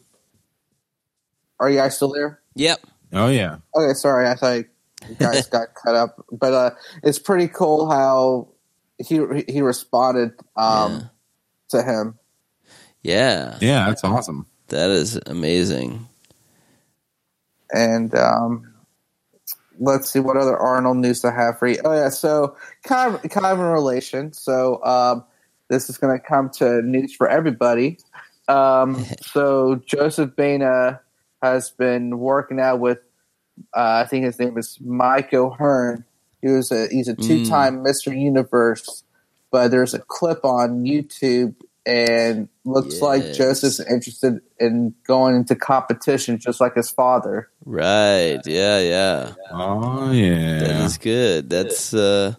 are 1.61 1.69
you 1.69 1.77
guys 1.77 1.95
still 1.95 2.15
there? 2.15 2.41
Yep. 2.55 2.87
Oh 3.13 3.29
yeah. 3.29 3.59
Okay, 3.75 3.95
sorry, 3.95 4.29
I 4.29 4.35
thought 4.35 4.65
you 5.09 5.15
guys 5.19 5.47
got 5.51 5.75
cut 5.75 5.95
up, 5.95 6.25
but 6.31 6.53
uh, 6.53 6.71
it's 7.03 7.19
pretty 7.19 7.49
cool 7.49 7.91
how 7.91 8.49
he 8.99 9.21
he 9.49 9.61
responded 9.61 10.33
um, 10.57 11.11
to 11.71 11.83
him. 11.83 12.19
Yeah. 13.03 13.59
Yeah, 13.61 13.87
that's 13.87 14.05
awesome. 14.05 14.47
That 14.69 14.91
is 14.91 15.19
amazing. 15.27 16.09
And 17.75 18.15
um, 18.15 18.73
let's 19.79 20.11
see 20.11 20.21
what 20.21 20.37
other 20.37 20.57
Arnold 20.57 20.99
news 20.99 21.25
I 21.25 21.33
have 21.33 21.59
for 21.59 21.69
you. 21.69 21.79
Oh 21.85 21.93
yeah, 21.93 22.09
so 22.09 22.57
kind 22.85 23.15
of 23.15 23.23
kind 23.31 23.47
of 23.47 23.59
in 23.59 23.65
relation. 23.65 24.33
So 24.33 24.83
um, 24.85 25.25
this 25.69 25.91
is 25.91 25.99
going 25.99 26.19
to 26.19 26.25
come 26.25 26.51
to 26.51 26.83
news 26.83 27.15
for 27.15 27.29
everybody. 27.29 27.99
Um, 28.49 29.05
so 29.23 29.81
Joseph 29.87 30.37
Baena 30.37 31.01
has 31.43 31.71
been 31.71 32.19
working 32.19 32.61
out 32.61 32.81
with 32.81 32.99
uh, 33.77 34.03
I 34.05 34.07
think 34.07 34.25
his 34.25 34.39
name 34.39 34.57
is 34.57 34.79
Mike 34.81 35.33
O'Hearn. 35.35 36.05
He 36.41 36.49
was 36.49 36.73
a 36.73 36.89
he's 36.89 37.09
a 37.09 37.15
two 37.15 37.47
time 37.47 37.85
Mr. 37.85 38.17
Universe, 38.19 39.05
but 39.51 39.71
there's 39.71 39.95
a 39.95 40.01
clip 40.01 40.45
on 40.45 40.85
YouTube 40.85 41.55
and 41.85 42.49
looks 42.65 43.01
like 43.01 43.33
Joseph's 43.35 43.81
interested 43.81 44.41
in 44.59 44.95
going 45.05 45.35
into 45.35 45.57
competition 45.57 46.39
just 46.39 46.61
like 46.61 46.75
his 46.75 46.91
father. 46.91 47.49
Right. 47.65 48.41
Yeah. 48.45 48.79
Yeah. 48.79 49.35
Oh 49.51 50.11
yeah. 50.13 50.85
is 50.85 50.99
good. 50.99 51.51
That's 51.51 51.93
uh 51.95 52.35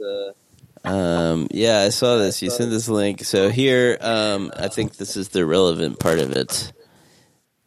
um 0.84 1.48
yeah, 1.52 1.80
I 1.82 1.90
saw 1.90 2.18
this. 2.18 2.42
You 2.42 2.50
sent 2.50 2.72
this 2.72 2.90
link. 2.90 3.24
So 3.24 3.50
here 3.50 3.98
um 4.02 4.52
I 4.58 4.68
think 4.68 4.98
this 4.98 5.16
is 5.16 5.30
the 5.30 5.46
relevant 5.46 6.00
part 6.00 6.20
of 6.20 6.32
it 6.32 6.74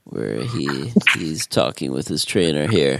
where 0.06 0.44
he 0.44 0.92
he's 1.14 1.46
talking 1.46 1.92
with 1.92 2.08
his 2.08 2.24
trainer 2.24 2.66
here. 2.68 2.98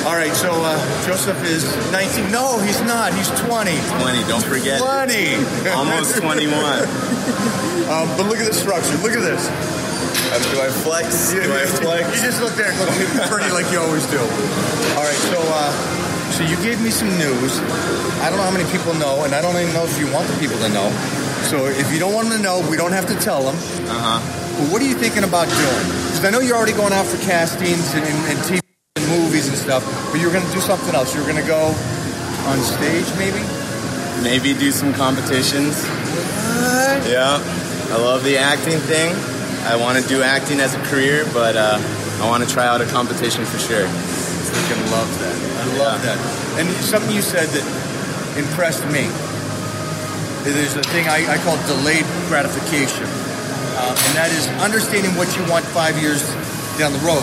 All 0.00 0.16
right, 0.16 0.32
so 0.32 0.50
uh, 0.50 1.06
Joseph 1.06 1.42
is 1.44 1.64
19. 1.92 2.32
No, 2.32 2.58
he's 2.58 2.80
not. 2.82 3.12
He's 3.14 3.28
20. 3.40 3.70
20, 3.70 4.28
don't 4.28 4.44
forget. 4.44 4.80
20. 4.80 5.70
Almost 5.70 6.16
21. 6.20 6.88
Um, 7.90 8.06
but 8.16 8.26
look 8.30 8.38
at 8.38 8.46
the 8.46 8.54
structure. 8.54 8.94
Look 9.02 9.18
at 9.18 9.26
this. 9.26 9.50
Um, 10.30 10.38
do 10.54 10.62
I 10.62 10.70
flex? 10.70 11.32
Do 11.32 11.42
I 11.42 11.42
You 11.66 11.66
flex? 11.66 12.06
He 12.14 12.22
just 12.22 12.40
look 12.40 12.54
there, 12.54 12.70
look 12.78 13.26
pretty 13.26 13.50
like 13.50 13.66
you 13.72 13.80
always 13.80 14.06
do. 14.06 14.20
All 14.94 15.02
right, 15.02 15.18
so 15.26 15.42
uh, 15.42 15.74
so 16.30 16.44
you 16.44 16.56
gave 16.62 16.80
me 16.80 16.90
some 16.90 17.08
news. 17.18 17.58
I 18.22 18.30
don't 18.30 18.38
know 18.38 18.46
how 18.46 18.54
many 18.54 18.68
people 18.70 18.94
know, 18.94 19.24
and 19.24 19.34
I 19.34 19.42
don't 19.42 19.56
even 19.56 19.74
know 19.74 19.84
if 19.84 19.98
you 19.98 20.10
want 20.12 20.28
the 20.28 20.38
people 20.38 20.58
to 20.58 20.68
know. 20.68 20.88
So 21.50 21.66
if 21.66 21.92
you 21.92 21.98
don't 21.98 22.14
want 22.14 22.28
them 22.28 22.38
to 22.38 22.42
know, 22.42 22.62
we 22.70 22.76
don't 22.76 22.92
have 22.92 23.06
to 23.08 23.16
tell 23.16 23.42
them. 23.42 23.56
Uh 23.88 24.18
huh. 24.18 24.18
But 24.58 24.72
what 24.72 24.82
are 24.82 24.86
you 24.86 24.94
thinking 24.94 25.24
about 25.24 25.48
doing? 25.48 25.84
Because 26.06 26.24
I 26.24 26.30
know 26.30 26.40
you're 26.40 26.56
already 26.56 26.76
going 26.76 26.92
out 26.92 27.06
for 27.06 27.16
castings 27.24 27.94
and, 27.94 28.04
and 28.04 28.38
TV 28.44 28.60
and 28.96 29.08
movies 29.08 29.48
and 29.48 29.56
stuff, 29.56 29.82
but 30.12 30.20
you're 30.20 30.32
going 30.32 30.46
to 30.46 30.52
do 30.52 30.60
something 30.60 30.94
else. 30.94 31.14
You're 31.14 31.26
going 31.26 31.40
to 31.40 31.48
go 31.48 31.72
on 32.46 32.58
stage, 32.58 33.08
maybe. 33.18 33.42
Maybe 34.22 34.52
do 34.52 34.70
some 34.70 34.92
competitions. 34.94 35.84
Yeah. 37.08 37.40
I 37.90 37.96
love 37.96 38.22
the 38.22 38.38
acting 38.38 38.78
thing. 38.78 39.16
I 39.66 39.76
want 39.76 40.00
to 40.00 40.08
do 40.08 40.22
acting 40.22 40.60
as 40.60 40.74
a 40.74 40.82
career, 40.84 41.24
but 41.32 41.56
uh, 41.56 41.78
I 42.20 42.28
want 42.28 42.46
to 42.46 42.48
try 42.48 42.66
out 42.66 42.80
a 42.80 42.86
competition 42.86 43.44
for 43.44 43.58
sure. 43.58 43.88
I 44.40 44.42
freaking 44.48 44.80
love 44.90 45.10
that. 45.20 45.36
I 45.36 45.64
love 45.76 46.00
that. 46.02 46.16
And 46.56 46.64
something 46.80 47.12
you 47.14 47.20
said 47.20 47.48
that 47.52 47.64
impressed 48.40 48.84
me. 48.88 49.04
There's 50.48 50.72
a 50.76 50.82
thing 50.88 51.04
I, 51.08 51.28
I 51.28 51.36
call 51.44 51.60
delayed 51.68 52.08
gratification, 52.32 53.04
um, 53.76 53.92
and 53.92 54.12
that 54.16 54.32
is 54.32 54.48
understanding 54.64 55.12
what 55.20 55.28
you 55.36 55.44
want 55.52 55.68
five 55.76 56.00
years 56.00 56.24
down 56.80 56.96
the 56.96 57.04
road, 57.04 57.20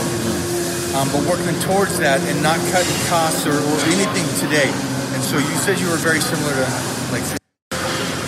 um, 0.94 1.10
but 1.10 1.26
working 1.26 1.58
towards 1.66 1.98
that 1.98 2.22
and 2.30 2.38
not 2.46 2.62
cutting 2.70 3.00
costs 3.10 3.50
or, 3.50 3.58
or 3.58 3.78
anything 3.90 4.28
today. 4.38 4.70
And 5.18 5.22
so 5.26 5.42
you 5.42 5.56
said 5.66 5.82
you 5.82 5.90
were 5.90 5.98
very 5.98 6.22
similar 6.22 6.54
to 6.54 6.66
like, 7.10 7.26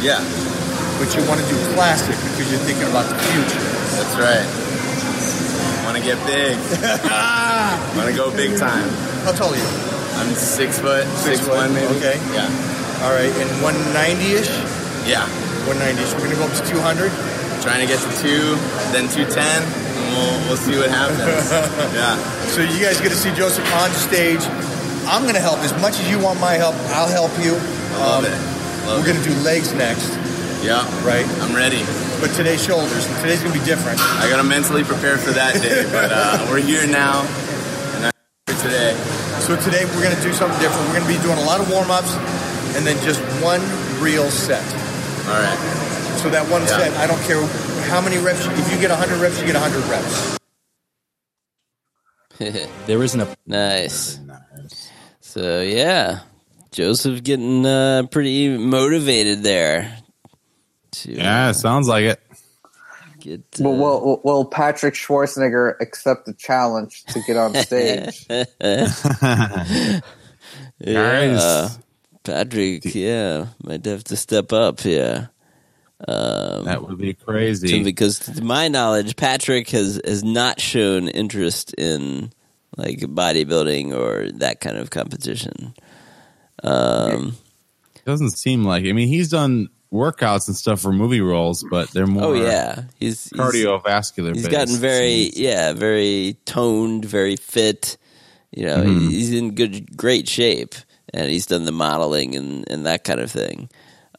Yeah, 0.01 0.17
but 0.97 1.13
you 1.13 1.21
want 1.29 1.37
to 1.37 1.45
do 1.45 1.57
classic 1.77 2.17
because 2.33 2.49
you're 2.49 2.65
thinking 2.65 2.89
about 2.89 3.05
the 3.05 3.17
future. 3.29 3.61
that's 3.93 4.17
right. 4.17 4.49
Want 5.85 5.97
to 5.97 6.03
get 6.03 6.17
big. 6.25 6.57
Want 7.97 8.09
to 8.09 8.15
go 8.15 8.31
big 8.35 8.57
time. 8.57 8.87
How 9.25 9.31
tall 9.33 9.51
are 9.53 9.57
you? 9.57 9.69
I'm 10.19 10.31
six 10.35 10.79
foot, 10.79 11.05
Six 11.19 11.39
six, 11.39 11.47
foot, 11.47 11.57
one 11.57 11.73
maybe. 11.73 11.87
okay. 11.97 12.15
Yeah. 12.35 12.47
All 13.03 13.11
right, 13.15 13.31
and 13.31 13.49
190-ish. 13.63 14.51
Yeah. 15.07 15.23
190-ish. 15.67 16.11
We're 16.19 16.27
gonna 16.27 16.35
go 16.39 16.47
up 16.47 16.55
to 16.59 16.65
200. 16.67 17.11
Trying 17.63 17.83
to 17.83 17.87
get 17.91 17.99
to 17.99 18.11
two, 18.23 18.55
then 18.95 19.07
210, 19.11 19.35
and 19.35 20.15
we'll, 20.15 20.37
we'll 20.47 20.57
see 20.59 20.77
what 20.79 20.87
happens. 20.89 21.19
yeah. 21.95 22.15
So 22.55 22.61
you 22.63 22.79
guys 22.79 22.99
get 23.01 23.09
to 23.11 23.19
see 23.19 23.33
Joseph 23.35 23.67
on 23.75 23.91
stage. 23.91 24.39
I'm 25.11 25.23
to 25.35 25.41
help 25.43 25.59
as 25.59 25.73
much 25.81 25.99
as 25.99 26.07
you 26.09 26.19
want 26.19 26.39
my 26.39 26.53
help. 26.55 26.75
I'll 26.95 27.09
help 27.11 27.31
you. 27.43 27.55
I 27.59 27.99
love 28.15 28.23
it. 28.23 28.31
Love 28.87 28.99
We're 29.03 29.11
going 29.11 29.19
to 29.21 29.27
do 29.27 29.35
legs 29.43 29.73
next, 29.73 30.07
Yeah. 30.63 30.87
right? 31.03 31.27
I'm 31.43 31.53
ready. 31.55 31.83
But 32.23 32.31
today's 32.31 32.63
shoulders. 32.63 33.07
Today's 33.19 33.43
to 33.43 33.51
be 33.51 33.59
different. 33.65 33.99
I 33.99 34.29
gotta 34.29 34.43
mentally 34.43 34.83
prepare 34.83 35.17
for 35.17 35.31
that 35.31 35.55
day, 35.61 35.83
but 35.91 36.11
uh, 36.11 36.47
we're 36.49 36.59
here 36.63 36.85
now, 36.87 37.23
and 37.95 38.05
I'm 38.07 38.11
here 38.47 38.57
today. 38.59 38.91
So 39.49 39.55
today 39.55 39.83
we're 39.85 40.03
going 40.03 40.15
to 40.15 40.21
do 40.21 40.31
something 40.31 40.59
different. 40.59 40.85
We're 40.89 40.99
going 40.99 41.11
to 41.11 41.17
be 41.17 41.23
doing 41.25 41.39
a 41.39 41.43
lot 41.43 41.59
of 41.59 41.71
warm 41.71 41.89
ups 41.89 42.13
and 42.77 42.85
then 42.85 42.95
just 43.03 43.19
one 43.41 43.59
real 43.99 44.29
set. 44.29 44.61
All 45.25 45.41
right. 45.41 45.57
So 46.21 46.29
that 46.29 46.47
one 46.51 46.61
Yeah. 46.61 46.67
set, 46.67 46.93
I 46.97 47.07
don't 47.07 47.19
care 47.23 47.41
how 47.89 47.99
many 47.99 48.19
reps. 48.19 48.45
If 48.45 48.71
you 48.71 48.79
get 48.79 48.91
100 48.91 49.19
reps, 49.19 49.39
you 49.39 49.47
get 49.47 49.55
100 49.55 49.89
reps. 49.89 50.37
There 52.85 53.01
isn't 53.01 53.19
a 53.19 53.35
nice. 53.47 54.19
So 55.19 55.61
yeah, 55.61 56.19
Joseph 56.71 57.23
getting 57.23 57.65
uh, 57.65 58.03
pretty 58.11 58.55
motivated 58.55 59.41
there. 59.41 59.97
To 60.91 61.11
Yeah, 61.11 61.53
sounds 61.53 61.87
like 61.87 62.03
it. 62.03 62.21
Get 63.19 63.41
uh, 63.59 63.63
Will, 63.63 63.77
will, 63.77 64.21
will 64.23 64.45
Patrick 64.45 64.93
Schwarzenegger 64.93 65.75
accept 65.79 66.25
the 66.25 66.33
challenge 66.33 67.03
to 67.05 67.21
get 67.27 67.37
on 67.37 67.53
stage? 67.55 68.25
yeah, 68.59 70.01
Guys. 70.81 71.79
Patrick. 72.23 72.83
Yeah, 72.95 73.47
might 73.63 73.85
have 73.85 74.03
to 74.05 74.17
step 74.17 74.53
up. 74.53 74.83
Yeah. 74.83 75.27
Um, 76.07 76.65
That 76.65 76.87
would 76.87 76.97
be 76.97 77.13
crazy. 77.13 77.83
because 77.83 78.19
to 78.19 78.43
my 78.43 78.67
knowledge, 78.67 79.15
Patrick 79.15 79.69
has 79.69 79.99
has 80.05 80.23
not 80.23 80.61
shown 80.61 81.07
interest 81.09 81.73
in 81.73 82.31
like 82.77 82.99
bodybuilding 82.99 83.93
or 83.93 84.31
that 84.39 84.61
kind 84.61 84.77
of 84.77 84.89
competition. 84.89 85.73
Um, 86.63 87.35
Doesn't 88.05 88.31
seem 88.31 88.63
like. 88.63 88.85
I 88.85 88.93
mean, 88.93 89.07
he's 89.07 89.29
done 89.29 89.69
workouts 89.91 90.47
and 90.47 90.55
stuff 90.55 90.81
for 90.81 90.91
movie 90.93 91.21
roles, 91.21 91.63
but 91.69 91.89
they're 91.91 92.07
more 92.07 92.23
oh 92.25 92.33
yeah, 92.33 92.83
he's 92.99 93.29
he's- 93.29 93.33
cardiovascular. 93.33 94.33
He's 94.35 94.43
based, 94.45 94.51
gotten 94.51 94.75
very 94.77 95.31
yeah, 95.35 95.73
very 95.73 96.37
toned, 96.45 97.05
very 97.05 97.35
fit. 97.35 97.97
You 98.51 98.65
know, 98.65 98.77
Mm-hmm. 98.77 99.09
he's 99.09 99.33
in 99.33 99.53
good, 99.55 99.95
great 99.95 100.27
shape, 100.27 100.73
and 101.13 101.29
he's 101.29 101.45
done 101.45 101.65
the 101.65 101.71
modeling 101.71 102.35
and 102.35 102.69
and 102.69 102.85
that 102.85 103.03
kind 103.03 103.19
of 103.19 103.31
thing. 103.31 103.69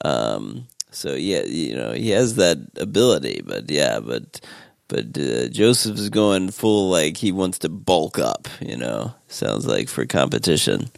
Um, 0.04 0.66
so 0.92 1.14
yeah, 1.14 1.42
you 1.42 1.74
know, 1.76 1.92
he 1.92 2.10
has 2.10 2.36
that 2.36 2.58
ability, 2.76 3.42
but 3.44 3.70
yeah, 3.70 4.00
but 4.00 4.40
but 4.88 5.16
uh, 5.18 5.48
Joseph 5.48 5.98
is 5.98 6.10
going 6.10 6.50
full 6.50 6.90
like 6.90 7.16
he 7.16 7.32
wants 7.32 7.58
to 7.60 7.68
bulk 7.68 8.18
up. 8.18 8.48
You 8.60 8.76
know, 8.76 9.14
sounds 9.28 9.66
like 9.66 9.88
for 9.88 10.04
competition. 10.06 10.90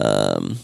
Um, 0.00 0.58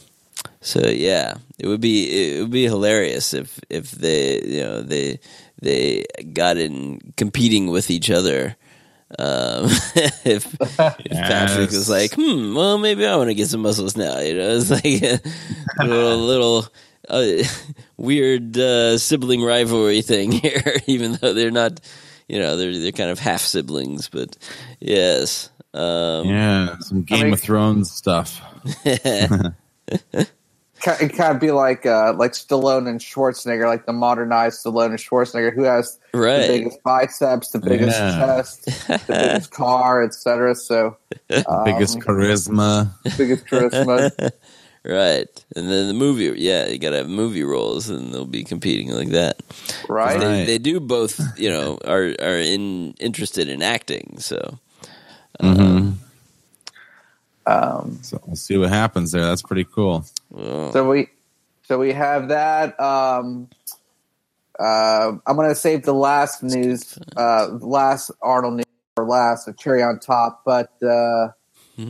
So 0.63 0.87
yeah, 0.89 1.35
it 1.59 1.67
would 1.67 1.81
be 1.81 2.37
it 2.37 2.41
would 2.41 2.51
be 2.51 2.65
hilarious 2.65 3.35
if 3.35 3.59
if 3.69 3.91
they 3.91 4.41
you 4.43 4.61
know 4.63 4.83
they 4.83 5.19
they 5.61 6.05
got 6.33 6.57
in 6.57 7.01
competing 7.17 7.67
with 7.69 7.91
each 7.91 8.11
other. 8.11 8.57
Um, 9.19 9.65
if, 10.25 10.57
if 10.61 10.77
Patrick 11.11 11.71
was 11.71 11.91
like, 11.91 12.15
hmm, 12.15 12.55
well, 12.55 12.79
maybe 12.79 13.05
I 13.07 13.17
want 13.17 13.29
to 13.29 13.35
get 13.35 13.49
some 13.49 13.61
muscles 13.61 13.95
now. 13.97 14.19
You 14.21 14.35
know, 14.39 14.57
it's 14.57 14.71
like 14.71 14.85
a 14.85 15.85
little, 15.85 16.17
little 16.27 16.67
uh, 17.09 17.43
weird 17.99 18.57
uh, 18.57 18.97
sibling 18.97 19.43
rivalry 19.43 20.01
thing 20.01 20.33
here, 20.33 20.77
even 20.87 21.19
though 21.21 21.35
they're 21.35 21.51
not, 21.51 21.81
you 22.27 22.39
know, 22.39 22.57
they're 22.57 22.79
they're 22.79 22.93
kind 22.93 23.11
of 23.11 23.19
half 23.19 23.43
siblings. 23.43 24.09
But 24.09 24.37
yes, 24.81 25.51
um, 25.75 26.27
Yeah, 26.29 26.79
some 26.79 27.03
Game 27.03 27.25
mean- 27.25 27.33
of 27.35 27.41
Thrones 27.41 27.91
stuff. 27.91 28.41
Ki- 30.83 31.05
It 31.07 31.09
kind 31.15 31.33
of 31.35 31.41
be 31.41 31.51
like 31.53 31.87
uh, 31.87 32.13
like 32.17 32.33
Stallone 32.33 32.89
and 32.89 33.01
Schwarzenegger, 33.01 33.67
like 33.67 33.87
the 33.87 33.93
modernized 33.93 34.65
Stallone 34.65 34.87
and 34.91 34.99
Schwarzenegger, 34.99 35.55
who 35.55 35.63
has 35.65 35.99
Right. 36.13 36.43
the 36.49 36.59
biggest 36.59 36.83
biceps, 36.83 37.49
the 37.51 37.61
biggest 37.61 37.99
Yeah. 37.99 38.19
chest, 38.19 38.65
the 38.89 39.01
biggest 39.09 39.51
car, 39.53 40.03
etc. 40.03 40.55
So 40.55 40.97
um, 41.49 41.65
Biggest 41.65 41.99
charisma. 42.01 42.91
biggest 43.17 43.47
charisma. 43.51 44.11
right. 44.85 45.45
And 45.57 45.71
then 45.71 45.87
the 45.89 45.95
movie, 45.95 46.33
yeah, 46.37 46.67
you 46.67 46.79
got 46.79 46.91
to 46.91 46.97
have 46.97 47.09
movie 47.09 47.45
roles, 47.45 47.89
and 47.89 48.13
they'll 48.13 48.25
be 48.27 48.43
competing 48.45 48.91
like 48.91 49.11
that. 49.11 49.41
right? 49.89 50.19
They, 50.19 50.45
they 50.47 50.59
do 50.59 50.81
both, 50.81 51.21
you 51.39 51.49
know, 51.51 51.79
are 51.87 52.15
are 52.21 52.39
in 52.41 52.95
interested 52.99 53.49
in 53.49 53.63
acting. 53.63 54.17
So 54.19 54.59
Mhm. 55.41 55.61
Um, 55.61 56.01
So 58.03 58.21
we'll 58.27 58.37
see 58.37 58.57
what 58.57 58.69
happens 58.69 59.13
there. 59.13 59.23
That's 59.23 59.43
pretty 59.43 59.65
cool. 59.65 60.05
so 60.35 60.89
we 60.89 61.09
so 61.63 61.79
we 61.79 61.93
have 61.93 62.29
that. 62.29 62.79
Um, 62.81 63.49
uh, 64.59 65.13
I'm 65.27 65.37
going 65.37 65.49
to 65.49 65.55
save 65.55 65.85
the 65.85 65.95
last 65.95 66.43
news, 66.43 66.99
uh, 67.17 67.49
last 67.61 68.11
Arnold 68.23 68.57
news 68.57 68.67
for 68.95 69.07
last, 69.07 69.49
a 69.49 69.53
cherry 69.53 69.83
on 69.83 69.99
top. 69.99 70.43
But 70.45 70.71
uh, 70.83 71.29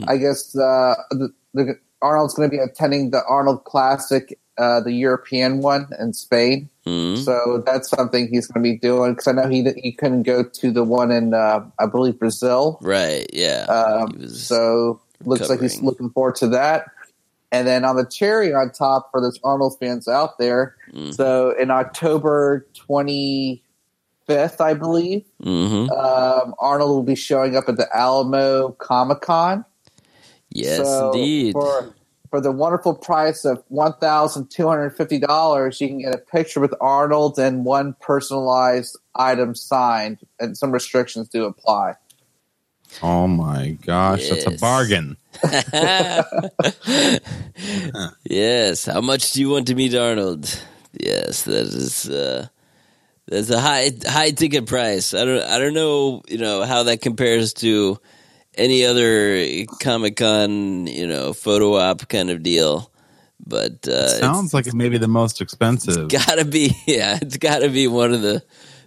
I 0.07 0.17
guess 0.17 0.55
uh, 0.55 0.95
the, 1.11 1.33
the 1.53 1.75
Arnold's 2.01 2.33
going 2.33 2.49
to 2.49 2.55
be 2.55 2.61
attending 2.61 3.11
the 3.11 3.23
Arnold 3.25 3.65
Classic, 3.65 4.39
uh, 4.57 4.79
the 4.81 4.93
European 4.93 5.59
one 5.59 5.87
in 5.99 6.13
Spain. 6.13 6.69
mhm. 6.85 7.17
So 7.17 7.63
that's 7.65 7.89
something 7.89 8.27
he's 8.27 8.47
going 8.47 8.63
to 8.63 8.69
be 8.71 8.77
doing 8.77 9.13
because 9.13 9.27
I 9.27 9.33
know 9.33 9.47
he 9.47 9.69
he 9.77 9.91
couldn't 9.91 10.23
go 10.23 10.43
to 10.43 10.71
the 10.71 10.83
one 10.83 11.11
in 11.11 11.33
uh, 11.33 11.65
I 11.79 11.85
believe 11.85 12.19
Brazil. 12.19 12.79
right, 12.81 13.27
yeah. 13.33 13.65
Um, 13.67 14.17
was 14.19 14.45
so 14.45 15.01
looks 15.25 15.49
like 15.49 15.61
he's 15.61 15.81
looking 15.81 16.09
forward 16.09 16.35
to 16.35 16.47
that. 16.49 16.85
And 17.51 17.67
then 17.67 17.85
on 17.85 17.95
the 17.95 18.05
cherry 18.05 18.53
on 18.53 18.71
top 18.71 19.09
for 19.11 19.21
those 19.21 19.39
Arnold 19.43 19.77
fans 19.79 20.07
out 20.07 20.37
there, 20.39 20.75
Mm. 20.91 21.13
so 21.15 21.51
in 21.59 21.69
October 21.71 22.65
twenty 22.73 23.63
fifth, 24.25 24.61
I 24.61 24.73
believe, 24.73 25.25
hmm 25.41 25.89
um, 25.91 26.55
Arnold 26.59 26.89
will 26.89 27.03
be 27.03 27.15
showing 27.15 27.55
up 27.55 27.67
at 27.67 27.77
the 27.77 27.87
Alamo 27.95 28.71
Comic 28.79 29.21
Con. 29.21 29.65
Yes, 30.49 30.77
So 30.77 31.11
indeed. 31.11 31.53
For, 31.53 31.93
for 32.29 32.41
the 32.41 32.51
wonderful 32.51 32.95
price 32.95 33.45
of 33.45 33.63
one 33.67 33.93
thousand 34.01 34.49
two 34.49 34.67
hundred 34.67 34.91
fifty 34.97 35.19
dollars, 35.19 35.79
you 35.79 35.87
can 35.87 35.99
get 35.99 36.15
a 36.15 36.17
picture 36.17 36.59
with 36.59 36.73
Arnold 36.81 37.37
and 37.37 37.65
one 37.65 37.95
personalized 38.01 38.97
item 39.15 39.53
signed, 39.53 40.19
and 40.39 40.57
some 40.57 40.71
restrictions 40.71 41.29
do 41.29 41.45
apply. 41.45 41.93
Oh 43.01 43.27
my 43.27 43.77
gosh, 43.85 44.29
that's 44.29 44.45
a 44.45 44.51
bargain. 44.51 45.17
yes. 48.23 48.85
How 48.85 49.01
much 49.01 49.33
do 49.33 49.41
you 49.41 49.49
want 49.49 49.67
to 49.67 49.75
meet 49.75 49.93
Arnold? 49.95 50.61
Yes, 50.99 51.43
that 51.43 51.65
is 51.65 52.09
uh, 52.09 52.47
that's 53.27 53.49
a 53.49 53.59
high 53.59 53.91
high 54.05 54.31
ticket 54.31 54.67
price. 54.67 55.13
I 55.13 55.25
don't 55.25 55.43
I 55.43 55.59
don't 55.59 55.73
know 55.73 56.21
you 56.27 56.37
know 56.37 56.63
how 56.63 56.83
that 56.83 57.01
compares 57.01 57.53
to 57.55 57.99
any 58.55 58.85
other 58.85 59.65
Comic 59.81 60.17
Con 60.17 60.87
you 60.87 61.07
know 61.07 61.33
photo 61.33 61.77
op 61.77 62.07
kind 62.09 62.29
of 62.29 62.43
deal, 62.43 62.91
but 63.45 63.87
uh, 63.87 64.19
Sounds 64.19 64.53
like 64.53 64.67
it 64.67 64.75
may 64.75 64.89
be 64.89 64.99
the 64.99 65.07
most 65.07 65.41
expensive. 65.41 66.11
it's 66.11 66.25
gotta 66.27 66.45
be 66.45 66.75
yeah 66.85 67.17
it's 67.21 67.37
gotta 67.37 67.69
be 67.69 67.87
one 67.87 68.13
of 68.13 68.21
the 68.21 68.43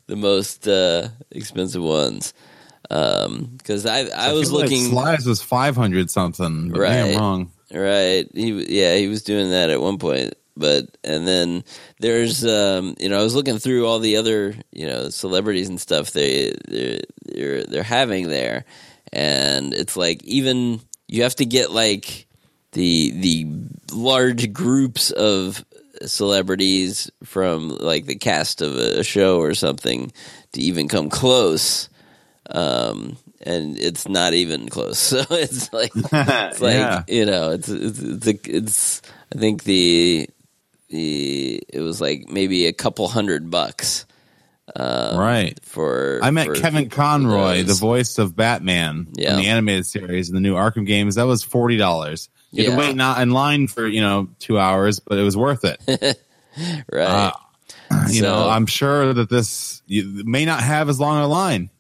the 0.07 0.17
most 0.17 0.69
uh, 0.69 1.09
expensive 1.33 1.83
ones 1.83 2.33
because 2.89 3.87
I 3.87 4.01
I, 4.07 4.33
was 4.33 4.49
feel 4.49 4.61
like 4.61 4.71
looking 4.71 4.85
Slides 4.87 5.27
was 5.27 5.43
five 5.43 5.77
hundred 5.77 6.11
something. 6.11 6.71
But 6.71 6.81
Right. 6.81 6.99
I'm 6.99 7.17
wrong. 7.17 7.53
Right. 7.73 8.29
He 8.33 8.81
yeah, 8.81 8.97
he 8.97 9.09
was 9.09 9.23
doing 9.23 9.51
that 9.51 9.71
at 9.71 9.81
one 9.81 9.99
point, 9.99 10.35
but 10.57 10.87
and 11.03 11.27
then 11.27 11.65
there's 12.01 12.45
um 12.47 12.95
you 12.99 13.09
know, 13.09 13.19
I 13.19 13.23
was 13.23 13.35
looking 13.35 13.59
through 13.59 13.87
all 13.87 13.99
the 13.99 14.17
other, 14.17 14.55
you 14.73 14.87
know, 14.87 15.11
celebrities 15.11 15.69
and 15.69 15.81
stuff 15.81 16.13
they 16.13 16.55
they're 16.69 17.01
they're, 17.25 17.65
they're 17.65 17.83
having 17.83 18.29
there 18.29 18.65
and 19.13 19.75
it's 19.75 19.97
like 19.97 20.23
even 20.25 20.81
you 21.09 21.23
have 21.23 21.37
to 21.37 21.47
get 21.47 21.71
like 21.71 22.27
the 22.73 23.11
the 23.13 23.47
large 23.93 24.53
groups 24.53 25.11
of 25.11 25.65
celebrities 26.05 27.11
from 27.25 27.71
like 27.71 28.07
the 28.07 28.17
cast 28.17 28.61
of 28.61 28.75
a 28.77 29.03
show 29.03 29.39
or 29.39 29.55
something 29.55 30.13
to 30.53 30.61
even 30.61 30.89
come 30.89 31.09
close 31.09 31.89
um 32.51 33.17
and 33.43 33.79
it's 33.79 34.09
not 34.09 34.33
even 34.35 34.69
close 34.69 34.99
so 35.13 35.25
it's 35.31 35.73
like 35.73 35.91
it's 35.97 36.61
like 36.61 36.75
Yeah. 36.75 37.03
you 37.09 37.27
know 37.27 37.51
it's 37.51 37.69
it's 37.69 37.99
it's, 38.01 38.27
a, 38.27 38.57
it's 38.57 39.03
i 39.35 39.39
think 39.39 39.65
the 39.65 40.29
the 40.89 41.63
it 41.69 41.81
was 41.81 42.01
like 42.01 42.29
maybe 42.29 42.67
a 42.67 42.73
couple 42.73 43.09
hundred 43.09 43.51
bucks 43.51 44.07
um, 44.75 45.17
Right. 45.17 45.59
for 45.63 46.19
I 46.25 46.31
met 46.33 46.49
for- 46.49 46.55
Kevin 46.57 46.89
Conroy, 46.89 47.63
the 47.63 47.75
voice 47.75 48.19
of 48.19 48.35
Batman 48.35 49.07
Yeah. 49.15 49.35
in 49.35 49.37
the 49.39 49.47
animated 49.47 49.87
series 49.87 50.29
in 50.29 50.35
the 50.35 50.41
new 50.41 50.55
Arkham 50.55 50.85
games. 50.85 51.15
That 51.15 51.27
was 51.27 51.45
forty 51.45 51.77
dollars. 51.77 52.29
You 52.51 52.65
had 52.65 52.73
to 52.73 52.77
wait 52.77 52.97
not 52.97 53.21
in 53.23 53.31
line 53.31 53.69
for 53.69 53.87
you 53.87 54.01
know 54.01 54.29
two 54.41 54.59
hours, 54.59 54.99
but 54.99 55.19
it 55.19 55.23
was 55.23 55.37
worth 55.37 55.65
it. 55.65 55.81
right 56.93 57.07
Uh, 57.07 57.33
you 58.09 58.21
So- 58.21 58.23
know, 58.23 58.49
I'm 58.49 58.67
sure 58.67 59.15
that 59.15 59.31
this 59.31 59.83
you, 59.87 60.25
may 60.25 60.45
not 60.45 60.61
have 60.65 60.89
as 60.89 60.99
long 60.99 61.23
a 61.23 61.29
line, 61.29 61.71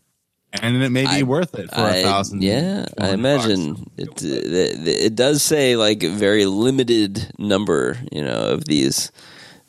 and 0.52 0.82
it 0.82 0.90
may 0.90 1.02
be 1.02 1.09
I- 1.09 1.23
worth 1.23 1.55
it 1.59 1.68
for 1.70 1.81
I- 1.81 1.97
a 1.97 2.02
thousand. 2.02 2.43
Yeah, 2.43 2.86
I 2.98 3.10
imagine 3.10 3.90
it, 3.97 4.23
it. 4.23 4.89
It 4.89 5.14
does 5.14 5.43
say 5.43 5.77
like 5.77 6.02
a 6.02 6.10
very 6.10 6.47
limited 6.47 7.31
number, 7.39 7.98
you 8.12 8.23
know, 8.23 8.52
of 8.52 8.64
these 8.64 9.10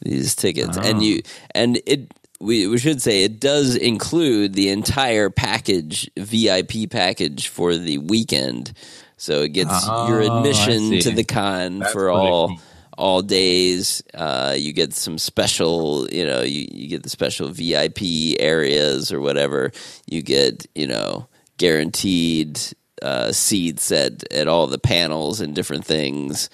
these 0.02 0.36
tickets, 0.36 0.78
and 0.78 1.00
Oh. 1.00 1.02
you 1.02 1.22
and 1.54 1.80
it. 1.86 2.12
We 2.40 2.68
we 2.68 2.78
should 2.78 3.02
say 3.02 3.24
it 3.24 3.40
does 3.40 3.76
include 3.76 4.54
the 4.54 4.70
entire 4.70 5.32
package, 5.32 6.08
VIP 6.16 6.86
package 6.86 7.48
for 7.48 7.76
the 7.76 7.98
weekend. 7.98 8.74
So 9.18 9.42
it 9.42 9.54
gets 9.54 9.72
Oh, 9.90 10.08
your 10.08 10.22
admission 10.22 11.00
to 11.00 11.10
the 11.10 11.24
con 11.24 11.80
That's 11.80 11.92
for 11.94 12.12
all 12.12 12.50
cool. 12.50 12.60
All 12.98 13.22
days. 13.22 14.04
Uh, 14.14 14.56
you 14.58 14.74
get 14.74 14.94
some 14.94 15.18
special, 15.18 16.10
you 16.10 16.26
know, 16.26 16.42
you, 16.42 16.68
you 16.72 16.88
get 16.88 17.04
the 17.04 17.10
special 17.10 17.50
VIP 17.50 18.40
areas 18.40 19.12
or 19.12 19.22
whatever. 19.22 19.72
You 20.06 20.22
get, 20.22 20.66
you 20.76 20.88
know, 20.88 21.28
guaranteed 21.58 22.60
uh, 23.02 23.32
seats 23.32 23.92
at, 23.92 24.32
at 24.34 24.48
all 24.48 24.68
the 24.68 24.80
panels 24.80 25.42
and 25.42 25.56
different 25.56 25.86
things. 25.86 26.50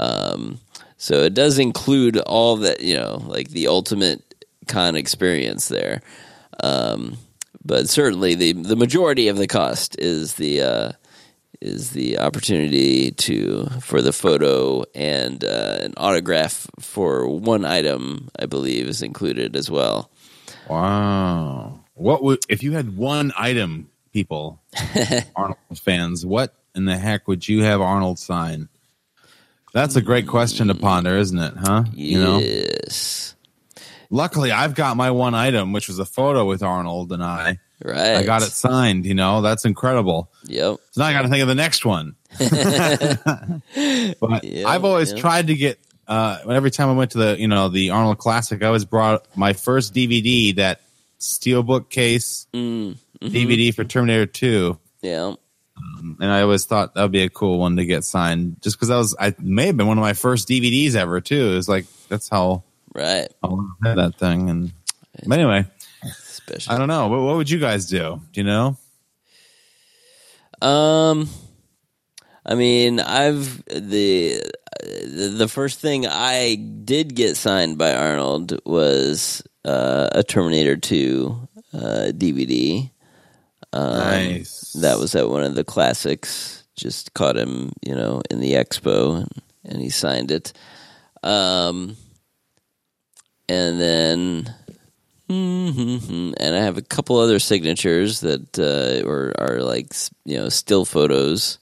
Um, 0.00 0.58
so 0.96 1.22
it 1.22 1.34
does 1.34 1.58
include 1.58 2.16
all 2.18 2.56
that, 2.58 2.80
you 2.80 2.94
know, 2.94 3.22
like 3.26 3.50
the 3.50 3.68
ultimate 3.68 4.22
con 4.68 4.96
experience 4.96 5.68
there. 5.68 6.00
Um, 6.62 7.18
but 7.64 7.88
certainly 7.88 8.34
the 8.34 8.52
the 8.52 8.76
majority 8.76 9.28
of 9.28 9.36
the 9.36 9.46
cost 9.46 9.96
is 9.98 10.34
the 10.34 10.62
uh, 10.62 10.92
is 11.62 11.90
the 11.90 12.18
opportunity 12.18 13.12
to 13.12 13.66
for 13.80 14.02
the 14.02 14.12
photo 14.12 14.84
and 14.94 15.44
uh, 15.44 15.78
an 15.80 15.94
autograph 15.96 16.66
for 16.80 17.26
one 17.28 17.64
item, 17.64 18.28
I 18.38 18.46
believe, 18.46 18.88
is 18.88 19.02
included 19.02 19.56
as 19.56 19.70
well. 19.70 20.10
Wow. 20.68 21.80
What 21.94 22.22
would 22.22 22.40
if 22.48 22.62
you 22.62 22.72
had 22.72 22.96
one 22.96 23.32
item, 23.38 23.90
people, 24.12 24.60
Arnold 25.36 25.58
fans? 25.76 26.26
What 26.26 26.54
in 26.74 26.84
the 26.84 26.96
heck 26.96 27.28
would 27.28 27.48
you 27.48 27.62
have 27.62 27.80
Arnold 27.80 28.18
sign? 28.18 28.68
That's 29.72 29.96
a 29.96 30.02
great 30.02 30.26
question 30.26 30.68
to 30.68 30.74
ponder, 30.74 31.16
isn't 31.16 31.38
it? 31.38 31.54
Huh? 31.56 31.84
You 31.94 32.18
know. 32.18 32.38
Yes, 32.40 33.34
Luckily, 34.10 34.52
I've 34.52 34.74
got 34.74 34.98
my 34.98 35.10
one 35.10 35.34
item, 35.34 35.72
which 35.72 35.88
was 35.88 35.98
a 35.98 36.04
photo 36.04 36.44
with 36.44 36.62
Arnold 36.62 37.12
and 37.12 37.24
I. 37.24 37.58
right. 37.84 38.16
I 38.16 38.22
got 38.24 38.42
it 38.42 38.50
signed. 38.52 39.06
You 39.06 39.14
know, 39.14 39.42
that's 39.42 39.64
incredible. 39.64 40.30
Yep. 40.44 40.76
So 40.92 41.00
now 41.00 41.06
I 41.08 41.12
got 41.12 41.22
to 41.22 41.28
think 41.28 41.42
of 41.42 41.48
the 41.48 41.54
next 41.54 41.84
one. 41.84 42.14
but 42.38 43.60
Yeah, 44.44 44.68
I've 44.68 44.84
always 44.84 45.12
yeah. 45.12 45.18
tried 45.20 45.46
to 45.48 45.54
get. 45.54 45.78
Uh, 46.08 46.38
every 46.50 46.70
time 46.70 46.88
I 46.88 46.92
went 46.92 47.12
to 47.12 47.18
the 47.18 47.40
you 47.40 47.48
know 47.48 47.68
the 47.68 47.90
Arnold 47.90 48.18
Classic, 48.18 48.62
I 48.62 48.66
always 48.66 48.84
brought 48.84 49.26
my 49.36 49.52
first 49.52 49.94
DVD, 49.94 50.56
that 50.56 50.80
steelbook 51.20 51.90
case 51.90 52.46
Mm, 52.52 52.96
mhm. 53.22 53.30
DVD 53.30 53.74
for 53.74 53.84
Terminator 53.84 54.26
Two. 54.26 54.78
Yeah. 55.00 55.34
and 56.20 56.30
I 56.30 56.42
always 56.42 56.64
thought 56.66 56.94
that 56.94 57.02
would 57.02 57.12
be 57.12 57.22
a 57.22 57.28
cool 57.30 57.58
one 57.58 57.76
to 57.76 57.84
get 57.84 58.04
signed, 58.04 58.56
just 58.62 58.76
because 58.76 58.88
that 58.88 58.96
was 58.96 59.16
I 59.18 59.34
may 59.38 59.66
have 59.66 59.76
been 59.76 59.86
one 59.86 59.98
of 59.98 60.02
my 60.02 60.12
first 60.12 60.48
DVDs 60.48 60.94
ever 60.96 61.20
too. 61.20 61.52
It 61.52 61.54
was 61.54 61.68
like 61.68 61.86
that's 62.08 62.28
how 62.28 62.64
Right. 62.94 63.28
I 63.42 63.48
had 63.84 63.98
that 63.98 64.18
thing, 64.18 64.50
and 64.50 64.72
but 65.26 65.38
anyway, 65.38 65.64
I 66.68 66.78
don't 66.78 66.88
know. 66.88 67.08
What, 67.08 67.20
what 67.20 67.36
would 67.36 67.50
you 67.50 67.58
guys 67.58 67.86
do? 67.86 68.20
Do 68.32 68.40
you 68.40 68.44
know? 68.44 68.76
Um, 70.60 71.28
I 72.44 72.54
mean, 72.54 73.00
I've 73.00 73.64
the 73.66 74.42
the 74.82 75.48
first 75.48 75.80
thing 75.80 76.06
I 76.06 76.56
did 76.56 77.14
get 77.14 77.36
signed 77.36 77.78
by 77.78 77.94
Arnold 77.94 78.60
was 78.64 79.42
uh, 79.64 80.10
a 80.12 80.22
Terminator 80.22 80.76
Two 80.76 81.48
uh, 81.72 82.12
DVD. 82.12 82.90
Um, 83.72 83.98
nice. 83.98 84.72
That 84.74 84.98
was 84.98 85.14
at 85.14 85.28
one 85.28 85.44
of 85.44 85.54
the 85.54 85.64
classics. 85.64 86.64
Just 86.76 87.14
caught 87.14 87.36
him, 87.36 87.72
you 87.82 87.94
know, 87.94 88.22
in 88.30 88.40
the 88.40 88.52
expo, 88.52 89.18
and, 89.18 89.42
and 89.64 89.80
he 89.80 89.90
signed 89.90 90.30
it. 90.30 90.52
Um, 91.22 91.96
and 93.48 93.80
then, 93.80 94.54
and 95.32 96.54
I 96.56 96.60
have 96.60 96.76
a 96.76 96.82
couple 96.82 97.18
other 97.18 97.38
signatures 97.38 98.20
that 98.20 98.58
uh, 98.58 99.08
are, 99.08 99.32
are 99.38 99.62
like 99.62 99.92
you 100.24 100.36
know 100.36 100.48
still 100.48 100.84
photos. 100.84 101.58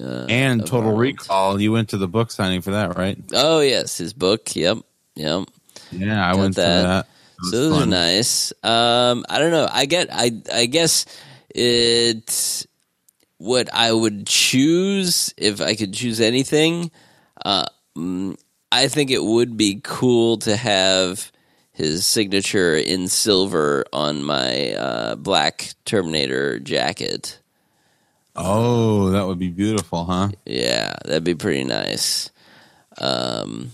Uh, 0.00 0.26
and 0.28 0.60
Total 0.62 0.80
Arnold. 0.86 1.00
Recall. 1.00 1.60
You 1.60 1.72
went 1.72 1.90
to 1.90 1.98
the 1.98 2.08
book 2.08 2.30
signing 2.30 2.62
for 2.62 2.70
that, 2.70 2.96
right? 2.96 3.18
Oh 3.34 3.60
yes, 3.60 3.98
his 3.98 4.12
book. 4.12 4.54
Yep, 4.56 4.78
yep. 5.14 5.48
Yeah, 5.90 6.26
I 6.26 6.32
Got 6.32 6.38
went 6.40 6.56
that. 6.56 6.76
to 6.76 6.82
that. 6.82 7.06
So 7.44 7.50
those 7.56 7.72
fun. 7.72 7.88
are 7.88 7.90
nice. 7.90 8.52
Um, 8.62 9.24
I 9.28 9.38
don't 9.38 9.50
know. 9.50 9.68
I 9.70 9.86
get. 9.86 10.08
I 10.12 10.30
I 10.52 10.66
guess 10.66 11.06
it's 11.50 12.66
what 13.38 13.68
I 13.74 13.92
would 13.92 14.26
choose 14.26 15.34
if 15.36 15.60
I 15.60 15.74
could 15.74 15.92
choose 15.92 16.20
anything. 16.20 16.92
Uh, 17.44 17.66
mm, 17.96 18.36
I 18.70 18.86
think 18.86 19.10
it 19.10 19.22
would 19.22 19.56
be 19.56 19.80
cool 19.82 20.38
to 20.38 20.56
have 20.56 21.31
his 21.82 22.06
signature 22.06 22.76
in 22.76 23.08
silver 23.08 23.84
on 23.92 24.22
my 24.22 24.72
uh, 24.74 25.16
black 25.16 25.74
Terminator 25.84 26.60
jacket. 26.60 27.40
Oh, 28.36 29.10
that 29.10 29.26
would 29.26 29.40
be 29.40 29.48
beautiful, 29.48 30.04
huh? 30.04 30.28
Yeah, 30.46 30.94
that'd 31.04 31.24
be 31.24 31.34
pretty 31.34 31.64
nice. 31.64 32.30
Um, 32.98 33.72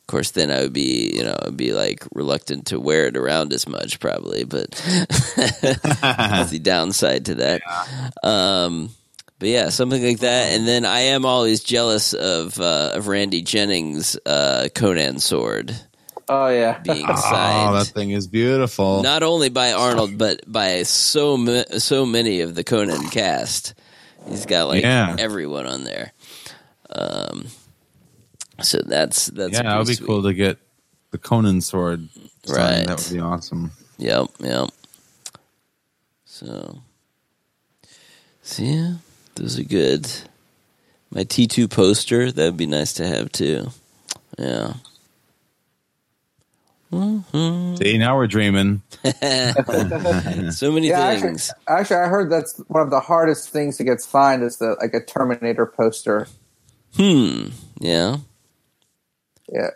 of 0.00 0.06
course, 0.08 0.32
then 0.32 0.50
I 0.50 0.62
would 0.62 0.72
be, 0.72 1.14
you 1.14 1.22
know, 1.22 1.36
I'd 1.46 1.56
be 1.56 1.72
like 1.72 2.04
reluctant 2.12 2.66
to 2.66 2.80
wear 2.80 3.06
it 3.06 3.16
around 3.16 3.52
as 3.52 3.68
much, 3.68 4.00
probably. 4.00 4.42
But 4.42 4.72
that's 5.36 6.50
the 6.50 6.60
downside 6.60 7.26
to 7.26 7.36
that. 7.36 7.62
Um, 8.24 8.90
but 9.38 9.48
yeah, 9.48 9.68
something 9.68 10.02
like 10.02 10.18
that. 10.20 10.54
And 10.54 10.66
then 10.66 10.84
I 10.84 11.00
am 11.00 11.24
always 11.24 11.62
jealous 11.62 12.14
of 12.14 12.58
uh, 12.58 12.90
of 12.94 13.06
Randy 13.06 13.42
Jennings' 13.42 14.18
uh, 14.26 14.68
Conan 14.74 15.20
sword 15.20 15.76
Oh 16.28 16.48
yeah. 16.48 16.78
being 16.80 17.04
Oh, 17.08 17.72
that 17.74 17.86
thing 17.94 18.10
is 18.10 18.26
beautiful. 18.26 19.02
not 19.02 19.22
only 19.22 19.48
by 19.48 19.72
Arnold, 19.72 20.18
but 20.18 20.40
by 20.50 20.82
so 20.82 21.36
ma- 21.36 21.64
so 21.78 22.04
many 22.06 22.40
of 22.42 22.54
the 22.54 22.64
Conan 22.64 23.08
cast. 23.08 23.74
He's 24.28 24.44
got 24.46 24.68
like 24.68 24.82
Yeah. 24.82 25.16
everyone 25.18 25.66
on 25.66 25.84
there. 25.84 26.12
Um, 26.90 27.46
so 28.60 28.80
that's 28.84 29.26
that's 29.26 29.54
yeah, 29.54 29.62
that 29.62 29.78
would 29.78 29.86
be 29.86 29.94
pretty 29.96 30.06
cool 30.06 30.22
to 30.24 30.34
get 30.34 30.58
the 31.12 31.18
Conan 31.18 31.60
sword. 31.60 32.08
signed. 32.44 32.56
Right. 32.58 32.86
That 32.86 32.98
would 33.04 33.12
be 33.14 33.20
awesome. 33.20 33.70
Yep, 33.98 34.26
yep. 34.40 34.68
So, 36.24 36.80
so 38.42 38.62
yeah, 38.62 38.94
those 39.34 39.58
are 39.58 39.64
good. 39.64 40.06
My 41.10 41.24
T 41.24 41.46
two 41.46 41.68
poster 41.68 42.30
that 42.30 42.44
would 42.44 42.56
be 42.56 42.66
nice 42.66 42.92
to 42.94 43.06
have 43.06 43.32
too. 43.32 43.68
Yeah. 44.38 44.74
See, 46.92 47.98
now 47.98 48.16
we're 48.16 48.26
dreaming. 48.26 48.82
So 50.52 50.72
many 50.72 50.88
Yeah, 50.88 51.00
actually, 51.00 51.28
things. 51.28 51.52
actually, 51.68 51.96
I 51.96 52.08
heard 52.08 52.30
that's 52.30 52.58
one 52.68 52.82
of 52.82 52.90
the 52.90 53.00
hardest 53.00 53.50
things 53.50 53.76
to 53.78 53.84
get 53.84 54.00
signed 54.00 54.42
is 54.42 54.56
the 54.58 54.76
like 54.80 54.94
a 54.94 55.00
Terminator 55.04 55.66
poster. 55.66 56.26
Hmm. 56.96 57.48
Yeah. 57.80 58.18
Yeah. 59.52 59.70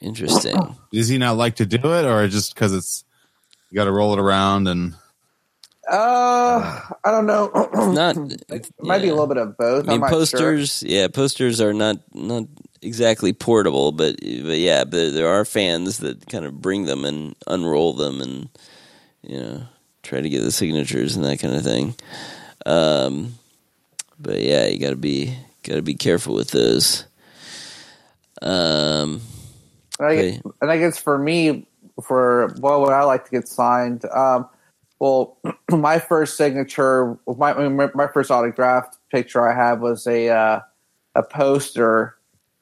Interesting. 0.00 0.76
Does 0.92 1.08
he 1.08 1.18
not 1.18 1.36
like 1.36 1.56
to 1.56 1.66
do 1.66 1.76
it, 1.94 2.04
or 2.04 2.28
just 2.28 2.54
because 2.54 2.74
it's 2.74 3.04
you 3.70 3.76
got 3.76 3.84
to 3.86 3.92
roll 3.92 4.12
it 4.12 4.18
around 4.20 4.68
and 4.68 4.94
Uh, 5.90 6.80
I 7.04 7.10
don't 7.10 7.26
know. 7.26 7.50
Not. 7.92 8.16
it 8.50 8.68
might 8.80 9.02
be 9.02 9.08
a 9.08 9.12
little 9.12 9.26
bit 9.26 9.38
of 9.38 9.56
both. 9.56 9.88
I 9.88 9.92
mean, 9.92 9.94
I'm 9.94 10.00
not 10.00 10.08
sure. 10.10 10.18
posters. 10.20 10.82
Yeah, 10.82 11.08
posters 11.08 11.60
are 11.60 11.72
not 11.74 11.96
not 12.14 12.44
exactly 12.82 13.32
portable, 13.32 13.92
but 13.92 14.16
but 14.20 14.58
yeah, 14.58 14.84
but 14.84 15.12
there 15.14 15.28
are 15.28 15.44
fans 15.44 15.98
that 15.98 16.26
kind 16.28 16.44
of 16.44 16.62
bring 16.62 16.86
them 16.86 17.04
and 17.04 17.36
unroll 17.46 17.94
them, 17.94 18.20
and 18.20 18.48
you 19.22 19.38
know, 19.40 19.62
try 20.02 20.20
to 20.20 20.28
get 20.30 20.42
the 20.42 20.52
signatures 20.52 21.16
and 21.16 21.24
that 21.24 21.40
kind 21.40 21.54
of 21.54 21.62
thing. 21.64 21.94
Um, 22.66 23.34
but 24.18 24.40
yeah, 24.40 24.66
you 24.66 24.78
got 24.80 24.90
to 24.90 24.96
be 24.96 25.36
got 25.64 25.76
to 25.76 25.82
be 25.82 25.94
careful 25.94 26.34
with 26.34 26.50
those. 26.52 27.06
Um, 28.42 29.22
And 29.98 30.08
I, 30.08 30.12
Okay. 30.14 30.42
and 30.62 30.70
I 30.70 30.78
guess 30.78 30.98
for 30.98 31.18
me, 31.18 31.66
for 32.02 32.54
well, 32.60 32.82
what 32.82 32.92
I 32.92 33.04
like 33.04 33.24
to 33.26 33.30
get 33.30 33.48
signed, 33.48 34.04
um, 34.06 34.48
well, 35.00 35.38
my 35.70 35.98
first 35.98 36.36
signature, 36.36 37.18
my 37.26 37.54
my 37.68 37.90
my 37.94 38.08
first 38.08 38.30
autographed 38.30 38.98
picture 39.10 39.48
I 39.48 39.54
had 39.54 39.80
was 39.80 40.06
a 40.06 40.28
uh, 40.30 40.60
a 41.16 41.24
poster. 41.24 42.17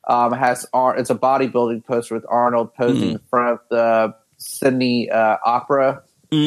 Um, 0.06 0.32
has 0.32 0.66
Ar- 0.72 0.96
it's 0.96 1.10
a 1.10 1.14
bodybuilding 1.14 1.84
poster 1.84 2.14
with 2.14 2.24
Arnold 2.28 2.74
posing 2.74 3.10
in 3.12 3.18
front 3.30 3.54
of 3.54 3.60
the 3.70 4.14
Sydney 4.36 5.10
uh, 5.10 5.36
Opera 5.44 6.02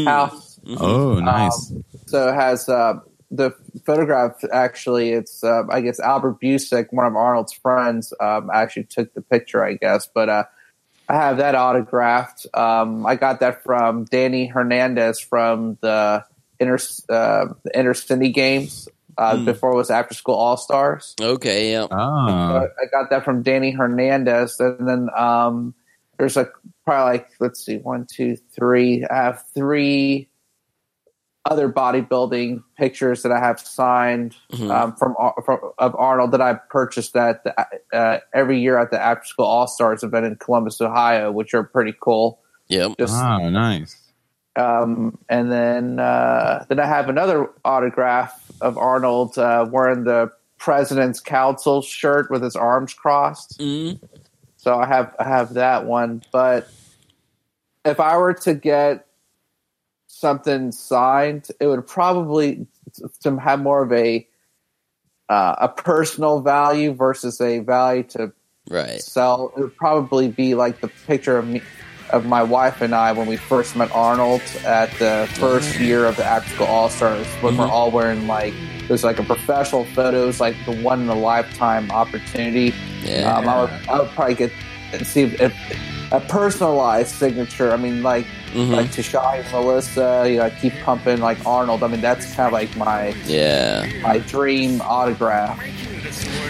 House. 0.06 0.60
oh, 0.78 1.20
nice. 1.20 1.74
So 2.08 2.30
it 2.30 2.36
has 2.36 2.70
uh, 2.70 3.00
the 3.32 3.52
photograph. 3.86 4.44
Actually, 4.52 5.12
it's 5.12 5.44
uh, 5.44 5.64
I 5.70 5.82
guess 5.82 6.00
Albert 6.00 6.40
Busek, 6.42 6.88
one 6.92 7.06
of 7.06 7.16
Arnold's 7.16 7.54
friends, 7.54 8.14
um, 8.20 8.50
actually 8.54 8.86
took 8.86 9.14
the 9.14 9.22
picture. 9.22 9.64
I 9.64 9.74
guess, 9.74 10.08
but 10.14 10.30
uh, 10.30 10.44
I 11.08 11.16
have 11.16 11.38
that 11.38 11.56
autographed. 11.56 12.48
Um, 12.54 13.06
I 13.06 13.16
got 13.16 13.40
that 13.40 13.64
from 13.64 14.06
Danny 14.06 14.46
Hernandez 14.46 15.20
from 15.20 15.78
the 15.82 16.24
inter 16.60 16.78
uh, 17.10 17.54
the 17.64 17.72
Inner 17.74 17.94
City 17.94 18.30
Games. 18.30 18.88
Uh, 19.20 19.36
Before 19.44 19.74
it 19.74 19.76
was 19.76 19.92
After 19.92 20.14
School 20.14 20.36
All 20.36 20.56
Stars. 20.56 21.14
okay, 21.20 21.74
yeah. 21.74 21.88
Ah, 21.92 22.62
I 22.62 22.86
got 22.90 23.10
that 23.10 23.26
from 23.26 23.44
Danny 23.44 23.72
Hernandez, 23.72 24.58
and 24.62 24.88
then 24.88 25.10
um, 25.18 25.76
there's 26.18 26.38
like 26.38 26.52
probably 26.86 27.18
like 27.18 27.30
let's 27.42 27.64
see, 27.66 27.80
one, 27.80 28.08
two, 28.10 28.38
three. 28.56 29.06
I 29.06 29.16
have 29.16 29.44
three 29.54 30.30
other 31.46 31.70
bodybuilding 31.70 32.64
pictures 32.78 33.24
that 33.24 33.32
I 33.32 33.40
have 33.40 33.60
signed 33.60 34.36
um, 34.70 34.96
from, 34.96 35.16
from 35.44 35.60
of 35.78 35.96
Arnold 35.96 36.32
that 36.32 36.42
I 36.42 36.54
purchased 36.54 37.16
at 37.18 37.44
the, 37.44 37.54
uh, 37.92 38.20
every 38.34 38.60
year 38.62 38.78
at 38.78 38.92
the 38.92 39.02
After 39.02 39.26
School 39.26 39.46
All 39.46 39.68
Stars 39.68 40.04
event 40.04 40.28
in 40.28 40.36
Columbus, 40.38 40.80
Ohio, 40.80 41.32
which 41.32 41.54
are 41.54 41.64
pretty 41.64 41.94
cool. 42.00 42.40
Yep. 42.68 42.98
Just 43.00 43.16
ah, 43.16 43.50
nice. 43.50 43.98
um, 44.56 45.18
and 45.28 45.52
then 45.52 46.00
uh, 46.00 46.66
then 46.70 46.80
I 46.80 46.86
have 46.86 47.10
another 47.10 47.50
autograph 47.66 48.49
of 48.62 48.78
Arnold 48.78 49.38
uh, 49.38 49.66
wearing 49.70 50.04
the 50.04 50.32
President's 50.58 51.20
Council 51.20 51.82
shirt 51.82 52.30
with 52.30 52.44
his 52.44 52.56
arms 52.56 52.94
crossed. 52.94 53.60
Mhm. 53.60 54.00
So 54.58 54.78
I 54.78 54.86
have 54.88 55.16
I 55.20 55.24
have 55.24 55.54
that 55.54 55.86
one. 55.86 56.22
But 56.32 56.70
if 57.86 58.00
I 58.00 58.18
were 58.18 58.34
to 58.34 58.54
get 58.54 59.06
something 60.08 60.72
signed, 60.72 61.48
it 61.60 61.68
would 61.68 61.88
probably 61.88 62.68
to 63.24 63.38
have 63.38 63.62
more 63.62 63.84
of 63.84 63.92
a 63.94 64.28
uh, 65.30 65.56
a 65.60 65.70
personal 65.70 66.42
value 66.42 66.92
versus 66.94 67.40
a 67.40 67.60
value 67.60 68.04
to 68.04 68.32
Right. 68.70 69.02
sell. 69.02 69.52
It 69.58 69.62
would 69.62 69.78
probably 69.78 70.28
be 70.28 70.54
like 70.56 70.82
the 70.82 70.90
picture 71.08 71.38
of 71.38 71.48
me, 71.48 71.62
of 72.12 72.26
my 72.26 72.42
wife 72.44 72.82
and 72.82 72.94
I 72.96 73.12
when 73.12 73.28
we 73.28 73.38
first 73.38 73.76
met 73.76 73.92
Arnold 73.92 74.42
at 74.66 74.92
the 75.00 75.30
first 75.36 75.80
year 75.80 76.06
of 76.06 76.16
the 76.18 76.24
After 76.26 76.50
School 76.56 76.68
All 76.68 76.90
Stars 76.90 77.28
when 77.42 77.58
we're 77.58 77.68
all 77.68 77.92
wearing 77.92 78.28
like 78.28 78.54
it 78.84 78.90
was 78.90 79.04
like 79.04 79.20
a 79.20 79.24
professional 79.24 79.86
photo. 79.86 80.24
It 80.24 80.26
was 80.26 80.40
like 80.40 80.56
the 80.66 80.76
one 80.82 81.02
in 81.02 81.10
a 81.10 81.16
lifetime 81.16 81.92
opportunity. 81.92 82.74
Yeah. 83.04 83.36
Um, 83.38 83.48
I 83.48 83.62
would 83.62 83.70
I 83.90 84.00
would 84.02 84.10
probably 84.12 84.36
get 84.36 84.52
and 84.92 85.06
see 85.06 85.24
if, 85.24 85.54
a 86.12 86.20
personalized 86.22 87.14
signature. 87.14 87.72
I 87.72 87.78
mean, 87.78 88.02
like 88.02 88.26
Mhm. 88.54 88.72
like 88.72 88.88
Tashai 88.88 89.42
and 89.44 89.52
Melissa. 89.52 90.26
You 90.28 90.38
know, 90.38 90.46
I 90.46 90.50
keep 90.50 90.74
pumping 90.84 91.20
like 91.20 91.38
Arnold. 91.46 91.84
I 91.84 91.88
mean, 91.88 92.02
that's 92.02 92.26
kind 92.34 92.48
of 92.48 92.54
like 92.54 92.76
my 92.76 93.10
Yeah. 93.28 93.86
my 94.02 94.18
dream 94.18 94.82
autograph. 94.82 95.60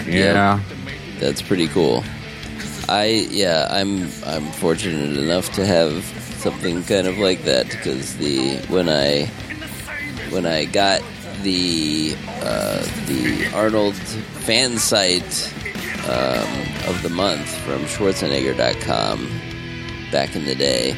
Yeah. 0.06 0.60
That's 1.18 1.42
pretty 1.42 1.68
cool. 1.68 2.02
I 2.90 3.28
yeah, 3.30 3.68
I'm 3.70 4.02
I'm 4.26 4.46
fortunate 4.46 5.16
enough 5.16 5.52
to 5.52 5.64
have 5.64 6.02
something 6.42 6.82
kind 6.82 7.06
of 7.06 7.18
like 7.18 7.44
that 7.44 7.68
because 7.70 8.16
the 8.16 8.56
when 8.66 8.88
I 8.88 9.26
when 10.30 10.44
I 10.44 10.64
got 10.64 11.00
the 11.42 12.16
uh, 12.42 12.82
the 13.06 13.48
Arnold 13.54 13.94
fan 13.94 14.76
site 14.78 15.52
um, 16.08 16.48
of 16.88 17.00
the 17.04 17.10
month 17.10 17.46
from 17.58 17.84
Schwarzenegger.com 17.84 19.40
back 20.10 20.34
in 20.34 20.44
the 20.44 20.56
day. 20.56 20.90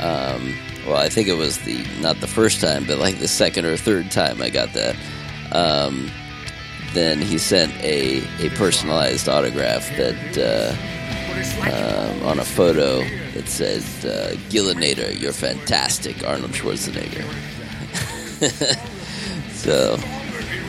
Um, 0.00 0.56
well, 0.86 0.96
I 0.96 1.10
think 1.10 1.28
it 1.28 1.36
was 1.36 1.58
the 1.58 1.84
not 2.00 2.18
the 2.20 2.26
first 2.26 2.62
time, 2.62 2.86
but 2.86 2.96
like 2.96 3.18
the 3.18 3.28
second 3.28 3.66
or 3.66 3.76
third 3.76 4.10
time 4.10 4.40
I 4.40 4.48
got 4.48 4.72
that. 4.72 4.96
Um, 5.52 6.10
then 6.94 7.20
he 7.20 7.36
sent 7.36 7.74
a, 7.82 8.22
a 8.40 8.48
personalized 8.56 9.28
autograph 9.28 9.94
that 9.98 10.38
uh, 10.38 10.74
um, 11.62 12.22
on 12.26 12.38
a 12.38 12.44
photo 12.44 13.02
that 13.34 13.48
says, 13.48 14.04
uh, 14.04 14.34
"Gillinator, 14.48 15.18
you're 15.20 15.32
fantastic, 15.32 16.26
Arnold 16.26 16.52
Schwarzenegger." 16.52 17.24
so 19.52 19.96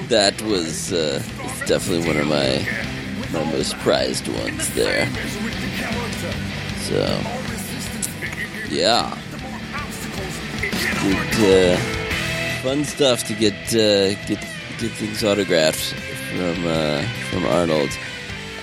that 0.08 0.42
was 0.42 0.94
uh, 0.94 1.22
definitely 1.66 2.08
one 2.08 2.18
of 2.18 2.28
my 2.28 2.66
my 3.32 3.44
most 3.52 3.76
prized 3.80 4.28
ones 4.28 4.74
there. 4.74 5.08
So 6.88 7.02
yeah, 8.70 9.18
good 11.04 11.76
uh, 11.76 11.78
fun 12.62 12.84
stuff 12.84 13.24
to 13.26 13.34
get 13.34 13.54
uh, 13.74 14.16
get 14.28 14.42
get 14.80 14.92
things 14.92 15.24
autographed 15.24 15.94
from 15.94 16.68
uh, 16.68 17.02
from 17.30 17.46
Arnold. 17.46 17.90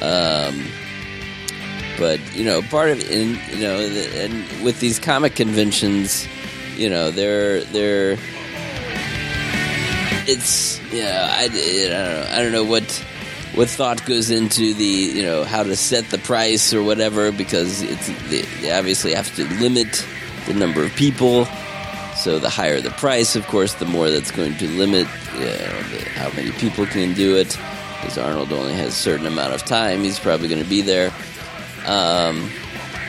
Um, 0.03 0.67
but 1.99 2.21
you 2.35 2.45
know, 2.45 2.63
part 2.63 2.91
of 2.91 3.11
in 3.11 3.39
you 3.51 3.63
know, 3.63 3.79
and 3.79 4.65
with 4.65 4.81
these 4.81 4.99
comic 4.99 5.35
conventions, 5.35 6.27
you 6.77 6.89
know, 6.89 7.11
they're 7.11 7.63
they're 7.65 8.19
it's 10.27 10.81
yeah, 10.93 11.29
I, 11.31 11.45
I 11.45 11.49
don't 11.49 11.91
know, 11.91 12.29
I 12.31 12.43
don't 12.43 12.53
know 12.53 12.65
what 12.65 13.05
what 13.55 13.69
thought 13.69 14.05
goes 14.05 14.31
into 14.31 14.75
the 14.75 14.85
you 14.85 15.23
know 15.23 15.45
how 15.45 15.63
to 15.63 15.77
set 15.77 16.11
the 16.11 16.19
price 16.19 16.75
or 16.75 16.83
whatever 16.83 17.31
because 17.31 17.83
it's 17.83 18.09
they, 18.29 18.73
obviously 18.73 19.15
have 19.15 19.35
to 19.37 19.45
limit 19.61 20.05
the 20.47 20.55
number 20.55 20.85
of 20.85 20.95
people. 20.95 21.47
So 22.17 22.39
the 22.39 22.49
higher 22.49 22.81
the 22.81 22.91
price, 22.91 23.37
of 23.37 23.47
course, 23.47 23.75
the 23.75 23.85
more 23.85 24.11
that's 24.11 24.31
going 24.31 24.57
to 24.59 24.69
limit 24.69 25.07
you 25.35 25.41
know, 25.41 25.57
how 26.15 26.31
many 26.31 26.53
people 26.53 26.87
can 26.87 27.13
do 27.15 27.37
it. 27.37 27.59
Because 28.01 28.19
Arnold 28.19 28.53
only 28.53 28.75
has 28.75 28.89
a 28.89 28.93
certain 28.93 29.27
amount 29.27 29.55
of 29.55 29.65
time, 29.65 30.03
he's 30.03 30.19
probably 30.19 30.49
going 30.49 30.63
to 30.63 30.69
be 30.69 30.83
there. 30.83 31.11
Um, 31.87 32.51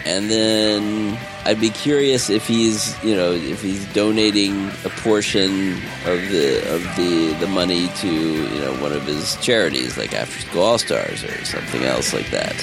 and 0.05 0.29
then 0.29 1.17
I'd 1.45 1.59
be 1.59 1.69
curious 1.69 2.29
if 2.29 2.47
he's, 2.47 3.01
you 3.03 3.15
know, 3.15 3.31
if 3.31 3.61
he's 3.61 3.85
donating 3.93 4.67
a 4.83 4.89
portion 4.89 5.73
of 6.05 6.29
the 6.29 6.61
of 6.73 6.81
the 6.95 7.35
the 7.39 7.47
money 7.47 7.87
to, 7.87 8.07
you 8.07 8.59
know, 8.59 8.73
one 8.81 8.91
of 8.91 9.03
his 9.03 9.35
charities, 9.37 9.97
like 9.97 10.13
After 10.13 10.39
School 10.41 10.63
All 10.63 10.77
Stars 10.77 11.23
or 11.23 11.45
something 11.45 11.83
else 11.83 12.13
like 12.13 12.29
that. 12.31 12.55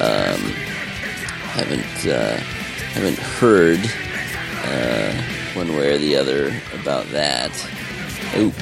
Um, 0.00 0.40
haven't 1.52 2.06
uh, 2.06 2.36
haven't 2.94 3.18
heard 3.18 3.80
uh, 4.64 5.12
one 5.54 5.76
way 5.76 5.94
or 5.94 5.98
the 5.98 6.16
other 6.16 6.54
about 6.80 7.06
that. 7.08 7.52
Oh, 8.34 8.52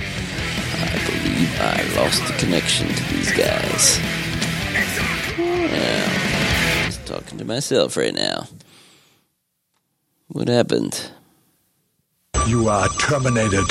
I 0.75 0.99
believe 1.07 1.61
I 1.61 2.03
lost 2.03 2.27
the 2.27 2.35
connection 2.39 2.89
to 2.89 3.15
these 3.15 3.31
guys. 3.31 3.99
Yeah, 5.39 6.20
talking 7.11 7.39
to 7.39 7.45
myself 7.45 7.97
right 7.97 8.15
now. 8.15 8.47
What 10.29 10.47
happened? 10.47 11.11
You 12.47 12.69
are 12.69 12.89
terminated. 13.01 13.67